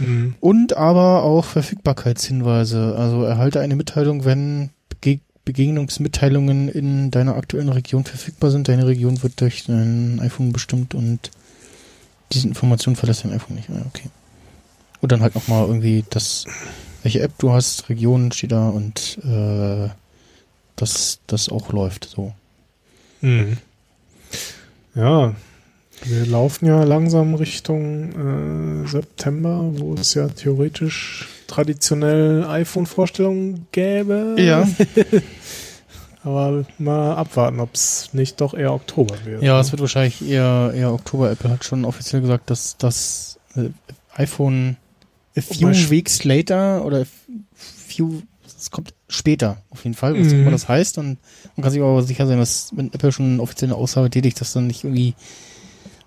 [0.00, 0.34] Mhm.
[0.40, 2.94] und aber auch Verfügbarkeitshinweise.
[2.96, 4.70] Also erhalte eine Mitteilung, wenn
[5.48, 8.68] Begegnungsmitteilungen in deiner aktuellen Region verfügbar sind.
[8.68, 11.30] Deine Region wird durch dein iPhone bestimmt und
[12.32, 13.70] diese Information verlässt dein iPhone nicht.
[13.70, 14.10] Ah, okay.
[15.00, 16.44] Und dann halt nochmal irgendwie das,
[17.02, 19.88] welche App du hast, Region steht da und äh,
[20.76, 22.04] dass das auch läuft.
[22.04, 22.34] So.
[23.22, 23.56] Mhm.
[24.94, 25.34] Ja,
[26.04, 34.34] wir laufen ja langsam Richtung äh, September, wo es ja theoretisch traditionell iPhone-Vorstellungen gäbe.
[36.28, 39.42] Aber mal abwarten, ob es nicht doch eher Oktober wird.
[39.42, 41.30] Ja, es wird wahrscheinlich eher, eher Oktober.
[41.30, 43.70] Apple hat schon offiziell gesagt, dass das äh,
[44.14, 44.76] iPhone
[45.36, 47.04] a few sch- weeks later oder a
[47.54, 48.22] few,
[48.58, 50.40] es kommt später auf jeden Fall, was Mhm.
[50.42, 50.98] immer das heißt.
[50.98, 51.18] Und
[51.56, 54.52] man kann sich aber sicher sein, dass wenn Apple schon eine offizielle Aussage tätigt, dass
[54.52, 55.14] dann nicht irgendwie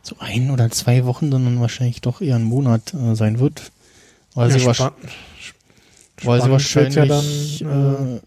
[0.04, 3.72] so ein oder zwei Wochen, sondern wahrscheinlich doch eher ein Monat äh, sein wird.
[4.36, 4.92] Weil ja, sie, spann-
[6.24, 8.20] weil sie wahrscheinlich ja dann, äh, äh,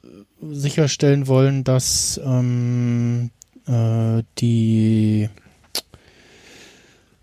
[0.53, 3.31] sicherstellen wollen, dass ähm,
[3.67, 5.29] äh, die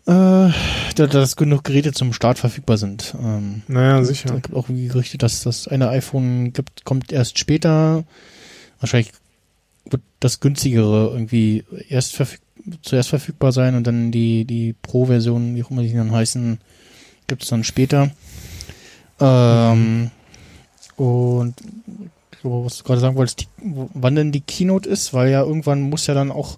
[0.08, 0.50] äh,
[0.96, 3.16] da- dass genug Geräte zum Start verfügbar sind.
[3.22, 4.34] Ähm, Naja, Es sicher.
[4.36, 8.04] gibt auch Gerüchte, dass das eine iPhone gibt, kommt erst später.
[8.80, 9.12] Wahrscheinlich
[9.90, 12.42] wird das günstigere irgendwie erst verfüg
[12.84, 16.60] zuerst verfügbar sein und dann die, die Pro-Version, wie auch immer die dann heißen,
[17.26, 18.12] gibt es dann später.
[19.20, 20.12] Ähm,
[20.96, 21.56] und
[22.42, 23.48] glaube, was du gerade sagen wolltest, die,
[23.94, 26.58] wann denn die Keynote ist, weil ja irgendwann muss ja dann auch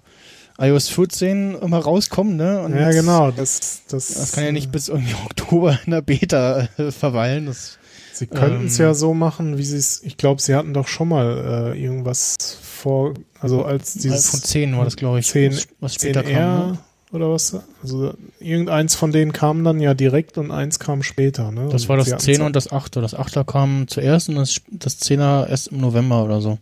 [0.58, 2.62] iOS 14 immer rauskommen, ne?
[2.62, 3.30] Und Ja, genau.
[3.30, 7.46] Das, das, das kann ja nicht bis irgendwie Oktober in der Beta äh, verweilen.
[7.46, 7.78] Das,
[8.12, 10.00] Sie könnten es ähm, ja so machen, wie sie es.
[10.04, 13.14] Ich glaube, sie hatten doch schon mal äh, irgendwas vor.
[13.40, 16.70] Also als dieses von 10 war das, glaube ich, 10 was, was später 10R kam.
[16.70, 16.78] Ne?
[17.14, 17.56] Oder was?
[17.82, 21.50] Also irgendeins von denen kam dann ja direkt und eins kam später.
[21.52, 21.68] Ne?
[21.70, 23.00] Das Und war das 10er und das 8er.
[23.00, 26.58] Das 8er kam zuerst und das, das 10er erst im November oder so.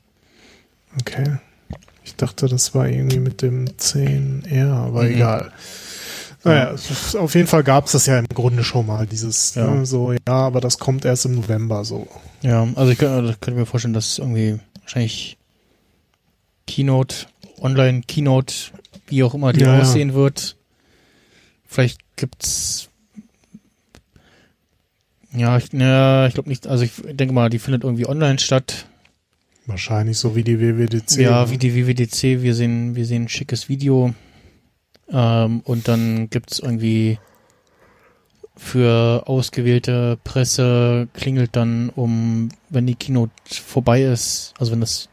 [1.01, 1.39] Okay.
[2.05, 5.11] Ich dachte, das war irgendwie mit dem 10R, aber Mhm.
[5.15, 5.53] egal.
[6.45, 6.75] Naja,
[7.21, 9.71] auf jeden Fall gab es das ja im Grunde schon mal, dieses, Ja.
[9.71, 12.09] ne, so, ja, aber das kommt erst im November so.
[12.43, 15.37] Ja, also ich könnte, könnte mir vorstellen, dass irgendwie wahrscheinlich
[16.67, 17.27] Keynote,
[17.61, 18.55] Online-Keynote,
[19.13, 19.83] wie auch immer die Ja, ja.
[19.83, 20.57] aussehen wird.
[21.67, 22.89] Vielleicht gibt's
[25.35, 28.87] ja, ich, ja, ich glaube nicht, also ich denke mal, die findet irgendwie online statt.
[29.67, 31.19] Wahrscheinlich so wie die WWDC.
[31.19, 31.51] Ja, ne?
[31.51, 34.15] wie die WWDC, wir sehen, wir sehen ein schickes Video.
[35.11, 37.19] Ähm, und dann gibt's irgendwie
[38.57, 45.09] für ausgewählte Presse klingelt dann um, wenn die Keynote vorbei ist, also wenn das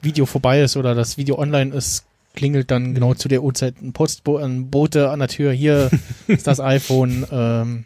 [0.00, 3.92] Video vorbei ist oder das Video online ist, klingelt dann genau zu der Uhrzeit ein
[3.92, 5.52] Postbo ein Bote an der Tür.
[5.52, 5.90] Hier
[6.26, 7.84] ist das iPhone ähm,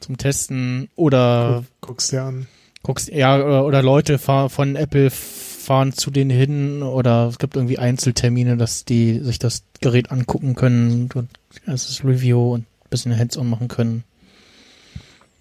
[0.00, 2.46] zum Testen oder Guck, guckst dir an.
[2.82, 7.56] guckst, ja, oder, oder Leute fahr, von Apple fahren zu denen hin oder es gibt
[7.56, 11.28] irgendwie Einzeltermine, dass die sich das Gerät angucken können und
[11.66, 14.04] erstes Review und ein bisschen Hands-on machen können.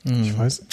[0.03, 0.23] Hm.
[0.23, 0.65] Ich weiß.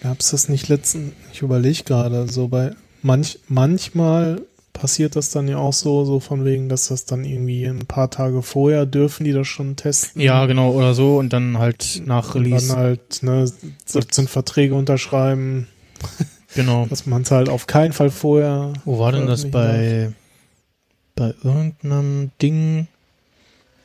[0.00, 1.12] Gab es das nicht letzten?
[1.32, 6.44] Ich überlege gerade, so bei manch, manchmal passiert das dann ja auch so, so von
[6.44, 10.20] wegen, dass das dann irgendwie ein paar Tage vorher dürfen die das schon testen.
[10.20, 12.68] Ja, genau, oder so und dann halt nach Und Release.
[12.68, 13.50] dann halt ne,
[13.84, 15.68] 17 Verträge unterschreiben,
[16.54, 16.86] genau.
[16.90, 18.72] dass man es halt auf keinen Fall vorher.
[18.84, 20.12] Wo war denn das bei,
[21.14, 22.88] bei irgendeinem Ding?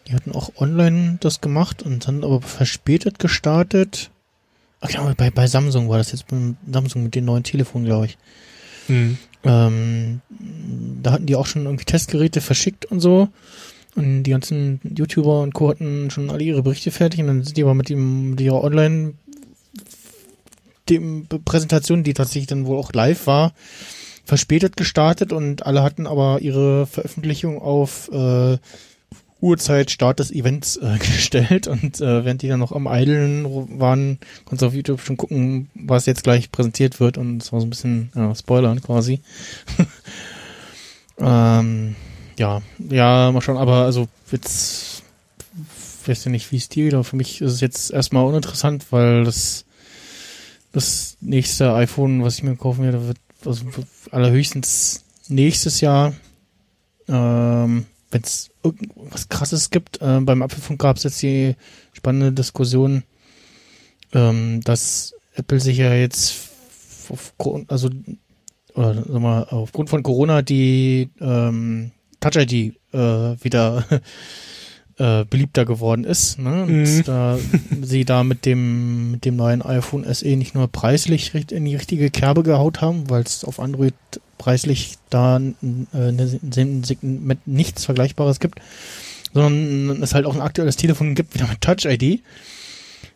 [0.08, 4.10] Die hatten auch online das gemacht und dann aber verspätet gestartet.
[4.80, 8.06] Ach genau, bei, bei Samsung war das jetzt beim Samsung mit den neuen Telefonen, glaube
[8.06, 8.18] ich.
[8.88, 8.96] Darf.
[8.96, 9.18] Hm.
[9.44, 10.22] Ähm,
[11.02, 13.30] da hatten die auch schon irgendwie Testgeräte verschickt und so.
[13.96, 15.70] Und die ganzen YouTuber und Co.
[15.70, 18.64] hatten schon alle ihre Berichte fertig und dann sind die aber mit, dem, mit ihrer
[18.64, 19.14] Online-
[20.90, 23.54] dem Präsentation, die tatsächlich dann wohl auch live war,
[24.26, 28.58] verspätet gestartet und alle hatten aber ihre Veröffentlichung auf äh,
[29.42, 33.46] Uhrzeit Start des Events äh, gestellt und äh, während die dann noch am Eideln
[33.80, 37.60] waren, konntest du auf YouTube schon gucken, was jetzt gleich präsentiert wird und es war
[37.60, 39.22] so ein bisschen ja, Spoilern quasi.
[41.20, 41.96] ähm,
[42.38, 45.04] ja, ja, mal schauen, aber also jetzt
[46.08, 49.24] weiß ja nicht, wie es dir aber für mich ist es jetzt erstmal uninteressant, weil
[49.24, 49.66] das
[50.72, 53.66] das nächste iPhone, was ich mir kaufen werde, wird also
[54.12, 56.14] allerhöchstens nächstes Jahr.
[57.08, 61.56] Ähm, Wenn es irgendwas krasses gibt, äh, beim Apfelfunk gab es jetzt die
[61.94, 63.04] spannende Diskussion,
[64.14, 66.50] ähm, dass Apple sich ja jetzt
[67.10, 67.90] aufgrund, also
[68.76, 72.98] oder sag mal, aufgrund von Corona die ähm, Touch ID äh,
[73.44, 73.84] wieder
[75.00, 76.40] äh, beliebter geworden ist.
[76.40, 76.64] Ne?
[76.64, 77.04] Und Mhm.
[77.06, 77.38] da
[77.84, 82.10] sie da mit dem mit dem neuen iPhone SE nicht nur preislich in die richtige
[82.10, 83.94] Kerbe gehaut haben, weil es auf Android
[84.38, 85.42] preislich da äh,
[86.12, 86.40] ne-
[87.02, 88.60] mit nichts Vergleichbares gibt,
[89.34, 92.22] sondern es halt auch ein aktuelles Telefon gibt, wieder mit Touch ID.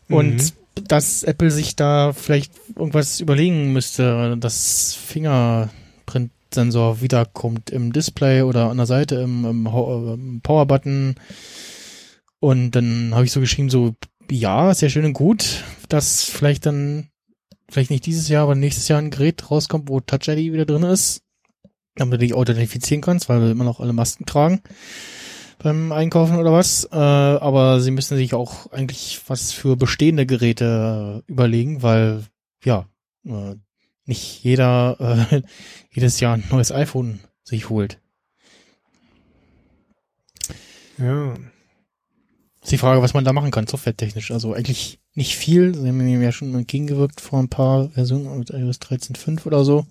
[0.10, 0.52] Und Mhm.
[0.88, 4.94] dass Apple sich da vielleicht irgendwas überlegen müsste, dass
[6.06, 11.16] Fingerprint-Sensor wiederkommt im Display oder an der Seite im, im, im Power-Button.
[12.42, 13.96] Und dann habe ich so geschrieben, so,
[14.30, 17.10] ja, sehr schön und gut, dass vielleicht dann,
[17.70, 20.84] vielleicht nicht dieses Jahr, aber nächstes Jahr ein Gerät rauskommt, wo Touch ID wieder drin
[20.84, 21.22] ist,
[21.96, 24.62] damit du dich authentifizieren kannst, weil wir immer noch alle Masken tragen
[25.62, 26.86] beim Einkaufen oder was.
[26.92, 32.24] Äh, aber sie müssen sich auch eigentlich was für bestehende Geräte äh, überlegen, weil
[32.64, 32.88] ja
[33.26, 33.56] äh,
[34.06, 35.42] nicht jeder äh,
[35.92, 38.00] jedes Jahr ein neues iPhone sich holt.
[40.98, 41.36] Ja.
[42.62, 44.32] Ist die Frage, was man da machen kann, softwaretechnisch.
[44.32, 45.74] Also eigentlich nicht viel.
[45.74, 49.86] Sie haben mir ja schon entgegengewirkt vor ein paar Versionen mit iOS 13.5 oder so.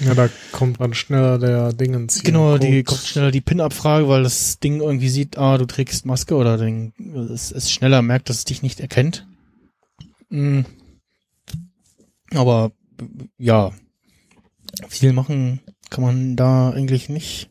[0.00, 2.14] Ja, da kommt dann schneller der Dingens.
[2.14, 6.06] hier Genau, die kommt schneller die PIN-Abfrage, weil das Ding irgendwie sieht, ah, du trägst
[6.06, 6.92] Maske oder den,
[7.32, 9.26] es, es schneller merkt, dass es dich nicht erkennt.
[10.30, 10.62] Mm.
[12.32, 12.72] Aber
[13.38, 13.72] ja,
[14.88, 15.60] viel machen
[15.90, 17.50] kann man da eigentlich nicht.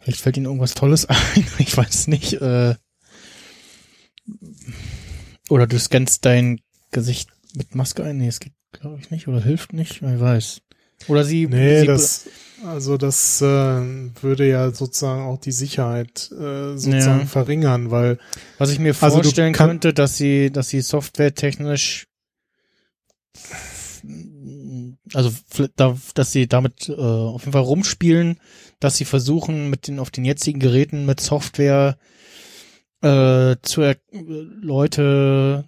[0.00, 2.34] Vielleicht fällt ihnen irgendwas Tolles ein, ich weiß nicht.
[2.34, 2.74] Äh,
[5.48, 6.60] oder du scannst dein
[6.90, 8.18] Gesicht mit Maske ein.
[8.18, 9.28] Nee, es geht, glaube ich, nicht.
[9.28, 10.60] Oder hilft nicht, wer weiß.
[11.08, 12.28] Oder sie, Nee, sie das,
[12.64, 17.26] also das äh, würde ja sozusagen auch die Sicherheit äh, sozusagen Ja.
[17.26, 18.18] verringern, weil
[18.58, 22.06] Was ich mir Also vorstellen kann- könnte, dass sie, dass sie softwaretechnisch,
[25.14, 25.30] also
[25.76, 28.38] da, dass sie damit äh, auf jeden Fall rumspielen,
[28.78, 31.98] dass sie versuchen, mit den auf den jetzigen Geräten mit Software
[33.02, 35.64] äh, zu er Leute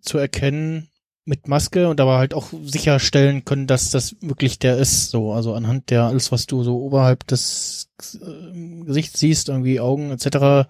[0.00, 0.88] zu erkennen
[1.24, 5.10] mit Maske und aber halt auch sicherstellen können, dass das wirklich der ist.
[5.10, 10.10] So, also anhand der alles, was du so oberhalb des äh, Gesichts siehst, irgendwie Augen
[10.12, 10.66] etc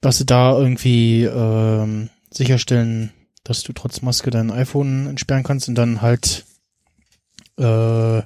[0.00, 3.12] dass sie da irgendwie ähm, sicherstellen,
[3.44, 6.44] dass du trotz Maske dein iPhone entsperren kannst und dann halt
[7.58, 8.22] äh,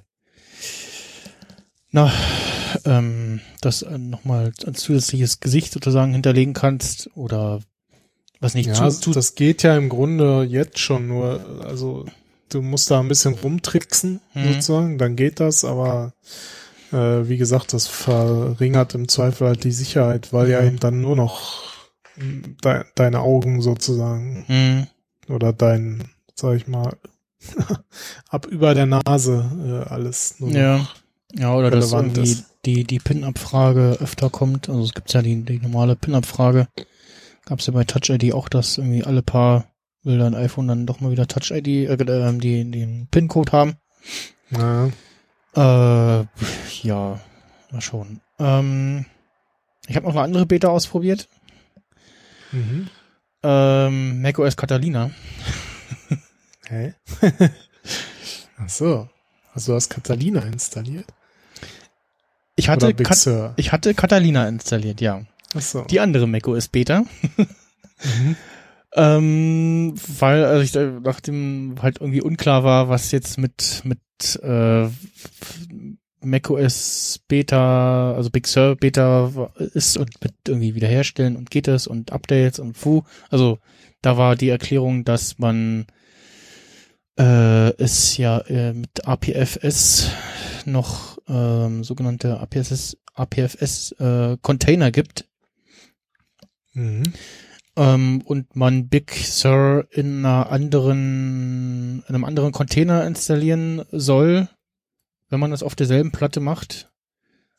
[1.93, 2.13] na,
[2.85, 7.61] ähm, das äh, nochmal als zusätzliches Gesicht sozusagen hinterlegen kannst oder
[8.41, 12.07] was nicht ja, zu, zu das geht ja im Grunde jetzt schon nur, also
[12.49, 14.53] du musst da ein bisschen rumtricksen Mhm.
[14.53, 16.15] sozusagen, dann geht das, aber
[16.93, 16.97] äh,
[17.29, 20.67] wie gesagt, das verringert im Zweifel halt die Sicherheit, weil ja Ja.
[20.67, 21.73] eben dann nur noch
[22.17, 24.87] de deine Augen sozusagen Hm,
[25.29, 26.97] oder dein, sag ich mal,
[28.29, 30.87] ab über der Nase äh, alles nur ja.
[31.33, 32.45] Ja, oder dass relevant irgendwie ist.
[32.65, 34.69] Die, die PIN-Abfrage öfter kommt.
[34.69, 36.69] Also es gibt ja die, die normale PIN-Abfrage.
[37.47, 39.67] Gab es ja bei Touch ID auch, dass irgendwie alle paar
[40.03, 43.77] will dein iPhone dann doch mal wieder Touch ID, äh, äh, die, den PIN-Code haben.
[44.51, 44.87] Ja.
[45.55, 46.27] Äh,
[46.83, 47.21] ja,
[47.71, 48.21] mal schauen.
[48.39, 49.05] Ähm,
[49.87, 51.29] ich habe noch eine andere Beta ausprobiert.
[52.53, 52.89] Mhm.
[53.43, 55.11] Ähm, macOS Catalina.
[56.69, 56.95] Hä?
[58.59, 59.09] Ach so.
[59.55, 61.13] Also du hast Catalina installiert?
[62.69, 65.23] Hatte, Oder Big Kat ich hatte Catalina installiert, ja.
[65.55, 65.85] Achso.
[65.85, 67.05] Die andere macOS Beta.
[67.37, 68.37] Mhm.
[68.95, 74.01] ähm, weil also ich da- nachdem halt irgendwie unklar war, was jetzt mit mit
[74.43, 74.89] äh,
[76.23, 79.31] macOS Beta, also Big Sur Beta
[79.75, 83.03] ist und mit irgendwie wiederherstellen und geht es und Updates und Fu.
[83.31, 83.59] Also
[84.03, 85.87] da war die Erklärung, dass man
[87.19, 90.11] äh, es ja äh, mit APFS
[90.67, 95.27] noch ähm, sogenannte APFS APFS äh, Container gibt
[96.73, 97.13] Mhm.
[97.77, 104.49] ähm, und man Big Sur in einer anderen, in einem anderen Container installieren soll,
[105.29, 106.91] wenn man das auf derselben Platte macht,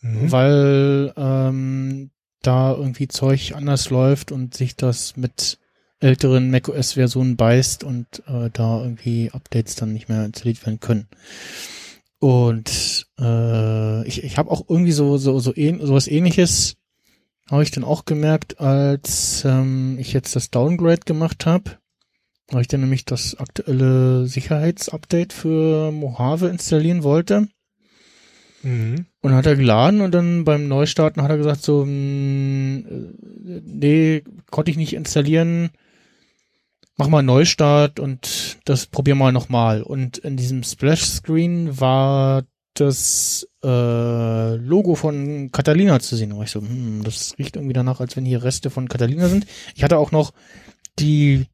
[0.01, 0.32] Mhm.
[0.32, 5.59] weil ähm, da irgendwie Zeug anders läuft und sich das mit
[6.00, 11.08] älteren macOS-Versionen beißt und äh, da irgendwie Updates dann nicht mehr installiert werden können.
[12.22, 16.77] Und äh, ich, ich habe auch irgendwie so so so ähn, sowas ähnliches
[17.50, 21.80] habe ich dann auch gemerkt, als ähm, ich jetzt das Downgrade gemacht habe.
[22.51, 27.48] Weil ich dann nämlich das aktuelle Sicherheitsupdate für Mojave installieren wollte.
[28.61, 29.08] Mhm.
[29.22, 33.61] Und dann hat er geladen und dann beim Neustarten hat er gesagt so, mh, äh,
[33.66, 35.72] nee, konnte ich nicht installieren.
[36.98, 39.82] Mach mal Neustart und das probier mal nochmal.
[39.82, 46.32] Und in diesem Splash-Screen war das äh, Logo von Catalina zu sehen.
[46.32, 49.28] Da war ich so, hm, das riecht irgendwie danach, als wenn hier Reste von Catalina
[49.28, 49.45] sind.
[49.76, 50.32] Ich hatte auch noch
[51.00, 51.45] die,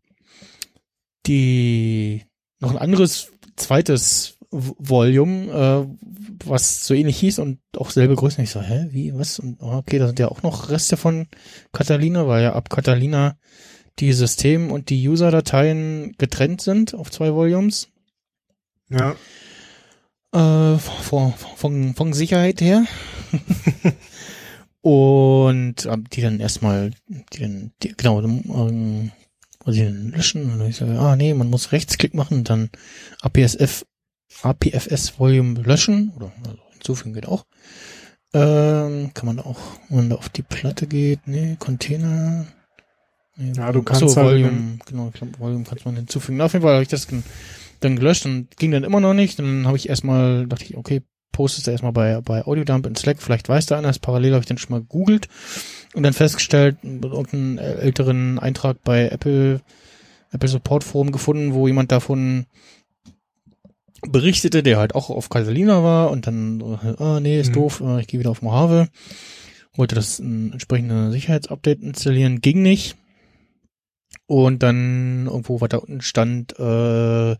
[1.25, 2.23] die,
[2.59, 6.05] noch ein anderes zweites Volume, äh,
[6.45, 8.41] was so ähnlich hieß und auch selbe Größe.
[8.41, 9.39] Ich so, hä, wie, was?
[9.39, 11.27] Und oh, okay, da sind ja auch noch Reste von
[11.73, 13.37] Catalina, weil ja ab Catalina
[13.99, 17.89] die System- und die User-Dateien getrennt sind auf zwei Volumes.
[18.89, 19.15] Ja.
[20.33, 22.85] Äh, von, von, von Sicherheit her.
[24.81, 29.11] und ähm, die dann erstmal, die dann, die, genau, ähm,
[29.65, 30.51] ich dann löschen.
[30.51, 32.69] Und ich sage, ah nee, man muss Rechtsklick machen und dann
[33.21, 33.85] APSF,
[34.41, 37.45] APFS Volume löschen oder also hinzufügen geht auch.
[38.33, 39.59] Ähm, kann man auch,
[39.89, 42.45] wenn man da auf die Platte geht, nee, Container.
[43.37, 46.41] Ja, du kannst so, halt Volume, genau, ich glaub, Volume kannst man hinzufügen.
[46.41, 47.07] Auf jeden Fall habe ich das
[47.79, 49.37] dann gelöscht und ging dann immer noch nicht.
[49.37, 51.01] Dann habe ich erstmal, dachte ich, okay,
[51.31, 54.41] postest du erstmal bei, bei Audiodump in Slack, vielleicht weiß da einer, das parallel habe
[54.41, 55.27] ich dann schon mal gegoogelt
[55.93, 59.61] und dann festgestellt, irgendeinen älteren Eintrag bei Apple,
[60.31, 62.47] Apple Support Forum gefunden, wo jemand davon
[64.01, 67.53] berichtete, der halt auch auf Catalina war und dann, äh, ah nee, ist Mhm.
[67.53, 68.87] doof, äh, ich gehe wieder auf Mojave.
[69.75, 72.95] Wollte das ein entsprechende Sicherheitsupdate installieren, ging nicht.
[74.27, 77.35] Und dann irgendwo, was da unten stand, äh,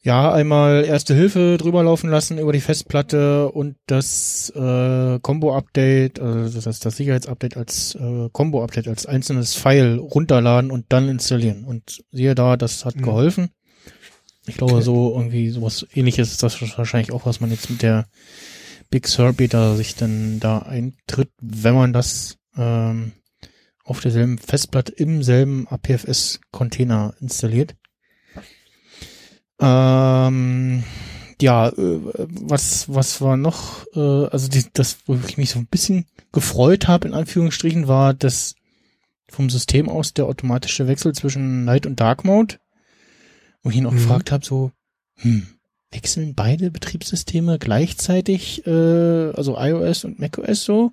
[0.00, 6.60] ja, einmal Erste Hilfe drüber laufen lassen über die Festplatte und das äh, Combo-Update, also
[6.60, 11.64] das, das Sicherheitsupdate als äh, Combo-Update, als einzelnes File runterladen und dann installieren.
[11.64, 13.02] Und siehe da, das hat Mhm.
[13.02, 13.50] geholfen.
[14.46, 18.06] Ich glaube, so irgendwie sowas ähnliches ist das wahrscheinlich auch, was man jetzt mit der
[18.88, 23.12] Big Sur Beta sich dann da eintritt, wenn man das ähm,
[23.88, 27.74] auf derselben Festplatte im selben APFS-Container installiert.
[29.60, 30.84] Ähm,
[31.40, 35.66] ja, äh, was, was war noch, äh, also die, das, wo ich mich so ein
[35.66, 38.54] bisschen gefreut habe, in Anführungsstrichen, war das
[39.28, 42.56] vom System aus der automatische Wechsel zwischen Night und Dark Mode.
[43.62, 43.96] Wo ich ihn auch Mhm.
[43.96, 44.70] gefragt habe, so,
[45.16, 45.46] hm,
[45.90, 50.92] wechseln beide Betriebssysteme gleichzeitig, äh, also iOS und macOS so?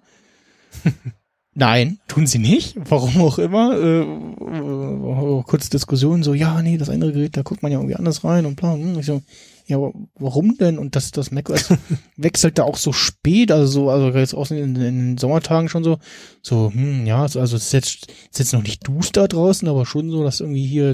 [1.57, 2.75] Nein, tun sie nicht.
[2.89, 3.77] Warum auch immer.
[3.79, 7.95] Äh, äh, kurz Diskussion so, ja, nee, das andere Gerät, da guckt man ja irgendwie
[7.95, 8.73] anders rein und bla.
[8.73, 8.99] Hm.
[8.99, 9.21] Ich so,
[9.65, 9.77] ja,
[10.15, 10.77] warum denn?
[10.77, 11.69] Und das, das macOS
[12.17, 15.85] wechselt da auch so spät, also so, also jetzt auch in, in den Sommertagen schon
[15.85, 15.97] so,
[16.41, 20.11] so, hm, ja, also es ist jetzt, ist jetzt noch nicht duster draußen, aber schon
[20.11, 20.93] so, dass irgendwie hier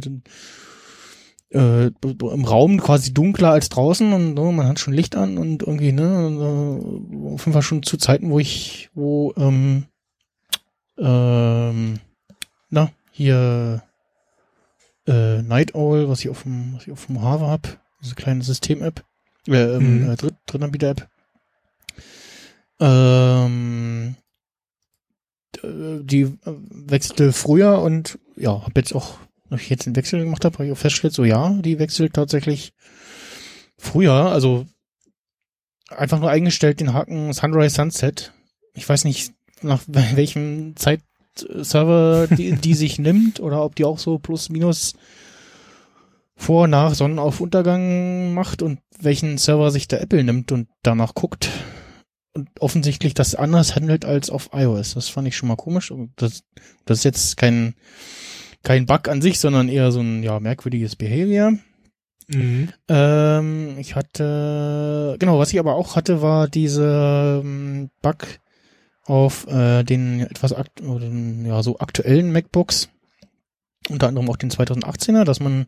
[1.50, 5.64] äh, im Raum quasi dunkler als draußen und so, man hat schon Licht an und
[5.64, 9.86] irgendwie, ne, und, äh, auf jeden Fall schon zu Zeiten, wo ich, wo, ähm,
[11.02, 12.00] ähm,
[12.70, 13.84] na, hier
[15.08, 18.44] äh, Night Owl, was ich auf dem, was ich auf dem Mojave hab, diese kleine
[18.44, 19.04] System-App,
[19.48, 20.10] äh, ähm, Mhm.
[20.12, 21.08] äh, Dritt, Drittanbieter-App.
[22.80, 24.16] Ähm,
[25.64, 25.68] äh,
[26.04, 29.18] die äh, wechselte früher und ja, hab jetzt auch,
[29.50, 32.14] als ich jetzt den Wechsel gemacht habe, habe ich auch festgestellt, so ja, die wechselt
[32.14, 32.74] tatsächlich
[33.78, 34.66] früher, also
[35.90, 38.34] einfach nur eingestellt den Haken Sunrise Sunset.
[38.74, 44.20] Ich weiß nicht, nach welchem Zeitserver die, die sich nimmt oder ob die auch so
[44.20, 44.94] plus minus
[46.36, 51.50] vor, nach Sonnenaufuntergang macht und welchen Server sich der Apple nimmt und danach guckt.
[52.34, 54.96] und offensichtlich das anders handelt als auf iOS.
[54.96, 55.94] Das fand ich schon mal komisch.
[56.16, 56.44] Das,
[56.86, 57.76] das ist jetzt kein,
[58.64, 61.54] kein Bug an sich, sondern eher so ein ja, merkwürdiges Behavior.
[62.28, 62.70] Mhm.
[62.88, 68.40] Ähm, ich hatte, genau, was ich aber auch hatte, war diese ähm, Bug
[69.12, 72.88] auf äh, den etwas akt ja, so aktuellen MacBooks,
[73.90, 75.66] unter anderem auch den 2018er, dass man,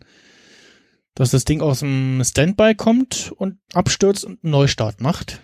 [1.13, 5.41] dass das Ding aus dem Standby kommt und abstürzt und einen Neustart macht.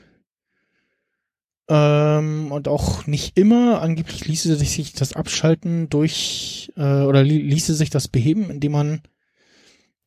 [1.68, 7.74] Ähm, und auch nicht immer, angeblich ließe sich das abschalten durch, äh, oder li ließe
[7.74, 9.02] sich das beheben, indem man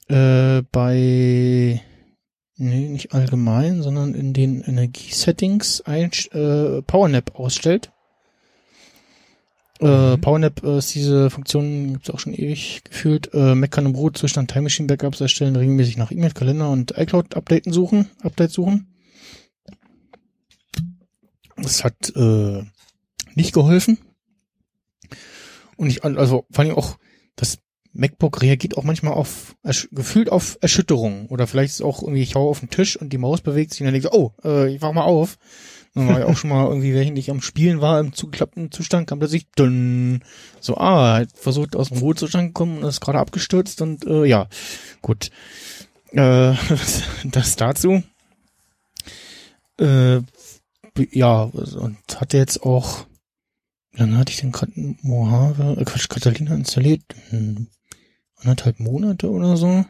[0.09, 1.83] äh, bei,
[2.63, 7.91] nee, nicht allgemein, sondern in den Energiesettings ein äh, PowerNap ausstellt.
[9.81, 13.35] Äh, PowerNap äh, ist diese Funktion, gibt's auch schon ewig gefühlt.
[13.35, 17.35] Äh, Mac kann im Ruhezustand Time Machine Backups erstellen, regelmäßig nach E-Mail, Kalender und iCloud
[17.35, 18.87] Updaten suchen, Update suchen.
[21.57, 22.63] Das hat äh,
[23.35, 23.99] nicht geholfen.
[25.77, 26.97] Und ich, also vor allem auch,
[27.35, 27.59] das
[27.93, 29.55] MacBook reagiert auch manchmal auf,
[29.91, 31.27] gefühlt auf Erschütterungen.
[31.27, 33.81] Oder vielleicht ist auch irgendwie, ich hau auf den Tisch und die Maus bewegt sich
[33.81, 35.39] und dann denke ich, oh, äh, ich wach mal auf.
[35.95, 39.07] Dann war ja auch schon mal irgendwie, während ich am Spielen war, im zugeklappten Zustand,
[39.07, 40.25] kam plötzlich dünn,
[40.59, 44.49] so, ah, versucht aus dem Ruhezustand gekommen und ist gerade abgestürzt und äh, ja,
[45.03, 45.31] gut.
[46.13, 46.55] Äh,
[47.25, 48.03] das dazu.
[49.79, 50.21] Äh,
[51.11, 53.07] ja, und hatte jetzt auch,
[53.93, 54.73] wie lange hatte ich denn gerade
[55.03, 57.03] Mojave, äh, Quatsch, Catalina installiert?
[57.31, 57.67] Hm,
[58.43, 59.85] anderthalb Monate oder so.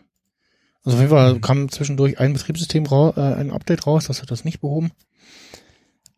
[0.84, 4.30] Also auf jeden Fall kam zwischendurch ein Betriebssystem raus, äh, ein Update raus, das hat
[4.30, 4.90] das nicht behoben.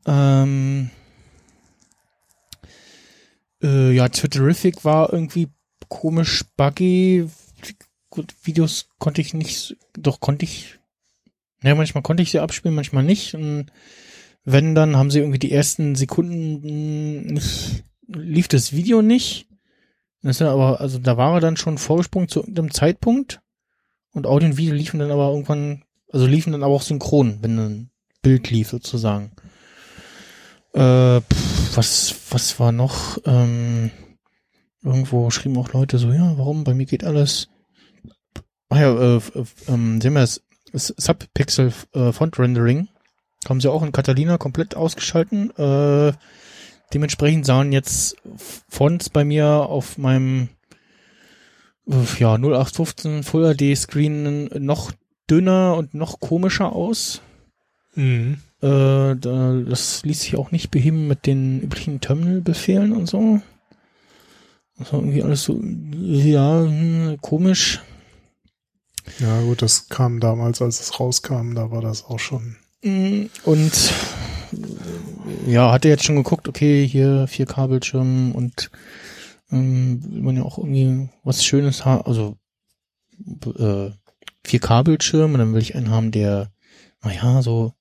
[0.06, 0.90] Ähm,
[3.62, 5.48] äh, ja, Twitterific war irgendwie
[5.88, 7.28] komisch buggy.
[8.10, 10.78] Gut, Videos konnte ich nicht, doch konnte ich,
[11.62, 13.34] naja, manchmal konnte ich sie abspielen, manchmal nicht.
[13.34, 13.66] Und
[14.44, 19.48] wenn, dann haben sie irgendwie die ersten Sekunden nicht, lief das Video nicht.
[20.24, 23.42] Das ist ja aber, also da war er dann schon vorgesprungen zu irgendeinem Zeitpunkt
[24.14, 27.58] und Audio und Video liefen dann aber irgendwann, also liefen dann aber auch synchron, wenn
[27.58, 27.90] ein
[28.22, 29.32] Bild lief sozusagen.
[30.72, 33.18] Äh, pff, was, was war noch?
[33.26, 33.90] Ähm,
[34.82, 36.64] irgendwo schrieben auch Leute so, ja, warum?
[36.64, 37.50] Bei mir geht alles.
[38.70, 40.40] Ah ja, äh, äh, ähm, sehen wir das
[40.72, 42.88] Subpixel äh, Font Rendering.
[43.46, 45.50] Haben sie auch in Catalina komplett ausgeschalten.
[45.58, 46.14] Äh,
[46.94, 48.16] dementsprechend sahen jetzt
[48.68, 50.48] Fonts bei mir auf meinem
[52.18, 54.92] ja, 0815 Full HD Screen noch
[55.28, 57.20] dünner und noch komischer aus.
[57.94, 58.38] Mhm.
[58.62, 63.40] Äh, da, das ließ sich auch nicht beheben mit den üblichen Terminal-Befehlen und so.
[64.78, 66.66] Das war irgendwie alles so, ja,
[67.20, 67.80] komisch.
[69.20, 72.56] Ja, gut, das kam damals, als es rauskam, da war das auch schon.
[72.82, 73.92] Mm, und
[75.46, 78.70] ja, hatte jetzt schon geguckt, okay, hier vier Kabelschirmen und
[79.50, 82.36] ähm, will man ja auch irgendwie was Schönes haben, also
[83.58, 83.90] äh,
[84.44, 86.50] vier Kabelschirme, dann will ich einen haben, der,
[87.02, 87.72] naja, so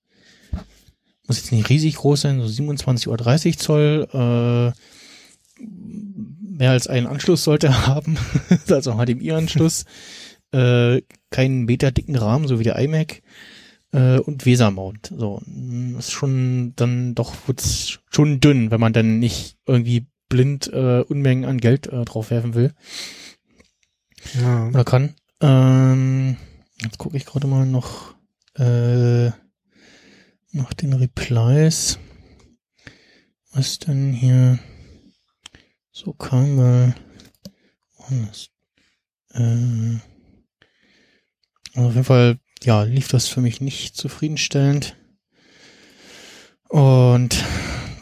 [1.27, 4.71] muss jetzt nicht riesig groß sein, so 27 oder 30 Zoll, äh,
[5.59, 8.17] mehr als einen Anschluss sollte er haben,
[8.69, 9.85] also HDMI-Anschluss,
[10.51, 13.21] äh, keinen meterdicken Rahmen, so wie der iMac,
[13.93, 15.13] äh, und Weser-Mount.
[15.15, 15.41] So,
[15.97, 21.45] ist schon dann doch wird's schon dünn, wenn man dann nicht irgendwie blind äh, Unmengen
[21.45, 22.73] an Geld äh, draufwerfen will.
[24.41, 24.67] Ja.
[24.67, 25.15] Oder kann.
[25.41, 26.37] Ähm,
[26.81, 28.15] jetzt gucke ich gerade mal noch
[28.55, 29.27] äh,
[30.51, 31.99] nach den Replies.
[33.51, 34.57] Was denn hier
[35.91, 36.57] so kam,
[37.97, 38.49] woanders.
[39.33, 39.99] Äh,
[41.75, 44.95] also auf jeden Fall, ja, lief das für mich nicht zufriedenstellend.
[46.69, 47.43] Und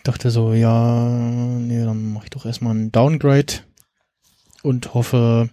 [0.04, 3.54] dachte so, ja, nee, dann mache ich doch erstmal einen Downgrade
[4.64, 5.50] und hoffe,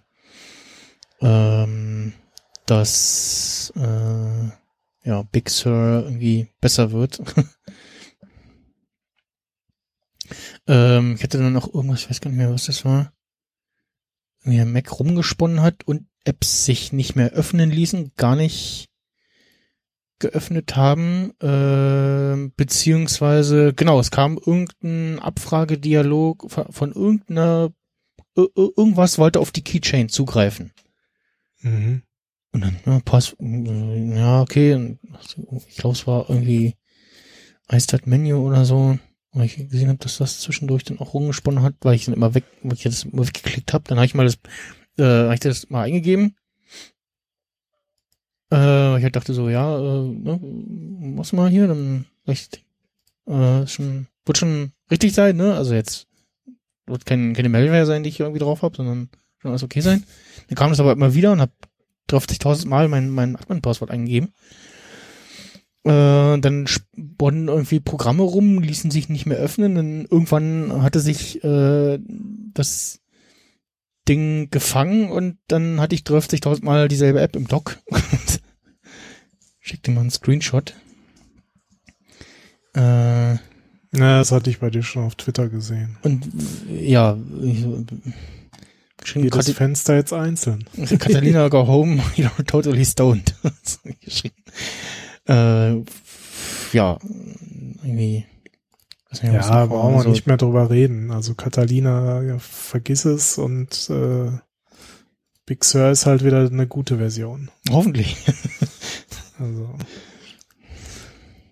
[1.21, 2.13] ähm,
[2.65, 4.49] dass äh,
[5.03, 7.21] ja, Big Sur irgendwie besser wird.
[10.67, 13.11] ähm, ich hatte dann noch irgendwas, ich weiß gar nicht mehr, was das war.
[14.45, 18.88] Der Mac rumgesponnen hat und Apps sich nicht mehr öffnen ließen, gar nicht
[20.19, 27.71] geöffnet haben, äh, beziehungsweise, genau, es kam irgendein Abfragedialog von, von irgendeiner,
[28.35, 30.71] irgendwas wollte auf die Keychain zugreifen.
[31.61, 32.03] Mhm.
[32.51, 34.97] Und dann, ja, pass, ja, okay,
[35.67, 36.75] ich glaube, es war irgendwie
[37.71, 38.97] iStart Menu oder so,
[39.31, 42.33] weil ich gesehen habe, dass das zwischendurch dann auch rumgesponnen hat, weil ich dann immer
[42.33, 44.39] weg, weil ich das immer weggeklickt habe, dann habe ich mal das,
[44.97, 46.35] äh, hab ich das mal eingegeben
[48.51, 50.39] äh, ich dachte so, ja, äh, ne,
[51.17, 52.61] was mal hier, dann vielleicht
[53.29, 55.53] Äh, schon, wird schon richtig sein, ne?
[55.53, 56.07] Also jetzt
[56.87, 60.03] wird kein, keine Malware sein, die ich irgendwie drauf habe, sondern schon alles okay sein.
[60.47, 61.51] Dann kam das aber immer wieder und hab
[62.09, 64.33] 30.000 Mal mein, mein Admin-Passwort eingegeben.
[65.83, 69.75] Äh, dann sponnen irgendwie Programme rum, ließen sich nicht mehr öffnen.
[69.75, 71.99] Dann irgendwann hatte sich äh,
[72.55, 72.98] das
[74.09, 77.77] Ding gefangen und dann hatte ich 30.000 Mal dieselbe App im Dock.
[79.59, 80.73] Schick dir mal einen Screenshot.
[82.73, 83.39] Äh, Na,
[84.19, 85.97] das hatte ich bei dir schon auf Twitter gesehen.
[86.03, 86.27] und
[86.69, 87.65] ja, ich,
[88.97, 90.65] geschrieben, Jedes Kati- Fenster jetzt einzeln.
[90.99, 93.35] Catalina go home, you're totally stoned.
[94.01, 94.35] Geschrieben.
[95.27, 95.75] Äh,
[96.73, 96.97] ja,
[97.83, 98.25] irgendwie.
[99.11, 101.11] Nicht, Ja, brauchen wir Also, nicht mehr drüber reden.
[101.11, 104.31] Also Catalina, ja, vergiss es und äh,
[105.45, 107.49] Big Sur ist halt wieder eine gute Version.
[107.71, 108.17] Hoffentlich.
[109.41, 109.69] Also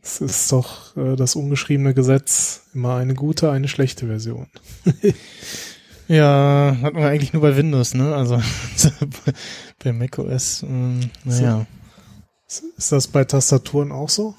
[0.03, 4.47] es ist doch äh, das ungeschriebene Gesetz, immer eine gute, eine schlechte Version.
[6.09, 8.15] Ja, hat man eigentlich nur bei Windows, ne?
[8.15, 8.41] Also
[9.83, 11.65] bei macOS, ähm, naja.
[12.47, 14.33] Ist das bei Tastaturen auch so?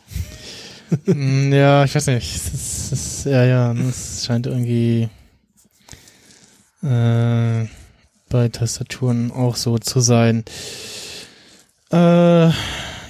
[1.06, 2.34] Mm, ja, ich weiß nicht.
[2.34, 5.08] Es ist, ja, ja, ne, es scheint irgendwie
[6.82, 7.66] äh,
[8.28, 10.44] bei Tastaturen auch so zu sein.
[11.90, 12.50] Äh,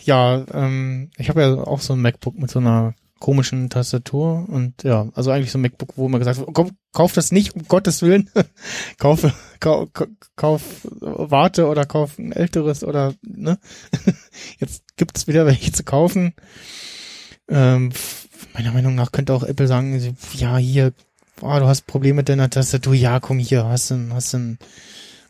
[0.05, 4.85] ja, ähm, ich habe ja auch so ein MacBook mit so einer komischen Tastatur und
[4.85, 7.67] ja, also eigentlich so ein MacBook, wo man gesagt hat, kauf, kauf das nicht, um
[7.67, 8.31] Gottes Willen.
[8.99, 9.27] kauf,
[9.61, 9.89] kauf,
[10.37, 10.63] kauf,
[11.01, 13.59] warte oder kauf ein älteres oder, ne?
[14.59, 16.35] Jetzt gibt's wieder welche zu kaufen.
[17.49, 17.91] Ähm,
[18.55, 20.93] meiner Meinung nach könnte auch Apple sagen, ja, hier,
[21.43, 24.57] ah, du hast Probleme mit deiner Tastatur, ja, komm hier, hast du, hast du,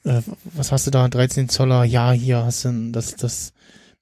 [0.05, 3.53] äh, was hast du da, 13 Zoller, ja, hier hast du das, das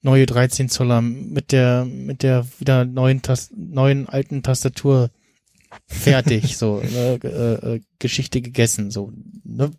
[0.01, 5.09] neue 13 Zoller mit der, mit der wieder neuen, Tas neuen alten Tastatur
[5.85, 9.11] fertig, so, äh, äh, äh, Geschichte gegessen, so,
[9.43, 9.71] ne?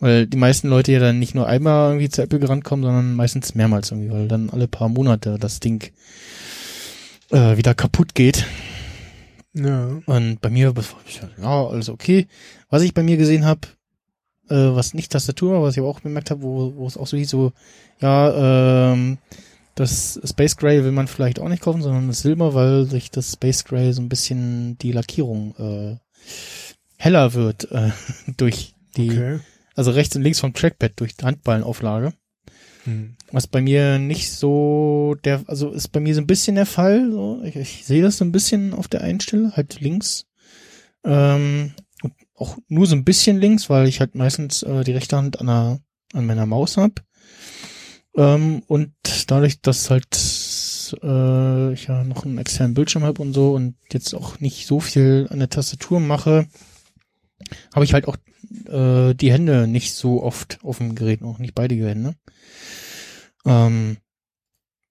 [0.00, 3.14] Weil die meisten Leute ja dann nicht nur einmal irgendwie zu Apple gerannt kommen, sondern
[3.14, 5.92] meistens mehrmals irgendwie, weil dann alle paar Monate das Ding
[7.34, 8.46] äh, wieder kaputt geht.
[9.52, 10.00] Ja.
[10.06, 10.72] Und bei mir,
[11.40, 12.26] ja, alles okay.
[12.70, 13.60] Was ich bei mir gesehen habe,
[14.48, 17.06] äh, was nicht Tastatur, war, was ich aber auch bemerkt habe, wo, wo es auch
[17.06, 17.52] so hieß, so,
[18.00, 19.18] ja, ähm,
[19.74, 23.32] das Space Gray will man vielleicht auch nicht kaufen, sondern das Silber, weil sich das
[23.32, 25.96] Space Gray so ein bisschen die Lackierung äh,
[26.96, 27.90] heller wird äh,
[28.36, 29.40] durch die, Okay.
[29.74, 32.12] also rechts und links vom Trackpad durch die Handballenauflage.
[32.84, 33.16] Hm.
[33.32, 37.10] Was bei mir nicht so der, also ist bei mir so ein bisschen der Fall.
[37.10, 37.42] So.
[37.44, 40.26] Ich, ich sehe das so ein bisschen auf der einen Stelle, halt links.
[41.04, 41.72] Ähm,
[42.36, 45.46] auch nur so ein bisschen links, weil ich halt meistens äh, die rechte Hand an,
[45.46, 45.80] der,
[46.12, 47.02] an meiner Maus hab.
[48.16, 48.92] Ähm, und
[49.26, 50.14] dadurch, dass halt
[51.02, 54.80] äh, ich ja noch einen externen Bildschirm habe und so und jetzt auch nicht so
[54.80, 56.46] viel an der Tastatur mache,
[57.74, 58.16] habe ich halt auch
[58.68, 62.14] äh, die Hände nicht so oft auf dem Gerät, auch nicht beide Hände.
[63.46, 63.96] Ähm,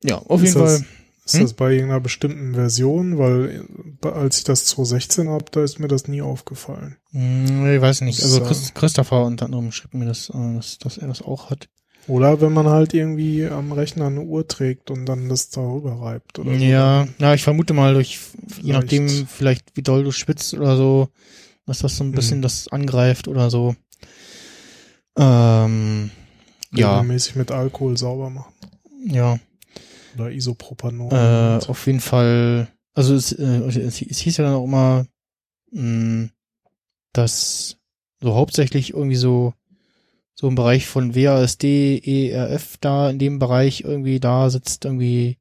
[0.03, 0.87] ja, auf Ist jeden das- Fall.
[1.25, 1.41] Ist Hm?
[1.43, 3.17] das bei irgendeiner bestimmten Version?
[3.17, 3.65] Weil
[4.01, 6.97] als ich das 2016 hab, da ist mir das nie aufgefallen.
[7.11, 8.21] Hm, ich weiß nicht.
[8.21, 8.43] Also So.
[8.43, 11.69] Chris, Christopher unter anderem schrieb mir das, äh, dass, dass er das auch hat.
[12.07, 16.39] Oder wenn man halt irgendwie am Rechner eine Uhr trägt und dann das darüber reibt.
[16.39, 16.65] Oder so.
[16.65, 18.19] Ja, ich vermute mal durch,
[18.61, 21.07] je nachdem, vielleicht wie doll du schwitzt oder so,
[21.65, 22.43] dass das so ein bisschen Mhm.
[22.43, 23.75] das angreift oder so.
[25.17, 26.11] Ähm,
[26.73, 28.53] ja, Regelmäßig mit Alkohol sauber machen.
[29.05, 29.37] ja.
[30.15, 31.11] Oder Isopropanol.
[31.11, 35.07] Äh, Und- auf jeden Fall, also es, äh, es, es hieß ja dann auch immer,
[35.71, 36.29] mh,
[37.13, 37.77] dass
[38.21, 39.53] so hauptsächlich irgendwie so
[40.35, 45.37] so im Bereich von WASD, ERF da in dem Bereich irgendwie da sitzt irgendwie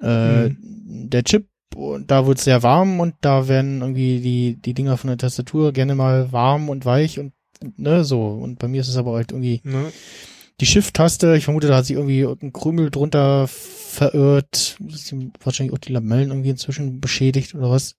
[0.00, 4.96] äh, der Chip und da wird sehr warm und da werden irgendwie die die Dinger
[4.96, 7.32] von der Tastatur gerne mal warm und weich und
[7.76, 9.92] ne so und bei mir ist es aber halt irgendwie ne?
[10.60, 14.78] die Shift-Taste, ich vermute, da hat sich irgendwie ein Krümel drunter verirrt.
[15.44, 17.96] Wahrscheinlich auch die Lamellen irgendwie inzwischen beschädigt oder was.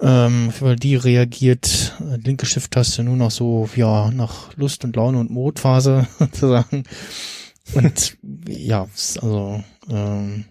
[0.00, 5.18] Ähm, weil die reagiert, äh, linke Shift-Taste nur noch so, ja, nach Lust und Laune
[5.20, 6.82] und Modphase sozusagen.
[7.74, 8.16] Und
[8.48, 10.44] ja, es- also, ähm,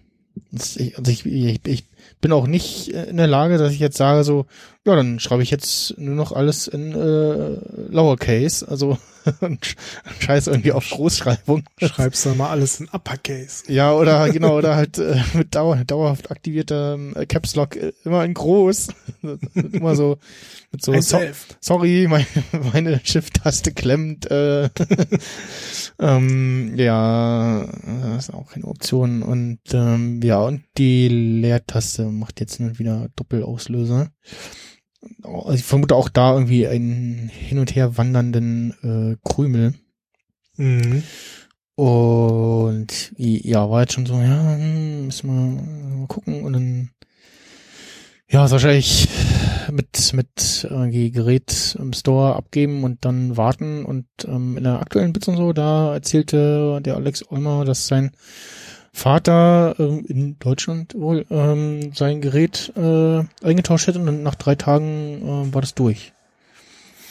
[0.54, 1.84] es- ich, also ich, ich, ich
[2.20, 4.46] bin auch nicht in der Lage, dass ich jetzt sage so,
[4.86, 7.56] ja, dann schreibe ich jetzt nur noch alles in äh,
[7.90, 8.98] Lowercase, also
[9.40, 9.76] und
[10.20, 11.64] scheiß irgendwie auf Großschreibung.
[11.78, 13.64] Schreibst du mal alles in Uppercase.
[13.72, 18.24] Ja, oder genau, oder halt äh, mit dauer, dauerhaft aktivierter äh, Caps Lock äh, immer
[18.24, 18.88] in groß.
[19.72, 20.18] immer so
[20.72, 21.20] mit so so,
[21.60, 22.26] sorry, meine,
[22.72, 24.30] meine Shift-Taste klemmt.
[24.30, 24.70] Äh,
[25.98, 27.66] ähm, ja,
[28.14, 29.22] das ist auch keine Option.
[29.22, 31.08] Und ähm, ja, und die
[31.98, 34.10] äh, macht jetzt wieder Doppelauslöser.
[35.22, 39.74] Also ich vermute auch da irgendwie einen hin und her wandernden äh, Krümel.
[40.56, 41.02] Mhm.
[41.76, 46.90] Und ja, war jetzt schon so, ja, hm, müssen wir mal gucken und dann
[48.30, 49.08] ja, ist wahrscheinlich
[49.70, 55.12] mit mit irgendwie Gerät im Store abgeben und dann warten und ähm, in der aktuellen
[55.12, 58.12] Bits und so, da erzählte der Alex Olmer, dass sein
[58.94, 64.54] Vater ähm, in Deutschland wohl ähm, sein Gerät äh, eingetauscht hätte und dann nach drei
[64.54, 66.12] Tagen äh, war das durch.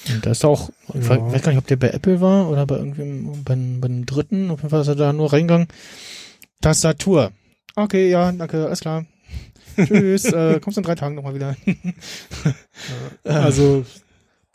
[0.10, 1.32] Und da ist er auch, ich Ja.
[1.32, 4.50] weiß gar nicht, ob der bei Apple war oder bei irgendwem, bei, bei einem dritten.
[4.50, 5.68] Auf jeden Fall ist er da nur reingegangen.
[6.62, 7.32] Tastatur.
[7.76, 9.06] Okay, ja, danke, alles klar.
[9.76, 11.56] Tschüss, äh, kommst in drei Tagen nochmal wieder.
[13.24, 13.86] Also,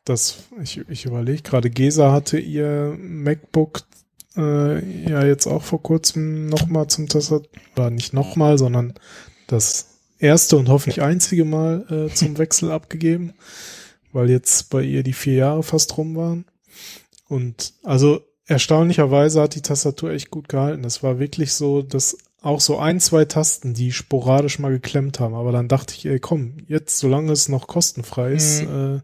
[0.05, 3.83] das, ich, ich überlege gerade, Gesa hatte ihr MacBook
[4.39, 8.95] äh, ja jetzt auch vor kurzem nochmal zum Tastatur, oder nicht nochmal, sondern
[9.47, 13.35] das erste und hoffentlich einzige Mal äh, zum Wechsel abgegeben,
[14.13, 16.45] weil jetzt bei ihr die vier Jahre fast rum waren.
[17.29, 20.85] Und also erstaunlicherweise hat die Tastatur echt gut gehalten.
[20.85, 25.35] Es war wirklich so, dass auch so ein, zwei Tasten, die sporadisch mal geklemmt haben.
[25.35, 29.01] Aber dann dachte ich, ey, komm, jetzt, solange es noch kostenfrei ist, äh,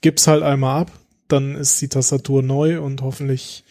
[0.00, 0.92] gib's halt einmal ab,
[1.28, 3.64] dann ist die Tastatur neu und hoffentlich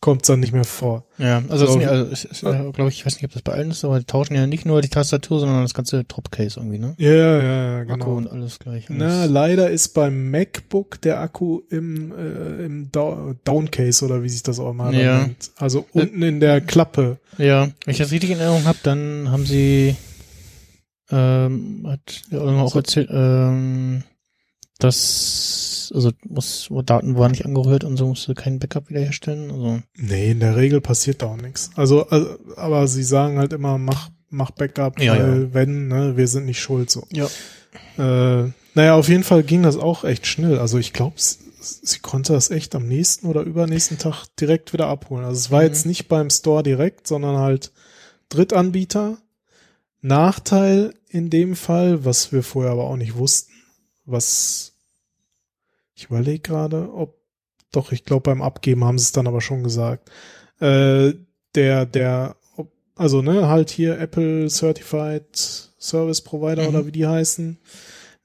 [0.00, 1.04] kommt's dann nicht mehr vor.
[1.18, 1.78] Ja, also, So.
[1.80, 3.98] also es ist, äh, glaube ich, ich weiß nicht, ob das bei allen ist, aber
[3.98, 6.94] die tauschen ja nicht nur die Tastatur, sondern das ganze Topcase irgendwie, ne?
[6.96, 8.16] Ja, ja, ja, Akku genau.
[8.16, 8.86] und alles gleich.
[8.88, 9.30] Na, Alles.
[9.30, 14.58] leider ist beim MacBook der Akku im, äh, im Dow- Downcase oder wie sich das
[14.58, 15.20] auch mal Ja.
[15.22, 15.50] nennt.
[15.56, 17.18] Also unten in der Klappe.
[17.36, 19.96] Ja, wenn ich das richtig in Erinnerung habe, dann haben sie
[21.10, 22.78] ähm, hat Olga auch So.
[22.78, 24.02] erzählt, ähm,
[24.84, 29.50] dass also muss wo Daten waren nicht angerührt und so musste kein Backup wiederherstellen.
[29.50, 31.70] Also Nee, in der Regel passiert da auch nichts.
[31.74, 36.28] Also, also, aber sie sagen halt immer, mach, mach Backup, Ja, weil wenn, ne, wir
[36.28, 37.06] sind nicht schuld so.
[37.10, 37.26] ja.
[37.98, 40.58] Äh, naja, auf jeden Fall ging das auch echt schnell.
[40.60, 45.24] Also ich glaube, sie konnte das echt am nächsten oder übernächsten Tag direkt wieder abholen.
[45.24, 45.66] Also es war Mhm.
[45.66, 47.72] jetzt nicht beim Store direkt, sondern halt
[48.28, 49.18] Drittanbieter.
[50.02, 53.52] Nachteil in dem Fall, was wir vorher aber auch nicht wussten,
[54.06, 54.69] was
[56.00, 57.18] ich überlege gerade, ob
[57.72, 60.10] doch, ich glaube beim Abgeben haben sie es dann aber schon gesagt.
[60.60, 61.12] Äh,
[61.54, 62.36] der, der,
[62.96, 65.24] also ne, halt hier Apple Certified
[65.78, 66.68] Service Provider Mhm.
[66.68, 67.58] oder wie die heißen,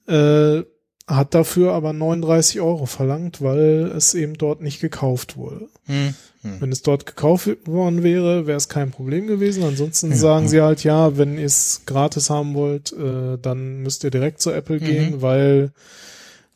[0.08, 0.62] äh,
[1.08, 5.68] hat dafür aber 39 Euro verlangt, weil es eben dort nicht gekauft wurde.
[5.86, 6.16] Hm.
[6.42, 6.62] Hm.
[6.62, 9.64] Wenn es dort gekauft worden wäre, wäre es kein Problem gewesen.
[9.64, 10.16] Ansonsten Ja.
[10.18, 14.42] sagen sie halt, ja, wenn ihr es gratis haben wollt, äh, dann müsst ihr direkt
[14.42, 14.84] zu Apple Mhm.
[14.86, 15.72] gehen, weil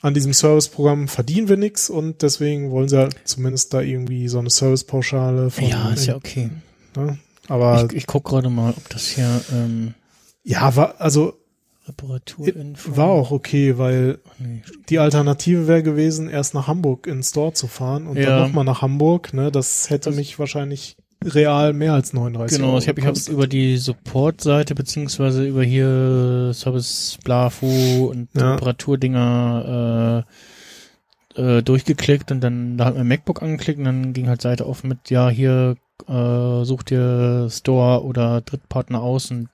[0.01, 4.39] an diesem Serviceprogramm verdienen wir nichts und deswegen wollen sie halt zumindest da irgendwie so
[4.39, 5.65] eine Servicepauschale von.
[5.67, 6.49] Ja, ist ja okay.
[6.95, 7.17] ne?
[7.47, 9.93] Aber Ich, ich guck gerade mal, ob das hier ähm,
[10.43, 11.33] ja, war, also
[11.87, 17.23] Reparaturinfo war auch okay, weil nee, die Alternative wäre gewesen, erst nach Hamburg in den
[17.23, 18.25] Store zu fahren und Ja.
[18.27, 19.33] dann nochmal nach Hamburg.
[19.33, 23.33] Ne, das hätte mich wahrscheinlich real mehr als 39 Genau, Euro ich habe gekostet.
[23.33, 28.51] über die Support-Seite beziehungsweise über hier Service Blafu und Ja.
[28.51, 30.25] Temperaturdinger
[31.35, 34.65] äh, äh, durchgeklickt und dann da hat mein MacBook angeklickt und dann ging halt Seite
[34.65, 35.75] auf mit, ja, hier
[36.07, 39.49] äh, such dir Store oder Drittpartner aus und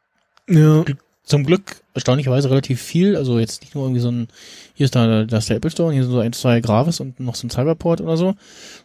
[0.48, 0.84] Ja,
[1.24, 4.28] zum Glück erstaunlicherweise relativ viel, also jetzt nicht nur irgendwie so ein,
[4.76, 7.00] hier ist da, da ist der Apple Store und hier sind so ein, zwei Gravis
[7.00, 8.36] und noch so ein Cyberport oder so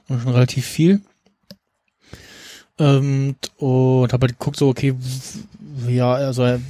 [0.09, 1.02] und schon relativ viel.
[2.81, 4.94] Ähm, und habe halt geguckt so, okay,
[5.86, 6.60] ja, also er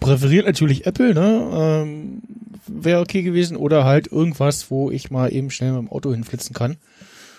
[0.00, 2.22] präferiert natürlich Apple, ne, ähm,
[2.66, 6.54] wäre okay gewesen oder halt irgendwas, wo ich mal eben schnell mit dem Auto hinflitzen
[6.54, 6.76] kann,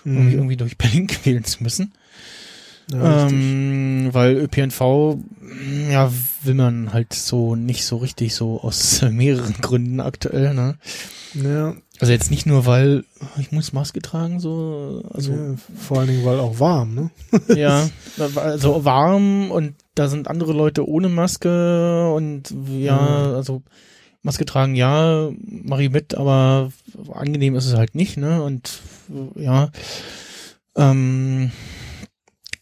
[0.06, 0.40] um mich mhm.
[0.40, 1.92] irgendwie durch Berlin quälen zu müssen.
[2.94, 3.28] Ja.
[3.28, 5.18] Ähm, weil ÖPNV,
[5.90, 6.12] ja,
[6.44, 10.76] will man halt so nicht so richtig so aus mehreren Gründen aktuell, ne?
[11.34, 13.06] ja, Also jetzt nicht nur, weil
[13.40, 17.12] ich muss Maske tragen, so, also ja, vor allen Dingen, weil auch warm, ne?
[17.56, 17.90] ja,
[18.36, 23.34] also warm und da sind andere Leute ohne Maske und ja, Ja.
[23.36, 23.62] also
[24.24, 26.72] Maske tragen, ja, mache ich mit, aber
[27.14, 28.44] angenehm ist es halt nicht, ne?
[28.44, 28.80] Und
[29.36, 29.70] ja,
[30.76, 31.52] ähm,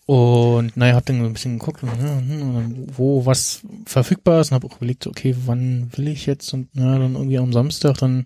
[0.10, 4.52] und naja, hab dann so ein bisschen geguckt, und, hm, und wo was verfügbar ist
[4.52, 8.00] und hab auch überlegt, okay, wann will ich jetzt und ja, dann irgendwie am Samstag,
[8.00, 8.26] dann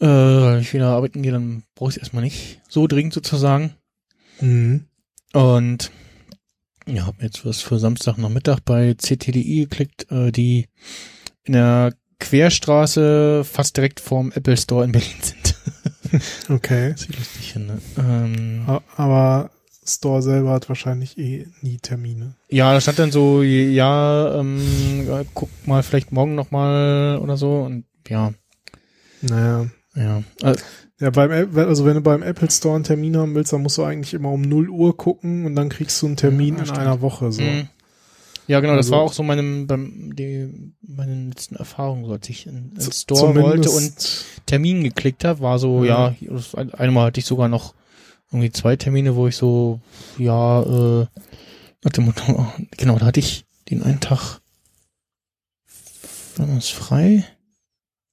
[0.00, 3.74] äh, wenn ich wieder arbeiten gehe, dann brauche ich es erstmal nicht so dringend sozusagen.
[4.40, 4.86] Mhm.
[5.34, 5.90] Und
[6.86, 10.68] ja, habe jetzt was für Samstag Nachmittag bei CTDI geklickt, äh, die
[11.42, 15.54] in der Querstraße fast direkt vorm Apple Store in Berlin sind.
[16.48, 16.94] Okay.
[16.96, 17.78] Sieht lustig hin, ne?
[17.98, 19.50] Ähm, Aber
[19.86, 22.34] Store selber hat wahrscheinlich eh nie Termine.
[22.48, 27.60] Ja, da stand dann so, ja, ähm, guck mal vielleicht morgen noch mal oder so
[27.62, 28.32] und ja,
[29.22, 29.66] Naja.
[29.94, 30.18] ja.
[30.42, 30.56] Äh,
[31.00, 33.82] Ja, beim, also wenn du beim Apple Store einen Termin haben willst, dann musst du
[33.82, 37.00] eigentlich immer um 0 Uhr gucken und dann kriegst du einen Termin Ja, in einer
[37.00, 37.42] Woche, so.
[37.42, 37.68] mh.
[38.46, 42.28] Ja, genau, das Also- war auch so meine, beim, die, meine letzten Erfahrungen, so als
[42.28, 43.92] ich in, in Z- Store wollte und
[44.46, 46.38] Termin geklickt habe, war so, ja, Ja.
[46.78, 47.74] einmal hatte ich sogar noch
[48.34, 49.80] irgendwie zwei Termine, wo ich so,
[50.18, 51.06] ja, äh,
[51.82, 52.46] nach dem Motto,
[52.76, 54.40] genau, da hatte ich den einen Tag,
[56.36, 57.24] war das frei?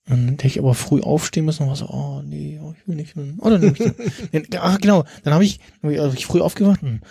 [0.05, 2.95] Dann hätte ich aber früh aufstehen müssen und war so, oh nee, oh, ich will
[2.95, 3.15] nicht.
[3.39, 4.45] Oh, dann nehme ich den.
[4.59, 6.83] Ach genau, dann habe ich, hab ich, früh aufgewacht.
[6.83, 7.01] und,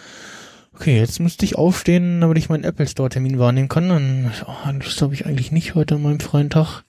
[0.73, 3.89] Okay, jetzt müsste ich aufstehen, damit ich meinen Apple Store Termin wahrnehmen kann.
[3.89, 6.85] Dann, oh, das habe ich eigentlich nicht heute an meinem freien Tag.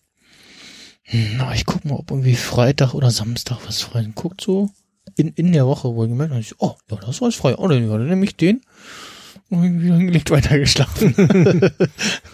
[1.04, 4.16] Hm, Na, ich guck mal, ob irgendwie Freitag oder Samstag was frei ist.
[4.16, 4.70] Guckt so
[5.18, 6.34] in, in der Woche wohl gemerkt.
[6.34, 7.56] Und ich, oh, ja, das war frei.
[7.58, 8.62] Oh, dann, ja, dann nehme ich den.
[9.50, 11.14] Und ich wieder hingelegt, weitergeschlafen.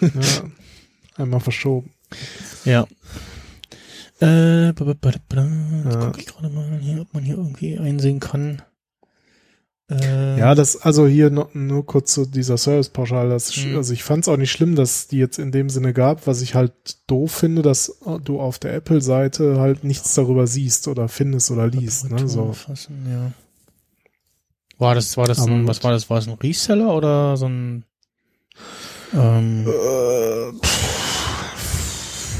[0.00, 0.42] ja,
[1.16, 1.90] einmal verschoben.
[2.64, 2.86] ja.
[4.20, 5.42] Äh, ba, ba, ba, ba, ba.
[5.84, 6.06] Jetzt Ja.
[6.06, 8.62] guck ich gerade mal hier, ob man hier irgendwie einsehen kann.
[9.90, 13.30] Äh, Ja, das, also hier nur, nur kurz zu dieser Servicepauschale.
[13.30, 13.76] Das, Mhm.
[13.76, 16.26] Also ich fand es auch nicht schlimm, dass die jetzt in dem Sinne gab.
[16.26, 16.72] Was ich halt
[17.06, 22.10] doof finde, dass du auf der Apple-Seite halt nichts darüber siehst oder findest oder liest.
[22.10, 22.28] Ne?
[22.28, 22.52] So.
[22.52, 23.32] Fassen, ja.
[24.78, 26.08] War das, war das ein, was war das?
[26.08, 27.84] War das ein Reseller oder so ein,
[29.14, 30.52] ähm, Äh,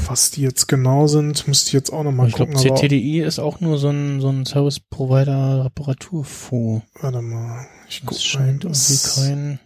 [0.09, 2.75] was die jetzt genau sind, müsste ich jetzt auch noch mal ich glaube, gucken.
[2.75, 6.85] CTDI ist auch nur so ein, so ein Service Provider Reparaturfonds.
[7.01, 8.23] Warte mal, ich guck Das mal.
[8.23, 9.59] scheint irgendwie kein,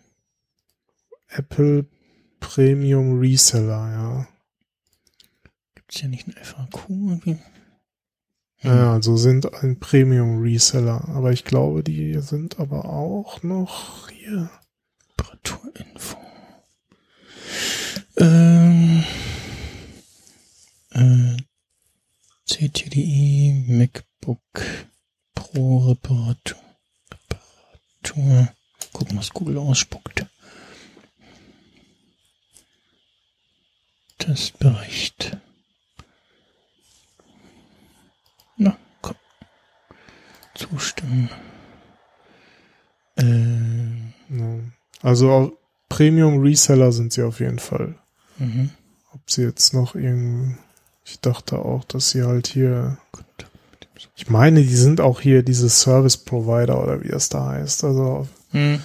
[1.30, 1.86] Apple
[2.40, 4.28] Premium Reseller, ja.
[5.76, 7.38] gibt's hier nicht ein FAQ irgendwie?
[8.62, 11.10] Ja, also sind ein Premium Reseller.
[11.10, 14.50] Aber ich glaube, die sind aber auch noch hier.
[15.20, 16.18] Reparaturinfo.
[18.18, 19.04] Ähm,
[20.94, 21.38] äh,
[22.46, 24.42] CTDI MacBook
[25.36, 26.58] Pro Reparatur.
[27.12, 28.54] Reparatur.
[28.92, 30.26] Gucken, was Google ausspuckt.
[34.20, 35.38] Testbericht.
[38.58, 39.16] Na, komm.
[40.56, 41.30] Zustimmen.
[44.30, 44.60] Ja.
[45.02, 45.58] Also
[45.90, 47.96] Premium Reseller sind sie auf jeden Fall.
[48.38, 48.72] mhm.
[49.12, 50.58] Ob sie jetzt noch irgend,
[51.06, 52.98] ich dachte auch, dass sie halt hier,
[54.16, 57.84] ich meine, die sind auch hier diese Service Provider oder wie das da heißt.
[57.84, 58.82] Also, Hm.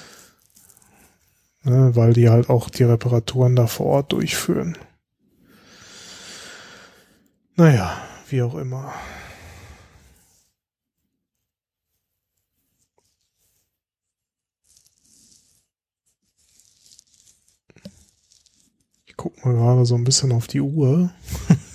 [1.62, 4.76] ne, weil die halt auch die Reparaturen da vor Ort durchführen.
[7.56, 7.96] Naja,
[8.30, 8.92] wie auch immer.
[19.06, 21.10] Ich guck mal gerade so ein bisschen auf die Uhr.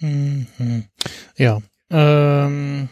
[0.00, 0.86] Mhm.
[1.36, 1.60] Ja.
[1.90, 2.88] Ähm.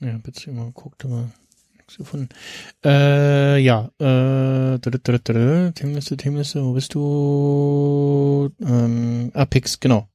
[0.00, 1.41] Ja, bitte mal geguckt, aber nichts
[1.98, 2.28] gefunden.
[2.84, 3.90] Äh, ja.
[3.98, 8.50] Äh, Themenliste, Themenliste, wo bist du?
[8.60, 10.08] Ähm, Apex, genau.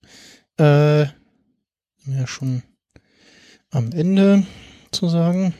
[0.59, 2.63] Äh, ja schon
[3.69, 4.45] am Ende
[4.91, 5.53] zu sagen.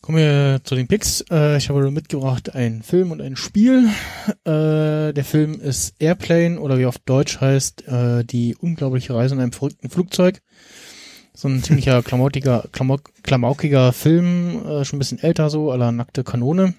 [0.00, 1.24] Kommen wir zu den Picks.
[1.30, 3.88] Äh, ich habe mitgebracht einen Film und ein Spiel.
[4.44, 9.40] Äh, der Film ist Airplane oder wie auf Deutsch heißt, äh, die unglaubliche Reise in
[9.40, 10.42] einem verrückten Flugzeug.
[11.42, 16.22] So ein ziemlicher klamottiger, klamauk, klamaukiger Film, äh, schon ein bisschen älter so, aller nackte
[16.22, 16.74] Kanone.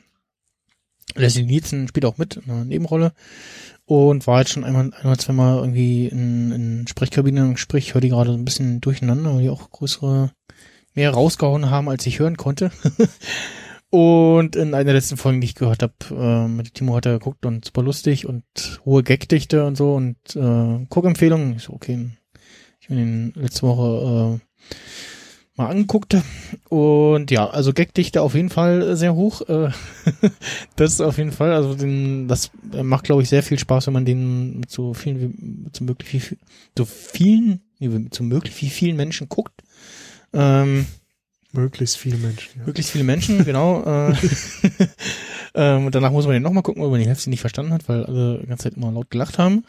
[1.15, 3.11] Leslie Nielsen spielt auch mit in einer Nebenrolle
[3.83, 7.93] und war jetzt schon einmal, ein oder zweimal irgendwie in, in Sprechkabinen im Gespräch.
[7.93, 10.31] Höre die gerade so ein bisschen durcheinander, weil die auch größere
[10.93, 12.71] mehr rausgehauen haben, als ich hören konnte.
[13.89, 17.19] und in einer der letzten Folgen, die ich gehört habe, äh, mit Timo hat er
[17.19, 18.45] geguckt und super lustig und
[18.85, 21.57] hohe Gagdichte und so und äh, Guckempfehlungen.
[21.57, 22.11] Ich so, okay,
[22.79, 24.52] ich habe ihn letzte Woche äh,
[25.55, 26.17] mal angeguckt.
[26.69, 29.41] Und ja, also Gagdichte auf jeden Fall sehr hoch.
[29.47, 29.69] Äh,
[30.75, 31.51] das auf jeden Fall.
[31.53, 32.51] Also den, das
[32.81, 36.13] macht, glaube ich, sehr viel Spaß, wenn man den mit so vielen, wie- so möglich
[36.31, 36.37] wie,
[36.77, 37.61] so vielen,
[38.11, 39.61] so möglich wie vielen Menschen guckt.
[40.33, 40.85] Ähm,
[41.55, 42.49] Möglichst viele Menschen.
[42.61, 42.65] Ja.
[42.65, 43.83] möglichst viele Menschen, genau.
[43.83, 44.15] Äh,
[45.53, 47.87] ähm, und danach muss man den nochmal gucken, weil man die Hälfte nicht verstanden hat,
[47.87, 49.63] weil alle die ganze Zeit immer laut gelacht haben.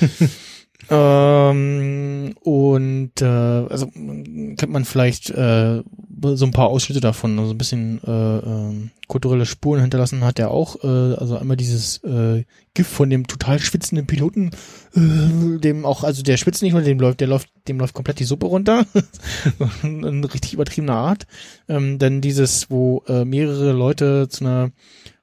[0.90, 5.82] ähm, und äh, also kennt man vielleicht äh,
[6.22, 10.50] so ein paar Ausschnitte davon, also ein bisschen äh, äh, kulturelle Spuren hinterlassen hat er
[10.50, 10.82] auch.
[10.82, 12.44] Äh, also einmal dieses äh,
[12.74, 14.50] Gift von dem total schwitzenden Piloten,
[14.94, 18.20] äh, dem auch, also der schwitzt nicht, nur dem läuft, der läuft, dem läuft komplett
[18.20, 18.86] die Suppe runter.
[19.82, 21.26] In richtig übertriebener Art.
[21.68, 24.70] Ähm, dann dieses, wo äh, mehrere Leute zu einer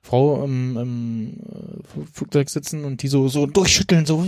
[0.06, 4.24] Frau im, im äh, Flugzeug sitzen und die so so durchschütteln, so,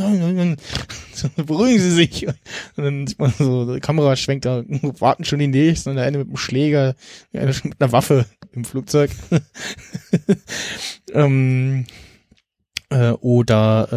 [1.36, 2.28] beruhigen sie sich.
[2.28, 2.36] Und
[2.84, 4.64] dann sieht man so, die Kamera schwenkt da,
[5.00, 6.96] warten schon die nächsten und der eine mit einem Schläger,
[7.32, 9.12] der eine mit einer Waffe im Flugzeug.
[11.14, 11.86] ähm,
[12.90, 13.88] äh, oder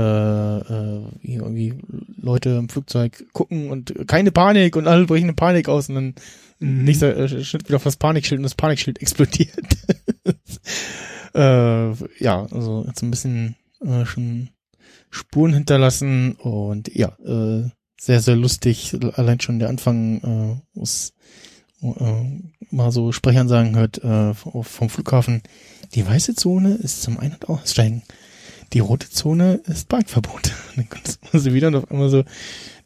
[0.69, 1.75] äh, äh, wie irgendwie
[2.21, 6.15] Leute im Flugzeug gucken und keine Panik und alle brechen in Panik aus und dann
[6.61, 6.85] Mhm.
[6.85, 9.65] nächster äh, Schnitt wieder auf das Panikschild und das Panikschild explodiert.
[11.35, 11.93] Äh,
[12.23, 14.51] ja, also jetzt ein bisschen äh, schon
[15.11, 17.69] Spuren hinterlassen und ja, äh,
[18.01, 18.97] sehr, sehr lustig.
[19.15, 21.13] Allein schon der Anfang, äh, muss
[21.83, 25.43] äh, mal so Sprechansagen hört äh, vom Flughafen.
[25.95, 28.03] Die weiße Zone ist zum Ein- und Aussteigen.
[28.73, 30.53] Die rote Zone ist Parkverbot.
[30.77, 32.25] Dann kommt sie wieder und auf einmal so,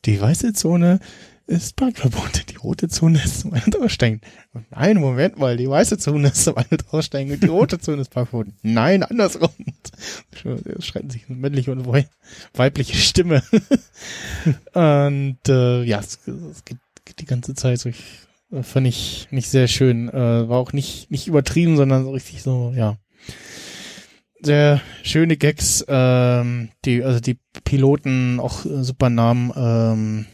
[0.05, 1.00] die weiße Zone
[1.47, 2.50] ist Parkverbot.
[2.50, 4.20] Die rote Zone ist zum Ein- und Aussteigen.
[4.70, 8.00] Nein, Moment mal, die weiße Zone ist zum Ein- und Aussteigen und die rote Zone
[8.02, 8.52] ist Parkverbot.
[8.62, 9.50] Nein, andersrum.
[10.81, 12.08] Schreiten sich eine männliche und wei-
[12.55, 13.42] weibliche Stimme.
[14.73, 17.89] und äh, ja, es, es geht, geht die ganze Zeit so.
[17.90, 18.02] Ich,
[18.50, 20.08] äh, fand ich nicht sehr schön.
[20.08, 22.97] Äh, war auch nicht, nicht übertrieben, sondern so richtig so, ja.
[24.40, 30.26] Sehr schöne Gags, ähm, die, also die Piloten auch äh, super Namen, ähm,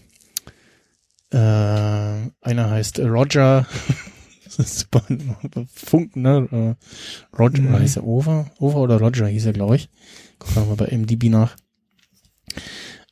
[1.33, 3.67] äh, einer heißt Roger.
[4.45, 5.03] das ist super
[5.73, 6.49] Funk, ne?
[6.81, 7.81] Äh, Roger, Mhm.
[7.81, 8.51] hieß er Over?
[8.59, 9.89] Over oder Roger hieß er, glaube ich.
[10.39, 11.57] Guck mal bei MDB nach.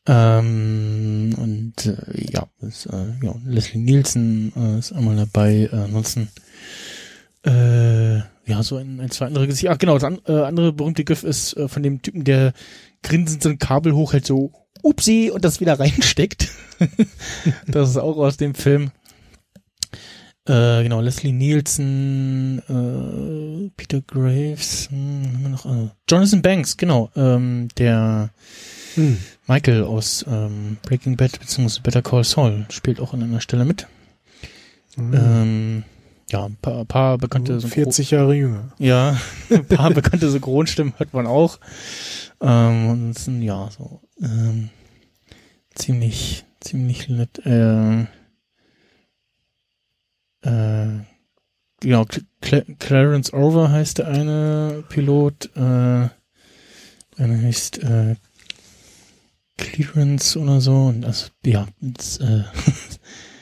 [0.07, 5.69] Ähm, und äh, ja, ist, äh, ja, Leslie Nielsen äh, ist einmal dabei.
[5.71, 6.29] Äh, ansonsten
[7.45, 9.73] äh, ja, so ein, ein zwei andere Gesichter.
[9.73, 12.55] Ach genau, das an, äh, andere berühmte GIF ist äh, von dem Typen, der
[13.03, 16.49] grinsend so ein Kabel hochhält, so upsi und das wieder reinsteckt.
[17.67, 18.91] das ist auch aus dem Film.
[20.47, 27.11] Äh, genau, Leslie Nielsen, äh, Peter Graves, hm, haben wir noch, äh, Jonathan Banks, genau,
[27.17, 28.31] ähm, der
[28.95, 29.19] Hm.
[29.47, 31.81] Michael aus ähm, Breaking Bad bzw.
[31.83, 33.87] Better Call Saul spielt auch an einer Stelle mit.
[34.97, 35.15] Mhm.
[35.15, 35.83] Ähm,
[36.31, 38.73] ja, ein paar, paar bekannte Synchro- 40 Jahre jünger.
[38.79, 39.17] ja,
[39.51, 41.59] ein paar bekannte Synchronstimmen hört man auch.
[42.41, 44.71] Ähm, und ja, so, ähm,
[45.75, 48.03] ziemlich, ziemlich nett, äh,
[50.43, 51.01] äh,
[51.81, 52.05] genau,
[52.43, 58.17] Cl Clarence Over heißt der eine Pilot, äh, einer heißt, äh,
[59.57, 62.45] Clearance oder so, und also, ja, das, äh,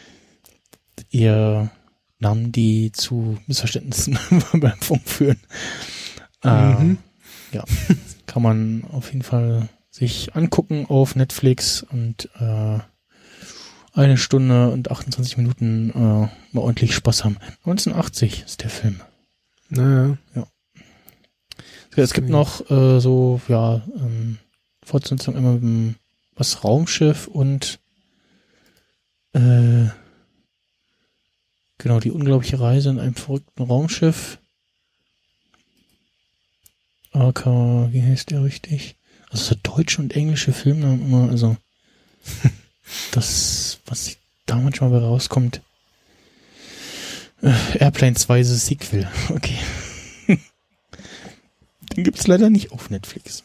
[1.11, 1.71] eher
[2.19, 4.19] Namen, die zu Missverständnissen
[4.55, 5.41] beim Funk führen.
[6.43, 6.99] Ähm, Mhm.
[7.53, 7.65] ja,
[8.27, 12.79] kann man auf jeden Fall sich angucken auf Netflix und äh,
[13.95, 17.39] eine Stunde und 28 Minuten äh, mal ordentlich Spaß haben.
[17.65, 19.01] 1980 ist der Film.
[19.71, 20.19] Naja.
[21.97, 24.37] Es gibt noch äh, so, ja, ähm,
[24.85, 25.95] Fortsetzung immer mit dem,
[26.35, 27.81] was Raumschiff und
[29.33, 29.87] äh,
[31.79, 34.39] genau, die unglaubliche Reise in einem verrückten Raumschiff.
[37.13, 38.97] AK, wie heißt der richtig?
[39.37, 41.57] Also so deutsche und englische Filmnamen immer, also
[43.13, 44.17] das, was
[44.47, 45.61] da manchmal bei rauskommt.
[47.43, 49.59] Äh, Airplane 2 The Sequel, okay.
[51.97, 53.45] Den gibt's leider nicht auf Netflix.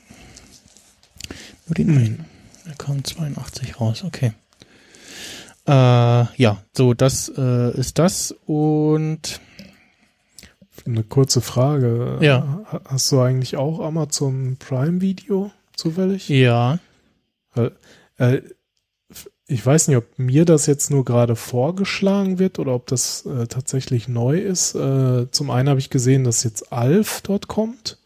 [1.68, 2.26] Nur den einen.
[2.66, 4.32] Der kam 82 raus, okay.
[5.68, 5.72] Äh,
[6.42, 9.42] ja, so, das äh, ist das und
[10.86, 12.18] Eine kurze Frage.
[12.22, 12.62] Ja.
[12.72, 16.30] Ha- Hast du eigentlich auch Amazon Prime Video zufällig?
[16.30, 16.80] ja,
[18.18, 18.42] Äh,
[19.48, 23.48] ich weiß nicht, ob mir das jetzt nur gerade vorgeschlagen wird oder ob das äh,
[23.48, 24.76] tatsächlich neu ist.
[24.76, 27.98] Äh, zum einen habe ich gesehen, dass jetzt Alf dort kommt.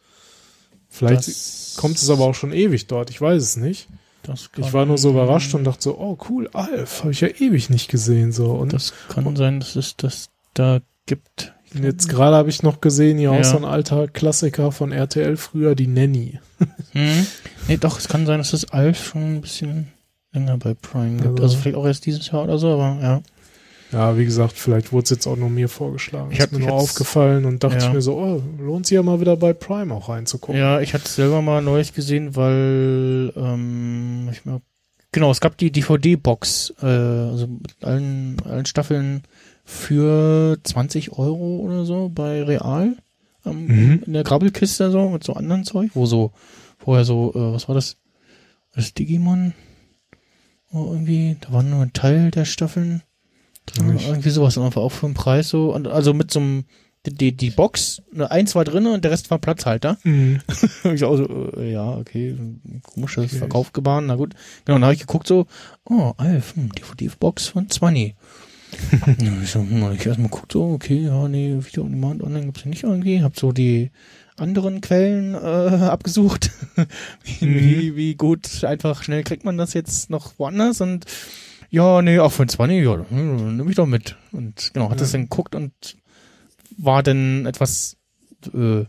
[0.90, 3.12] Vielleicht das, kommt es aber auch schon ewig dort.
[3.12, 3.90] Ich weiß es nicht.
[4.58, 7.70] Ich war nur so überrascht und dachte so, oh cool, Alf, habe ich ja ewig
[7.70, 8.52] nicht gesehen so.
[8.54, 11.54] Und Das kann sein, dass es das da gibt.
[11.84, 15.76] Jetzt gerade habe ich noch gesehen, ja, auch so ein alter Klassiker von RTL früher,
[15.76, 16.40] die Nanny.
[16.94, 17.26] Hm?
[17.68, 19.88] Nee, doch, es kann sein, dass es Alf schon ein bisschen
[20.34, 21.40] länger bei Prime gibt.
[21.40, 23.22] Also- Also vielleicht auch erst dieses Jahr oder so, aber ja.
[23.92, 26.32] Ja, wie gesagt, vielleicht wurde es jetzt auch nur mir vorgeschlagen.
[26.32, 27.88] Ich ist mir nur aufgefallen und dachte Ja.
[27.88, 30.60] ich mir so, oh, lohnt sich ja mal wieder bei Prime auch reinzugucken.
[30.60, 34.62] Ja, ich hatte es selber mal neulich gesehen, weil ähm, ich mir
[35.12, 39.24] Genau, es gab die DVD-Box, äh, also mit allen, allen Staffeln
[39.66, 42.96] für 20 Euro oder so bei Real.
[43.46, 44.04] Ähm, Mhm.
[44.06, 46.32] In der Grabbelkiste so mit so anderen Zeug, wo so
[46.78, 47.98] vorher so, äh, was war das?
[48.74, 49.54] Das Digimon?
[50.72, 53.02] Oh, irgendwie, da war nur ein Teil der Staffeln.
[53.96, 55.74] Ich- irgendwie sowas, einfach auch für einen Preis so.
[55.74, 56.66] Und, also mit so einem,
[57.08, 59.98] die, die, Box, ne, eins war drin und der Rest war Platzhalter.
[60.04, 60.42] Mhm.
[60.94, 62.36] ich auch so, äh, ja, okay,
[62.84, 63.38] komisches Okay.
[63.38, 64.34] Verkaufgebaren, na gut.
[64.66, 65.48] Genau, dann habe ich geguckt so,
[65.86, 68.16] oh, Alf, hm, DVD-Box von 20.
[69.44, 72.64] ich so, hm, ich erstmal guckt so, okay, ja, nee, Video on Demand online gibt's
[72.64, 73.22] ja nicht irgendwie.
[73.24, 73.92] Hab so die
[74.38, 76.52] anderen Quellen äh, abgesucht.
[77.24, 77.56] wie, Mhm.
[77.56, 81.06] wie, wie gut einfach schnell kriegt man das jetzt noch woanders und
[81.70, 84.16] ja, nee, auch von 20, ja, hm, nimm ich doch mit.
[84.32, 85.00] Und genau, hat Ja.
[85.00, 85.74] das dann geguckt und
[86.78, 87.98] war dann etwas
[88.54, 88.84] äh,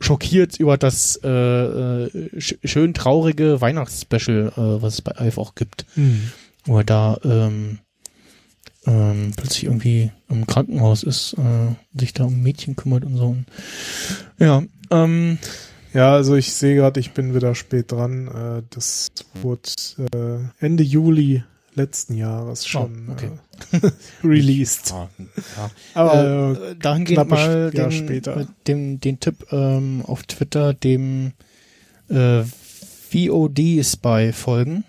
[0.00, 5.54] schockiert über das äh, äh, sch schön traurige Weihnachtsspecial, äh, was es bei Alf auch
[5.54, 6.32] gibt, Mhm.
[6.64, 7.78] wo er da ähm,
[8.86, 13.26] ähm, plötzlich irgendwie im Krankenhaus ist, äh, sich da um Mädchen kümmert und so.
[13.28, 13.46] Und,
[14.38, 15.38] ja, ähm,
[15.94, 18.28] Ja, also ich sehe gerade, ich bin wieder spät dran.
[18.28, 19.12] Äh, das
[19.42, 19.68] wurde
[20.14, 21.44] äh, Ende Juli
[21.74, 23.30] letzten Jahres schon okay.
[23.72, 23.90] äh,
[24.26, 24.90] released.
[24.90, 25.08] ja,
[25.56, 25.70] ja.
[25.94, 28.36] Aber äh, dahingehend knappe mal Jahr den, später.
[28.36, 31.32] äh, den, den Tipp ähm, auf Twitter dem
[32.08, 32.42] äh,
[33.12, 34.84] VOD-Spy folgen.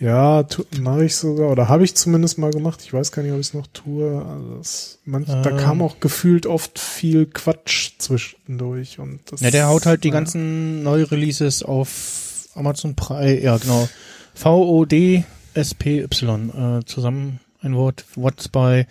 [0.00, 0.46] Ja,
[0.80, 2.80] mache ich sogar, oder habe ich zumindest mal gemacht.
[2.84, 4.24] Ich weiß gar nicht, ob ich es noch tue.
[4.24, 5.56] Also das, man, da Ähm.
[5.56, 8.98] kam auch gefühlt oft viel Quatsch zwischendurch.
[9.00, 10.14] Und das, Ja, der haut halt die ja.
[10.14, 13.88] ganzen Neu-Releases auf Amazon Prime, ja genau,
[14.34, 15.30] V-O-D-S-P-Y,
[16.80, 18.86] äh, zusammen ein Wort, What's by,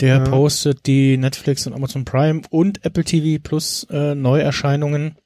[0.00, 0.24] der Ja.
[0.24, 5.16] postet die Netflix und Amazon Prime und Apple TV Plus äh, Neuerscheinungen,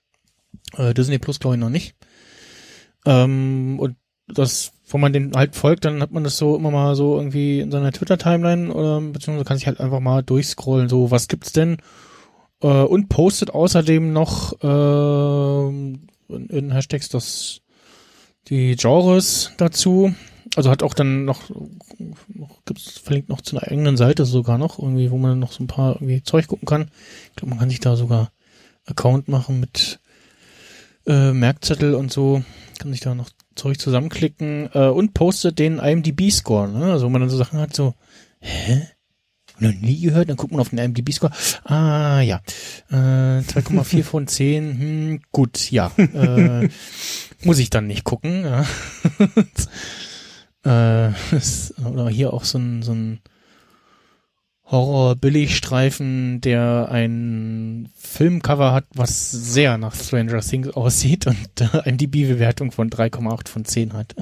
[0.77, 1.95] äh, Disney Plus glaube ich noch nicht.
[3.07, 3.97] Ähm, und
[4.29, 7.61] das, wo man den halt folgt, dann hat man das so immer mal so irgendwie
[7.61, 11.79] in seiner Twitter-Timeline oder beziehungsweise kann sich halt einfach mal durchscrollen, so was gibt's denn
[12.61, 17.61] äh, und postet außerdem noch ähm, in, in Hashtags das
[18.49, 20.15] die Genres dazu.
[20.57, 21.51] Also hat auch dann noch,
[22.29, 25.65] noch gibt's verlinkt noch zu einer eigenen Seite sogar noch irgendwie, wo man noch so
[25.65, 26.91] ein paar irgendwie Zeug gucken kann.
[27.31, 28.31] Ich glaube, man kann sich da sogar
[28.87, 29.99] Account machen mit
[31.07, 32.45] äh, Merkzettel und so,
[32.79, 36.69] kann sich da noch Zeug zusammenklicken äh, und postet den IMDb-Score.
[36.69, 36.93] Ne?
[36.93, 37.95] Also wo man dann so Sachen hat, so,
[38.41, 38.89] hä?
[39.61, 41.33] Noch nie gehört, dann guckt man auf den IMDb-Score.
[41.65, 42.41] Ah, ja.
[42.91, 44.79] Äh, 2,4 von 10.
[44.79, 45.93] Hm, gut, ja.
[45.97, 46.69] Äh,
[47.45, 48.45] muss ich dann nicht gucken.
[48.45, 48.67] Ja.
[51.09, 53.21] äh, ist, oder hier auch so ein, so ein
[54.71, 62.91] Horror-Billigstreifen, der ein Filmcover hat, was sehr nach Stranger Things aussieht und äh, IMDb-Bewertung von
[62.91, 64.15] 3,8 von 10 hat.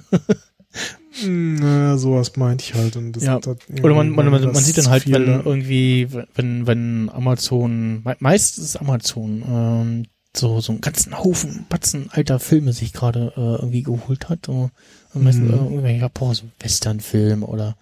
[1.23, 2.97] Hm, Naja, sowas meinte ich halt.
[2.97, 3.35] Und das Ja.
[3.35, 8.17] hat Oder man, man, man, man sieht dann halt, wenn irgendwie, wenn, wenn Amazon, me-
[8.21, 10.03] meistens Amazon, ähm,
[10.35, 14.47] so, so einen ganzen Haufen, Batzen alter Filme sich gerade äh, irgendwie geholt hat.
[14.47, 14.71] So,
[15.13, 15.55] meistens Mhm.
[15.55, 17.77] äh, irgendwelche boah, so Westernfilm oder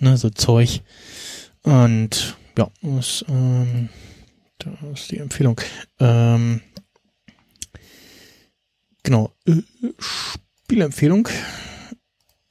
[0.00, 0.80] ne, so Zeug.
[1.64, 3.88] Und ja, das, ähm,
[4.58, 5.60] das ist die Empfehlung.
[5.98, 6.60] Ähm,
[9.02, 9.32] genau.
[9.98, 11.28] Spielempfehlung.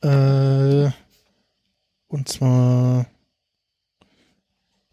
[0.02, 0.90] Äh,
[2.08, 3.06] und zwar,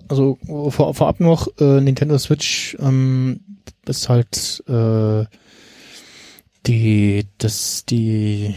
[0.09, 0.39] also
[0.71, 3.41] vor, vorab noch, äh, Nintendo Switch ähm,
[3.87, 5.25] ist halt äh,
[6.67, 8.55] die, das, die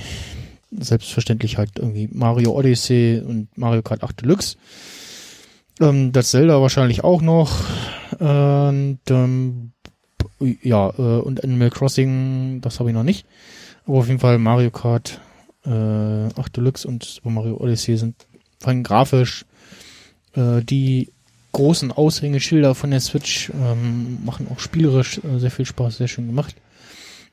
[0.72, 4.58] selbstverständlich halt irgendwie Mario Odyssey und Mario Kart 8 Deluxe.
[5.80, 7.64] Ähm, das Zelda wahrscheinlich auch noch.
[8.20, 9.72] Und ähm,
[10.40, 13.26] ja, äh, und Animal Crossing, das habe ich noch nicht.
[13.86, 15.20] Aber auf jeden Fall Mario Kart
[15.66, 18.28] äh, 8 Deluxe und Super Mario Odyssey sind
[18.64, 19.46] allem grafisch
[20.36, 21.12] äh, die
[21.52, 26.28] großen Aushängeschilder von der Switch ähm, machen auch spielerisch äh, sehr viel Spaß, sehr schön
[26.28, 26.56] gemacht.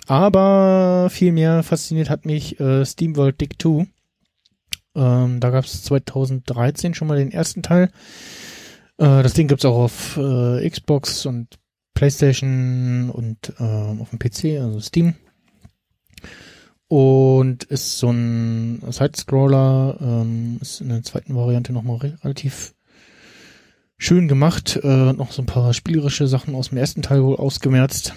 [0.07, 3.87] Aber viel mehr fasziniert hat mich äh, SteamWorld Dig 2.
[5.01, 7.91] Ähm, da gab es 2013 schon mal den ersten Teil.
[8.99, 11.59] Äh, das Ding gibt's auch auf äh, Xbox und
[11.95, 15.15] PlayStation und äh, auf dem PC, also Steam.
[16.89, 22.75] Und ist so ein Side-Scroller, ähm, ist in der zweiten Variante nochmal re relativ
[23.97, 24.79] schön gemacht.
[24.83, 28.13] Äh, noch so ein paar spielerische Sachen aus dem ersten Teil wohl ausgemerzt.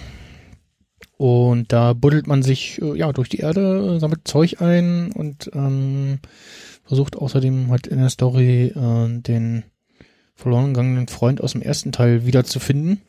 [1.18, 5.52] Und da buddelt man sich äh, ja durch die Erde, äh, sammelt Zeug ein und
[5.54, 6.20] ähm,
[6.84, 9.64] versucht außerdem halt in der Story äh, den
[10.36, 13.02] verloren gegangenen Freund aus dem ersten Teil wiederzufinden.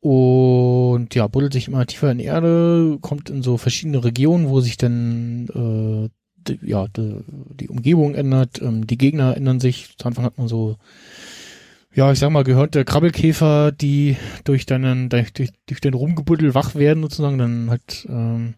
[0.00, 4.60] und ja, buddelt sich immer tiefer in die Erde, kommt in so verschiedene Regionen, wo
[4.60, 6.08] sich dann äh,
[6.48, 9.96] die, ja, die, die Umgebung ändert, ähm, die Gegner ändern sich.
[9.98, 10.76] Zu Anfang hat man so,
[11.94, 17.02] ja, ich sag mal, gehörte Krabbelkäfer, die durch deinen, durch, durch den Rumgebuddel wach werden
[17.02, 18.54] sozusagen, dann halt ähm,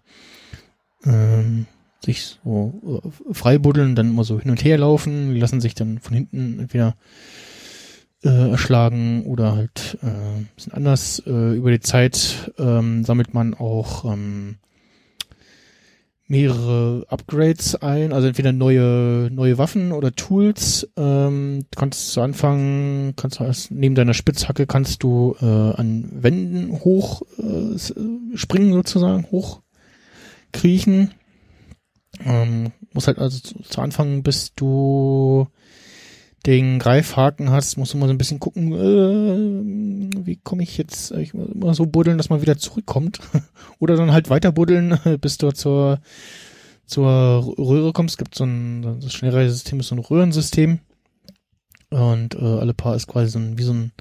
[1.05, 1.67] ähm,
[2.05, 5.75] sich so äh, frei buddeln, dann immer so hin und her laufen, die lassen sich
[5.75, 6.97] dann von hinten entweder
[8.25, 11.23] äh, erschlagen oder halt äh, ein bisschen anders.
[11.27, 14.57] Äh, über die Zeit ähm, sammelt man auch ähm,
[16.29, 20.89] mehrere Upgrades ein, also entweder neue neue Waffen oder Tools.
[20.97, 26.73] Ähm, kannst zu Anfang, kannst du erst neben deiner Spitzhacke kannst du äh, an Wänden
[26.73, 27.77] hoch äh,
[28.37, 29.61] springen sozusagen, hoch
[30.53, 31.11] kriechen.
[32.21, 35.49] Ähm, muss halt also zu, zu Anfang, bis du
[36.47, 41.13] den Greifhaken hast, musst du mal so ein bisschen gucken, äh, wie komme ich jetzt,
[41.13, 43.21] ich muss immer so buddeln, dass man wieder zurückkommt.
[43.79, 46.01] Oder dann halt weiter buddeln, bis du zur,
[46.87, 48.15] zur Röhre kommst.
[48.15, 50.81] Es gibt so ein, das Schnellreisesystem ist so ein Röhrensystem.
[51.91, 53.93] Und äh, alle paar ist quasi so ein, wie so ein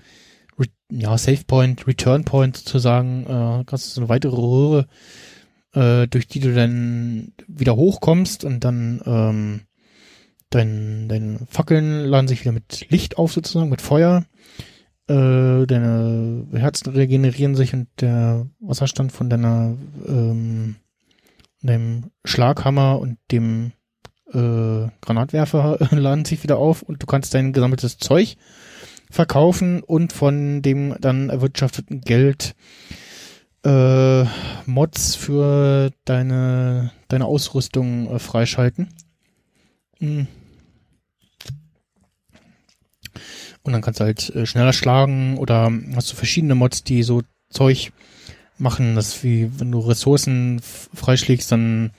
[0.58, 3.26] Re ja, Save Point, Return Point sozusagen.
[3.26, 4.88] Äh, kannst du so eine weitere Röhre,
[5.74, 9.62] äh, durch die du dann wieder hochkommst und dann ähm,
[10.52, 14.26] Dein, deine Fackeln laden sich wieder mit Licht auf sozusagen, mit Feuer.
[15.08, 20.76] Äh, deine Herzen regenerieren sich und der Wasserstand von deiner ähm,
[21.62, 23.72] deinem Schlaghammer und dem
[24.34, 28.36] äh, Granatwerfer laden sich wieder auf und du kannst dein gesammeltes Zeug
[29.10, 32.56] verkaufen und von dem dann erwirtschafteten Geld
[33.64, 34.26] äh,
[34.66, 38.90] Mods für deine deine Ausrüstung äh, freischalten.
[40.00, 40.28] Mhm.
[43.64, 47.22] Und dann kannst du halt äh, schneller schlagen oder hast du verschiedene Mods, die so
[47.50, 47.92] Zeug
[48.58, 48.96] machen.
[48.96, 51.92] Das ist wie wenn du Ressourcen freischlägst, dann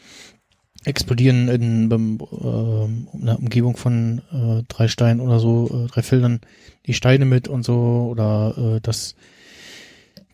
[0.85, 6.41] explodieren in, beim, äh, einer Umgebung von äh, drei Steinen oder so, äh, drei Feldern
[6.87, 9.15] die Steine mit und so oder äh, dass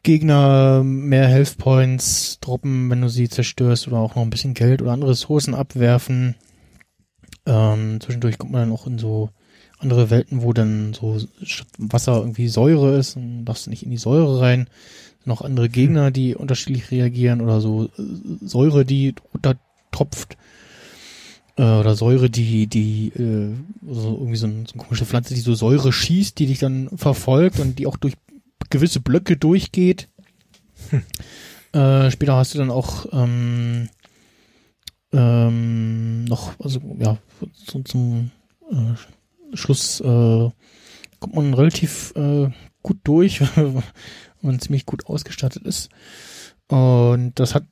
[0.03, 4.83] Gegner mehr Health Points droppen, wenn du sie zerstörst oder auch noch ein bisschen Geld
[4.83, 6.35] oder andere Ressourcen abwerfen.
[7.47, 9.31] Ähm, zwischendurch kommt man dann auch in so
[9.79, 11.19] andere Welten, wo dann so
[11.79, 14.69] Wasser irgendwie Säure ist und darfst nicht in die Säure rein.
[15.25, 18.03] Noch andere Gegner, die unterschiedlich reagieren oder so äh,
[18.41, 20.37] Säure, die runtertropft
[21.57, 23.55] äh, oder Säure, die die äh,
[23.87, 26.89] so irgendwie so, ein, so eine komische Pflanze, die so Säure schießt, die dich dann
[26.97, 28.15] verfolgt und die auch durch
[28.71, 30.09] gewisse Blöcke durchgeht.
[30.91, 31.03] Hm.
[31.73, 33.89] Äh, später hast du dann auch ähm,
[35.13, 37.19] ähm, noch also ja
[37.53, 38.31] so, zum
[38.71, 40.51] äh, Schluss äh,
[41.21, 42.51] kommt man relativ äh,
[42.83, 43.83] gut durch, wenn
[44.41, 45.91] man ziemlich gut ausgestattet ist.
[46.69, 47.65] Und das hat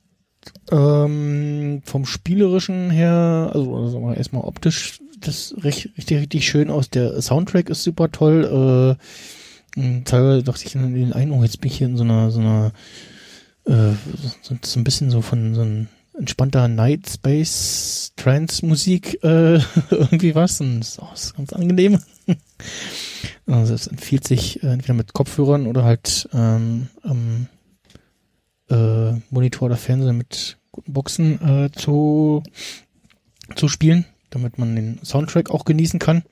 [0.71, 6.89] ähm, vom spielerischen her, also, also erstmal optisch, das recht, richtig, richtig schön aus.
[6.89, 8.97] Der Soundtrack ist super toll.
[8.99, 9.03] Äh,
[10.05, 12.39] teilweise dachte ich in den einen, oh, jetzt bin ich hier in so einer, so
[12.39, 12.71] einer,
[13.65, 13.93] äh,
[14.41, 19.55] so, so ein bisschen so von so einem entspannter Night Space Trance Musik äh,
[19.91, 21.99] irgendwie was und das ist, auch, ganz angenehm.
[23.45, 27.47] also es empfiehlt sich äh, entweder mit Kopfhörern oder halt ähm, am
[28.69, 32.43] äh, Monitor oder Fernseher mit guten Boxen äh, zu
[33.55, 36.23] zu spielen, damit man den Soundtrack auch genießen kann.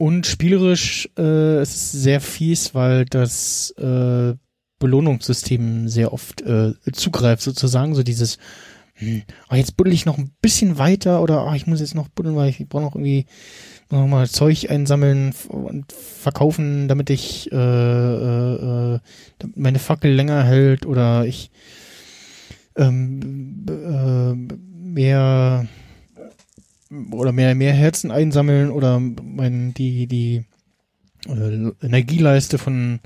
[0.00, 4.32] Und spielerisch äh, es ist sehr fies, weil das äh,
[4.78, 7.94] Belohnungssystem sehr oft äh, zugreift, sozusagen.
[7.94, 8.38] So dieses,
[8.94, 12.08] hm, oh, jetzt buddel ich noch ein bisschen weiter oder oh, ich muss jetzt noch
[12.08, 13.26] buddeln, weil ich brauche noch irgendwie
[13.90, 19.00] noch mal Zeug einsammeln und verkaufen, damit ich äh, äh, äh,
[19.54, 21.50] meine Fackel länger hält oder ich
[22.74, 25.68] ähm, äh, mehr
[27.12, 30.44] oder mehr mehr Herzen einsammeln oder mein die die
[31.28, 33.00] äh, Energieleiste von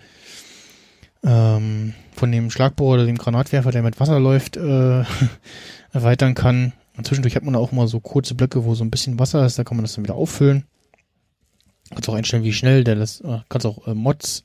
[1.24, 5.04] ähm, von dem Schlagbohrer oder dem Granatwerfer, der mit Wasser läuft, äh,
[5.92, 6.72] erweitern kann.
[6.96, 9.58] Und zwischendurch hat man auch immer so kurze Blöcke, wo so ein bisschen Wasser ist,
[9.58, 10.64] da kann man das dann wieder auffüllen.
[11.90, 14.44] Kannst auch einstellen, wie schnell der das, äh, kannst auch äh, Mods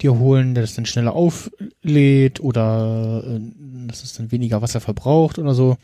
[0.00, 3.40] dir holen, der das dann schneller auflädt oder äh,
[3.86, 5.76] dass es dann weniger Wasser verbraucht oder so.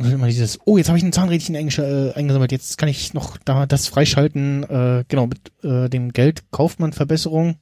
[0.00, 3.12] Und dann immer dieses, oh, jetzt habe ich ein Zahnrädchen äh, eingesammelt, jetzt kann ich
[3.12, 4.62] noch da das freischalten.
[4.62, 7.56] Äh, genau, mit äh, dem Geld kauft man Verbesserungen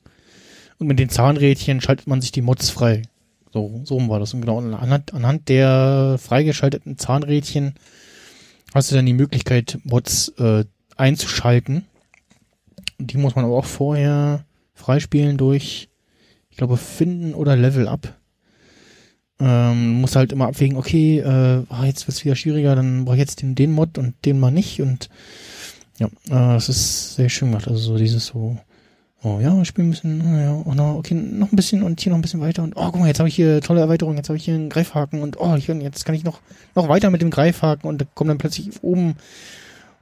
[0.78, 3.02] und mit den Zahnrädchen schaltet man sich die Mods frei.
[3.52, 4.34] So, so war das.
[4.34, 7.75] Und genau anhand, anhand der freigeschalteten Zahnrädchen
[8.73, 10.65] hast du dann die Möglichkeit, Mods äh,
[10.97, 11.86] einzuschalten.
[13.00, 14.44] Die muss man aber auch vorher
[14.75, 15.89] freispielen durch,
[16.50, 18.15] ich glaube, finden oder Level Up.
[19.41, 23.20] Ähm, muss halt immer abwägen, okay, äh, ah, jetzt wird's wieder schwieriger, dann brauche ich
[23.20, 25.08] jetzt den, den Mod und den mal nicht und
[25.99, 27.68] ja, äh, das ist sehr schön gemacht.
[27.68, 28.57] Also so dieses so,
[29.23, 32.00] oh ja, ich spiele ein bisschen, oh ja, oh no, okay, noch ein bisschen und
[32.00, 34.17] hier noch ein bisschen weiter und oh, guck mal, jetzt habe ich hier tolle Erweiterung,
[34.17, 36.41] jetzt habe ich hier einen Greifhaken und oh, ich, jetzt kann ich noch,
[36.75, 39.17] noch weiter mit dem Greifhaken und da kommt dann plötzlich oben,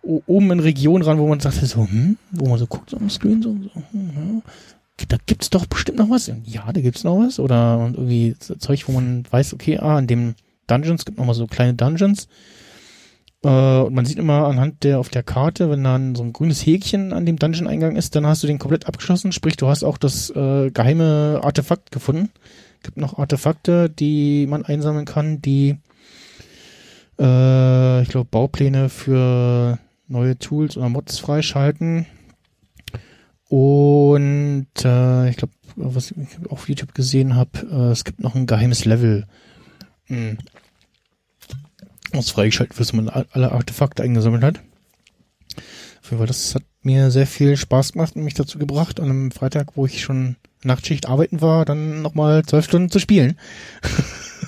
[0.03, 3.11] oben in Region ran, wo man sagt so, hm, wo man so guckt so am
[3.11, 4.43] Screen so, so hm, ja,
[5.09, 6.31] da gibt's doch bestimmt noch was.
[6.45, 7.39] Ja, da gibt's noch was.
[7.39, 10.35] Oder irgendwie Zeug, wo man weiß, okay, ah, in dem
[10.67, 12.29] Dungeons gibt noch mal so kleine Dungeons.
[13.45, 16.65] Äh, und man sieht immer anhand der auf der Karte, wenn dann so ein grünes
[16.65, 19.33] Häkchen an dem Dungeon-Eingang ist, dann hast du den komplett abgeschlossen.
[19.33, 22.31] Sprich, du hast auch das äh, geheime Artefakt gefunden.
[22.83, 25.77] Gibt noch Artefakte, die man einsammeln kann, die
[27.19, 32.07] äh, ich glaube Baupläne für neue Tools oder Mods freischalten.
[33.49, 36.17] Und äh, ich glaube, was ich
[36.49, 39.27] auf YouTube gesehen habe, äh, es gibt noch ein geheimes Level.
[40.07, 40.39] Hm.
[42.13, 44.61] Was freigeschaltet wird, wenn man alle Artefakte eingesammelt hat.
[46.03, 49.11] Auf jeden Fall, das hat mir sehr viel Spaß gemacht und mich dazu gebracht, an
[49.11, 53.39] einem Freitag, wo ich schon Nachtschicht arbeiten war, dann nochmal zwölf Stunden zu spielen.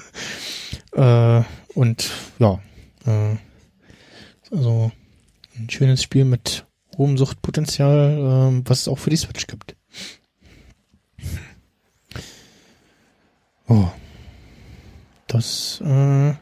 [0.93, 1.43] äh,
[1.75, 2.61] und ja,
[3.07, 3.37] äh,
[4.51, 4.93] also
[5.57, 6.65] ein schönes Spiel mit
[7.17, 9.77] Suchtpotenzial, ähm, was es auch für die Switch gibt.
[13.69, 13.89] Oh.
[15.27, 16.35] Das äh,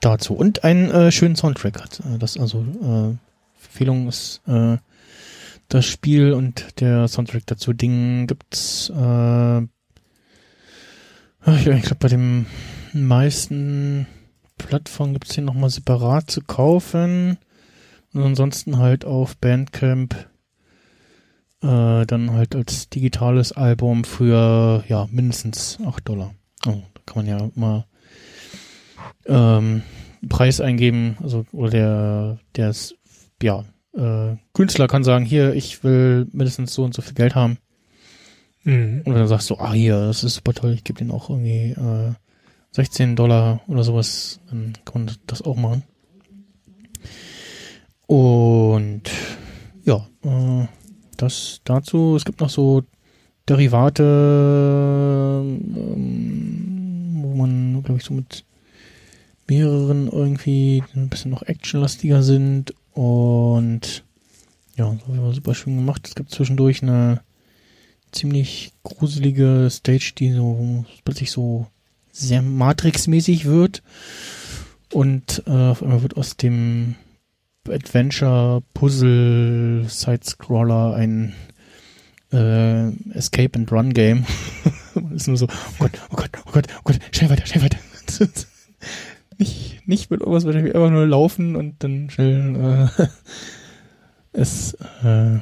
[0.00, 0.34] dazu.
[0.34, 2.00] Und einen äh, schönen Soundtrack hat.
[2.00, 3.16] Äh, Das also äh,
[3.74, 4.76] Empfehlung ist äh,
[5.68, 7.72] das Spiel und der Soundtrack dazu.
[7.72, 9.62] Ding gibt's äh,
[11.46, 12.46] ich, glaube bei den
[12.92, 14.06] meisten
[14.56, 17.38] Plattformen gibt's den nochmal separat zu kaufen.
[18.14, 20.14] Und ansonsten halt auf Bandcamp
[21.62, 26.34] äh, dann halt als digitales Album für ja mindestens 8 Dollar.
[26.66, 27.86] Oh, da kann man ja immer
[29.26, 29.82] ähm,
[30.28, 32.96] Preis eingeben, also oder der der ist,
[33.42, 33.64] ja
[33.96, 37.58] äh, Künstler kann sagen, hier ich will mindestens so und so viel Geld haben.
[38.62, 39.02] Mhm.
[39.04, 41.70] Und dann sagst du, ah hier, das ist super toll, ich gebe den auch irgendwie
[41.72, 42.12] äh,
[42.72, 45.82] 16 Dollar oder sowas, dann kann man das auch machen.
[48.06, 49.02] Und
[49.84, 50.66] ja, äh,
[51.16, 52.16] das dazu.
[52.16, 52.82] Es gibt noch so
[53.48, 54.02] Derivate,
[55.76, 58.44] ähm, wo man, glaube ich, so mit
[59.46, 64.04] mehreren irgendwie ein bisschen noch actionlastiger sind und
[64.76, 66.08] ja, das war super schön gemacht.
[66.08, 67.20] Es gibt zwischendurch eine
[68.12, 71.66] ziemlich gruselige Stage, die so plötzlich so
[72.12, 73.82] sehr Matrix-mäßig wird
[74.92, 76.94] und äh, auf einmal wird aus dem
[77.68, 81.34] Adventure Puzzle Side-Scroller ein
[82.32, 84.26] äh, Escape and Run Game.
[85.14, 87.78] ist nur so, oh Gott, oh Gott, oh Gott, oh Gott, schnell weiter, schnell weiter.
[89.38, 93.06] nicht, nicht mit irgendwas, wahrscheinlich einfach nur laufen und dann schnell äh,
[94.32, 95.38] es äh,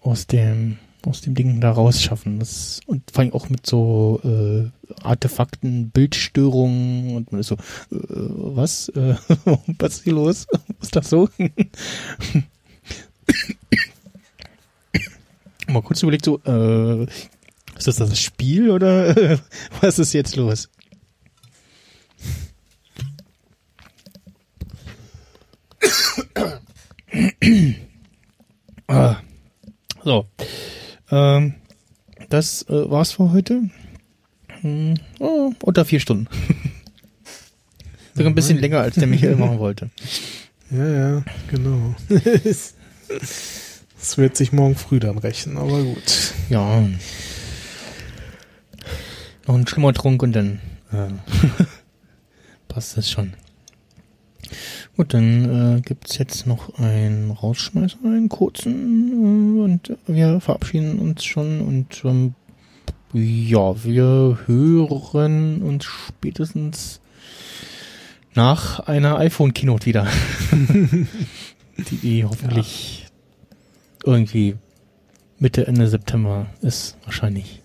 [0.00, 2.38] aus dem aus dem Ding da rausschaffen.
[2.38, 4.70] Das, und vor allem auch mit so äh,
[5.02, 7.58] Artefakten, Bildstörungen und man ist so, äh,
[7.90, 8.88] was?
[8.90, 9.16] Äh,
[9.78, 10.46] was ist hier los?
[10.80, 11.28] ist das so?
[15.66, 17.04] Mal kurz überlegt, so, äh,
[17.76, 19.38] ist das das Spiel oder äh,
[19.80, 20.68] was ist jetzt los?
[28.88, 29.16] ah.
[30.04, 30.26] So.
[31.10, 31.54] Ähm,
[32.30, 33.70] das äh, war's für heute.
[34.60, 36.28] Hm, oh, unter vier Stunden.
[38.14, 39.90] Sogar ein bisschen länger, als der Michael machen wollte.
[40.70, 41.94] Ja, ja, genau.
[44.00, 46.34] Es wird sich morgen früh dann rächen, aber gut.
[46.48, 46.82] Ja.
[49.46, 50.60] Noch ein Schlimmertrunk und dann
[50.90, 51.08] äh,
[52.66, 53.34] passt das schon.
[54.96, 61.24] Gut, dann äh, gibt's jetzt noch einen Rausschmeißer, einen kurzen, äh, und wir verabschieden uns
[61.24, 62.34] schon und ähm,
[63.12, 67.00] ja, wir hören uns spätestens
[68.34, 70.06] nach einer iPhone-Keynote wieder.
[71.90, 73.06] die, die hoffentlich
[74.04, 74.56] irgendwie
[75.38, 77.62] Mitte, Ende September ist wahrscheinlich.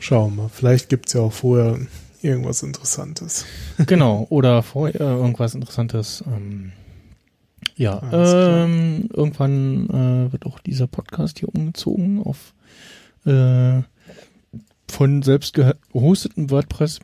[0.00, 0.48] Schauen wir mal.
[0.48, 1.78] Vielleicht gibt's ja auch vorher
[2.24, 3.44] irgendwas Interessantes.
[3.86, 6.22] Genau, oder vorher irgendwas Interessantes.
[6.26, 6.72] Ähm,
[7.76, 12.54] ja, ähm, irgendwann äh, wird auch dieser Podcast hier umgezogen auf
[13.26, 13.82] äh,
[14.88, 17.00] von selbst geho- gehosteten WordPress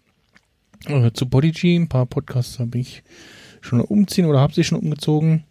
[0.86, 1.76] äh, zu Podigy.
[1.76, 3.02] Ein paar Podcasts habe ich
[3.60, 5.44] schon umziehen oder habe sie schon umgezogen.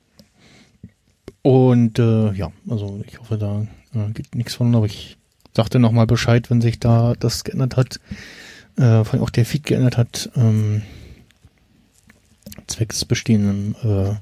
[1.42, 5.18] Und äh, ja, also ich hoffe, da äh, geht nichts von, aber ich
[5.56, 8.00] sagte nochmal Bescheid, wenn sich da das geändert hat,
[8.78, 10.84] äh, vor allem auch der Feed geändert hat, ähm,
[12.68, 14.16] zwecks bestehenden äh,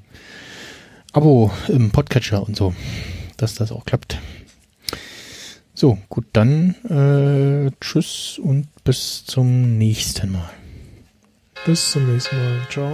[1.14, 2.74] Abo im Podcatcher und so,
[3.38, 4.20] dass das auch klappt.
[5.74, 10.50] So, gut, dann äh, tschüss und bis zum nächsten Mal.
[11.66, 12.68] Bis zum nächsten Mal.
[12.70, 12.94] Ciao.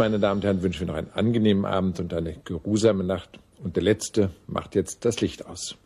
[0.00, 3.38] Meine Damen und Herren, wünschen wir noch einen angenehmen Abend und eine geruhsame Nacht.
[3.62, 5.76] Und der Letzte macht jetzt das Licht aus.